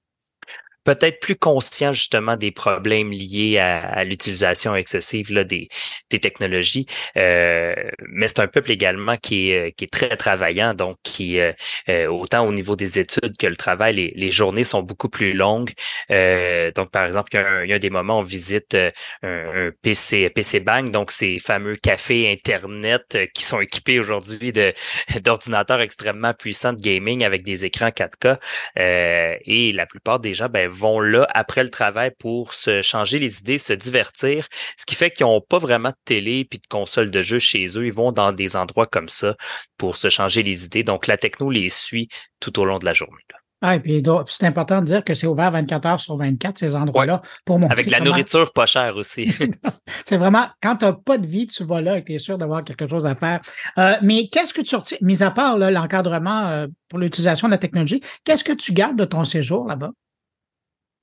Peut-être 0.88 1.20
plus 1.20 1.36
conscient 1.36 1.92
justement 1.92 2.38
des 2.38 2.50
problèmes 2.50 3.10
liés 3.10 3.58
à, 3.58 4.04
l'utilisation 4.04 4.74
excessive 4.74 5.30
là, 5.30 5.44
des, 5.44 5.68
des 6.08 6.18
technologies. 6.18 6.86
Euh, 7.18 7.74
mais 8.08 8.26
c'est 8.26 8.40
un 8.40 8.46
peuple 8.46 8.70
également 8.70 9.18
qui 9.18 9.50
est, 9.50 9.72
qui 9.76 9.84
est 9.84 9.92
très 9.92 10.16
travaillant, 10.16 10.72
donc 10.72 10.96
qui 11.02 11.40
euh, 11.40 11.52
euh, 11.90 12.06
autant 12.06 12.46
au 12.46 12.52
niveau 12.52 12.74
des 12.74 12.98
études 12.98 13.36
que 13.36 13.46
le 13.46 13.56
travail, 13.56 13.96
les, 13.96 14.12
les 14.16 14.30
journées 14.30 14.64
sont 14.64 14.80
beaucoup 14.82 15.10
plus 15.10 15.34
longues. 15.34 15.72
donc 16.08 16.90
par 16.90 17.04
exemple, 17.04 17.32
il 17.34 17.36
y, 17.36 17.42
a 17.42 17.50
un, 17.50 17.64
il 17.64 17.70
y, 17.70 17.74
a 17.74 17.78
des 17.78 17.90
moments 17.90 18.16
où 18.16 18.20
on 18.20 18.22
visite 18.22 18.74
un, 18.74 18.90
un, 19.22 19.70
PC 19.82 20.30
PC 20.30 20.60
Bank, 20.60 20.90
donc 20.90 21.12
ces 21.12 21.38
fameux 21.38 21.76
cafés 21.76 22.32
internet 22.32 23.18
qui 23.34 23.42
sont 23.44 23.60
équipés 23.60 24.00
aujourd'hui 24.00 24.54
d'ordinateurs 25.22 25.82
extrêmement 25.82 26.32
puissants 26.32 26.72
de 26.72 26.80
gaming 26.80 27.24
avec 27.24 27.44
des 27.44 27.66
écrans 27.66 27.88
4K. 27.90 28.38
et 28.76 29.72
la 29.72 29.84
plupart 29.84 30.18
des 30.18 30.32
gens 30.32 30.48
ben, 30.48 30.70
vont 30.78 31.00
là 31.00 31.26
après 31.34 31.64
le 31.64 31.70
travail 31.70 32.12
pour 32.18 32.54
se 32.54 32.82
changer 32.82 33.18
les 33.18 33.40
idées, 33.40 33.58
se 33.58 33.72
divertir, 33.72 34.48
ce 34.76 34.86
qui 34.86 34.94
fait 34.94 35.10
qu'ils 35.10 35.26
n'ont 35.26 35.40
pas 35.40 35.58
vraiment 35.58 35.90
de 35.90 35.96
télé 36.04 36.44
puis 36.44 36.58
de 36.58 36.66
console 36.68 37.10
de 37.10 37.22
jeu 37.22 37.38
chez 37.38 37.66
eux. 37.76 37.86
Ils 37.86 37.92
vont 37.92 38.12
dans 38.12 38.32
des 38.32 38.56
endroits 38.56 38.86
comme 38.86 39.08
ça 39.08 39.36
pour 39.76 39.96
se 39.96 40.08
changer 40.08 40.42
les 40.42 40.64
idées. 40.64 40.84
Donc, 40.84 41.06
la 41.06 41.16
techno 41.16 41.50
les 41.50 41.70
suit 41.70 42.08
tout 42.40 42.58
au 42.58 42.64
long 42.64 42.78
de 42.78 42.84
la 42.84 42.92
journée. 42.92 43.22
Ah, 43.60 43.74
et 43.74 43.80
puis 43.80 44.00
c'est 44.28 44.46
important 44.46 44.80
de 44.80 44.86
dire 44.86 45.02
que 45.02 45.14
c'est 45.14 45.26
ouvert 45.26 45.50
24 45.50 45.86
heures 45.86 46.00
sur 46.00 46.16
24, 46.16 46.58
ces 46.58 46.76
endroits-là, 46.76 47.22
pour 47.44 47.58
montrer. 47.58 47.72
Avec 47.72 47.86
de 47.86 47.90
la 47.90 48.00
nourriture 48.00 48.52
pas 48.52 48.66
chère 48.66 48.96
aussi. 48.96 49.32
c'est 50.04 50.16
vraiment, 50.16 50.46
quand 50.62 50.76
tu 50.76 50.84
n'as 50.84 50.92
pas 50.92 51.18
de 51.18 51.26
vie, 51.26 51.48
tu 51.48 51.64
vas 51.64 51.80
là 51.80 51.98
et 51.98 52.04
tu 52.04 52.14
es 52.14 52.18
sûr 52.20 52.38
d'avoir 52.38 52.64
quelque 52.64 52.86
chose 52.86 53.04
à 53.04 53.16
faire. 53.16 53.40
Euh, 53.78 53.94
mais 54.00 54.28
qu'est-ce 54.28 54.54
que 54.54 54.60
tu 54.60 54.68
sortis, 54.68 54.96
mis 55.00 55.24
à 55.24 55.32
part 55.32 55.58
l'encadrement 55.58 56.46
euh, 56.46 56.66
pour 56.88 57.00
l'utilisation 57.00 57.48
de 57.48 57.52
la 57.52 57.58
technologie, 57.58 58.00
qu'est-ce 58.22 58.44
que 58.44 58.52
tu 58.52 58.72
gardes 58.72 58.96
de 58.96 59.04
ton 59.04 59.24
séjour 59.24 59.66
là-bas? 59.66 59.90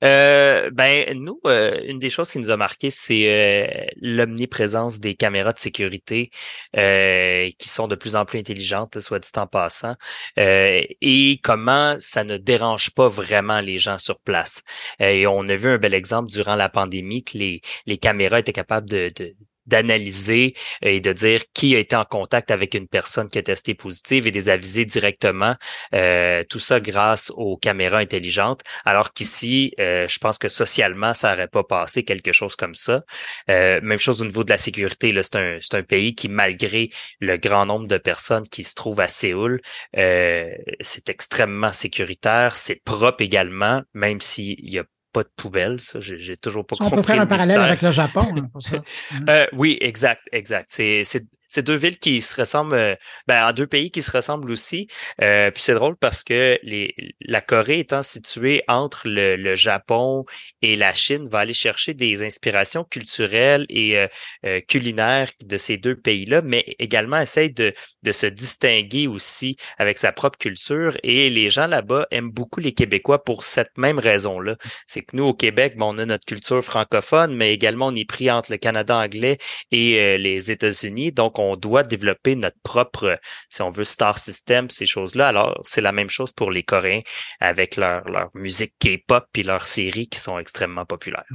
Euh, 0.04 0.70
ben 0.72 1.18
nous, 1.18 1.39
euh, 1.46 1.80
une 1.88 2.00
des 2.00 2.10
choses 2.10 2.32
qui 2.32 2.39
nous 2.39 2.50
a 2.50 2.58
marqué, 2.58 2.89
c'est 2.89 3.30
euh, 3.32 3.86
l'omniprésence 4.02 5.00
des 5.00 5.16
caméras 5.16 5.54
de 5.54 5.60
sécurité 5.60 6.32
qui 6.74 7.70
sont 7.70 7.88
de 7.88 7.96
plus 7.96 8.16
en 8.16 8.26
plus 8.26 8.39
intelligentes, 8.39 9.00
soit 9.00 9.20
dit 9.20 9.30
en 9.38 9.48
passant, 9.48 9.96
et 10.38 11.39
comment 11.43 11.96
ça 12.00 12.24
ne 12.24 12.38
dérange 12.38 12.91
pas 12.91 13.08
vraiment 13.08 13.62
les 13.62 13.78
gens 13.78 13.98
sur 13.98 14.20
place. 14.20 14.64
et 15.00 15.28
on 15.28 15.48
a 15.50 15.56
vu 15.56 15.70
un 15.70 15.78
bel 15.78 15.93
exemple 15.93 16.32
durant 16.32 16.56
la 16.56 16.70
pandémie 16.70 17.24
que 17.24 17.38
les, 17.38 17.62
les 17.86 17.98
caméras 17.98 18.39
étaient 18.39 18.54
capables 18.54 18.89
de 18.89 19.14
d'analyser 19.66 20.55
et 20.82 20.99
de 20.99 21.13
dire 21.13 21.41
qui 21.53 21.76
a 21.76 21.80
été 21.80 21.95
en 21.95 22.05
contact 22.05 22.51
avec 22.51 22.74
une 22.74 22.88
personne 22.88 23.30
qui 23.30 23.38
a 23.38 23.43
testé 23.43 23.74
positive 23.74 24.28
et 24.28 24.32
les 24.32 24.49
aviser 24.49 24.86
directement. 24.86 25.55
Euh, 25.93 26.43
tout 26.49 26.59
ça 26.59 26.80
grâce 26.80 27.32
aux 27.36 27.57
caméras 27.57 27.99
intelligentes. 27.99 28.61
Alors 28.86 29.13
qu'ici, 29.13 29.74
euh, 29.80 30.07
je 30.07 30.18
pense 30.20 30.38
que 30.38 30.49
socialement, 30.49 31.13
ça 31.13 31.32
n'aurait 31.32 31.47
pas 31.47 31.63
passé 31.63 32.03
quelque 32.03 32.32
chose 32.32 32.55
comme 32.55 32.76
ça. 32.76 33.03
Euh, 33.49 33.80
même 33.82 33.99
chose 33.99 34.22
au 34.22 34.26
niveau 34.26 34.43
de 34.43 34.49
la 34.49 34.57
sécurité. 34.57 35.13
C'est 35.24 35.36
un, 35.36 35.59
un 35.74 35.84
pays 35.84 36.16
qui, 36.16 36.30
malgré 36.30 36.89
le 37.20 37.38
grand 37.38 37.66
nombre 37.66 37.88
de 37.88 37.97
personnes 37.97 38.47
qui 38.47 38.63
se 38.63 38.76
trouvent 38.76 38.99
à 38.99 39.07
Séoul, 39.07 39.61
c'est 39.93 41.09
extrêmement 41.09 41.72
sécuritaire. 41.72 42.55
C'est 42.55 42.84
propre 42.84 43.22
également, 43.22 43.82
même 43.93 44.22
s'il 44.22 44.55
y 44.70 44.80
a 44.80 44.84
pas 45.16 45.24
de 45.24 45.30
poubelle. 45.34 45.80
J'ai 45.99 46.36
toujours 46.36 46.68
pas 46.68 46.76
compris. 46.76 46.93
On 46.93 46.97
peut 46.97 47.03
faire 47.03 47.22
un 47.22 47.26
parallèle 47.26 47.61
avec 47.61 47.82
le 47.82 47.91
Japon. 47.91 48.26
Hein, 48.36 48.82
euh, 49.30 49.45
oui, 49.53 49.78
exact, 49.80 50.22
exact. 50.34 50.72
C'est 50.74 51.26
c'est 51.48 51.64
deux 51.64 51.76
villes 51.76 51.98
qui 51.98 52.22
se 52.22 52.36
ressemblent, 52.39 52.76
euh, 52.76 52.96
ben, 53.28 53.48
en 53.48 53.54
deux 53.54 53.68
pays 53.68 53.91
qui 53.91 54.02
se 54.02 54.12
ressemblent 54.12 54.52
aussi. 54.52 54.88
Euh, 55.22 55.52
puis 55.52 55.64
c'est 55.64 55.74
drôle 55.74 55.96
parce 55.98 56.24
que 56.24 56.60
les, 56.64 56.96
la 57.22 57.41
Corée 57.41 57.80
étant 57.80 58.04
située 58.04 58.62
entre 58.68 59.08
le, 59.08 59.36
le, 59.36 59.56
Japon 59.56 60.26
et 60.61 60.76
la 60.76 60.94
Chine 60.94 61.28
va 61.30 61.40
aller 61.40 61.53
chercher 61.53 61.94
des 61.94 62.24
inspirations 62.24 62.84
culturelles 62.84 63.65
et 63.69 63.98
euh, 63.98 64.07
euh 64.45 64.61
culinaires 64.68 65.32
de 65.44 65.57
ces 65.57 65.78
deux 65.78 65.95
pays-là, 65.95 66.41
mais 66.41 66.76
également 66.80 67.19
essaye 67.19 67.52
de, 67.52 67.74
de 68.03 68.11
se 68.11 68.26
distinguer 68.26 69.07
aussi 69.07 69.57
avec 69.78 69.98
sa 69.98 70.11
propre 70.11 70.38
culture. 70.38 70.98
Et 71.03 71.30
les 71.30 71.49
gens 71.49 71.68
là-bas 71.68 72.07
aiment 72.11 72.32
beaucoup 72.32 72.60
les 72.60 72.74
Québécois 72.74 73.24
pour 73.24 73.44
cette 73.44 73.78
même 73.78 73.99
raison-là. 73.99 74.57
C'est 74.88 75.02
que 75.02 75.15
nous, 75.15 75.26
au 75.26 75.34
Québec, 75.34 75.76
ben, 75.78 75.86
on 75.86 75.98
a 75.98 76.06
notre 76.06 76.26
culture 76.26 76.64
francophone, 76.64 77.36
mais 77.36 77.53
également 77.53 77.88
on 77.88 77.95
est 77.95 78.10
pris 78.10 78.30
entre 78.32 78.52
le 78.52 78.57
Canada 78.57 78.98
anglais 78.98 79.38
et 79.72 79.99
euh, 79.99 80.18
les 80.18 80.52
États-Unis. 80.52 81.11
Donc, 81.11 81.35
on 81.40 81.56
doit 81.56 81.84
développer 81.84 82.36
notre 82.36 82.60
propre, 82.64 83.20
si 83.49 83.62
on 83.62 83.70
veut, 83.70 83.84
star 83.84 84.18
system, 84.18 84.70
ces 84.70 84.86
choses-là. 84.86 85.28
Alors, 85.28 85.60
c'est 85.64 85.82
la 85.82 85.91
même 85.91 86.10
chose 86.10 86.32
pour 86.34 86.52
les 86.52 86.64
Coréens 86.64 87.02
avec 87.40 87.76
leur, 87.76 88.07
leur 88.10 88.30
musique 88.34 88.74
K-pop 88.80 89.26
et 89.36 89.44
leurs 89.44 89.66
séries 89.66 90.07
qui 90.07 90.20
sont 90.20 90.40
extrêmement 90.40 90.86
populaires. 90.86 91.26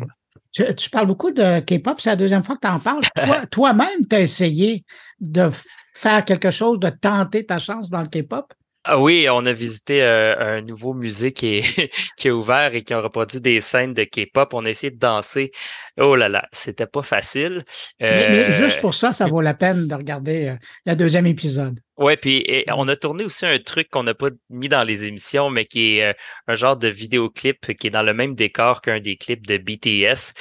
Tu, 0.53 0.65
tu, 0.75 0.91
parles 0.91 1.07
beaucoup 1.07 1.31
de 1.31 1.61
K-pop, 1.61 2.01
c'est 2.01 2.11
la 2.11 2.17
deuxième 2.17 2.43
fois 2.43 2.57
que 2.57 2.67
tu 2.67 2.73
en 2.73 2.81
parles. 2.81 3.03
Toi, 3.15 3.47
toi-même, 3.47 4.07
tu 4.09 4.17
as 4.17 4.21
essayé 4.21 4.85
de 5.21 5.51
faire 5.95 6.25
quelque 6.25 6.51
chose, 6.51 6.81
de 6.81 6.91
tenter 6.91 7.47
ta 7.47 7.59
chance 7.59 7.91
dans 7.91 8.03
le 8.03 8.09
K-pop? 8.09 8.53
Ah 8.85 8.99
oui, 8.99 9.29
on 9.31 9.45
a 9.45 9.53
visité 9.53 10.03
euh, 10.03 10.57
un 10.57 10.63
nouveau 10.63 10.95
musée 10.95 11.33
qui 11.33 11.57
est, 11.57 11.93
qui 12.17 12.29
est 12.29 12.31
ouvert 12.31 12.75
et 12.75 12.83
qui 12.83 12.95
a 12.95 13.01
reproduit 13.01 13.41
des 13.41 13.61
scènes 13.61 13.93
de 13.93 14.05
K-pop. 14.05 14.55
On 14.55 14.65
a 14.65 14.71
essayé 14.71 14.91
de 14.91 14.99
danser. 14.99 15.51
Oh 15.99 16.17
là 16.17 16.31
là, 16.31 16.49
c'était 16.51 16.87
pas 16.87 17.03
facile. 17.03 17.63
Euh... 18.03 18.11
Mais, 18.11 18.29
mais, 18.31 18.53
juste 18.53 18.81
pour 18.81 18.95
ça, 18.95 19.13
ça 19.13 19.27
vaut 19.27 19.43
la 19.43 19.53
peine 19.53 19.87
de 19.87 19.95
regarder 19.95 20.49
euh, 20.49 20.57
le 20.87 20.95
deuxième 20.95 21.27
épisode. 21.27 21.79
Ouais, 21.99 22.17
puis 22.17 22.43
et 22.47 22.65
on 22.73 22.89
a 22.89 22.97
tourné 22.97 23.25
aussi 23.25 23.45
un 23.45 23.59
truc 23.59 23.91
qu'on 23.91 24.05
n'a 24.05 24.15
pas 24.15 24.31
mis 24.49 24.71
dans 24.71 24.83
les 24.83 25.05
émissions, 25.05 25.51
mais 25.51 25.67
qui 25.67 25.99
est 25.99 26.05
euh, 26.07 26.13
un 26.49 26.55
genre 26.55 26.79
de 26.79 26.89
vidéoclip 26.89 27.77
qui 27.77 27.89
est 27.89 27.91
dans 27.91 28.03
le 28.03 28.15
même 28.15 28.35
décor 28.35 28.81
qu'un 28.81 29.01
des 29.01 29.19
clips 29.19 29.47
de 29.47 29.59
BTS, 29.59 30.33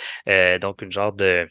donc 0.62 0.82
une 0.82 0.92
genre 0.94 1.12
de 1.12 1.46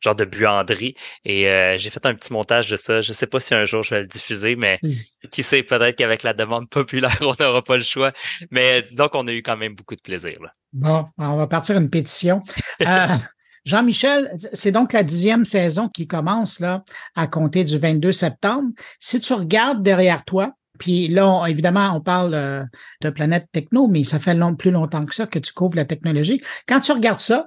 genre 0.00 0.14
de 0.14 0.24
buanderie. 0.24 0.94
Et 1.24 1.48
euh, 1.48 1.78
j'ai 1.78 1.90
fait 1.90 2.04
un 2.06 2.14
petit 2.14 2.32
montage 2.32 2.70
de 2.70 2.76
ça. 2.76 3.02
Je 3.02 3.12
sais 3.12 3.26
pas 3.26 3.40
si 3.40 3.54
un 3.54 3.64
jour 3.64 3.82
je 3.82 3.94
vais 3.94 4.02
le 4.02 4.06
diffuser, 4.06 4.56
mais 4.56 4.78
hmm. 4.82 4.92
qui 5.30 5.42
sait, 5.42 5.62
peut-être 5.62 5.96
qu'avec 5.96 6.22
la 6.22 6.34
demande 6.34 6.68
populaire, 6.68 7.16
on 7.20 7.34
n'aura 7.38 7.62
pas 7.62 7.76
le 7.76 7.84
choix. 7.84 8.12
Mais 8.50 8.82
disons 8.82 9.08
qu'on 9.08 9.26
a 9.26 9.32
eu 9.32 9.42
quand 9.42 9.56
même 9.56 9.74
beaucoup 9.74 9.96
de 9.96 10.02
plaisir. 10.02 10.38
Là. 10.42 10.52
Bon, 10.72 11.04
on 11.18 11.36
va 11.36 11.46
partir 11.46 11.76
une 11.76 11.90
pétition. 11.90 12.42
Euh, 12.80 13.06
Jean-Michel, 13.64 14.36
c'est 14.52 14.72
donc 14.72 14.92
la 14.92 15.04
dixième 15.04 15.44
saison 15.44 15.88
qui 15.88 16.06
commence 16.06 16.58
là 16.58 16.82
à 17.14 17.26
compter 17.28 17.62
du 17.62 17.78
22 17.78 18.10
septembre. 18.10 18.70
Si 18.98 19.20
tu 19.20 19.32
regardes 19.34 19.82
derrière 19.82 20.24
toi, 20.24 20.52
puis 20.78 21.06
là, 21.06 21.46
évidemment, 21.46 21.94
on 21.94 22.00
parle 22.00 22.34
euh, 22.34 22.64
de 23.02 23.10
Planète 23.10 23.46
Techno, 23.52 23.86
mais 23.86 24.02
ça 24.02 24.18
fait 24.18 24.34
long, 24.34 24.56
plus 24.56 24.72
longtemps 24.72 25.04
que 25.04 25.14
ça 25.14 25.26
que 25.26 25.38
tu 25.38 25.52
couvres 25.52 25.76
la 25.76 25.84
technologie. 25.84 26.40
Quand 26.66 26.80
tu 26.80 26.90
regardes 26.90 27.20
ça, 27.20 27.46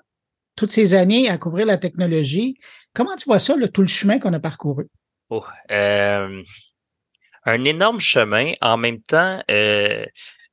toutes 0.55 0.71
ces 0.71 0.93
années 0.93 1.29
à 1.29 1.37
couvrir 1.37 1.65
la 1.65 1.77
technologie. 1.77 2.57
Comment 2.93 3.15
tu 3.15 3.25
vois 3.25 3.39
ça, 3.39 3.55
le, 3.55 3.69
tout 3.69 3.81
le 3.81 3.87
chemin 3.87 4.19
qu'on 4.19 4.33
a 4.33 4.39
parcouru? 4.39 4.87
Oh, 5.29 5.43
euh, 5.71 6.41
un 7.45 7.63
énorme 7.63 7.99
chemin. 7.99 8.53
En 8.61 8.77
même 8.77 9.01
temps, 9.01 9.41
euh, 9.51 10.05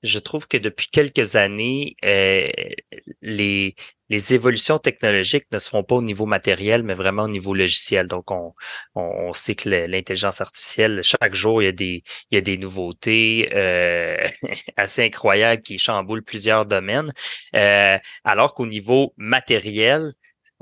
je 0.03 0.19
trouve 0.19 0.49
que 0.49 0.57
depuis 0.57 0.89
quelques 0.89 1.37
années, 1.37 1.97
euh, 2.05 2.49
les, 3.23 3.75
les 4.09 4.35
évolutions 4.35 4.79
technologiques 4.79 5.47
ne 5.53 5.59
se 5.59 5.69
font 5.71 5.85
pas 5.85 5.95
au 5.97 6.03
niveau 6.03 6.27
matériel, 6.27 6.83
mais 6.83 6.95
vraiment 6.95 7.23
au 7.25 7.29
niveau 7.29 7.55
logiciel. 7.55 8.07
Donc, 8.07 8.31
on, 8.31 8.53
on, 8.95 9.33
sait 9.33 9.55
que 9.55 9.69
l'intelligence 9.69 10.41
artificielle, 10.41 11.03
chaque 11.03 11.35
jour, 11.35 11.63
il 11.63 11.67
y 11.67 11.69
a 11.69 11.73
des, 11.73 12.03
il 12.31 12.35
y 12.35 12.39
a 12.39 12.41
des 12.41 12.59
nouveautés 12.59 13.51
euh, 13.55 14.27
assez 14.77 15.05
incroyables 15.05 15.63
qui 15.63 15.79
chamboulent 15.79 16.25
plusieurs 16.25 16.67
domaines. 16.67 17.13
Euh, 17.57 17.99
alors 18.25 18.55
qu'au 18.55 18.67
niveau 18.67 19.15
matériel, 19.17 20.13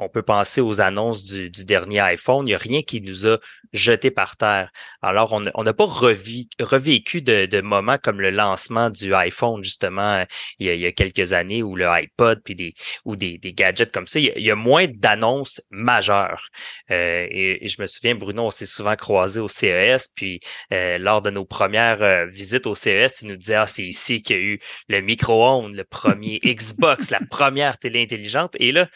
on 0.01 0.09
peut 0.09 0.23
penser 0.23 0.63
aux 0.63 0.81
annonces 0.81 1.25
du, 1.25 1.51
dernier 1.51 2.01
iPhone. 2.01 2.47
Il 2.47 2.51
n'y 2.51 2.55
a 2.55 2.59
rien 2.59 2.81
qui 2.81 3.03
nous 3.03 3.29
a 3.29 3.39
jeté 3.75 4.11
par 4.11 4.37
terre. 4.37 4.73
Alors, 5.03 5.39
on 5.55 5.63
n'a 5.63 5.73
pas 5.75 5.85
revécu 5.85 7.21
de, 7.21 7.45
de, 7.45 7.61
moments 7.61 7.99
comme 7.99 8.21
le 8.21 8.31
lancement 8.31 8.89
du 8.89 9.15
iPhone, 9.15 9.63
justement, 9.63 10.25
il 10.59 10.67
y 10.75 10.87
a, 10.87 10.93
quelques 10.93 11.35
années, 11.35 11.63
ou 11.63 11.77
le 11.77 11.87
iPod, 11.87 12.41
puis 12.43 12.55
des, 12.55 12.75
ou 13.05 13.15
des, 13.15 13.39
gadgets 13.39 13.93
comme 13.93 14.07
ça. 14.07 14.19
Il 14.19 14.33
y 14.43 14.51
a, 14.51 14.57
moins 14.57 14.87
d'annonces 14.89 15.61
majeures. 15.71 16.49
Euh, 16.91 17.27
et, 17.31 17.69
je 17.69 17.81
me 17.81 17.87
souviens, 17.87 18.15
Bruno, 18.15 18.45
on 18.45 18.51
s'est 18.51 18.67
souvent 18.67 18.97
croisé 18.97 19.39
au 19.39 19.49
CES, 19.49 20.09
puis 20.15 20.41
euh, 20.73 20.97
lors 20.97 21.21
de 21.21 21.31
nos 21.31 21.45
premières 21.45 22.03
euh, 22.03 22.27
visites 22.27 22.67
au 22.67 22.75
CES, 22.75 23.21
il 23.23 23.29
nous 23.29 23.37
disait, 23.37 23.57
ah, 23.57 23.67
c'est 23.67 23.85
ici 23.85 24.23
qu'il 24.23 24.37
y 24.37 24.39
a 24.39 24.43
eu 24.43 24.61
le 24.89 25.01
micro-ondes, 25.03 25.75
le 25.75 25.85
premier 25.85 26.41
Xbox, 26.45 27.11
la 27.11 27.21
première 27.31 27.77
télé 27.77 28.03
intelligente. 28.03 28.57
Et 28.59 28.73
là, 28.73 28.89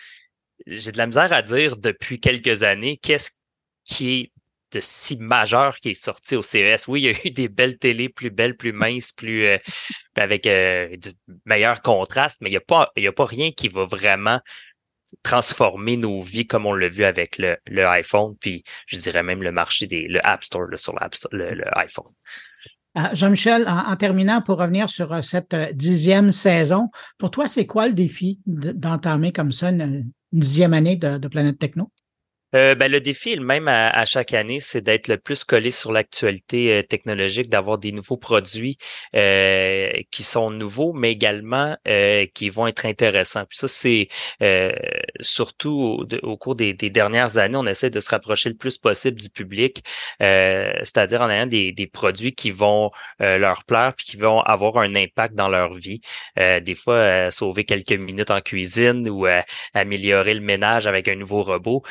j'ai 0.67 0.93
de 0.93 0.99
la 0.99 1.07
misère 1.07 1.33
à 1.33 1.43
dire 1.43 1.77
depuis 1.77 2.21
quelques 2.21 2.63
années 2.63 2.97
qu'est-ce 2.97 3.31
qui 3.85 4.21
est 4.21 4.33
de 4.75 4.81
si 4.81 5.17
majeur 5.17 5.77
qui 5.79 5.91
est 5.91 5.95
sorti 5.95 6.37
au 6.37 6.43
CES. 6.43 6.89
Oui, 6.89 7.03
il 7.03 7.05
y 7.05 7.09
a 7.09 7.27
eu 7.27 7.31
des 7.31 7.49
belles 7.49 7.79
télés 7.79 8.09
plus 8.09 8.31
belles, 8.31 8.57
plus 8.57 8.73
minces, 8.73 9.13
plus 9.13 9.45
euh, 9.45 9.59
avec 10.17 10.47
euh, 10.47 10.97
de 10.97 11.13
meilleurs 11.47 11.81
contrastes, 11.81 12.41
mais 12.41 12.51
il 12.51 12.53
n'y 12.53 12.57
a 12.57 12.61
pas, 12.61 13.27
rien 13.27 13.53
qui 13.53 13.69
va 13.69 13.85
vraiment 13.85 14.41
transformer 15.23 15.97
nos 15.97 16.21
vies 16.21 16.47
comme 16.47 16.67
on 16.67 16.75
l'a 16.75 16.89
vu 16.89 17.05
avec 17.05 17.39
le, 17.39 17.87
iPhone, 17.87 18.35
puis 18.41 18.65
je 18.87 18.99
dirais 18.99 19.23
même 19.23 19.43
le 19.43 19.53
marché 19.53 19.87
des 19.87 20.09
le 20.09 20.25
App 20.27 20.43
Store 20.43 20.67
sur 20.77 20.95
Store, 21.13 21.33
le, 21.33 21.79
iPhone. 21.79 22.13
Euh, 22.97 23.03
Jean-Michel, 23.13 23.67
en, 23.69 23.95
terminant, 23.97 24.41
pour 24.41 24.59
revenir 24.59 24.89
sur 24.89 25.23
cette 25.23 25.55
dixième 25.75 26.33
saison, 26.33 26.91
pour 27.19 27.31
toi, 27.31 27.47
c'est 27.49 27.67
quoi 27.67 27.87
le 27.87 27.93
défi 27.93 28.41
d'entamer 28.47 29.31
comme 29.31 29.53
ça 29.53 29.71
une 29.71 30.11
dixième 30.41 30.75
année 30.75 30.97
de, 30.97 31.19
de 31.19 31.29
Planète 31.29 31.59
Techno? 31.59 31.91
Euh, 32.55 32.75
ben, 32.75 32.91
le 32.91 33.01
défi 33.01 33.33
est 33.33 33.37
le 33.37 33.45
même 33.45 33.69
à, 33.69 34.05
chaque 34.05 34.33
année, 34.33 34.61
c'est 34.61 34.81
d'être 34.81 35.09
le 35.09 35.17
plus 35.17 35.45
collé 35.45 35.71
sur 35.71 35.93
l'actualité 35.93 36.73
euh, 36.73 36.83
technologique, 36.83 37.49
d'avoir 37.49 37.79
des 37.79 37.91
nouveaux 37.93 38.17
produits 38.17 38.79
euh, 39.17 39.91
qui 40.11 40.23
sont 40.23 40.51
nouveaux, 40.51 40.93
mais 40.93 41.13
également 41.13 41.77
qui 42.35 42.51
vont 42.51 42.67
être 42.67 42.87
intéressants. 42.87 43.45
Puis 43.47 43.59
ça, 43.59 43.69
c'est 43.69 44.09
surtout 45.21 46.07
au, 46.23 46.37
cours 46.37 46.55
des, 46.55 46.75
dernières 46.75 47.39
années, 47.39 47.57
on 47.57 47.67
essaie 47.67 47.91
de 47.91 48.01
se 48.01 48.11
rapprocher 48.11 48.49
le 48.49 48.57
plus 48.57 48.79
possible 48.79 49.21
du 49.21 49.31
public, 49.31 49.83
c'est-à-dire 50.21 51.21
en 51.21 51.31
ayant 51.31 51.47
des, 51.47 51.73
des, 51.73 51.87
produits 51.87 52.35
qui 52.35 52.51
vont 52.51 52.91
leur 53.21 53.65
plaire 53.65 53.95
puis 53.97 54.07
qui 54.07 54.17
vont 54.17 54.41
avoir 54.41 54.79
un 54.79 54.95
impact 54.95 55.35
dans 55.35 55.49
leur 55.49 55.75
vie. 55.75 56.01
des 56.37 56.75
fois, 56.75 57.31
sauver 57.31 57.65
quelques 57.65 57.93
minutes 57.93 58.31
en 58.31 58.41
cuisine 58.41 59.09
ou 59.09 59.27
améliorer 59.75 60.35
le 60.35 60.41
ménage 60.41 60.87
avec 60.87 61.09
un 61.09 61.17
nouveau 61.17 61.43
robot 61.43 61.83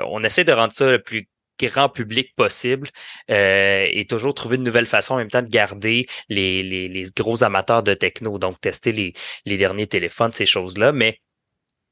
on 0.00 0.24
essaie 0.24 0.44
de 0.44 0.52
rendre 0.52 0.72
ça 0.72 0.90
le 0.90 1.02
plus 1.02 1.28
grand 1.62 1.88
public 1.88 2.34
possible 2.36 2.88
euh, 3.30 3.86
et 3.90 4.06
toujours 4.06 4.34
trouver 4.34 4.56
une 4.56 4.64
nouvelle 4.64 4.86
façon 4.86 5.14
en 5.14 5.18
même 5.18 5.30
temps 5.30 5.42
de 5.42 5.48
garder 5.48 6.06
les, 6.28 6.62
les, 6.62 7.04
gros 7.16 7.44
amateurs 7.44 7.82
de 7.82 7.94
techno, 7.94 8.38
donc 8.38 8.60
tester 8.60 8.92
les, 8.92 9.12
les 9.46 9.56
derniers 9.56 9.86
téléphones, 9.86 10.32
ces 10.32 10.46
choses-là, 10.46 10.92
mais 10.92 11.20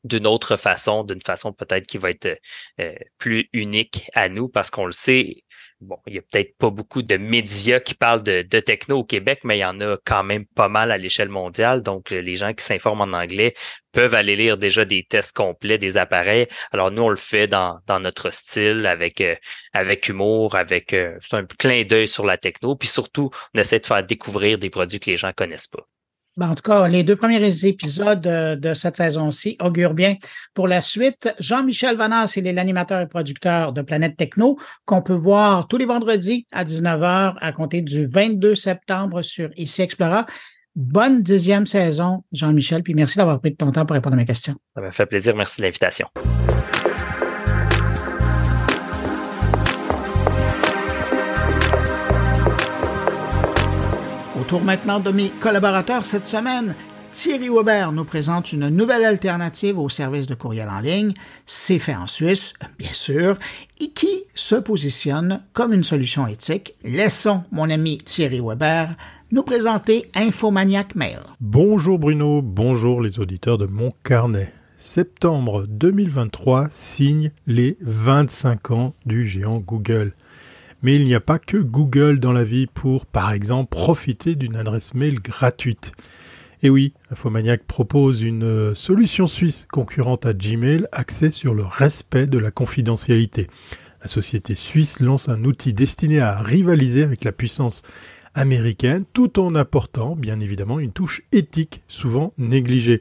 d'une 0.05 0.27
autre 0.27 0.57
façon, 0.57 1.05
d'une 1.05 1.23
façon 1.23 1.53
peut-être 1.53 1.87
qui 1.87 1.99
va 1.99 2.11
être 2.11 2.39
euh, 2.81 2.95
plus 3.19 3.49
unique 3.53 4.11
à 4.15 4.29
nous 4.29 4.49
parce 4.49 4.71
qu'on 4.71 4.87
le 4.87 4.93
sait, 4.93 5.45
bon, 5.83 5.99
il 6.07 6.15
y 6.15 6.19
a 6.19 6.23
peut-être 6.23 6.57
pas 6.57 6.71
beaucoup 6.71 7.03
de 7.03 7.17
médias 7.17 7.81
qui 7.81 7.95
parlent 7.95 8.23
de, 8.23 8.43
de, 8.43 8.61
techno 8.61 8.99
au 8.99 9.05
Québec, 9.05 9.41
mais 9.45 9.59
il 9.59 9.61
y 9.61 9.65
en 9.65 9.81
a 9.81 9.97
quand 10.05 10.25
même 10.25 10.47
pas 10.47 10.69
mal 10.69 10.91
à 10.91 10.99
l'échelle 10.99 11.29
mondiale. 11.29 11.83
Donc, 11.83 12.11
les 12.11 12.37
gens 12.37 12.53
qui 12.55 12.65
s'informent 12.65 13.03
en 13.03 13.13
anglais 13.13 13.55
peuvent 13.93 14.15
aller 14.15 14.37
lire 14.37 14.57
déjà 14.57 14.85
des 14.85 15.05
tests 15.05 15.37
complets 15.37 15.79
des 15.79 15.97
appareils. 15.97 16.47
Alors, 16.73 16.91
nous, 16.91 17.03
on 17.03 17.09
le 17.11 17.17
fait 17.17 17.47
dans, 17.47 17.81
dans 17.87 18.01
notre 18.01 18.31
style, 18.31 18.87
avec, 18.87 19.21
euh, 19.21 19.35
avec 19.73 20.09
humour, 20.09 20.57
avec 20.57 20.93
euh, 20.95 21.19
un 21.33 21.45
clin 21.45 21.85
d'œil 21.85 22.09
sur 22.09 22.25
la 22.25 22.39
techno. 22.39 22.77
Puis 22.77 22.89
surtout, 22.89 23.31
on 23.55 23.61
essaie 23.61 23.81
de 23.81 23.87
faire 23.87 24.05
découvrir 24.05 24.59
des 24.59 24.71
produits 24.71 25.01
que 25.01 25.11
les 25.11 25.17
gens 25.17 25.33
connaissent 25.35 25.69
pas. 25.69 25.87
Ben, 26.37 26.49
en 26.49 26.55
tout 26.55 26.63
cas, 26.63 26.89
les 26.89 27.03
deux 27.03 27.17
premiers 27.17 27.67
épisodes 27.67 28.21
de, 28.21 28.75
cette 28.75 28.97
saison-ci 28.97 29.57
augurent 29.61 29.93
bien 29.93 30.17
pour 30.55 30.67
la 30.67 30.81
suite. 30.81 31.35
Jean-Michel 31.39 31.97
Vanas, 31.97 32.35
il 32.37 32.47
est 32.47 32.53
l'animateur 32.53 33.01
et 33.01 33.07
producteur 33.07 33.73
de 33.73 33.83
Planète 33.83 34.17
Techno, 34.17 34.59
qu'on 34.87 35.03
peut 35.03 35.13
voir 35.13 35.69
tous 35.69 35.77
les 35.77 35.85
vendredis 35.85 36.47
à 36.51 36.65
19h 36.65 37.35
à 37.39 37.53
compter 37.53 37.83
du 37.83 38.07
22 38.07 38.55
septembre 38.55 39.21
sur 39.21 39.51
ICI 39.57 39.83
Explorer. 39.83 40.23
Bonne 40.75 41.23
dixième 41.23 41.67
saison, 41.67 42.25
Jean-Michel, 42.33 42.83
puis 42.83 42.95
merci 42.95 43.19
d'avoir 43.19 43.39
pris 43.39 43.51
de 43.51 43.57
ton 43.57 43.71
temps 43.71 43.85
pour 43.85 43.93
répondre 43.95 44.15
à 44.15 44.17
mes 44.17 44.25
questions. 44.25 44.55
Ça 44.75 44.81
m'a 44.81 44.91
fait 44.91 45.05
plaisir. 45.05 45.37
Merci 45.37 45.61
de 45.61 45.67
l'invitation. 45.67 46.09
Tour 54.53 54.63
maintenant 54.63 55.01
de 55.01 55.11
mes 55.11 55.31
collaborateurs 55.41 56.05
cette 56.05 56.27
semaine. 56.27 56.75
Thierry 57.11 57.49
Weber 57.49 57.91
nous 57.91 58.05
présente 58.05 58.53
une 58.53 58.69
nouvelle 58.69 59.07
alternative 59.07 59.79
au 59.79 59.89
service 59.89 60.27
de 60.27 60.35
courriel 60.35 60.69
en 60.69 60.81
ligne, 60.81 61.15
c'est 61.47 61.79
fait 61.79 61.95
en 61.95 62.07
Suisse, 62.07 62.53
bien 62.79 62.93
sûr, 62.93 63.39
et 63.81 63.93
qui 63.93 64.25
se 64.35 64.57
positionne 64.57 65.41
comme 65.55 65.73
une 65.73 65.85
solution 65.85 66.27
éthique. 66.27 66.75
Laissons 66.85 67.45
mon 67.51 67.71
ami 67.71 67.97
Thierry 67.97 68.43
Weber 68.45 68.91
nous 69.31 69.43
présenter 69.43 70.05
Infomaniac 70.15 70.97
Mail. 70.97 71.21
Bonjour 71.41 71.99
Bruno, 71.99 72.43
bonjour 72.43 73.01
les 73.01 73.21
auditeurs 73.21 73.57
de 73.57 73.65
mon 73.65 73.95
carnet. 74.05 74.53
Septembre 74.77 75.65
2023 75.67 76.69
signe 76.71 77.31
les 77.47 77.79
25 77.81 78.71
ans 78.73 78.93
du 79.07 79.25
géant 79.25 79.61
Google. 79.61 80.13
Mais 80.83 80.97
il 80.97 81.05
n'y 81.05 81.15
a 81.15 81.21
pas 81.21 81.39
que 81.39 81.57
Google 81.57 82.19
dans 82.19 82.33
la 82.33 82.45
vie 82.45 82.67
pour, 82.67 83.07
par 83.07 83.33
exemple, 83.33 83.71
profiter 83.71 84.35
d'une 84.35 84.57
adresse 84.57 84.95
mail 84.95 85.21
gratuite. 85.21 85.93
Et 86.63 86.71
oui, 86.71 86.95
Infomaniac 87.11 87.65
propose 87.65 88.23
une 88.23 88.75
solution 88.75 89.27
suisse 89.27 89.67
concurrente 89.71 90.27
à 90.27 90.33
Gmail 90.33 90.87
axée 90.93 91.31
sur 91.31 91.55
le 91.55 91.65
respect 91.65 92.27
de 92.27 92.39
la 92.39 92.51
confidentialité. 92.51 93.49
La 94.01 94.09
société 94.09 94.57
suisse 94.57 95.01
lance 95.01 95.29
un 95.29 95.45
outil 95.45 95.73
destiné 95.73 96.21
à 96.21 96.41
rivaliser 96.41 97.03
avec 97.05 97.25
la 97.25 97.33
puissance 97.33 97.83
américaine 98.35 99.05
tout 99.13 99.39
en 99.41 99.55
apportant 99.55 100.17
bien 100.17 100.41
évidemment 100.41 100.81
une 100.81 100.93
touche 100.93 101.23
éthique 101.33 101.83
souvent 101.89 102.33
négligée. 102.39 103.01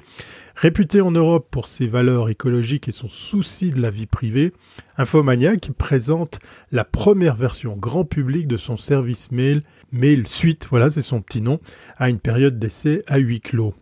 Réputé 0.55 1.01
en 1.01 1.11
Europe 1.11 1.47
pour 1.49 1.67
ses 1.67 1.87
valeurs 1.87 2.29
écologiques 2.29 2.87
et 2.87 2.91
son 2.91 3.07
souci 3.07 3.71
de 3.71 3.81
la 3.81 3.89
vie 3.89 4.05
privée, 4.05 4.53
Infomaniac 4.97 5.71
présente 5.77 6.39
la 6.71 6.83
première 6.83 7.35
version 7.35 7.75
grand 7.75 8.05
public 8.05 8.47
de 8.47 8.57
son 8.57 8.77
service 8.77 9.31
mail, 9.31 9.61
Mail 9.91 10.27
Suite, 10.27 10.67
voilà 10.69 10.89
c'est 10.89 11.01
son 11.01 11.21
petit 11.21 11.41
nom, 11.41 11.59
à 11.97 12.09
une 12.09 12.19
période 12.19 12.59
d'essai 12.59 13.01
à 13.07 13.17
huis 13.17 13.41
clos. 13.41 13.73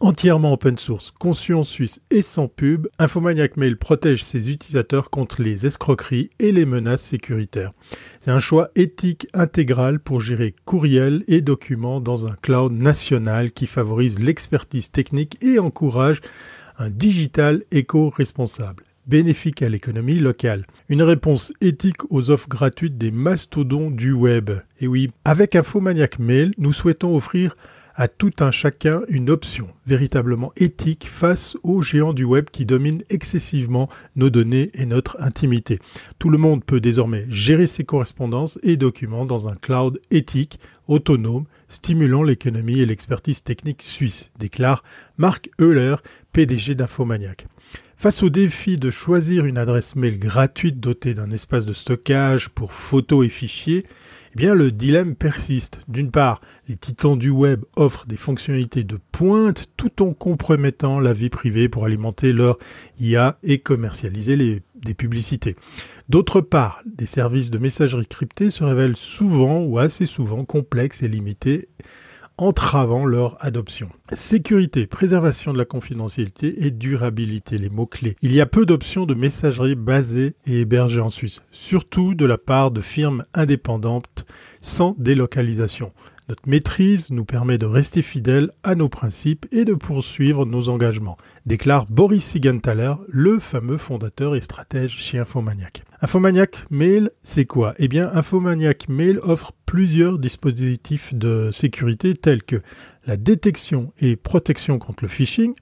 Entièrement 0.00 0.52
open 0.52 0.78
source, 0.78 1.10
conçu 1.18 1.54
en 1.54 1.64
Suisse 1.64 2.00
et 2.10 2.22
sans 2.22 2.46
pub, 2.46 2.86
Infomaniac 2.98 3.56
Mail 3.56 3.76
protège 3.76 4.22
ses 4.22 4.50
utilisateurs 4.50 5.10
contre 5.10 5.42
les 5.42 5.66
escroqueries 5.66 6.30
et 6.38 6.52
les 6.52 6.66
menaces 6.66 7.02
sécuritaires. 7.02 7.72
C'est 8.20 8.30
un 8.30 8.38
choix 8.38 8.68
éthique 8.76 9.26
intégral 9.32 9.98
pour 9.98 10.20
gérer 10.20 10.54
courriels 10.66 11.24
et 11.26 11.40
documents 11.40 12.00
dans 12.00 12.26
un 12.26 12.34
cloud 12.42 12.72
national 12.72 13.50
qui 13.50 13.66
favorise 13.66 14.20
l'expertise 14.20 14.92
technique 14.92 15.42
et 15.42 15.58
encourage 15.58 16.20
un 16.76 16.90
digital 16.90 17.64
éco-responsable 17.72 18.84
bénéfique 19.08 19.62
à 19.62 19.68
l'économie 19.70 20.16
locale. 20.16 20.64
Une 20.90 21.02
réponse 21.02 21.52
éthique 21.60 22.10
aux 22.10 22.30
offres 22.30 22.48
gratuites 22.48 22.98
des 22.98 23.10
mastodons 23.10 23.90
du 23.90 24.12
web. 24.12 24.50
Et 24.80 24.86
oui, 24.86 25.10
avec 25.24 25.56
Infomaniac 25.56 26.18
Mail, 26.18 26.52
nous 26.58 26.74
souhaitons 26.74 27.16
offrir 27.16 27.56
à 27.98 28.06
tout 28.06 28.30
un 28.38 28.52
chacun 28.52 29.02
une 29.08 29.28
option 29.28 29.68
véritablement 29.84 30.52
éthique 30.56 31.08
face 31.08 31.56
aux 31.64 31.82
géants 31.82 32.12
du 32.12 32.22
web 32.22 32.46
qui 32.48 32.64
dominent 32.64 33.02
excessivement 33.10 33.88
nos 34.14 34.30
données 34.30 34.70
et 34.74 34.86
notre 34.86 35.20
intimité. 35.20 35.80
Tout 36.20 36.30
le 36.30 36.38
monde 36.38 36.64
peut 36.64 36.80
désormais 36.80 37.26
gérer 37.28 37.66
ses 37.66 37.82
correspondances 37.82 38.60
et 38.62 38.76
documents 38.76 39.26
dans 39.26 39.48
un 39.48 39.56
cloud 39.56 40.00
éthique, 40.12 40.60
autonome, 40.86 41.46
stimulant 41.68 42.22
l'économie 42.22 42.78
et 42.78 42.86
l'expertise 42.86 43.42
technique 43.42 43.82
suisse, 43.82 44.30
déclare 44.38 44.84
Marc 45.16 45.50
Euler, 45.60 45.96
PDG 46.32 46.76
d'Infomaniac. 46.76 47.48
Face 47.96 48.22
au 48.22 48.30
défi 48.30 48.78
de 48.78 48.92
choisir 48.92 49.44
une 49.44 49.58
adresse 49.58 49.96
mail 49.96 50.20
gratuite 50.20 50.78
dotée 50.78 51.14
d'un 51.14 51.32
espace 51.32 51.64
de 51.64 51.72
stockage 51.72 52.48
pour 52.48 52.72
photos 52.72 53.26
et 53.26 53.28
fichiers, 53.28 53.84
eh 54.32 54.36
bien, 54.36 54.54
le 54.54 54.70
dilemme 54.70 55.14
persiste. 55.14 55.80
D'une 55.88 56.10
part, 56.10 56.40
les 56.68 56.76
titans 56.76 57.18
du 57.18 57.30
web 57.30 57.62
offrent 57.76 58.06
des 58.06 58.16
fonctionnalités 58.16 58.84
de 58.84 58.98
pointe 59.12 59.66
tout 59.76 60.02
en 60.02 60.12
compromettant 60.12 61.00
la 61.00 61.12
vie 61.12 61.30
privée 61.30 61.68
pour 61.68 61.84
alimenter 61.84 62.32
leur 62.32 62.58
IA 63.00 63.38
et 63.42 63.58
commercialiser 63.58 64.62
des 64.74 64.94
publicités. 64.94 65.56
D'autre 66.08 66.40
part, 66.40 66.82
des 66.86 67.06
services 67.06 67.50
de 67.50 67.58
messagerie 67.58 68.06
cryptée 68.06 68.50
se 68.50 68.64
révèlent 68.64 68.96
souvent 68.96 69.60
ou 69.62 69.78
assez 69.78 70.06
souvent 70.06 70.44
complexes 70.44 71.02
et 71.02 71.08
limités 71.08 71.68
entravant 72.38 73.04
leur 73.04 73.36
adoption. 73.44 73.90
Sécurité, 74.12 74.86
préservation 74.86 75.52
de 75.52 75.58
la 75.58 75.64
confidentialité 75.64 76.64
et 76.64 76.70
durabilité, 76.70 77.58
les 77.58 77.68
mots-clés. 77.68 78.16
Il 78.22 78.32
y 78.32 78.40
a 78.40 78.46
peu 78.46 78.64
d'options 78.64 79.04
de 79.04 79.14
messagerie 79.14 79.74
basées 79.74 80.34
et 80.46 80.60
hébergées 80.60 81.00
en 81.00 81.10
Suisse, 81.10 81.42
surtout 81.50 82.14
de 82.14 82.24
la 82.24 82.38
part 82.38 82.70
de 82.70 82.80
firmes 82.80 83.24
indépendantes 83.34 84.24
sans 84.62 84.94
délocalisation. 84.98 85.90
Notre 86.28 86.46
maîtrise 86.46 87.10
nous 87.10 87.24
permet 87.24 87.56
de 87.56 87.64
rester 87.64 88.02
fidèles 88.02 88.50
à 88.62 88.74
nos 88.74 88.90
principes 88.90 89.46
et 89.50 89.64
de 89.64 89.72
poursuivre 89.72 90.44
nos 90.44 90.68
engagements, 90.68 91.16
déclare 91.46 91.86
Boris 91.86 92.22
Sigenthaler, 92.22 92.92
le 93.08 93.38
fameux 93.38 93.78
fondateur 93.78 94.36
et 94.36 94.42
stratège 94.42 94.98
chez 94.98 95.18
Infomaniac. 95.18 95.84
Infomaniac 96.02 96.66
Mail, 96.68 97.10
c'est 97.22 97.46
quoi? 97.46 97.74
Eh 97.78 97.88
bien, 97.88 98.10
Infomaniac 98.12 98.90
Mail 98.90 99.20
offre 99.22 99.52
plusieurs 99.64 100.18
dispositifs 100.18 101.14
de 101.14 101.48
sécurité 101.50 102.12
tels 102.12 102.42
que 102.42 102.60
la 103.06 103.16
détection 103.16 103.94
et 103.98 104.16
protection 104.16 104.78
contre 104.78 105.04
le 105.04 105.08
phishing, 105.08 105.54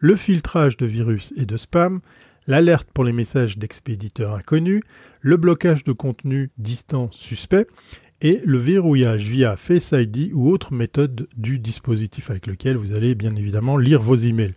le 0.00 0.16
filtrage 0.16 0.76
de 0.76 0.86
virus 0.86 1.32
et 1.36 1.46
de 1.46 1.56
spam, 1.56 2.00
l'alerte 2.48 2.88
pour 2.92 3.04
les 3.04 3.12
messages 3.12 3.56
d'expéditeurs 3.56 4.34
inconnus, 4.34 4.82
le 5.20 5.36
blocage 5.36 5.84
de 5.84 5.92
contenu 5.92 6.50
distant 6.58 7.08
suspect 7.12 7.68
et 8.20 8.40
le 8.44 8.58
verrouillage 8.58 9.26
via 9.26 9.56
Face 9.56 9.92
ID 9.92 10.32
ou 10.32 10.50
autre 10.50 10.72
méthode 10.72 11.28
du 11.36 11.58
dispositif 11.58 12.30
avec 12.30 12.46
lequel 12.46 12.76
vous 12.76 12.94
allez 12.94 13.14
bien 13.14 13.34
évidemment 13.36 13.76
lire 13.76 14.02
vos 14.02 14.16
emails. 14.16 14.54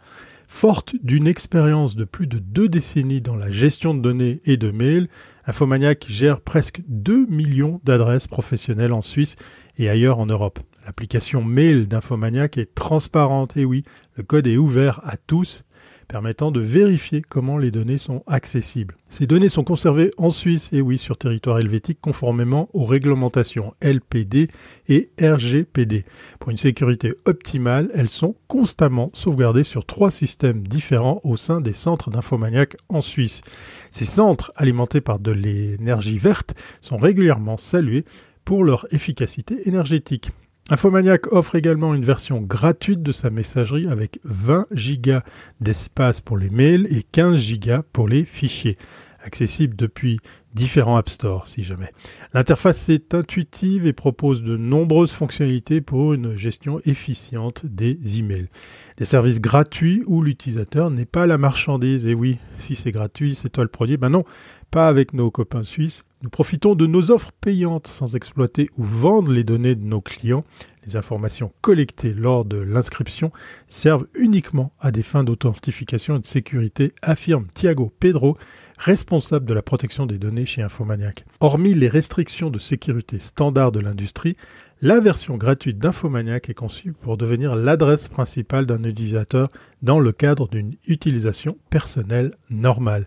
Forte 0.47 0.95
d'une 1.01 1.27
expérience 1.27 1.95
de 1.95 2.03
plus 2.03 2.27
de 2.27 2.37
deux 2.37 2.67
décennies 2.67 3.21
dans 3.21 3.37
la 3.37 3.49
gestion 3.49 3.93
de 3.93 4.01
données 4.01 4.41
et 4.43 4.57
de 4.57 4.69
mails, 4.69 5.07
Infomaniac 5.45 6.05
gère 6.09 6.41
presque 6.41 6.81
2 6.87 7.27
millions 7.27 7.79
d'adresses 7.85 8.27
professionnelles 8.27 8.93
en 8.93 9.01
Suisse 9.01 9.37
et 9.77 9.89
ailleurs 9.89 10.19
en 10.19 10.25
Europe. 10.25 10.59
L'application 10.85 11.43
mail 11.43 11.87
d'Infomaniac 11.87 12.57
est 12.57 12.75
transparente 12.75 13.55
et 13.55 13.63
oui, 13.63 13.83
le 14.15 14.23
code 14.23 14.47
est 14.47 14.57
ouvert 14.57 14.99
à 15.03 15.15
tous 15.15 15.63
permettant 16.11 16.51
de 16.51 16.59
vérifier 16.59 17.21
comment 17.21 17.57
les 17.57 17.71
données 17.71 17.97
sont 17.97 18.21
accessibles. 18.27 18.97
Ces 19.07 19.27
données 19.27 19.47
sont 19.47 19.63
conservées 19.63 20.11
en 20.17 20.29
Suisse 20.29 20.69
et 20.73 20.81
oui 20.81 20.97
sur 20.97 21.17
territoire 21.17 21.57
helvétique 21.57 21.99
conformément 22.01 22.67
aux 22.73 22.83
réglementations 22.83 23.73
LPD 23.81 24.49
et 24.89 25.09
RGPD. 25.21 26.03
Pour 26.37 26.51
une 26.51 26.57
sécurité 26.57 27.13
optimale, 27.23 27.89
elles 27.93 28.09
sont 28.09 28.35
constamment 28.49 29.09
sauvegardées 29.13 29.63
sur 29.63 29.85
trois 29.85 30.11
systèmes 30.11 30.67
différents 30.67 31.21
au 31.23 31.37
sein 31.37 31.61
des 31.61 31.73
centres 31.73 32.09
d'infomaniac 32.09 32.75
en 32.89 32.99
Suisse. 32.99 33.41
Ces 33.89 34.03
centres, 34.03 34.51
alimentés 34.57 34.99
par 34.99 35.17
de 35.17 35.31
l'énergie 35.31 36.17
verte, 36.17 36.55
sont 36.81 36.97
régulièrement 36.97 37.55
salués 37.55 38.03
pour 38.43 38.65
leur 38.65 38.85
efficacité 38.91 39.65
énergétique. 39.69 40.31
Infomaniac 40.71 41.33
offre 41.33 41.55
également 41.55 41.93
une 41.93 42.05
version 42.05 42.39
gratuite 42.39 43.03
de 43.03 43.11
sa 43.11 43.29
messagerie 43.29 43.89
avec 43.89 44.21
20 44.23 44.67
Go 44.71 45.17
d'espace 45.59 46.21
pour 46.21 46.37
les 46.37 46.49
mails 46.49 46.87
et 46.89 47.03
15 47.03 47.59
Go 47.59 47.83
pour 47.91 48.07
les 48.07 48.23
fichiers, 48.23 48.77
accessible 49.21 49.75
depuis 49.75 50.21
différents 50.53 50.97
App 50.97 51.09
Store 51.09 51.47
si 51.47 51.63
jamais. 51.63 51.91
L'interface 52.33 52.89
est 52.89 53.13
intuitive 53.13 53.85
et 53.85 53.93
propose 53.93 54.43
de 54.43 54.57
nombreuses 54.57 55.11
fonctionnalités 55.11 55.81
pour 55.81 56.13
une 56.13 56.35
gestion 56.35 56.79
efficiente 56.85 57.65
des 57.65 58.19
emails. 58.19 58.49
Des 58.97 59.05
services 59.05 59.41
gratuits 59.41 60.03
où 60.05 60.21
l'utilisateur 60.21 60.91
n'est 60.91 61.05
pas 61.05 61.25
la 61.25 61.37
marchandise. 61.37 62.07
Et 62.07 62.13
oui, 62.13 62.37
si 62.57 62.75
c'est 62.75 62.91
gratuit, 62.91 63.35
c'est 63.35 63.49
toi 63.49 63.63
le 63.63 63.69
produit. 63.69 63.97
Ben 63.97 64.09
non, 64.09 64.23
pas 64.69 64.87
avec 64.87 65.13
nos 65.13 65.31
copains 65.31 65.63
suisses. 65.63 66.03
Nous 66.23 66.29
profitons 66.29 66.75
de 66.75 66.85
nos 66.85 67.11
offres 67.11 67.31
payantes 67.41 67.87
sans 67.87 68.15
exploiter 68.15 68.69
ou 68.77 68.83
vendre 68.83 69.31
les 69.31 69.43
données 69.43 69.75
de 69.75 69.83
nos 69.83 70.01
clients. 70.01 70.43
Les 70.83 70.95
informations 70.95 71.53
collectées 71.61 72.13
lors 72.13 72.43
de 72.43 72.57
l'inscription 72.57 73.31
servent 73.67 74.07
uniquement 74.15 74.71
à 74.79 74.91
des 74.91 75.03
fins 75.03 75.23
d'authentification 75.23 76.15
et 76.15 76.19
de 76.19 76.25
sécurité, 76.25 76.93
affirme 77.03 77.45
Thiago 77.53 77.93
Pedro, 77.99 78.35
responsable 78.79 79.45
de 79.45 79.53
la 79.53 79.61
protection 79.61 80.07
des 80.07 80.17
données 80.17 80.47
chez 80.47 80.63
Infomaniac. 80.63 81.23
Hormis 81.39 81.75
les 81.75 81.87
restrictions 81.87 82.49
de 82.49 82.57
sécurité 82.57 83.19
standard 83.19 83.71
de 83.71 83.79
l'industrie, 83.79 84.37
la 84.81 84.99
version 84.99 85.37
gratuite 85.37 85.77
d'Infomaniac 85.77 86.49
est 86.49 86.55
conçue 86.55 86.93
pour 86.93 87.15
devenir 87.15 87.55
l'adresse 87.55 88.07
principale 88.07 88.65
d'un 88.65 88.83
utilisateur 88.83 89.49
dans 89.83 89.99
le 89.99 90.11
cadre 90.11 90.47
d'une 90.47 90.75
utilisation 90.87 91.59
personnelle 91.69 92.31
normale. 92.49 93.05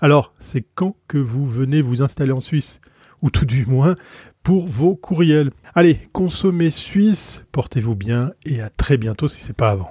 Alors, 0.00 0.32
c'est 0.38 0.64
quand 0.76 0.94
que 1.08 1.18
vous 1.18 1.46
venez 1.46 1.80
vous 1.80 2.02
installer 2.02 2.32
en 2.32 2.40
Suisse? 2.40 2.80
Ou 3.22 3.30
tout 3.30 3.46
du 3.46 3.64
moins 3.64 3.94
pour 4.46 4.68
vos 4.68 4.94
courriels. 4.94 5.50
Allez, 5.74 5.98
consommez 6.12 6.70
suisse, 6.70 7.42
portez-vous 7.50 7.96
bien 7.96 8.30
et 8.44 8.60
à 8.60 8.70
très 8.70 8.96
bientôt 8.96 9.26
si 9.26 9.40
c'est 9.40 9.56
pas 9.56 9.70
avant. 9.70 9.88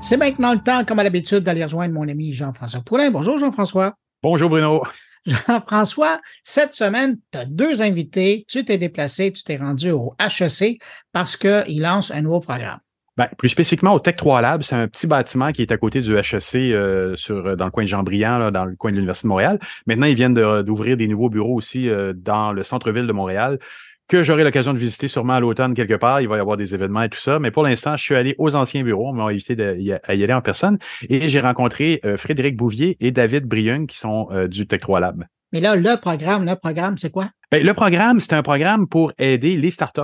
C'est 0.00 0.16
maintenant 0.16 0.52
le 0.52 0.60
temps, 0.62 0.84
comme 0.84 1.00
à 1.00 1.02
l'habitude, 1.02 1.40
d'aller 1.40 1.64
rejoindre 1.64 1.92
mon 1.92 2.06
ami 2.06 2.32
Jean-François 2.32 2.82
Poulain. 2.82 3.10
Bonjour 3.10 3.36
Jean-François. 3.36 3.94
Bonjour 4.22 4.48
Bruno. 4.48 4.84
Jean-François, 5.26 6.20
cette 6.44 6.72
semaine, 6.72 7.18
tu 7.32 7.38
as 7.38 7.44
deux 7.44 7.82
invités, 7.82 8.44
tu 8.46 8.64
t'es 8.64 8.78
déplacé, 8.78 9.32
tu 9.32 9.42
t'es 9.42 9.56
rendu 9.56 9.90
au 9.90 10.14
HEC 10.20 10.80
parce 11.10 11.36
qu'il 11.36 11.82
lance 11.82 12.12
un 12.12 12.22
nouveau 12.22 12.38
programme. 12.38 12.78
Ben, 13.16 13.28
plus 13.38 13.48
spécifiquement 13.48 13.94
au 13.94 14.00
Tech 14.00 14.16
3 14.16 14.40
Lab, 14.40 14.62
c'est 14.62 14.74
un 14.74 14.88
petit 14.88 15.06
bâtiment 15.06 15.52
qui 15.52 15.62
est 15.62 15.70
à 15.70 15.76
côté 15.76 16.00
du 16.00 16.16
HEC 16.16 16.56
euh, 16.56 17.14
sur, 17.14 17.56
dans 17.56 17.66
le 17.66 17.70
coin 17.70 17.84
de 17.84 17.88
Jean-Briand, 17.88 18.50
dans 18.50 18.64
le 18.64 18.74
coin 18.74 18.90
de 18.90 18.96
l'Université 18.96 19.28
de 19.28 19.30
Montréal. 19.30 19.60
Maintenant, 19.86 20.06
ils 20.06 20.16
viennent 20.16 20.34
d'ouvrir 20.34 20.96
des 20.96 21.06
nouveaux 21.06 21.28
bureaux 21.28 21.54
aussi 21.54 21.88
euh, 21.88 22.12
dans 22.12 22.52
le 22.52 22.64
centre-ville 22.64 23.06
de 23.06 23.12
Montréal 23.12 23.60
que 24.08 24.22
j'aurai 24.22 24.42
l'occasion 24.42 24.74
de 24.74 24.78
visiter 24.78 25.06
sûrement 25.06 25.34
à 25.34 25.40
l'automne 25.40 25.74
quelque 25.74 25.94
part. 25.94 26.20
Il 26.20 26.28
va 26.28 26.36
y 26.36 26.40
avoir 26.40 26.56
des 26.56 26.74
événements 26.74 27.02
et 27.02 27.08
tout 27.08 27.20
ça. 27.20 27.38
Mais 27.38 27.52
pour 27.52 27.62
l'instant, 27.62 27.96
je 27.96 28.02
suis 28.02 28.16
allé 28.16 28.34
aux 28.36 28.56
anciens 28.56 28.82
bureaux. 28.82 29.08
On 29.10 29.12
m'a 29.12 29.24
invité 29.24 29.56
à 30.02 30.14
y 30.14 30.24
aller 30.24 30.34
en 30.34 30.42
personne. 30.42 30.78
Et 31.08 31.28
j'ai 31.28 31.40
rencontré 31.40 32.00
euh, 32.04 32.16
Frédéric 32.16 32.56
Bouvier 32.56 32.96
et 33.00 33.12
David 33.12 33.46
Briung 33.46 33.86
qui 33.86 33.96
sont 33.96 34.28
du 34.48 34.66
Tech 34.66 34.80
3 34.80 35.00
Lab. 35.00 35.24
Mais 35.52 35.60
là, 35.60 35.76
le 35.76 36.00
programme, 36.00 36.44
le 36.44 36.56
programme, 36.56 36.98
c'est 36.98 37.12
quoi? 37.12 37.28
Ben, 37.52 37.62
le 37.62 37.74
programme, 37.74 38.20
c'est 38.20 38.32
un 38.32 38.42
programme 38.42 38.86
pour 38.86 39.12
aider 39.18 39.56
les 39.56 39.70
startups. 39.70 40.00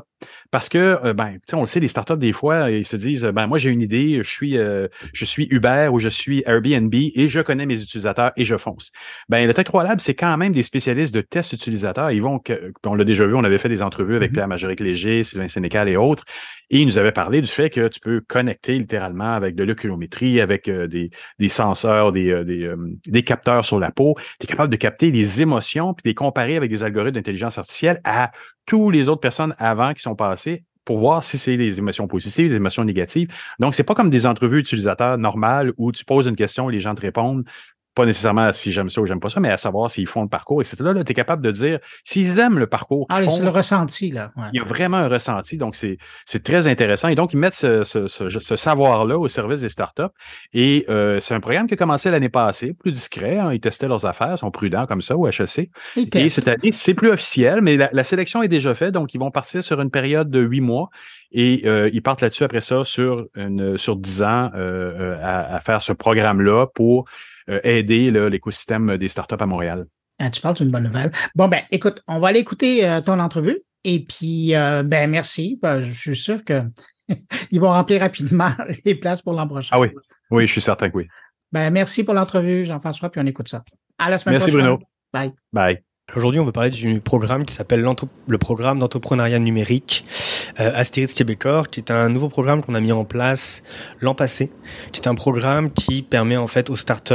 Parce 0.51 0.69
que, 0.69 0.99
euh, 1.05 1.15
ben, 1.15 1.39
on 1.53 1.61
le 1.61 1.67
sait, 1.67 1.81
les 1.81 1.89
startups, 1.89 2.17
des 2.17 2.33
fois, 2.33 2.71
ils 2.71 2.85
se 2.85 2.97
disent, 2.97 3.25
ben, 3.25 3.47
moi, 3.47 3.59
j'ai 3.59 3.71
une 3.71 3.81
idée, 3.81 4.21
je 4.23 4.29
suis, 4.29 4.59
euh, 4.59 4.89
je 5.13 5.25
suis 5.25 5.47
Uber 5.51 5.89
ou 5.93 5.99
je 5.99 6.09
suis 6.09 6.43
Airbnb 6.47 6.95
et 6.95 7.29
je 7.29 7.41
connais 7.41 7.67
mes 7.67 7.81
utilisateurs 7.81 8.33
et 8.37 8.45
je 8.45 8.57
fonce. 8.57 8.93
Ben, 9.29 9.47
le 9.47 9.55
Tech 9.55 9.65
3 9.65 9.85
Lab, 9.85 10.01
c'est 10.01 10.15
quand 10.15 10.37
même 10.37 10.53
des 10.53 10.63
spécialistes 10.63 11.15
de 11.15 11.21
tests 11.21 11.53
utilisateurs. 11.53 12.11
Ils 12.11 12.23
vont, 12.23 12.41
on 12.87 12.95
l'a 12.95 13.05
déjà 13.05 13.27
vu, 13.27 13.35
on 13.35 13.45
avait 13.45 13.59
fait 13.59 13.69
des 13.69 13.83
entrevues 13.83 14.17
avec 14.17 14.31
mm-hmm. 14.31 14.35
Pierre 14.35 14.49
Majoric 14.49 14.81
Léger, 14.81 15.25
Sylvain 15.25 15.49
Sénécal 15.49 15.89
et 15.89 15.97
autres. 15.97 16.25
Et 16.71 16.81
ils 16.81 16.87
nous 16.87 16.99
avaient 16.99 17.13
parlé 17.13 17.41
du 17.41 17.49
fait 17.49 17.71
que 17.71 17.89
tu 17.89 17.99
peux 18.01 18.21
connecter 18.21 18.79
littéralement 18.79 19.33
avec 19.33 19.57
de 19.57 19.65
l'oculométrie, 19.65 20.41
avec 20.41 20.69
euh, 20.69 20.87
des, 20.87 21.11
des 21.39 21.49
senseurs, 21.49 22.13
des, 22.13 22.45
des, 22.45 22.73
des 23.07 23.23
capteurs 23.23 23.65
sur 23.65 23.81
la 23.81 23.91
peau. 23.91 24.15
Tu 24.39 24.45
es 24.45 24.47
capable 24.47 24.71
de 24.71 24.77
capter 24.77 25.11
les 25.11 25.43
émotions 25.43 25.95
puis 25.95 26.03
de 26.05 26.09
les 26.11 26.15
comparer 26.15 26.57
avec 26.57 26.71
des 26.71 26.83
algorithmes 26.83 27.19
artificielle 27.59 28.01
à 28.05 28.33
tous 28.67 28.91
les 28.91 29.09
autres 29.09 29.21
personnes 29.21 29.55
avant 29.59 29.95
qui 29.95 30.03
sont 30.03 30.17
passées 30.17 30.65
pour 30.85 30.99
voir 30.99 31.23
si 31.23 31.39
c'est 31.39 31.57
des 31.57 31.79
émotions 31.79 32.09
positives, 32.09 32.49
des 32.49 32.57
émotions 32.57 32.85
négatives. 32.85 33.29
Donc, 33.59 33.75
c'est 33.75 33.85
pas 33.85 33.95
comme 33.95 34.11
des 34.11 34.27
entrevues 34.27 34.61
utilisateurs 34.61 35.19
normales 35.19 35.73
où 35.77 35.93
tu 35.93 36.05
poses 36.05 36.27
une 36.27 36.37
question 36.37 36.69
et 36.71 36.73
les 36.73 36.81
gens 36.81 36.95
te 36.95 37.03
répondent 37.03 37.45
pas 38.01 38.07
nécessairement 38.07 38.51
si 38.55 38.73
j'aime 38.73 38.89
ça 38.89 39.03
ou 39.03 39.07
j'aime 39.07 39.21
pas 39.21 39.29
ça, 39.29 39.41
mais 39.41 39.51
à 39.51 39.59
savoir 39.59 39.91
s'ils 39.91 40.07
font 40.07 40.23
le 40.23 40.29
parcours, 40.29 40.63
etc. 40.63 40.77
Là, 40.81 40.95
là 40.95 41.05
tu 41.05 41.13
es 41.13 41.15
capable 41.15 41.43
de 41.43 41.51
dire 41.51 41.79
s'ils 42.03 42.39
aiment 42.39 42.59
le 42.59 42.67
parcours. 42.67 43.05
Ah, 43.11 43.21
c'est 43.29 43.43
le 43.43 43.51
ressenti, 43.51 44.11
là. 44.11 44.33
Il 44.53 44.59
y 44.59 44.61
a 44.61 44.65
vraiment 44.65 44.97
un 44.97 45.09
ressenti, 45.09 45.59
donc 45.59 45.75
c'est 45.75 45.99
très 46.43 46.67
intéressant. 46.67 47.09
Et 47.09 47.15
donc, 47.15 47.35
ils 47.35 47.39
mettent 47.39 47.55
ce, 47.55 47.85
ce, 47.85 48.09
ce, 48.09 48.57
savoir-là 48.57 49.19
au 49.19 49.29
service 49.29 49.61
des 49.61 49.69
startups. 49.69 50.03
Et 50.55 50.87
euh, 50.89 51.21
c'est 51.21 51.35
un 51.35 51.41
programme 51.41 51.67
qui 51.67 51.75
a 51.75 51.77
commencé 51.77 52.11
l'année 52.11 52.31
passée, 52.31 52.73
plus 52.73 52.93
discret. 52.93 53.39
Hein, 53.39 53.53
ils 53.53 53.61
testaient 53.61 53.89
leurs 53.89 54.07
affaires, 54.07 54.39
sont 54.39 54.51
prudents 54.51 54.87
comme 54.87 55.03
ça 55.03 55.17
au 55.17 55.29
HEC. 55.29 55.71
Et 55.97 56.29
cette 56.31 56.49
année, 56.49 56.73
c'est 56.73 56.95
plus 56.95 57.11
officiel, 57.11 57.61
mais 57.61 57.77
la, 57.77 58.05
sélection 58.05 58.43
est 58.43 58.49
déjà 58.49 58.75
faite, 58.75 58.93
donc 58.93 59.13
ils 59.13 59.19
vont 59.19 59.31
partir 59.31 59.63
sur 59.63 59.81
une 59.81 59.91
période 59.91 60.31
de 60.31 60.41
huit 60.41 60.63
mois. 60.63 60.89
Et 61.33 61.63
euh, 61.67 61.91
ils 61.93 62.03
partent 62.03 62.23
là-dessus 62.23 62.43
après 62.45 62.61
ça 62.61 62.83
sur 62.83 63.27
une 63.37 63.79
sur 63.79 63.95
dix 63.95 64.23
ans 64.23 64.51
euh, 64.57 65.17
à, 65.23 65.55
à, 65.55 65.61
faire 65.61 65.81
ce 65.81 65.93
programme-là 65.93 66.67
pour 66.75 67.05
aider 67.63 68.11
l'écosystème 68.31 68.97
des 68.97 69.09
startups 69.09 69.37
à 69.39 69.47
Montréal. 69.47 69.87
Ah, 70.21 70.31
tu 70.31 70.41
parles 70.43 70.55
d'une 70.55 70.71
bonne 70.71 70.85
nouvelle. 70.85 71.11
Bon, 71.35 71.49
ben, 71.49 71.63
écoute, 71.71 72.03
on 72.07 72.21
va 72.21 72.29
aller 72.29 72.41
écouter 72.41 72.87
euh, 72.87 73.01
ton 73.01 73.19
entrevue. 73.19 73.59
Et 73.85 74.05
puis, 74.05 74.55
euh, 74.55 74.83
ben, 74.83 75.11
merci. 75.11 75.59
Ben, 75.63 75.81
je 75.81 75.91
suis 75.93 76.17
sûr 76.17 76.45
que 76.45 76.63
ils 77.51 77.59
vont 77.59 77.71
remplir 77.71 78.03
rapidement 78.03 78.51
les 78.85 78.95
places 78.95 79.23
pour 79.23 79.33
l'an 79.33 79.49
prochain. 79.49 79.71
Ah 79.73 79.81
oui, 79.81 79.89
oui, 80.31 80.47
je 80.47 80.53
suis 80.53 80.61
certain 80.61 80.91
que 80.91 80.97
oui. 80.99 81.09
Ben, 81.53 81.71
merci 81.71 82.05
pour 82.05 82.13
l'entrevue, 82.13 82.67
Jean-François, 82.67 83.11
puis 83.11 83.21
on 83.21 83.27
écoute 83.27 83.49
ça. 83.49 83.65
À 83.99 84.11
la 84.11 84.19
semaine 84.19 84.39
prochaine. 84.39 84.55
Merci, 84.57 84.69
Bruno. 84.69 84.83
Bye. 85.13 85.33
Bye. 85.53 85.83
Aujourd'hui, 86.17 86.41
on 86.41 86.45
veut 86.45 86.51
parler 86.51 86.71
du 86.71 87.01
programme 87.01 87.45
qui 87.45 87.55
s'appelle 87.55 87.87
le 88.27 88.39
programme 88.39 88.81
d'entrepreneuriat 88.81 89.39
numérique 89.39 90.05
euh, 90.59 90.73
Astérix 90.75 91.15
Québécois, 91.15 91.63
qui 91.71 91.79
est 91.79 91.93
un 91.93 92.09
nouveau 92.09 92.29
programme 92.29 92.65
qu'on 92.65 92.75
a 92.75 92.81
mis 92.81 92.91
en 92.91 93.05
place 93.05 93.63
l'an 94.01 94.17
passé, 94.17 94.51
qui 94.91 95.01
est 95.01 95.07
un 95.07 95.15
programme 95.15 95.71
qui 95.71 96.03
permet 96.03 96.37
en 96.37 96.49
fait 96.49 96.69
aux 96.69 96.75
startups 96.75 97.15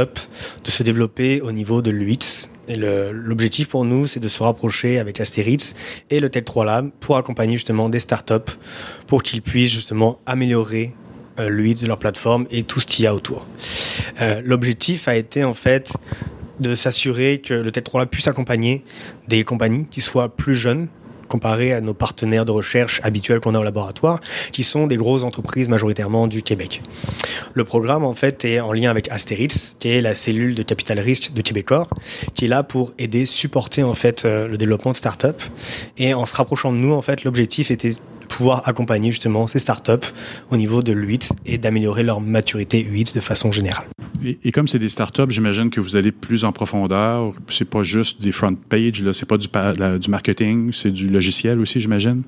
de 0.64 0.70
se 0.70 0.82
développer 0.82 1.42
au 1.42 1.52
niveau 1.52 1.82
de 1.82 1.90
l'UX. 1.90 2.48
Et 2.68 2.76
l'objectif 2.76 3.68
pour 3.68 3.84
nous, 3.84 4.06
c'est 4.06 4.18
de 4.18 4.28
se 4.28 4.42
rapprocher 4.42 4.98
avec 4.98 5.20
Astérix 5.20 5.76
et 6.08 6.18
le 6.18 6.30
Tech 6.30 6.44
3 6.46 6.64
Lab 6.64 6.90
pour 6.98 7.18
accompagner 7.18 7.54
justement 7.54 7.90
des 7.90 8.00
startups 8.00 8.52
pour 9.06 9.22
qu'ils 9.22 9.42
puissent 9.42 9.72
justement 9.72 10.20
améliorer 10.24 10.94
euh, 11.38 11.50
de 11.50 11.86
leur 11.86 11.98
plateforme 11.98 12.46
et 12.50 12.62
tout 12.62 12.80
ce 12.80 12.86
qu'il 12.86 13.04
y 13.04 13.08
a 13.08 13.14
autour. 13.14 13.46
Euh, 14.22 14.40
L'objectif 14.42 15.06
a 15.06 15.16
été 15.16 15.44
en 15.44 15.52
fait 15.52 15.92
de 16.60 16.74
s'assurer 16.74 17.40
que 17.40 17.54
le 17.54 17.72
Tech 17.72 17.84
3 17.84 18.00
Lab 18.00 18.08
puisse 18.08 18.28
accompagner 18.28 18.84
des 19.28 19.44
compagnies 19.44 19.86
qui 19.90 20.00
soient 20.00 20.28
plus 20.28 20.54
jeunes 20.54 20.88
comparé 21.26 21.72
à 21.72 21.80
nos 21.80 21.94
partenaires 21.94 22.44
de 22.44 22.52
recherche 22.52 23.00
habituels 23.02 23.40
qu'on 23.40 23.54
a 23.54 23.58
au 23.58 23.64
laboratoire, 23.64 24.20
qui 24.52 24.62
sont 24.62 24.86
des 24.86 24.96
grosses 24.96 25.24
entreprises 25.24 25.68
majoritairement 25.68 26.26
du 26.26 26.42
Québec. 26.42 26.82
Le 27.52 27.64
programme, 27.64 28.04
en 28.04 28.14
fait, 28.14 28.44
est 28.44 28.60
en 28.60 28.72
lien 28.72 28.90
avec 28.90 29.10
Asterix, 29.10 29.76
qui 29.78 29.88
est 29.88 30.00
la 30.00 30.14
cellule 30.14 30.54
de 30.54 30.62
capital 30.62 30.98
risque 30.98 31.32
de 31.32 31.42
Québécois, 31.42 31.88
qui 32.34 32.46
est 32.46 32.48
là 32.48 32.62
pour 32.62 32.92
aider, 32.98 33.26
supporter, 33.26 33.82
en 33.82 33.94
fait, 33.94 34.24
euh, 34.24 34.48
le 34.48 34.56
développement 34.56 34.92
de 34.92 34.96
start-up. 34.96 35.42
Et 35.98 36.14
en 36.14 36.26
se 36.26 36.34
rapprochant 36.34 36.72
de 36.72 36.78
nous, 36.78 36.92
en 36.92 37.02
fait, 37.02 37.24
l'objectif 37.24 37.70
était 37.70 37.92
pouvoir 38.26 38.68
accompagner 38.68 39.10
justement 39.10 39.46
ces 39.46 39.58
startups 39.58 40.06
au 40.50 40.56
niveau 40.56 40.82
de 40.82 40.92
l'UX 40.92 41.32
et 41.44 41.58
d'améliorer 41.58 42.02
leur 42.02 42.20
maturité 42.20 42.84
UX 42.84 43.14
de 43.14 43.20
façon 43.20 43.52
générale. 43.52 43.86
Et, 44.24 44.50
comme 44.50 44.66
c'est 44.66 44.78
des 44.78 44.88
startups, 44.88 45.30
j'imagine 45.30 45.70
que 45.70 45.80
vous 45.80 45.96
allez 45.96 46.10
plus 46.10 46.44
en 46.44 46.52
profondeur. 46.52 47.32
C'est 47.48 47.68
pas 47.68 47.82
juste 47.82 48.22
des 48.22 48.32
front 48.32 48.54
pages, 48.54 49.02
là, 49.02 49.12
c'est 49.12 49.26
pas 49.26 49.36
du, 49.36 49.48
du 50.00 50.10
marketing, 50.10 50.72
c'est 50.72 50.90
du 50.90 51.08
logiciel 51.08 51.60
aussi, 51.60 51.80
j'imagine? 51.80 52.22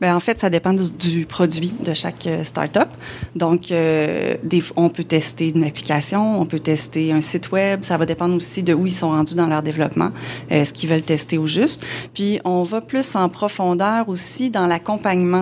Ben 0.00 0.14
en 0.14 0.20
fait, 0.20 0.40
ça 0.40 0.50
dépend 0.50 0.72
du, 0.72 1.26
produit 1.26 1.72
de 1.84 1.94
chaque 1.94 2.26
euh, 2.26 2.42
startup. 2.42 2.88
Donc, 3.36 3.70
euh, 3.70 4.34
des, 4.42 4.62
on 4.76 4.88
peut 4.88 5.04
tester 5.04 5.50
une 5.50 5.64
application, 5.64 6.40
on 6.40 6.46
peut 6.46 6.58
tester 6.58 7.12
un 7.12 7.20
site 7.20 7.52
web. 7.52 7.82
Ça 7.82 7.96
va 7.96 8.06
dépendre 8.06 8.34
aussi 8.34 8.62
de 8.62 8.74
où 8.74 8.86
ils 8.86 8.92
sont 8.92 9.10
rendus 9.10 9.34
dans 9.34 9.46
leur 9.46 9.62
développement, 9.62 10.10
euh, 10.50 10.64
ce 10.64 10.72
qu'ils 10.72 10.88
veulent 10.88 11.02
tester 11.02 11.38
au 11.38 11.46
juste. 11.46 11.84
Puis, 12.14 12.40
on 12.44 12.64
va 12.64 12.80
plus 12.80 13.14
en 13.14 13.28
profondeur 13.28 14.08
aussi 14.08 14.50
dans 14.50 14.66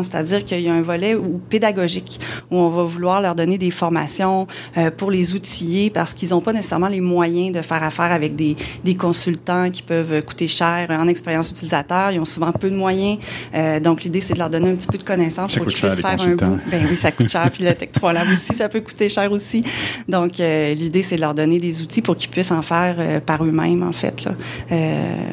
c'est-à-dire 0.03 0.45
qu'il 0.45 0.61
y 0.61 0.69
a 0.69 0.75
un 0.75 0.83
volet 0.83 1.15
où, 1.15 1.39
pédagogique 1.39 2.21
où 2.51 2.57
on 2.57 2.69
va 2.69 2.85
vouloir 2.85 3.21
leur 3.21 3.35
donner 3.35 3.59
des 3.59 3.71
formations 3.71 4.47
euh, 4.77 4.91
pour 4.91 5.11
les 5.11 5.35
outils 5.35 5.91
parce 5.93 6.15
qu'ils 6.15 6.31
n'ont 6.31 6.41
pas 6.41 6.53
nécessairement 6.53 6.89
les 6.89 7.01
moyens 7.01 7.53
de 7.53 7.63
faire 7.63 7.83
affaire 7.83 8.13
avec 8.13 8.37
des, 8.37 8.57
des 8.85 8.95
consultants 8.95 9.71
qui 9.71 9.83
peuvent 9.83 10.23
coûter 10.23 10.47
cher 10.47 10.89
en 10.91 11.09
expérience 11.09 11.51
utilisateur. 11.51 12.11
Ils 12.11 12.21
ont 12.21 12.25
souvent 12.25 12.53
peu 12.53 12.71
de 12.71 12.77
moyens. 12.77 13.19
Euh, 13.55 13.81
donc, 13.81 14.05
l'idée, 14.05 14.21
c'est 14.21 14.35
de 14.35 14.39
leur 14.39 14.51
donner 14.51 14.71
un 14.71 14.75
petit 14.75 14.89
peu 14.89 14.99
de 14.99 15.03
connaissances 15.03 15.57
pour 15.57 15.67
qu'ils 15.67 15.81
puissent 15.81 16.01
faire 16.01 16.21
un 16.21 16.35
bout. 16.35 16.59
Ben 16.71 16.87
oui, 16.89 16.97
ça 16.97 17.13
coûte 17.13 17.29
cher. 17.29 17.51
Puis 17.53 17.65
le 17.65 17.75
Tech 17.75 17.91
3 17.93 18.13
Lab 18.13 18.29
aussi, 18.33 18.55
ça 18.55 18.69
peut 18.69 18.81
coûter 18.81 19.09
cher 19.09 19.31
aussi. 19.33 19.65
Donc, 20.09 20.41
euh, 20.41 20.75
l'idée, 20.75 21.03
c'est 21.03 21.17
de 21.17 21.21
leur 21.21 21.35
donner 21.35 21.59
des 21.59 21.83
outils 21.83 22.03
pour 22.03 22.17
qu'ils 22.17 22.31
puissent 22.31 22.51
en 22.51 22.63
faire 22.63 22.97
euh, 22.99 23.21
par 23.21 23.45
eux-mêmes, 23.45 23.83
en 23.83 23.93
fait. 23.93 24.25
Là. 24.25 24.33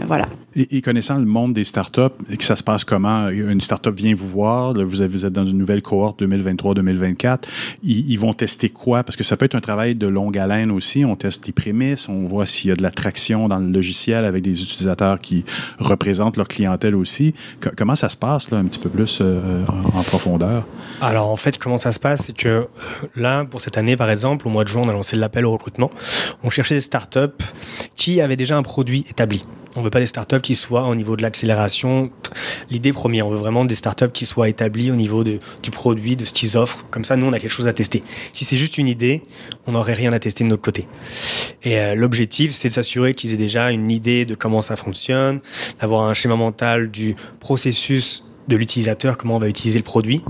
voilà. 0.07 0.27
Et, 0.59 0.81
connaissant 0.81 1.17
le 1.17 1.25
monde 1.25 1.53
des 1.53 1.63
startups, 1.63 2.09
que 2.37 2.43
ça 2.43 2.57
se 2.57 2.63
passe 2.63 2.83
comment? 2.83 3.29
Une 3.29 3.61
startup 3.61 3.95
vient 3.95 4.13
vous 4.13 4.27
voir, 4.27 4.73
vous, 4.73 5.01
êtes 5.01 5.31
dans 5.31 5.45
une 5.45 5.57
nouvelle 5.57 5.81
cohorte 5.81 6.21
2023-2024. 6.21 7.43
Ils, 7.83 8.17
vont 8.17 8.33
tester 8.33 8.67
quoi? 8.67 9.03
Parce 9.03 9.15
que 9.15 9.23
ça 9.23 9.37
peut 9.37 9.45
être 9.45 9.55
un 9.55 9.61
travail 9.61 9.95
de 9.95 10.05
longue 10.05 10.37
haleine 10.37 10.69
aussi. 10.69 11.05
On 11.05 11.15
teste 11.15 11.47
les 11.47 11.53
prémices, 11.53 12.09
on 12.09 12.27
voit 12.27 12.45
s'il 12.45 12.69
y 12.69 12.73
a 12.73 12.75
de 12.75 12.83
la 12.83 12.91
traction 12.91 13.47
dans 13.47 13.59
le 13.59 13.71
logiciel 13.71 14.25
avec 14.25 14.43
des 14.43 14.61
utilisateurs 14.61 15.19
qui 15.19 15.45
représentent 15.79 16.35
leur 16.35 16.49
clientèle 16.49 16.95
aussi. 16.95 17.33
comment 17.77 17.95
ça 17.95 18.09
se 18.09 18.17
passe 18.17 18.51
là, 18.51 18.57
un 18.57 18.65
petit 18.65 18.79
peu 18.79 18.89
plus 18.89 19.19
euh, 19.21 19.63
en, 19.93 20.03
profondeur? 20.03 20.65
Alors 20.99 21.29
en 21.29 21.37
fait, 21.37 21.57
comment 21.57 21.77
ça 21.77 21.93
se 21.93 21.99
passe, 22.01 22.25
c'est 22.25 22.35
que 22.35 22.49
euh, 22.49 22.63
là, 23.15 23.45
pour 23.45 23.61
cette 23.61 23.77
année, 23.77 23.95
par 23.95 24.09
exemple, 24.09 24.45
au 24.45 24.51
mois 24.51 24.65
de 24.65 24.69
juin, 24.69 24.81
on 24.83 24.89
a 24.89 24.93
lancé 24.93 25.15
l'appel 25.15 25.45
au 25.45 25.51
recrutement. 25.51 25.89
On 26.43 26.49
cherchait 26.49 26.75
des 26.75 26.81
startups 26.81 27.45
qui 27.95 28.19
avaient 28.19 28.35
déjà 28.35 28.57
un 28.57 28.63
produit 28.63 29.05
établi. 29.09 29.41
On 29.75 29.81
veut 29.81 29.89
pas 29.89 29.99
des 29.99 30.07
startups 30.07 30.41
qui 30.41 30.55
soient 30.55 30.87
au 30.87 30.95
niveau 30.95 31.15
de 31.15 31.21
l'accélération. 31.21 32.11
L'idée 32.69 32.91
première, 32.91 33.27
on 33.27 33.29
veut 33.29 33.37
vraiment 33.37 33.65
des 33.65 33.75
startups 33.75 34.11
qui 34.11 34.25
soient 34.25 34.49
établies 34.49 34.91
au 34.91 34.95
niveau 34.95 35.23
de, 35.23 35.39
du 35.61 35.71
produit, 35.71 36.15
de 36.15 36.25
ce 36.25 36.33
qu'ils 36.33 36.57
offrent. 36.57 36.85
Comme 36.89 37.05
ça, 37.05 37.15
nous, 37.15 37.27
on 37.27 37.33
a 37.33 37.39
quelque 37.39 37.51
chose 37.51 37.67
à 37.67 37.73
tester. 37.73 38.03
Si 38.33 38.45
c'est 38.45 38.57
juste 38.57 38.77
une 38.77 38.87
idée, 38.87 39.23
on 39.67 39.73
n'aurait 39.73 39.93
rien 39.93 40.11
à 40.11 40.19
tester 40.19 40.43
de 40.43 40.49
notre 40.49 40.63
côté. 40.63 40.87
Et 41.63 41.77
euh, 41.77 41.95
l'objectif, 41.95 42.53
c'est 42.53 42.69
de 42.69 42.73
s'assurer 42.73 43.13
qu'ils 43.13 43.33
aient 43.33 43.37
déjà 43.37 43.71
une 43.71 43.91
idée 43.91 44.25
de 44.25 44.35
comment 44.35 44.61
ça 44.61 44.75
fonctionne, 44.75 45.39
d'avoir 45.79 46.03
un 46.03 46.13
schéma 46.13 46.35
mental 46.35 46.89
du 46.89 47.15
processus 47.39 48.23
de 48.49 48.55
l'utilisateur, 48.57 49.15
comment 49.15 49.37
on 49.37 49.39
va 49.39 49.47
utiliser 49.47 49.79
le 49.79 49.83
produit. 49.83 50.21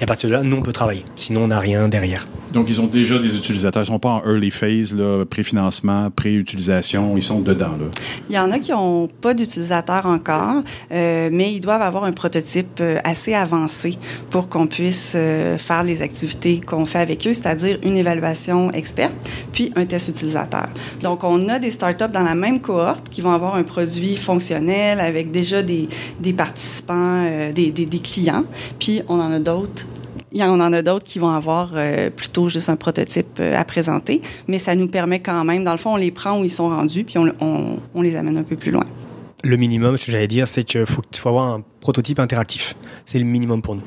Et 0.00 0.02
à 0.02 0.06
partir 0.06 0.28
de 0.28 0.34
là, 0.34 0.42
nous, 0.42 0.56
on 0.56 0.62
peut 0.62 0.72
travailler. 0.72 1.04
Sinon, 1.14 1.44
on 1.44 1.48
n'a 1.48 1.60
rien 1.60 1.88
derrière. 1.88 2.26
Donc, 2.52 2.68
ils 2.70 2.80
ont 2.80 2.86
déjà 2.86 3.18
des 3.18 3.36
utilisateurs. 3.36 3.82
Ils 3.82 3.86
sont 3.86 3.98
pas 3.98 4.08
en 4.08 4.22
early 4.24 4.50
phase, 4.50 4.94
là, 4.94 5.24
pré-financement, 5.26 6.10
pré-utilisation. 6.10 7.16
Ils 7.16 7.22
sont 7.22 7.40
dedans, 7.40 7.72
là. 7.78 7.86
Il 8.30 8.34
y 8.34 8.38
en 8.38 8.50
a 8.50 8.58
qui 8.58 8.70
n'ont 8.70 9.08
pas 9.08 9.34
d'utilisateurs 9.34 10.06
encore, 10.06 10.62
euh, 10.90 11.28
mais 11.30 11.52
ils 11.52 11.60
doivent 11.60 11.82
avoir 11.82 12.04
un 12.04 12.12
prototype 12.12 12.78
euh, 12.80 12.98
assez 13.04 13.34
avancé 13.34 13.98
pour 14.30 14.48
qu'on 14.48 14.66
puisse 14.66 15.12
euh, 15.14 15.58
faire 15.58 15.82
les 15.82 16.00
activités 16.00 16.60
qu'on 16.60 16.86
fait 16.86 17.00
avec 17.00 17.26
eux, 17.26 17.34
c'est-à-dire 17.34 17.78
une 17.82 17.96
évaluation 17.96 18.72
experte, 18.72 19.16
puis 19.52 19.72
un 19.76 19.84
test 19.84 20.08
utilisateur. 20.08 20.68
Donc, 21.02 21.24
on 21.24 21.48
a 21.48 21.58
des 21.58 21.70
startups 21.70 22.12
dans 22.12 22.22
la 22.22 22.34
même 22.34 22.60
cohorte 22.60 23.10
qui 23.10 23.20
vont 23.20 23.32
avoir 23.32 23.56
un 23.56 23.64
produit 23.64 24.16
fonctionnel 24.16 25.00
avec 25.00 25.30
déjà 25.30 25.62
des, 25.62 25.88
des 26.20 26.32
participants, 26.32 27.24
euh, 27.26 27.52
des, 27.52 27.65
des, 27.70 27.98
clients, 27.98 28.44
puis 28.78 29.02
on 29.08 29.20
en 29.20 29.32
a 29.32 29.38
d'autres 29.38 29.86
il 30.32 30.40
y 30.40 30.44
en 30.44 30.60
a 30.60 30.82
d'autres 30.82 31.06
qui 31.06 31.18
vont 31.18 31.30
avoir 31.30 31.70
euh, 31.74 32.10
plutôt 32.10 32.48
juste 32.50 32.68
un 32.68 32.76
prototype 32.76 33.38
euh, 33.40 33.56
à 33.56 33.64
présenter, 33.64 34.20
mais 34.48 34.58
ça 34.58 34.74
nous 34.74 34.88
permet 34.88 35.20
quand 35.20 35.44
même, 35.44 35.64
dans 35.64 35.72
le 35.72 35.78
fond, 35.78 35.94
on 35.94 35.96
les 35.96 36.10
prend 36.10 36.38
où 36.40 36.44
ils 36.44 36.50
sont 36.50 36.68
rendus, 36.68 37.04
puis 37.04 37.16
on, 37.16 37.32
on, 37.40 37.78
on 37.94 38.02
les 38.02 38.16
amène 38.16 38.36
un 38.36 38.42
peu 38.42 38.56
plus 38.56 38.70
loin. 38.70 38.84
Le 39.42 39.56
minimum, 39.56 39.96
ce 39.96 40.06
que 40.06 40.12
j'allais 40.12 40.28
dire, 40.28 40.46
c'est 40.46 40.64
qu'il 40.64 40.84
faut, 40.84 41.02
faut 41.16 41.28
avoir 41.28 41.54
un 41.54 41.62
prototype 41.86 42.18
interactif. 42.18 42.74
C'est 43.04 43.20
le 43.20 43.24
minimum 43.24 43.62
pour 43.62 43.76
nous. 43.76 43.84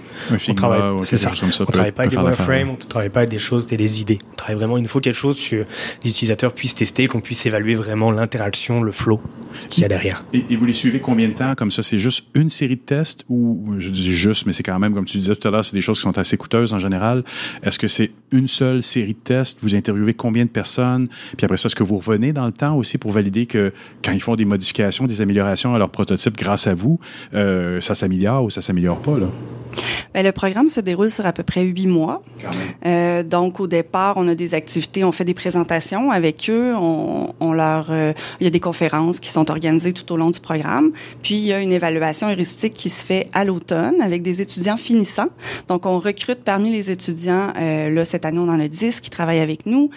On 0.47 0.53
travaille, 0.53 0.81
c'est 1.03 1.17
ça. 1.17 1.35
ça 1.35 1.45
on 1.45 1.65
peut- 1.65 1.73
travaille 1.73 1.91
pas 1.91 2.03
avec 2.03 2.11
des 2.17 2.23
wireframes, 2.23 2.69
on 2.69 2.76
travaille 2.76 3.09
pas 3.09 3.19
avec 3.21 3.30
des 3.30 3.39
choses, 3.39 3.67
des, 3.67 3.76
des 3.76 3.99
idées. 4.01 4.19
On 4.31 4.35
travaille 4.35 4.55
vraiment, 4.55 4.77
il 4.77 4.84
nous 4.84 4.88
faut 4.88 5.01
quelque 5.01 5.17
chose 5.17 5.38
que 5.45 5.65
les 6.03 6.09
utilisateurs 6.09 6.53
puissent 6.53 6.76
tester, 6.76 7.07
qu'on 7.07 7.19
puisse 7.19 7.45
évaluer 7.45 7.76
vraiment 7.76 8.09
l'interaction, 8.11 8.81
le 8.84 8.93
flow 8.93 9.19
qu'il 9.69 9.81
y 9.81 9.85
a 9.85 9.89
derrière. 9.89 10.23
Et, 10.31 10.45
et 10.49 10.55
vous 10.55 10.63
les 10.63 10.71
suivez 10.73 10.99
combien 10.99 11.27
de 11.27 11.34
temps? 11.34 11.53
Comme 11.55 11.71
ça? 11.71 11.84
C'est 11.84 11.99
juste 11.99 12.23
une 12.35 12.49
série 12.49 12.77
de 12.77 12.81
tests 12.81 13.26
ou, 13.27 13.76
je 13.80 13.89
dis 13.89 14.13
juste, 14.15 14.45
mais 14.45 14.53
c'est 14.53 14.63
quand 14.63 14.80
même, 14.80 14.93
comme 14.93 15.03
tu 15.05 15.17
disais 15.17 15.35
tout 15.35 15.45
à 15.47 15.51
l'heure, 15.51 15.65
c'est 15.65 15.76
des 15.76 15.81
choses 15.81 15.97
qui 15.97 16.03
sont 16.03 16.17
assez 16.17 16.38
coûteuses 16.38 16.73
en 16.73 16.80
général. 16.80 17.26
Est-ce 17.63 17.80
que 17.80 17.89
c'est 17.89 18.11
une 18.31 18.47
seule 18.47 18.81
série 18.81 19.13
de 19.15 19.19
tests? 19.19 19.59
Vous 19.61 19.76
interviewez 19.76 20.13
combien 20.13 20.45
de 20.45 20.49
personnes? 20.49 21.09
Puis 21.35 21.43
après 21.43 21.57
ça, 21.57 21.67
est-ce 21.67 21.76
que 21.76 21.84
vous 21.84 21.97
revenez 21.97 22.31
dans 22.31 22.45
le 22.45 22.53
temps 22.53 22.77
aussi 22.77 22.97
pour 22.97 23.11
valider 23.11 23.45
que 23.45 23.73
quand 24.05 24.13
ils 24.13 24.21
font 24.21 24.38
des 24.38 24.45
modifications, 24.45 25.05
des 25.05 25.19
améliorations 25.21 25.76
à 25.76 25.80
leur 25.80 25.89
prototype 25.89 26.38
grâce 26.38 26.65
à 26.67 26.73
vous, 26.73 26.99
euh, 27.34 27.81
ça 27.90 28.02
s'améliore 28.02 28.44
ou 28.44 28.49
ça 28.49 28.61
s'améliore 28.61 28.99
pas, 28.99 29.18
là? 29.18 29.28
Ben, 30.14 30.26
le 30.26 30.32
programme 30.32 30.70
se 30.70 30.82
déroule 30.82 31.11
sur 31.11 31.26
à 31.26 31.34
peu 31.34 31.44
près 31.44 31.64
huit 31.64 31.86
mois. 31.86 32.24
Euh, 32.86 33.22
donc, 33.22 33.60
au 33.60 33.68
départ, 33.68 34.16
on 34.18 34.28
a 34.28 34.34
des 34.34 34.56
activités, 34.56 35.03
on 35.03 35.11
fait 35.11 35.26
des 35.26 35.36
présentations 35.36 36.10
avec 36.10 36.49
eux, 36.49 36.74
on, 36.76 37.34
on 37.40 37.53
leur, 37.53 37.91
euh, 37.91 38.14
il 38.40 38.45
y 38.45 38.48
a 38.48 38.49
des 38.49 38.60
conférences 38.60 39.20
qui 39.20 39.30
sont 39.30 39.52
organisées 39.52 39.94
tout 39.94 40.11
au 40.11 40.18
long 40.18 40.32
du 40.32 40.40
programme. 40.40 40.91
Puis, 41.22 41.36
il 41.36 41.45
y 41.45 41.53
a 41.53 41.60
une 41.60 41.72
évaluation 41.72 42.28
heuristique 42.28 42.74
qui 42.74 42.90
se 42.90 43.06
fait 43.06 43.30
à 43.34 43.45
l'automne 43.45 44.02
avec 44.02 44.24
des 44.24 44.41
étudiants 44.41 44.78
finissants. 44.78 45.30
Donc, 45.68 45.86
on 45.86 45.99
recrute 45.99 46.40
parmi 46.44 46.72
les 46.72 46.90
étudiants, 46.90 47.53
euh, 47.60 47.91
là, 47.91 48.03
cette 48.03 48.26
année, 48.26 48.40
on 48.40 48.49
en 48.49 48.60
a 48.60 48.68
10 48.68 49.02
qui 49.02 49.11
travaillent 49.11 49.40
avec 49.40 49.66
nous, 49.66 49.91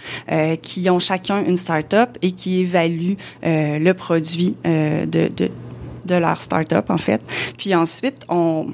qui 0.63 0.89
ont 0.91 0.99
chacun 0.99 1.45
une 1.45 1.57
start-up 1.57 2.19
et 2.23 2.33
qui 2.33 2.61
évaluent 2.61 3.17
le 3.43 3.93
produit 3.93 4.57
de, 4.65 5.05
de, 5.07 5.51
de 6.05 6.15
leur 6.15 6.41
start-up, 6.41 6.91
en 6.91 6.99
fait. 6.99 7.21
Puis 7.57 7.75
ensuite, 7.75 8.21
on, 8.29 8.67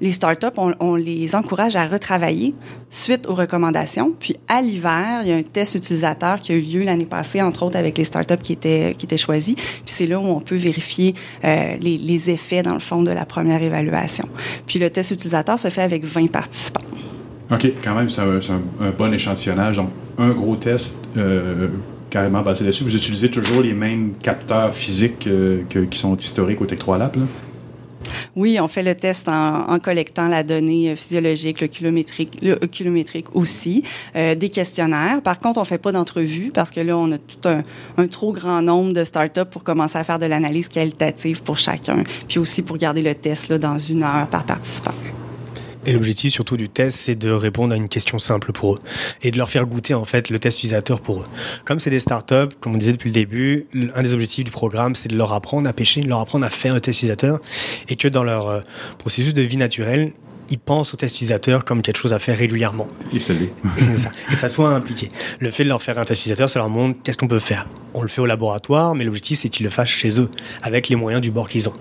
les 0.00 0.12
startups, 0.12 0.46
on, 0.80 0.96
les 0.96 1.34
encourage 1.34 1.76
à 1.76 1.86
retravailler 1.86 2.54
suite 2.90 3.26
aux 3.26 3.34
recommandations. 3.34 4.12
Puis 4.18 4.34
à 4.48 4.60
l'hiver, 4.62 5.20
il 5.22 5.28
y 5.28 5.32
a 5.32 5.36
un 5.36 5.42
test 5.42 5.74
utilisateur 5.74 6.40
qui 6.40 6.52
a 6.52 6.56
eu 6.56 6.60
lieu 6.60 6.82
l'année 6.82 7.06
passée, 7.06 7.40
entre 7.42 7.64
autres 7.64 7.76
avec 7.76 7.98
les 7.98 8.04
startups 8.04 8.36
qui 8.36 8.52
étaient, 8.52 8.94
qui 8.96 9.06
étaient 9.06 9.16
choisis. 9.16 9.54
Puis 9.54 9.82
c'est 9.86 10.06
là 10.06 10.18
où 10.18 10.26
on 10.26 10.40
peut 10.40 10.56
vérifier 10.56 11.14
euh, 11.44 11.76
les, 11.80 11.98
les 11.98 12.30
effets, 12.30 12.62
dans 12.62 12.74
le 12.74 12.80
fond, 12.80 13.02
de 13.02 13.10
la 13.10 13.24
première 13.24 13.62
évaluation. 13.62 14.28
Puis 14.66 14.78
le 14.78 14.90
test 14.90 15.10
utilisateur 15.10 15.58
se 15.58 15.68
fait 15.68 15.82
avec 15.82 16.04
20 16.04 16.30
participants. 16.30 16.84
OK, 17.50 17.66
quand 17.82 17.94
même, 17.94 18.08
c'est 18.08 18.20
un 18.20 18.90
bon 18.96 19.12
échantillonnage. 19.12 19.76
Donc, 19.76 19.90
un 20.18 20.30
gros 20.30 20.56
test 20.56 20.98
euh, 21.16 21.68
carrément 22.14 22.42
basé 22.42 22.62
là-dessus. 22.62 22.84
Vous 22.84 22.94
utilisez 22.94 23.28
toujours 23.28 23.60
les 23.60 23.72
mêmes 23.72 24.12
capteurs 24.22 24.72
physiques 24.72 25.26
euh, 25.26 25.62
qui 25.90 25.98
sont 25.98 26.14
historiques 26.16 26.60
au 26.60 26.64
Tech 26.64 26.78
3 26.78 26.96
Lab? 26.96 27.16
Oui, 28.36 28.56
on 28.60 28.68
fait 28.68 28.84
le 28.84 28.94
test 28.94 29.28
en, 29.28 29.80
collectant 29.80 30.28
la 30.28 30.44
donnée 30.44 30.92
euh, 30.92 30.96
physiologique, 30.96 31.60
le 31.60 31.66
kilométrique, 31.66 32.38
euh, 32.44 33.22
aussi, 33.34 33.82
des 34.14 34.48
questionnaires. 34.48 35.22
Par 35.22 35.40
contre, 35.40 35.58
on 35.58 35.64
fait 35.64 35.78
pas 35.78 35.90
d'entrevue 35.90 36.50
parce 36.54 36.70
que 36.70 36.78
là, 36.78 36.96
on 36.96 37.10
a 37.10 37.18
tout 37.18 37.48
un, 37.48 37.64
un 37.98 38.06
trop 38.06 38.32
grand 38.32 38.62
nombre 38.62 38.92
de 38.92 39.02
startups 39.02 39.50
pour 39.50 39.64
commencer 39.64 39.98
à 39.98 40.04
faire 40.04 40.20
de 40.20 40.26
l'analyse 40.26 40.68
qualitative 40.68 41.42
pour 41.42 41.58
chacun, 41.58 42.04
puis 42.28 42.38
aussi 42.38 42.62
pour 42.62 42.78
garder 42.78 43.02
le 43.02 43.16
test 43.16 43.48
là, 43.48 43.58
dans 43.58 43.78
une 43.80 44.04
heure 44.04 44.28
par 44.28 44.44
participant. 44.44 44.94
Et 45.86 45.92
l'objectif 45.92 46.32
surtout 46.32 46.56
du 46.56 46.68
test, 46.68 46.98
c'est 46.98 47.14
de 47.14 47.30
répondre 47.30 47.74
à 47.74 47.76
une 47.76 47.88
question 47.88 48.18
simple 48.18 48.52
pour 48.52 48.74
eux 48.74 48.78
et 49.22 49.30
de 49.30 49.36
leur 49.36 49.50
faire 49.50 49.66
goûter 49.66 49.94
en 49.94 50.04
fait 50.04 50.30
le 50.30 50.38
test 50.38 50.58
utilisateur 50.58 51.00
pour 51.00 51.20
eux. 51.20 51.24
Comme 51.64 51.80
c'est 51.80 51.90
des 51.90 52.00
startups, 52.00 52.54
comme 52.60 52.74
on 52.74 52.78
disait 52.78 52.92
depuis 52.92 53.10
le 53.10 53.14
début, 53.14 53.66
un 53.94 54.02
des 54.02 54.14
objectifs 54.14 54.44
du 54.44 54.50
programme, 54.50 54.94
c'est 54.94 55.08
de 55.08 55.16
leur 55.16 55.32
apprendre 55.32 55.68
à 55.68 55.72
pêcher, 55.72 56.00
de 56.00 56.08
leur 56.08 56.20
apprendre 56.20 56.46
à 56.46 56.50
faire 56.50 56.74
le 56.74 56.80
test 56.80 56.98
utilisateur 56.98 57.40
et 57.88 57.96
que 57.96 58.08
dans 58.08 58.24
leur 58.24 58.48
euh, 58.48 58.60
processus 58.98 59.34
de 59.34 59.42
vie 59.42 59.56
naturelle, 59.56 60.12
ils 60.50 60.58
pensent 60.58 60.94
au 60.94 60.96
test 60.96 61.14
utilisateur 61.16 61.64
comme 61.64 61.82
quelque 61.82 61.96
chose 61.96 62.12
à 62.12 62.18
faire 62.18 62.38
régulièrement. 62.38 62.86
C'est 63.18 63.96
ça. 63.96 64.10
Et 64.30 64.34
que 64.34 64.40
ça 64.40 64.48
soit 64.48 64.70
impliqué. 64.70 65.08
Le 65.38 65.50
fait 65.50 65.64
de 65.64 65.68
leur 65.68 65.82
faire 65.82 65.98
un 65.98 66.04
test 66.04 66.20
utilisateur, 66.20 66.50
ça 66.50 66.58
leur 66.58 66.68
montre 66.68 66.98
qu'est-ce 67.02 67.18
qu'on 67.18 67.28
peut 67.28 67.38
faire. 67.38 67.66
On 67.94 68.02
le 68.02 68.08
fait 68.08 68.20
au 68.20 68.26
laboratoire, 68.26 68.94
mais 68.94 69.04
l'objectif, 69.04 69.38
c'est 69.38 69.48
qu'ils 69.48 69.64
le 69.64 69.70
fassent 69.70 69.88
chez 69.88 70.20
eux, 70.20 70.30
avec 70.62 70.88
les 70.88 70.96
moyens 70.96 71.22
du 71.22 71.30
bord 71.30 71.48
qu'ils 71.48 71.68
ont. 71.68 71.74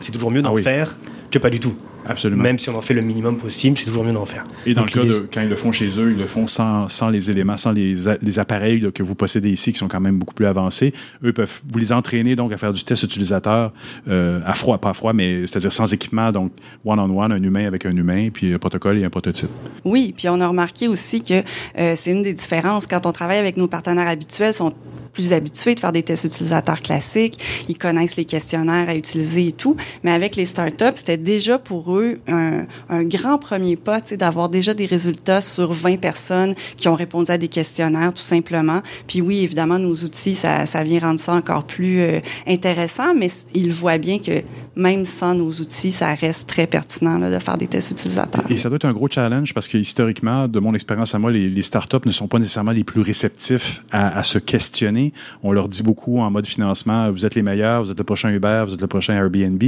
C'est 0.00 0.12
toujours 0.12 0.30
mieux 0.30 0.42
d'en 0.42 0.56
faire 0.56 0.96
que 1.30 1.38
pas 1.38 1.50
du 1.50 1.60
tout. 1.60 1.76
Absolument. 2.06 2.42
Même 2.42 2.58
si 2.58 2.70
on 2.70 2.76
en 2.76 2.80
fait 2.80 2.94
le 2.94 3.02
minimum 3.02 3.36
possible, 3.36 3.76
c'est 3.78 3.84
toujours 3.84 4.04
mieux 4.04 4.12
d'en 4.12 4.26
faire. 4.26 4.46
Et 4.66 4.74
dans 4.74 4.82
Donc, 4.82 4.94
le 4.94 5.00
cas 5.02 5.06
de 5.06 5.28
quand 5.32 5.40
ils 5.42 5.48
le 5.48 5.56
font 5.56 5.70
chez 5.72 5.88
eux, 5.98 6.12
ils 6.12 6.18
le 6.18 6.26
font 6.26 6.46
sans, 6.46 6.88
sans 6.88 7.08
les 7.08 7.30
éléments, 7.30 7.56
sans 7.56 7.72
les, 7.72 8.08
a- 8.08 8.16
les 8.22 8.38
appareils 8.38 8.80
là, 8.80 8.90
que 8.90 9.02
vous 9.02 9.14
possédez 9.14 9.50
ici, 9.50 9.72
qui 9.72 9.78
sont 9.78 9.88
quand 9.88 10.00
même 10.00 10.18
beaucoup 10.18 10.34
plus 10.34 10.46
avancés. 10.46 10.92
Eux 11.24 11.32
peuvent 11.32 11.60
vous 11.70 11.78
les 11.78 11.92
entraîner 11.92 12.36
donc 12.36 12.52
à 12.52 12.56
faire 12.56 12.72
du 12.72 12.82
test 12.84 13.02
utilisateur 13.02 13.72
euh, 14.08 14.40
à 14.44 14.54
froid, 14.54 14.78
pas 14.78 14.90
à 14.90 14.94
froid, 14.94 15.12
mais 15.12 15.46
c'est-à-dire 15.46 15.72
sans 15.72 15.92
équipement, 15.92 16.32
donc 16.32 16.52
one-on-one, 16.84 17.32
un 17.32 17.42
humain 17.42 17.66
avec 17.66 17.86
un 17.86 17.96
humain, 17.96 18.28
puis 18.32 18.52
un 18.52 18.58
protocole 18.58 18.98
et 18.98 19.04
un 19.04 19.10
prototype. 19.10 19.50
Oui, 19.84 20.14
puis 20.16 20.28
on 20.28 20.40
a 20.40 20.48
remarqué 20.48 20.88
aussi 20.88 21.22
que 21.22 21.42
euh, 21.78 21.92
c'est 21.96 22.10
une 22.10 22.22
des 22.22 22.34
différences. 22.34 22.86
Quand 22.86 23.06
on 23.06 23.12
travaille 23.12 23.38
avec 23.38 23.56
nos 23.56 23.68
partenaires 23.68 24.08
habituels, 24.08 24.54
sont 24.54 24.72
plus 25.12 25.32
habitués 25.32 25.74
de 25.74 25.80
faire 25.80 25.90
des 25.90 26.04
tests 26.04 26.24
utilisateurs 26.24 26.80
classiques, 26.80 27.36
ils 27.68 27.76
connaissent 27.76 28.14
les 28.14 28.24
questionnaires 28.24 28.88
à 28.88 28.94
utiliser 28.94 29.48
et 29.48 29.52
tout, 29.52 29.76
mais 30.04 30.12
avec 30.12 30.36
les 30.36 30.44
startups, 30.44 30.84
c'était 30.94 31.16
déjà 31.16 31.58
pour 31.58 31.89
un, 32.26 33.04
grand 33.04 33.38
premier 33.38 33.76
pas, 33.76 34.00
d'avoir 34.00 34.48
déjà 34.48 34.74
des 34.74 34.86
résultats 34.86 35.40
sur 35.40 35.72
20 35.72 35.98
personnes 35.98 36.54
qui 36.76 36.88
ont 36.88 36.94
répondu 36.94 37.30
à 37.30 37.38
des 37.38 37.48
questionnaires, 37.48 38.12
tout 38.12 38.22
simplement. 38.22 38.82
Puis 39.06 39.20
oui, 39.20 39.42
évidemment, 39.42 39.78
nos 39.78 39.94
outils, 39.94 40.34
ça, 40.34 40.66
ça 40.66 40.82
vient 40.82 41.00
rendre 41.00 41.20
ça 41.20 41.32
encore 41.34 41.64
plus 41.64 42.00
euh, 42.00 42.20
intéressant, 42.46 43.14
mais 43.14 43.28
ils 43.54 43.72
voient 43.72 43.98
bien 43.98 44.18
que 44.18 44.42
même 44.80 45.04
sans 45.04 45.34
nos 45.34 45.50
outils, 45.50 45.92
ça 45.92 46.14
reste 46.14 46.48
très 46.48 46.66
pertinent 46.66 47.18
là, 47.18 47.30
de 47.30 47.38
faire 47.42 47.58
des 47.58 47.66
tests 47.66 47.90
utilisateurs. 47.92 48.44
Et 48.50 48.56
ça 48.56 48.68
doit 48.68 48.76
être 48.76 48.84
un 48.86 48.92
gros 48.92 49.08
challenge 49.08 49.52
parce 49.54 49.68
que 49.68 49.76
historiquement, 49.78 50.48
de 50.48 50.58
mon 50.58 50.74
expérience 50.74 51.14
à 51.14 51.18
moi, 51.18 51.30
les, 51.30 51.48
les 51.48 51.62
startups 51.62 52.06
ne 52.06 52.10
sont 52.10 52.28
pas 52.28 52.38
nécessairement 52.38 52.72
les 52.72 52.84
plus 52.84 53.00
réceptifs 53.02 53.82
à, 53.92 54.18
à 54.18 54.22
se 54.22 54.38
questionner. 54.38 55.12
On 55.42 55.52
leur 55.52 55.68
dit 55.68 55.82
beaucoup 55.82 56.18
en 56.20 56.30
mode 56.30 56.46
financement, 56.46 57.10
vous 57.10 57.26
êtes 57.26 57.34
les 57.34 57.42
meilleurs, 57.42 57.84
vous 57.84 57.90
êtes 57.90 57.98
le 57.98 58.04
prochain 58.04 58.30
Uber, 58.30 58.64
vous 58.66 58.74
êtes 58.74 58.80
le 58.80 58.86
prochain 58.86 59.14
Airbnb. 59.14 59.62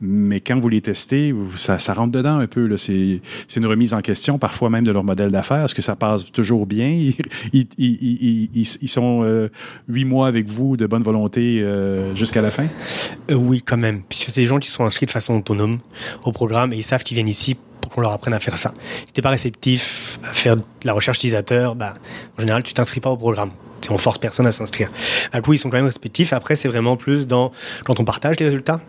Mais 0.00 0.40
quand 0.40 0.58
vous 0.58 0.68
les 0.68 0.80
testez, 0.80 1.34
ça, 1.56 1.78
ça 1.78 1.94
rentre 1.94 2.12
dedans 2.12 2.38
un 2.38 2.46
peu. 2.46 2.74
C'est 2.76 3.20
une 3.56 3.66
remise 3.66 3.92
en 3.94 4.00
question, 4.00 4.38
parfois 4.38 4.70
même 4.70 4.84
de 4.84 4.92
leur 4.92 5.04
modèle 5.04 5.30
d'affaires. 5.30 5.64
Est-ce 5.64 5.74
que 5.74 5.82
ça 5.82 5.96
passe 5.96 6.30
toujours 6.30 6.66
bien? 6.66 6.88
Ils, 6.88 7.14
ils, 7.52 7.66
ils, 7.78 7.98
ils- 8.00 8.50
ils- 8.54 8.78
ils 8.82 8.88
sont 8.88 9.22
euh, 9.24 9.48
huit 9.88 10.04
mois 10.04 10.28
avec 10.28 10.48
vous 10.48 10.76
de 10.76 10.86
bonne 10.86 11.02
volonté 11.02 11.60
euh, 11.62 12.14
jusqu'à 12.14 12.42
la 12.42 12.50
fin? 12.50 12.66
Euh, 13.30 13.34
oui, 13.34 13.62
quand 13.64 13.76
même. 13.76 14.02
Puisque 14.08 14.30
c'est 14.30 14.40
des 14.40 14.46
qui 14.58 14.68
sont 14.68 14.84
inscrits 14.84 15.06
de 15.06 15.10
façon 15.10 15.34
autonome 15.34 15.80
au 16.24 16.32
programme 16.32 16.72
et 16.72 16.76
ils 16.76 16.84
savent 16.84 17.02
qu'ils 17.02 17.16
viennent 17.16 17.28
ici 17.28 17.56
pour 17.80 17.92
qu'on 17.92 18.00
leur 18.00 18.12
apprenne 18.12 18.34
à 18.34 18.38
faire 18.38 18.56
ça. 18.56 18.72
Si 19.06 19.12
t'es 19.12 19.22
pas 19.22 19.30
réceptif 19.30 20.18
à 20.24 20.32
faire 20.32 20.56
de 20.56 20.62
la 20.84 20.92
recherche 20.92 21.18
utilisateur, 21.18 21.74
bah, 21.74 21.94
en 22.38 22.40
général, 22.40 22.62
tu 22.62 22.72
t'inscris 22.74 23.00
pas 23.00 23.10
au 23.10 23.16
programme. 23.16 23.50
On 23.90 23.98
force 23.98 24.18
personne 24.18 24.46
à 24.46 24.52
s'inscrire. 24.52 24.90
Du 25.34 25.42
coup, 25.42 25.52
ils 25.52 25.58
sont 25.58 25.68
quand 25.68 25.76
même 25.76 25.86
respectifs. 25.86 26.32
Après, 26.32 26.56
c'est 26.56 26.68
vraiment 26.68 26.96
plus 26.96 27.26
dans 27.26 27.52
quand 27.84 27.98
on 28.00 28.04
partage 28.04 28.38
les 28.38 28.46
résultats 28.46 28.80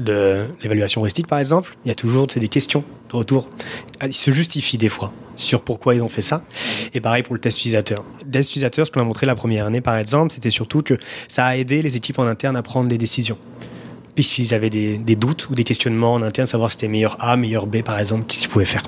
de 0.00 0.46
l'évaluation 0.62 1.02
heuristique, 1.02 1.26
par 1.26 1.38
exemple, 1.38 1.76
il 1.84 1.88
y 1.88 1.92
a 1.92 1.94
toujours 1.94 2.26
des 2.26 2.48
questions 2.48 2.84
de 3.10 3.16
retour. 3.16 3.48
Ah, 4.00 4.06
Ils 4.06 4.14
se 4.14 4.30
justifient 4.30 4.78
des 4.78 4.88
fois 4.88 5.12
sur 5.36 5.62
pourquoi 5.62 5.94
ils 5.94 6.02
ont 6.02 6.08
fait 6.08 6.22
ça. 6.22 6.42
Et 6.94 7.00
pareil 7.00 7.22
pour 7.22 7.34
le 7.34 7.40
test 7.40 7.58
utilisateur. 7.58 8.04
Le 8.24 8.30
test 8.30 8.50
utilisateur, 8.50 8.86
ce 8.86 8.92
qu'on 8.92 9.00
a 9.00 9.04
montré 9.04 9.26
la 9.26 9.34
première 9.34 9.66
année, 9.66 9.80
par 9.80 9.96
exemple, 9.96 10.32
c'était 10.32 10.50
surtout 10.50 10.82
que 10.82 10.94
ça 11.28 11.46
a 11.46 11.56
aidé 11.56 11.82
les 11.82 11.96
équipes 11.96 12.18
en 12.18 12.26
interne 12.26 12.56
à 12.56 12.62
prendre 12.62 12.88
des 12.88 12.98
décisions. 12.98 13.38
Puisqu'ils 14.20 14.52
avaient 14.52 14.68
des, 14.68 14.98
des 14.98 15.16
doutes 15.16 15.48
ou 15.48 15.54
des 15.54 15.64
questionnements 15.64 16.12
en 16.12 16.20
interne, 16.20 16.46
savoir 16.46 16.68
si 16.68 16.74
c'était 16.74 16.88
meilleur 16.88 17.16
A, 17.20 17.38
meilleur 17.38 17.66
B, 17.66 17.80
par 17.80 17.98
exemple, 17.98 18.26
qu'est-ce 18.26 18.42
qu'ils 18.42 18.50
pouvaient 18.50 18.66
faire. 18.66 18.82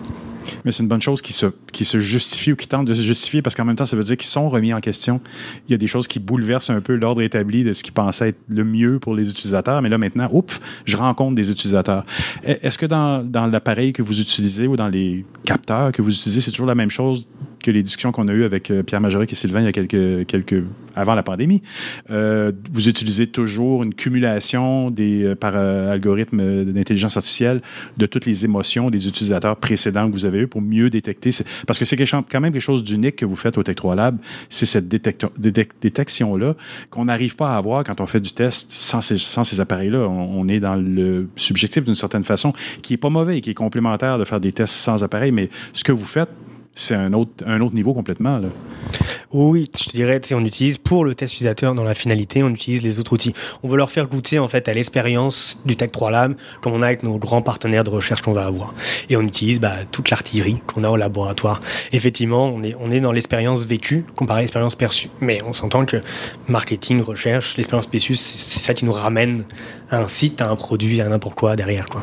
Mais 0.67 0.73
c'est 0.73 0.83
une 0.83 0.91
bonne 0.91 1.01
chose 1.01 1.23
qui 1.23 1.33
se, 1.33 1.47
qui 1.73 1.87
se 1.87 2.01
justifie 2.01 2.53
ou 2.53 2.57
qui 2.57 2.69
tente 2.69 2.85
de 2.87 2.93
se 2.93 3.01
justifier 3.01 3.41
parce 3.41 3.57
qu'en 3.57 3.65
même 3.65 3.77
temps, 3.77 3.87
ça 3.87 3.97
veut 3.97 4.03
dire 4.03 4.19
qu'ils 4.19 4.29
sont 4.29 4.51
remis 4.51 4.75
en 4.75 4.81
question. 4.81 5.23
Il 5.67 5.73
y 5.73 5.75
a 5.75 5.79
des 5.79 5.87
choses 5.87 6.07
qui 6.07 6.19
bouleversent 6.19 6.69
un 6.69 6.83
peu 6.83 6.97
l'ordre 6.97 7.23
établi 7.23 7.65
de 7.65 7.73
ce 7.73 7.83
qui 7.83 7.93
pensait 7.93 8.29
être 8.29 8.41
le 8.47 8.63
mieux 8.63 8.99
pour 8.99 9.15
les 9.15 9.31
utilisateurs. 9.31 9.81
Mais 9.81 9.89
là, 9.89 9.97
maintenant, 9.97 10.29
oups, 10.33 10.61
je 10.85 10.99
rencontre 10.99 11.35
des 11.35 11.51
utilisateurs. 11.51 12.05
E- 12.47 12.59
Est-ce 12.61 12.77
que 12.77 12.85
dans, 12.85 13.25
dans 13.25 13.47
l'appareil 13.47 13.95
que 13.95 14.03
vous 14.03 14.21
utilisez 14.21 14.67
ou 14.67 14.77
dans 14.77 14.89
les 14.89 15.25
capteurs 15.47 15.93
que 15.93 16.03
vous 16.03 16.11
utilisez, 16.15 16.43
c'est 16.43 16.51
toujours 16.51 16.67
la 16.67 16.75
même 16.75 16.91
chose 16.91 17.27
que 17.63 17.71
les 17.71 17.83
discussions 17.83 18.13
qu'on 18.13 18.29
a 18.29 18.33
eues 18.33 18.45
avec 18.45 18.71
euh, 18.71 18.83
Pierre 18.83 19.01
Majoric 19.01 19.33
et 19.33 19.37
Sylvain 19.37 19.61
il 19.61 19.65
y 19.65 19.69
a 19.69 19.73
quelques, 19.73 20.27
quelques 20.27 20.63
avant 20.95 21.15
la 21.15 21.23
pandémie. 21.23 21.63
Euh, 22.11 22.53
vous 22.73 22.89
utilisez 22.89 23.27
toujours 23.27 23.83
une 23.83 23.95
cumulation 23.95 24.91
des, 24.91 25.25
euh, 25.25 25.35
par 25.35 25.53
euh, 25.57 25.93
algorithme 25.93 26.65
d'intelligence 26.65 27.17
artificielle 27.17 27.63
de 27.97 28.07
toutes 28.07 28.27
les 28.27 28.45
émotions 28.45 28.91
des 28.91 29.09
utilisateurs 29.09 29.57
précédents 29.57 30.07
que 30.09 30.13
vous 30.13 30.25
avez 30.25 30.41
eu 30.41 30.47
pour 30.47 30.61
mieux 30.61 30.91
détecter. 30.91 31.31
Parce 31.67 31.79
que 31.79 31.85
c'est 31.85 31.97
quand 31.97 32.41
même 32.41 32.53
quelque 32.53 32.61
chose 32.61 32.85
d'unique 32.85 33.17
que 33.17 33.25
vous 33.25 33.37
faites 33.37 33.59
au 33.59 33.63
Tech 33.63 33.77
3 33.77 33.95
Lab, 33.95 34.19
c'est 34.51 34.67
cette 34.67 34.89
détection-là 34.89 36.55
qu'on 36.91 37.05
n'arrive 37.07 37.37
pas 37.37 37.55
à 37.55 37.57
avoir 37.57 37.85
quand 37.85 38.01
on 38.01 38.07
fait 38.07 38.21
du 38.21 38.33
test 38.33 38.71
sans 38.71 39.01
ces, 39.01 39.19
sans 39.19 39.45
ces 39.45 39.61
appareils-là. 39.61 40.01
On, 40.01 40.41
on 40.41 40.49
est 40.49 40.61
dans 40.61 40.77
le 40.77 41.29
subjectif 41.37 41.85
d'une 41.85 41.95
certaine 41.95 42.25
façon, 42.25 42.53
qui 42.83 42.95
est 42.95 42.99
pas 42.99 43.11
mauvais 43.11 43.39
et 43.39 43.41
qui 43.41 43.51
est 43.51 43.55
complémentaire 43.55 44.19
de 44.19 44.25
faire 44.25 44.41
des 44.41 44.53
tests 44.53 44.75
sans 44.75 45.05
appareil, 45.05 45.33
mais 45.33 45.49
ce 45.73 45.85
que 45.85 45.93
vous 45.93 46.05
faites, 46.05 46.31
c'est 46.75 46.95
un 46.95 47.13
autre, 47.13 47.45
un 47.47 47.61
autre 47.61 47.75
niveau 47.75 47.95
complètement. 47.95 48.39
Là. 48.39 48.49
Oui, 49.33 49.71
je 49.79 49.85
te 49.85 49.97
dirais, 49.97 50.21
tu 50.21 50.29
sais, 50.29 50.35
on 50.35 50.45
utilise 50.45 50.79
pour 50.79 51.05
le 51.05 51.15
test 51.15 51.35
utilisateur 51.35 51.75
dans 51.75 51.85
la 51.85 51.95
finalité, 51.95 52.43
on 52.43 52.51
utilise 52.51 52.83
les 52.83 52.99
autres 52.99 53.13
outils. 53.13 53.35
On 53.63 53.69
veut 53.69 53.77
leur 53.77 53.91
faire 53.91 54.07
goûter 54.07 54.39
en 54.39 54.49
fait 54.49 54.69
à 54.69 54.75
l'expérience 54.75 55.59
du 55.65 55.77
Tech 55.77 55.91
3 55.91 56.11
Lab 56.11 56.35
comme 56.61 56.75
on 56.75 56.83
a 56.83 56.87
avec 56.87 57.03
nos 57.03 57.19
grands 57.19 57.43
partenaires 57.43 57.85
de 57.85 57.91
recherche 57.91 58.23
qu'on 58.23 58.35
va 58.35 58.47
avoir. 58.47 58.75
Et 59.09 59.17
on 59.17 59.23
utilise 59.23 59.61
bah, 59.61 59.77
toute 59.91 60.11
l'artillerie 60.11 60.63
qu'on 60.67 60.85
a 60.85 60.91
au 60.91 60.97
laboratoire. 60.97 61.61
Effectivement, 61.93 62.47
on 62.47 62.63
est, 62.63 62.75
on 62.79 62.91
est 62.91 63.01
dans 63.01 63.13
l'expérience 63.13 63.65
vécue 63.65 64.05
comparé 64.17 64.39
à 64.39 64.43
l'expérience 64.43 64.75
perçue. 64.75 65.09
Mais 65.21 65.41
on 65.47 65.55
s'entend 65.55 65.87
que 65.87 65.97
marketing, 66.49 67.03
recherche, 67.03 67.57
l'expérience 67.57 67.87
perçue, 67.87 68.17
c'est 68.17 68.53
c'est 68.53 68.61
ça 68.61 68.75
qui 68.75 68.85
nous 68.85 68.93
ramène 68.93 69.45
à 69.91 70.01
un 70.03 70.09
site, 70.09 70.41
à 70.41 70.51
un 70.51 70.57
produit, 70.57 71.01
à 71.01 71.09
n'importe 71.09 71.37
quoi 71.37 71.57
derrière. 71.57 71.87
Quoi. 71.87 72.03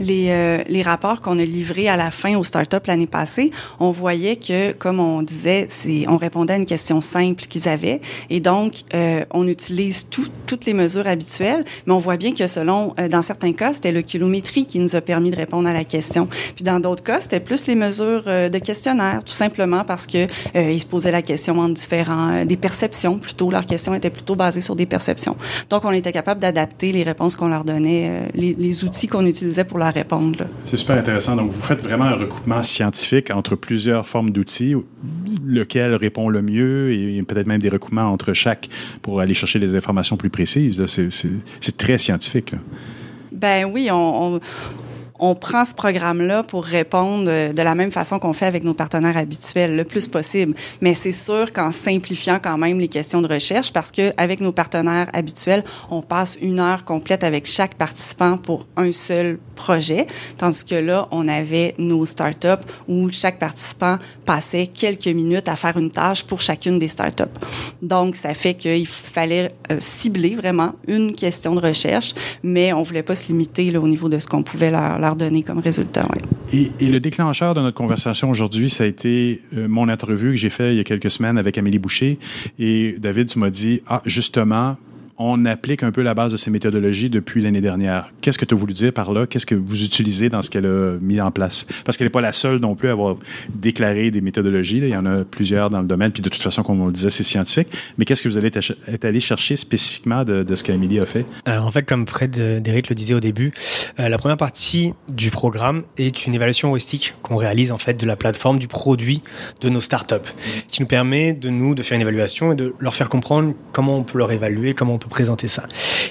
Les, 0.00 0.28
euh, 0.30 0.62
les 0.68 0.82
rapports 0.82 1.20
qu'on 1.20 1.38
a 1.38 1.44
livrés 1.44 1.88
à 1.88 1.96
la 1.96 2.10
fin 2.10 2.36
aux 2.36 2.44
startups 2.44 2.76
l'année 2.86 3.06
passée, 3.06 3.47
on 3.80 3.90
voyait 3.90 4.36
que, 4.36 4.72
comme 4.72 5.00
on 5.00 5.22
disait, 5.22 5.68
on 6.08 6.16
répondait 6.16 6.54
à 6.54 6.56
une 6.56 6.66
question 6.66 7.00
simple 7.00 7.44
qu'ils 7.44 7.68
avaient. 7.68 8.00
Et 8.30 8.40
donc, 8.40 8.72
euh, 8.94 9.24
on 9.32 9.46
utilise 9.48 10.08
tout- 10.08 10.28
toutes 10.46 10.64
les 10.66 10.74
mesures 10.74 11.06
habituelles, 11.06 11.64
mais 11.86 11.92
on 11.92 11.98
voit 11.98 12.16
bien 12.16 12.32
que 12.34 12.46
selon, 12.46 12.94
euh, 12.98 13.08
dans 13.08 13.22
certains 13.22 13.52
cas, 13.52 13.72
c'était 13.74 13.92
le 13.92 14.02
kilométrie 14.02 14.66
qui 14.66 14.78
nous 14.78 14.96
a 14.96 15.00
permis 15.00 15.30
de 15.30 15.36
répondre 15.36 15.68
à 15.68 15.72
la 15.72 15.84
question. 15.84 16.28
Puis 16.54 16.64
dans 16.64 16.80
d'autres 16.80 17.02
cas, 17.02 17.20
c'était 17.20 17.40
plus 17.40 17.66
les 17.66 17.74
mesures 17.74 18.24
euh, 18.26 18.48
de 18.48 18.58
questionnaire, 18.58 19.22
tout 19.24 19.32
simplement 19.32 19.84
parce 19.84 20.06
que 20.06 20.26
euh, 20.56 20.70
ils 20.70 20.80
se 20.80 20.86
posaient 20.86 21.10
la 21.12 21.22
question 21.22 21.58
en 21.58 21.68
différents, 21.68 22.30
euh, 22.30 22.44
des 22.44 22.56
perceptions 22.56 23.18
plutôt. 23.18 23.50
Leurs 23.50 23.66
questions 23.66 23.94
étaient 23.94 24.10
plutôt 24.10 24.34
basées 24.36 24.60
sur 24.60 24.76
des 24.76 24.86
perceptions. 24.86 25.36
Donc, 25.70 25.84
on 25.84 25.90
était 25.92 26.12
capable 26.12 26.40
d'adapter 26.40 26.92
les 26.92 27.02
réponses 27.02 27.36
qu'on 27.36 27.48
leur 27.48 27.64
donnait, 27.64 28.08
euh, 28.08 28.28
les, 28.34 28.54
les 28.54 28.84
outils 28.84 29.06
qu'on 29.06 29.26
utilisait 29.26 29.64
pour 29.64 29.78
leur 29.78 29.92
répondre. 29.92 30.46
C'est 30.64 30.76
super 30.76 30.96
intéressant. 30.98 31.36
Donc, 31.36 31.50
vous 31.50 31.60
faites 31.62 31.82
vraiment 31.82 32.04
un 32.04 32.16
recoupement 32.16 32.62
scientifique 32.62 33.30
entre 33.38 33.56
plusieurs 33.56 34.08
formes 34.08 34.30
d'outils, 34.30 34.74
lequel 35.46 35.94
répond 35.94 36.28
le 36.28 36.42
mieux 36.42 36.92
et 36.92 37.22
peut-être 37.22 37.46
même 37.46 37.60
des 37.60 37.68
recoupements 37.70 38.12
entre 38.12 38.32
chaque 38.32 38.68
pour 39.02 39.20
aller 39.20 39.34
chercher 39.34 39.58
des 39.58 39.74
informations 39.74 40.16
plus 40.16 40.30
précises. 40.30 40.84
C'est- 40.86 41.76
très 41.78 41.98
scientifique. 41.98 42.52
là. 42.52 42.58
Ben 43.32 43.64
oui, 43.64 43.88
on, 43.92 44.34
on, 44.36 44.40
on 45.20 45.34
prend 45.34 45.64
ce 45.64 45.74
programme-là 45.74 46.42
pour 46.42 46.64
répondre 46.64 47.26
euh, 47.28 47.52
de 47.52 47.62
la 47.62 47.74
même 47.74 47.90
façon 47.90 48.18
qu'on 48.18 48.32
fait 48.32 48.46
avec 48.46 48.64
nos 48.64 48.74
partenaires 48.74 49.16
habituels, 49.16 49.76
le 49.76 49.84
plus 49.84 50.08
possible. 50.08 50.54
Mais 50.80 50.94
c'est 50.94 51.12
sûr 51.12 51.52
qu'en 51.52 51.70
simplifiant 51.70 52.38
quand 52.42 52.58
même 52.58 52.78
les 52.78 52.88
questions 52.88 53.20
de 53.22 53.28
recherche, 53.28 53.72
parce 53.72 53.90
que 53.92 54.12
avec 54.16 54.40
nos 54.40 54.52
partenaires 54.52 55.08
habituels, 55.12 55.64
on 55.90 56.02
passe 56.02 56.38
une 56.40 56.60
heure 56.60 56.84
complète 56.84 57.24
avec 57.24 57.46
chaque 57.46 57.74
participant 57.74 58.36
pour 58.38 58.66
un 58.76 58.92
seul 58.92 59.38
projet, 59.58 60.06
tandis 60.38 60.64
que 60.64 60.74
là, 60.74 61.08
on 61.10 61.28
avait 61.28 61.74
nos 61.78 62.06
startups 62.06 62.64
où 62.86 63.10
chaque 63.10 63.38
participant 63.38 63.98
passait 64.24 64.68
quelques 64.68 65.08
minutes 65.08 65.48
à 65.48 65.56
faire 65.56 65.76
une 65.76 65.90
tâche 65.90 66.22
pour 66.24 66.40
chacune 66.40 66.78
des 66.78 66.88
startups. 66.88 67.36
Donc, 67.82 68.16
ça 68.16 68.32
fait 68.34 68.54
qu'il 68.54 68.86
fallait 68.86 69.50
euh, 69.70 69.78
cibler 69.80 70.34
vraiment 70.34 70.74
une 70.86 71.14
question 71.14 71.54
de 71.54 71.60
recherche, 71.60 72.14
mais 72.42 72.72
on 72.72 72.82
voulait 72.82 73.02
pas 73.02 73.14
se 73.14 73.26
limiter 73.28 73.76
au 73.76 73.88
niveau 73.88 74.08
de 74.08 74.18
ce 74.18 74.26
qu'on 74.26 74.42
pouvait 74.42 74.70
leur, 74.70 75.16
donner 75.16 75.42
comme 75.42 75.58
résultat. 75.58 76.06
Et, 76.52 76.70
le 76.80 77.00
déclencheur 77.00 77.54
de 77.54 77.60
notre 77.60 77.76
conversation 77.76 78.30
aujourd'hui, 78.30 78.70
ça 78.70 78.84
a 78.84 78.86
été 78.86 79.42
euh, 79.56 79.68
mon 79.68 79.88
entrevue 79.88 80.30
que 80.30 80.36
j'ai 80.36 80.50
fait 80.50 80.72
il 80.72 80.78
y 80.78 80.80
a 80.80 80.84
quelques 80.84 81.10
semaines 81.10 81.36
avec 81.36 81.58
Amélie 81.58 81.78
Boucher. 81.78 82.18
Et 82.58 82.96
David, 82.98 83.28
tu 83.28 83.38
m'as 83.38 83.50
dit, 83.50 83.82
ah, 83.88 84.00
justement, 84.06 84.76
on 85.18 85.44
applique 85.46 85.82
un 85.82 85.90
peu 85.90 86.02
la 86.02 86.14
base 86.14 86.32
de 86.32 86.36
ces 86.36 86.50
méthodologies 86.50 87.10
depuis 87.10 87.42
l'année 87.42 87.60
dernière. 87.60 88.12
Qu'est-ce 88.20 88.38
que 88.38 88.44
tu 88.44 88.54
as 88.54 88.56
voulu 88.56 88.72
dire 88.72 88.92
par 88.92 89.12
là? 89.12 89.26
Qu'est-ce 89.26 89.46
que 89.46 89.56
vous 89.56 89.82
utilisez 89.84 90.28
dans 90.28 90.42
ce 90.42 90.50
qu'elle 90.50 90.66
a 90.66 90.96
mis 91.00 91.20
en 91.20 91.32
place? 91.32 91.66
Parce 91.84 91.96
qu'elle 91.96 92.06
n'est 92.06 92.12
pas 92.12 92.20
la 92.20 92.32
seule 92.32 92.58
non 92.58 92.76
plus 92.76 92.88
à 92.88 92.92
avoir 92.92 93.16
déclaré 93.52 94.10
des 94.12 94.20
méthodologies. 94.20 94.78
Il 94.78 94.88
y 94.88 94.96
en 94.96 95.06
a 95.06 95.24
plusieurs 95.24 95.70
dans 95.70 95.80
le 95.80 95.88
domaine. 95.88 96.12
Puis 96.12 96.22
de 96.22 96.28
toute 96.28 96.42
façon, 96.42 96.62
comme 96.62 96.80
on 96.80 96.86
le 96.86 96.92
disait, 96.92 97.10
c'est 97.10 97.24
scientifique. 97.24 97.68
Mais 97.98 98.04
qu'est-ce 98.04 98.22
que 98.22 98.28
vous 98.28 98.38
allez 98.38 98.48
être 98.48 99.04
allé 99.04 99.20
chercher 99.20 99.56
spécifiquement 99.56 100.24
de, 100.24 100.54
ce 100.54 100.62
qu'Amélie 100.62 101.00
a 101.00 101.06
fait? 101.06 101.26
Alors 101.44 101.66
en 101.66 101.72
fait, 101.72 101.82
comme 101.82 102.06
Fred 102.06 102.38
euh, 102.38 102.60
Derrick 102.60 102.88
le 102.88 102.94
disait 102.94 103.14
au 103.14 103.20
début, 103.20 103.52
euh, 103.98 104.08
la 104.08 104.18
première 104.18 104.36
partie 104.36 104.94
du 105.08 105.30
programme 105.30 105.82
est 105.96 106.26
une 106.26 106.34
évaluation 106.34 106.70
heuristique 106.70 107.14
qu'on 107.22 107.36
réalise 107.36 107.72
en 107.72 107.78
fait 107.78 107.94
de 107.94 108.06
la 108.06 108.16
plateforme, 108.16 108.58
du 108.58 108.68
produit 108.68 109.22
de 109.60 109.68
nos 109.68 109.80
startups, 109.80 110.14
qui 110.68 110.80
nous 110.80 110.88
permet 110.88 111.32
de 111.32 111.48
nous 111.50 111.74
de 111.74 111.82
faire 111.82 111.96
une 111.96 112.02
évaluation 112.02 112.52
et 112.52 112.56
de 112.56 112.74
leur 112.78 112.94
faire 112.94 113.08
comprendre 113.08 113.54
comment 113.72 113.96
on 113.96 114.04
peut 114.04 114.18
leur 114.18 114.30
évaluer, 114.30 114.74
comment 114.74 114.94
on 114.94 114.98
peut 114.98 115.07
présenter 115.08 115.48
ça. 115.48 115.64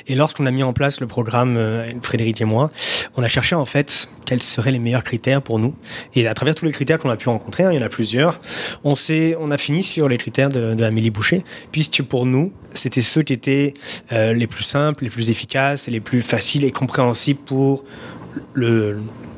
Et 0.08 0.16
lorsqu'on 0.16 0.46
a 0.46 0.52
mis 0.52 0.64
en 0.64 0.74
place 0.74 1.00
le 1.02 1.08
programme, 1.08 1.56
euh, 1.58 1.90
Frédéric 2.02 2.42
et 2.42 2.46
moi, 2.46 2.72
on 3.16 3.24
a 3.24 3.28
cherché 3.28 3.56
en 3.56 3.66
fait 3.66 4.08
quels 4.26 4.42
seraient 4.42 4.72
les 4.72 4.80
meilleurs 4.80 5.04
critères 5.04 5.42
pour 5.42 5.60
nous. 5.60 5.76
Et 6.16 6.28
à 6.28 6.34
travers 6.34 6.56
tous 6.56 6.66
les 6.66 6.72
critères 6.72 6.98
qu'on 7.00 7.10
a 7.10 7.18
pu 7.18 7.30
rencontrer, 7.30 7.64
hein, 7.64 7.72
il 7.72 7.80
y 7.80 7.82
en 7.82 7.86
a 7.86 7.90
plusieurs, 7.90 8.40
on 8.84 8.96
on 9.40 9.52
a 9.52 9.58
fini 9.58 9.84
sur 9.84 10.10
les 10.10 10.18
critères 10.18 10.50
de, 10.50 10.74
de 10.76 10.84
Amélie 10.84 11.12
Boucher, 11.12 11.44
puisque 11.72 12.02
pour 12.04 12.26
nous, 12.26 12.52
c'était 12.74 13.02
ceux 13.02 13.22
qui 13.22 13.34
étaient 13.34 13.74
euh, 14.12 14.34
les 14.34 14.48
plus 14.48 14.64
simples, 14.64 15.04
les 15.04 15.10
plus 15.10 15.30
efficaces 15.30 15.88
et 15.88 15.92
les 15.92 16.00
plus 16.02 16.22
faciles 16.22 16.64
et 16.64 16.72
compréhensibles 16.72 17.40
pour 17.46 17.84
le 18.54 18.98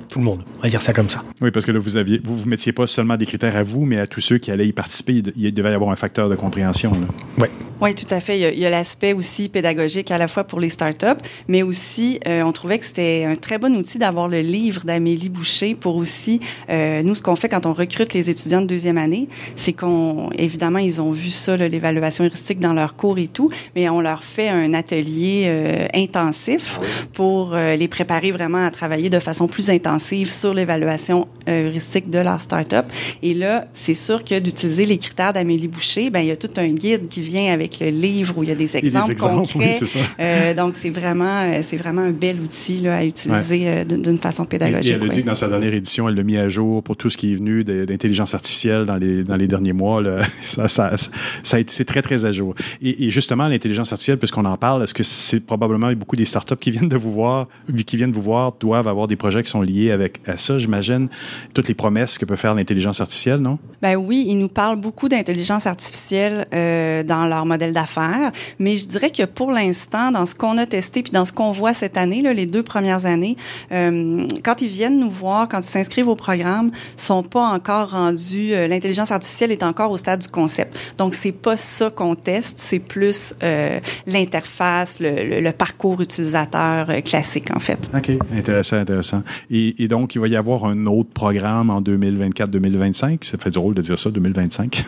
tout 0.10 0.18
le 0.18 0.26
monde. 0.26 0.44
On 0.58 0.62
va 0.64 0.70
dire 0.70 0.82
ça 0.82 0.92
comme 0.92 1.08
ça. 1.08 1.24
Oui, 1.40 1.52
parce 1.52 1.68
que 1.68 1.72
là, 1.72 1.78
vous 1.78 1.96
aviez, 1.96 2.20
vous, 2.24 2.36
vous 2.36 2.48
mettiez 2.48 2.72
pas 2.72 2.88
seulement 2.88 3.16
des 3.16 3.28
critères 3.28 3.56
à 3.56 3.62
vous, 3.62 3.86
mais 3.86 4.00
à 4.00 4.08
tous 4.08 4.22
ceux 4.22 4.40
qui 4.40 4.50
allaient 4.50 4.68
y 4.68 4.74
participer. 4.74 5.14
Il, 5.14 5.22
de- 5.22 5.34
il 5.38 5.54
devait 5.54 5.70
y 5.70 5.76
avoir 5.76 5.92
un 5.92 5.96
facteur 5.96 6.30
de 6.30 6.36
compréhension. 6.36 6.94
Là. 7.38 7.48
Oui, 7.82 7.96
tout 7.96 8.14
à 8.14 8.20
fait. 8.20 8.38
Il 8.38 8.60
y 8.60 8.66
a, 8.66 8.70
l'aspect 8.70 9.14
aussi 9.14 9.48
pédagogique 9.48 10.12
à 10.12 10.18
la 10.18 10.28
fois 10.28 10.44
pour 10.44 10.60
les 10.60 10.70
startups, 10.70 11.24
mais 11.48 11.64
aussi, 11.64 12.20
euh, 12.28 12.42
on 12.44 12.52
trouvait 12.52 12.78
que 12.78 12.86
c'était 12.86 13.26
un 13.26 13.36
très 13.36 13.58
bon 13.58 13.74
outil 13.76 13.98
d'avoir 13.98 14.28
le 14.28 14.42
livre 14.42 14.84
d'Amélie 14.84 15.30
Boucher 15.30 15.76
pour 15.76 15.96
aussi, 15.96 16.42
euh, 16.70 17.02
nous, 17.04 17.16
ce 17.16 17.22
qu'on 17.22 17.38
fait 17.38 17.48
quand 17.48 17.66
on 17.66 17.74
recrute 17.74 18.14
les 18.14 18.30
étudiants 18.30 18.62
de 18.62 18.68
deuxième 18.68 18.98
année, 18.98 19.30
c'est 19.56 19.72
qu'on, 19.72 20.30
évidemment, 20.38 20.80
ils 20.80 21.00
ont 21.00 21.14
vu 21.14 21.30
ça, 21.30 21.56
l'évaluation 21.56 22.26
heuristique 22.26 22.60
dans 22.60 22.74
leur 22.74 22.98
cours 22.98 23.18
et 23.18 23.28
tout, 23.28 23.50
mais 23.78 23.88
on 23.88 24.02
leur 24.02 24.26
fait 24.26 24.50
un 24.50 24.74
atelier 24.74 25.46
euh, 25.48 25.88
intensif 25.94 26.80
pour 27.14 27.54
euh, 27.54 27.76
les 27.76 27.88
préparer 27.88 28.32
vraiment 28.32 28.66
à 28.66 28.72
travailler 28.72 29.10
de 29.10 29.20
façon 29.20 29.48
plus 29.48 29.70
intensive 29.70 30.30
sur 30.30 30.54
l'évaluation 30.54 31.28
euh, 31.48 31.68
heuristique 31.68 32.10
de 32.10 32.20
leur 32.20 32.42
startup. 32.42 32.86
Et 33.24 33.34
là, 33.34 33.66
c'est 33.74 33.94
sûr 33.94 34.24
que 34.24 34.38
d'utiliser 34.40 34.86
les 34.86 34.98
critères 34.98 35.34
d'Amélie 35.34 35.68
Boucher, 35.68 36.10
ben 36.10 36.20
il 36.20 36.28
y 36.28 36.32
a 36.32 36.36
tout 36.36 36.52
un 36.58 36.68
guide 36.68 37.08
qui 37.08 37.22
vient 37.22 37.52
avec 37.54 37.69
le 37.80 37.90
livre 37.90 38.38
où 38.38 38.44
il 38.44 38.50
y 38.50 38.52
a 38.52 38.56
des 38.56 38.70
des 38.70 38.78
exemples, 38.78 39.12
exemples, 39.12 39.36
concrets. 39.36 39.78
oui, 39.82 39.88
ça. 39.88 40.00
Euh, 40.20 40.54
donc 40.54 40.76
c'est 40.76 40.90
vraiment, 40.90 41.42
euh, 41.44 41.60
c'est 41.62 41.78
vraiment 41.78 42.02
un 42.02 42.12
bel 42.12 42.40
outil 42.40 42.82
là, 42.82 42.98
à 42.98 43.04
utiliser 43.06 43.68
euh, 43.68 43.84
d'une 43.84 44.18
façon 44.18 44.44
Et 44.44 44.48
pédagogique. 44.48 44.94
elle 44.94 45.04
a 45.04 45.08
dit 45.08 45.22
que 45.22 45.28
dans 45.28 45.36
sa 45.36 45.50
dernière 45.50 45.74
édition, 45.74 46.08
elle 46.10 46.16
l'a 46.16 46.24
mis 46.24 46.38
à 46.38 46.50
jour 46.50 46.84
pour 46.84 46.98
tout 46.98 47.10
ce 47.10 47.18
qui 47.18 47.34
est 47.34 47.36
venu 47.36 47.64
d'intelligence 47.64 48.34
artificielle 48.34 48.86
dans 48.86 48.98
les, 48.98 49.24
dans 49.24 49.36
les 49.36 49.48
derniers 49.48 49.74
mois. 49.74 50.02
Là. 50.02 50.20
Ça, 50.42 50.68
ça, 50.68 50.96
ça 51.44 51.58
a 51.58 51.60
été, 51.60 51.72
c'est 51.74 51.86
très, 51.86 52.02
très 52.02 52.26
à 52.26 52.32
jour. 52.32 52.56
Et, 52.82 53.06
et 53.06 53.12
justement, 53.12 53.48
l'intelligence 53.48 53.92
artificielle, 53.92 54.18
puisqu'on 54.18 54.46
en 54.46 54.58
parle, 54.58 54.84
est-ce 54.84 54.94
que 54.94 55.04
c'est 55.04 55.40
probablement 55.40 55.92
beaucoup 55.94 56.16
des 56.16 56.26
startups 56.26 56.56
qui 56.58 56.72
viennent 56.72 56.90
de 56.90 56.98
vous 56.98 57.12
voir, 57.12 57.48
qui 57.86 57.98
viennent 57.98 58.12
vous 58.12 58.22
voir, 58.22 58.54
doivent 58.60 58.88
avoir 58.88 59.08
des 59.08 59.16
projets 59.16 59.44
qui 59.44 59.50
sont 59.50 59.62
liés 59.62 59.92
avec 59.92 60.20
à 60.26 60.38
ça, 60.38 60.58
j'imagine, 60.58 61.08
toutes 61.54 61.68
les 61.68 61.74
promesses 61.74 62.18
que 62.18 62.26
peut 62.26 62.36
faire 62.36 62.56
l'intelligence 62.56 63.02
artificielle, 63.02 63.40
non? 63.40 63.60
Ben 63.82 63.96
oui, 63.96 64.26
ils 64.28 64.38
nous 64.38 64.50
parlent 64.50 64.80
beaucoup 64.80 65.08
d'intelligence 65.08 65.68
artificielle 65.68 66.46
euh, 66.54 67.04
dans 67.04 67.26
leur 67.26 67.46
modèle 67.46 67.59
d'affaires, 67.68 68.32
mais 68.60 68.76
je 68.76 68.88
dirais 68.88 69.10
que 69.12 69.24
pour 69.26 69.52
l'instant, 69.52 70.12
dans 70.12 70.26
ce 70.26 70.36
qu'on 70.36 70.58
a 70.58 70.66
testé 70.66 71.04
puis 71.04 71.12
dans 71.12 71.26
ce 71.26 71.32
qu'on 71.34 71.52
voit 71.52 71.74
cette 71.74 71.98
année, 71.98 72.22
là, 72.22 72.34
les 72.34 72.46
deux 72.46 72.64
premières 72.64 73.06
années, 73.06 73.38
euh, 73.72 74.26
quand 74.44 74.62
ils 74.62 74.68
viennent 74.70 75.00
nous 75.00 75.10
voir, 75.10 75.48
quand 75.48 75.60
ils 75.60 75.64
s'inscrivent 75.70 76.08
au 76.08 76.16
programme, 76.16 76.72
sont 76.96 77.24
pas 77.24 77.46
encore 77.48 77.92
rendus. 77.92 78.54
euh, 78.54 78.68
L'intelligence 78.68 79.12
artificielle 79.12 79.52
est 79.52 79.64
encore 79.64 79.92
au 79.92 79.98
stade 79.98 80.22
du 80.22 80.28
concept. 80.28 80.78
Donc 80.98 81.14
c'est 81.14 81.32
pas 81.32 81.58
ça 81.58 81.90
qu'on 81.90 82.16
teste, 82.16 82.56
c'est 82.60 82.80
plus 82.80 83.34
euh, 83.44 83.80
l'interface, 84.08 85.00
le, 85.00 85.10
le- 85.30 85.40
le 85.42 85.52
parcours 85.52 86.02
utilisateur 86.02 86.90
euh, 86.90 87.02
classique 87.02 87.50
en 87.56 87.60
fait. 87.60 87.90
OK, 87.96 88.12
intéressant, 88.36 88.78
intéressant. 88.78 89.24
Et, 89.50 89.84
et 89.84 89.88
donc, 89.88 90.16
il 90.16 90.22
va 90.22 90.28
y 90.28 90.36
avoir 90.36 90.66
un 90.66 90.86
autre 90.86 91.10
programme 91.14 91.70
en 91.70 91.82
2024-2025. 91.82 93.24
Ça 93.26 93.38
fait 93.38 93.52
drôle 93.52 93.74
de 93.76 93.82
dire 93.82 93.98
ça, 93.98 94.10
2025. 94.10 94.84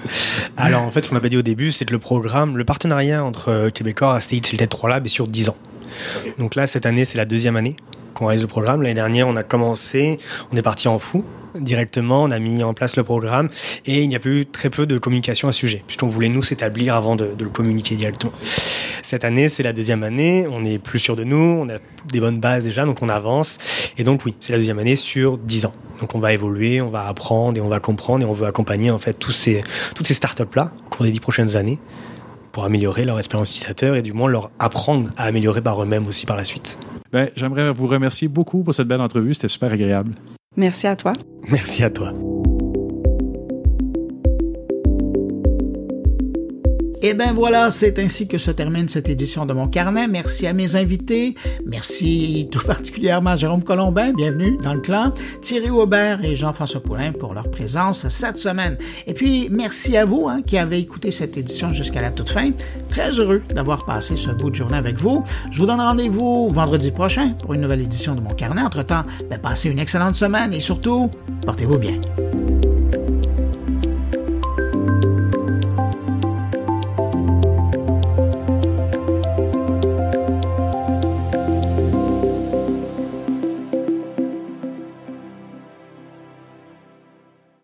Alors 0.58 0.84
en 0.84 0.92
fait, 0.92 1.04
ce 1.04 1.10
qu'on 1.10 1.16
avait 1.16 1.30
dit 1.30 1.38
au 1.38 1.42
début, 1.42 1.72
c'est 1.72 1.86
que 1.86 1.92
le 1.94 2.00
programme, 2.00 2.58
le 2.62 2.66
partenariat 2.66 3.26
entre 3.26 3.50
euh, 3.50 3.70
Québécois, 3.70 4.14
Asteit 4.14 4.38
et 4.38 4.52
le 4.52 4.58
TED 4.60 4.70
3 4.70 4.88
Lab 4.88 5.06
est 5.06 5.10
sur 5.10 5.26
10 5.26 5.50
ans. 5.50 5.56
Donc 6.38 6.54
là, 6.54 6.68
cette 6.68 6.86
année, 6.86 7.06
c'est 7.06 7.18
la 7.18 7.26
deuxième 7.26 7.56
année 7.56 7.76
qu'on 8.14 8.28
réalise 8.28 8.44
le 8.44 8.48
programme. 8.48 8.84
L'année 8.84 8.94
dernière, 8.94 9.28
on 9.28 9.36
a 9.36 9.42
commencé, 9.42 10.20
on 10.52 10.58
est 10.58 10.62
parti 10.62 10.88
en 10.88 11.00
fou 11.00 11.24
directement, 11.56 12.24
on 12.24 12.32
a 12.32 12.40
mis 12.40 12.64
en 12.64 12.74
place 12.74 12.96
le 12.96 13.04
programme 13.04 13.50
et 13.86 14.04
il 14.04 14.08
n'y 14.08 14.16
a 14.16 14.20
plus 14.20 14.46
très 14.46 14.70
peu 14.70 14.86
de 14.86 14.98
communication 14.98 15.50
à 15.50 15.52
ce 15.52 15.60
sujet, 15.60 15.84
puisqu'on 15.86 16.08
voulait 16.08 16.30
nous 16.30 16.44
s'établir 16.44 16.96
avant 16.96 17.18
de, 17.18 17.34
de, 17.38 17.44
le 17.44 17.50
communiquer 17.50 17.96
directement. 17.96 18.32
Cette 19.02 19.26
année, 19.26 19.50
c'est 19.50 19.64
la 19.64 19.74
deuxième 19.74 20.04
année, 20.04 20.48
on 20.50 20.64
est 20.64 20.78
plus 20.78 21.00
sûr 21.00 21.18
de 21.18 21.26
nous, 21.26 21.36
on 21.66 21.68
a 21.68 21.78
des 22.10 22.20
bonnes 22.22 22.40
bases 22.40 22.64
déjà, 22.64 22.86
donc 22.86 23.02
on 23.02 23.10
avance. 23.10 23.58
Et 23.98 24.06
donc 24.06 24.24
oui, 24.24 24.36
c'est 24.40 24.54
la 24.54 24.60
deuxième 24.60 24.80
année 24.80 24.96
sur 24.96 25.38
dix 25.38 25.66
ans. 25.66 25.74
Donc 26.00 26.16
on 26.16 26.20
va 26.20 26.32
évoluer, 26.32 26.80
on 26.80 26.90
va 26.90 27.08
apprendre 27.08 27.58
et 27.58 27.62
on 27.62 27.70
va 27.70 27.82
comprendre 27.82 28.24
et 28.24 28.30
on 28.30 28.34
veut 28.34 28.48
accompagner 28.48 28.92
en 28.92 29.00
fait 29.00 29.14
tous 29.14 29.34
ces, 29.34 29.62
toutes 29.96 30.08
ces 30.08 30.14
startups-là 30.14 30.72
au 30.86 30.90
cours 30.90 31.06
des 31.06 31.12
dix 31.12 31.20
prochaines 31.20 31.58
années 31.58 31.80
pour 32.52 32.64
améliorer 32.64 33.06
leur 33.06 33.18
expérience 33.18 33.50
utilisateur 33.52 33.96
et 33.96 34.02
du 34.02 34.14
moins 34.14 34.30
leur 34.30 34.52
apprendre 34.60 35.10
à 35.18 35.26
améliorer 35.26 35.62
par 35.62 35.82
eux-mêmes 35.82 36.08
aussi 36.08 36.26
par 36.26 36.38
la 36.38 36.46
suite. 36.46 36.78
Ben, 37.12 37.30
J'aimerais 37.36 37.72
vous 37.72 37.88
remercier 37.88 38.28
beaucoup 38.28 38.64
pour 38.64 38.74
cette 38.74 38.88
belle 38.88 39.02
entrevue, 39.02 39.34
c'était 39.34 39.48
super 39.48 39.72
agréable. 39.72 40.14
Merci 40.58 40.88
à 40.88 40.96
toi. 40.96 41.14
Merci 41.50 41.84
à 41.84 41.90
toi. 41.90 42.14
Et 47.04 47.16
ben 47.16 47.34
voilà, 47.34 47.72
c'est 47.72 47.98
ainsi 47.98 48.28
que 48.28 48.38
se 48.38 48.52
termine 48.52 48.88
cette 48.88 49.10
édition 49.10 49.48
de 49.48 49.54
mon 49.54 49.68
carnet. 49.68 50.08
Merci 50.08 50.46
à 50.46 50.54
mes 50.54 50.76
invités. 50.76 51.34
Merci 51.66 52.48
tout 52.52 52.64
particulièrement 52.64 53.32
à 53.32 53.36
Jérôme 53.38 53.64
Colombin, 53.64 54.14
bienvenue 54.14 54.60
dans 54.62 54.76
le 54.76 54.82
clan, 54.82 55.12
Thierry 55.42 55.72
Aubert 55.72 56.24
et 56.24 56.36
Jean-François 56.36 56.82
Poulain 56.82 57.12
pour 57.12 57.34
leur 57.34 57.50
présence 57.50 58.08
cette 58.10 58.38
semaine. 58.38 58.78
Et 59.08 59.16
puis, 59.16 59.50
merci 59.50 59.98
à 59.98 60.06
vous 60.06 60.28
hein, 60.30 60.44
qui 60.46 60.60
avez 60.60 60.78
écouté 60.78 61.10
cette 61.10 61.38
édition 61.38 61.74
jusqu'à 61.74 62.02
la 62.02 62.12
toute 62.12 62.30
fin. 62.30 62.52
Très 62.90 63.10
heureux 63.20 63.42
d'avoir 63.50 63.86
passé 63.86 64.16
ce 64.16 64.30
bout 64.30 64.52
de 64.52 64.56
journée 64.56 64.78
avec 64.78 64.98
vous. 64.98 65.24
Je 65.50 65.58
vous 65.58 65.66
donne 65.66 65.82
rendez-vous 65.82 66.50
vendredi 66.50 66.92
prochain 66.92 67.30
pour 67.42 67.56
une 67.56 67.62
nouvelle 67.62 67.82
édition 67.82 68.14
de 68.14 68.22
mon 68.22 68.36
carnet. 68.36 68.62
Entre-temps, 68.62 69.06
ben, 69.28 69.40
passez 69.40 69.70
une 69.70 69.80
excellente 69.80 70.16
semaine 70.16 70.54
et 70.54 70.60
surtout, 70.60 71.10
portez-vous 71.48 71.80
bien. 71.80 72.00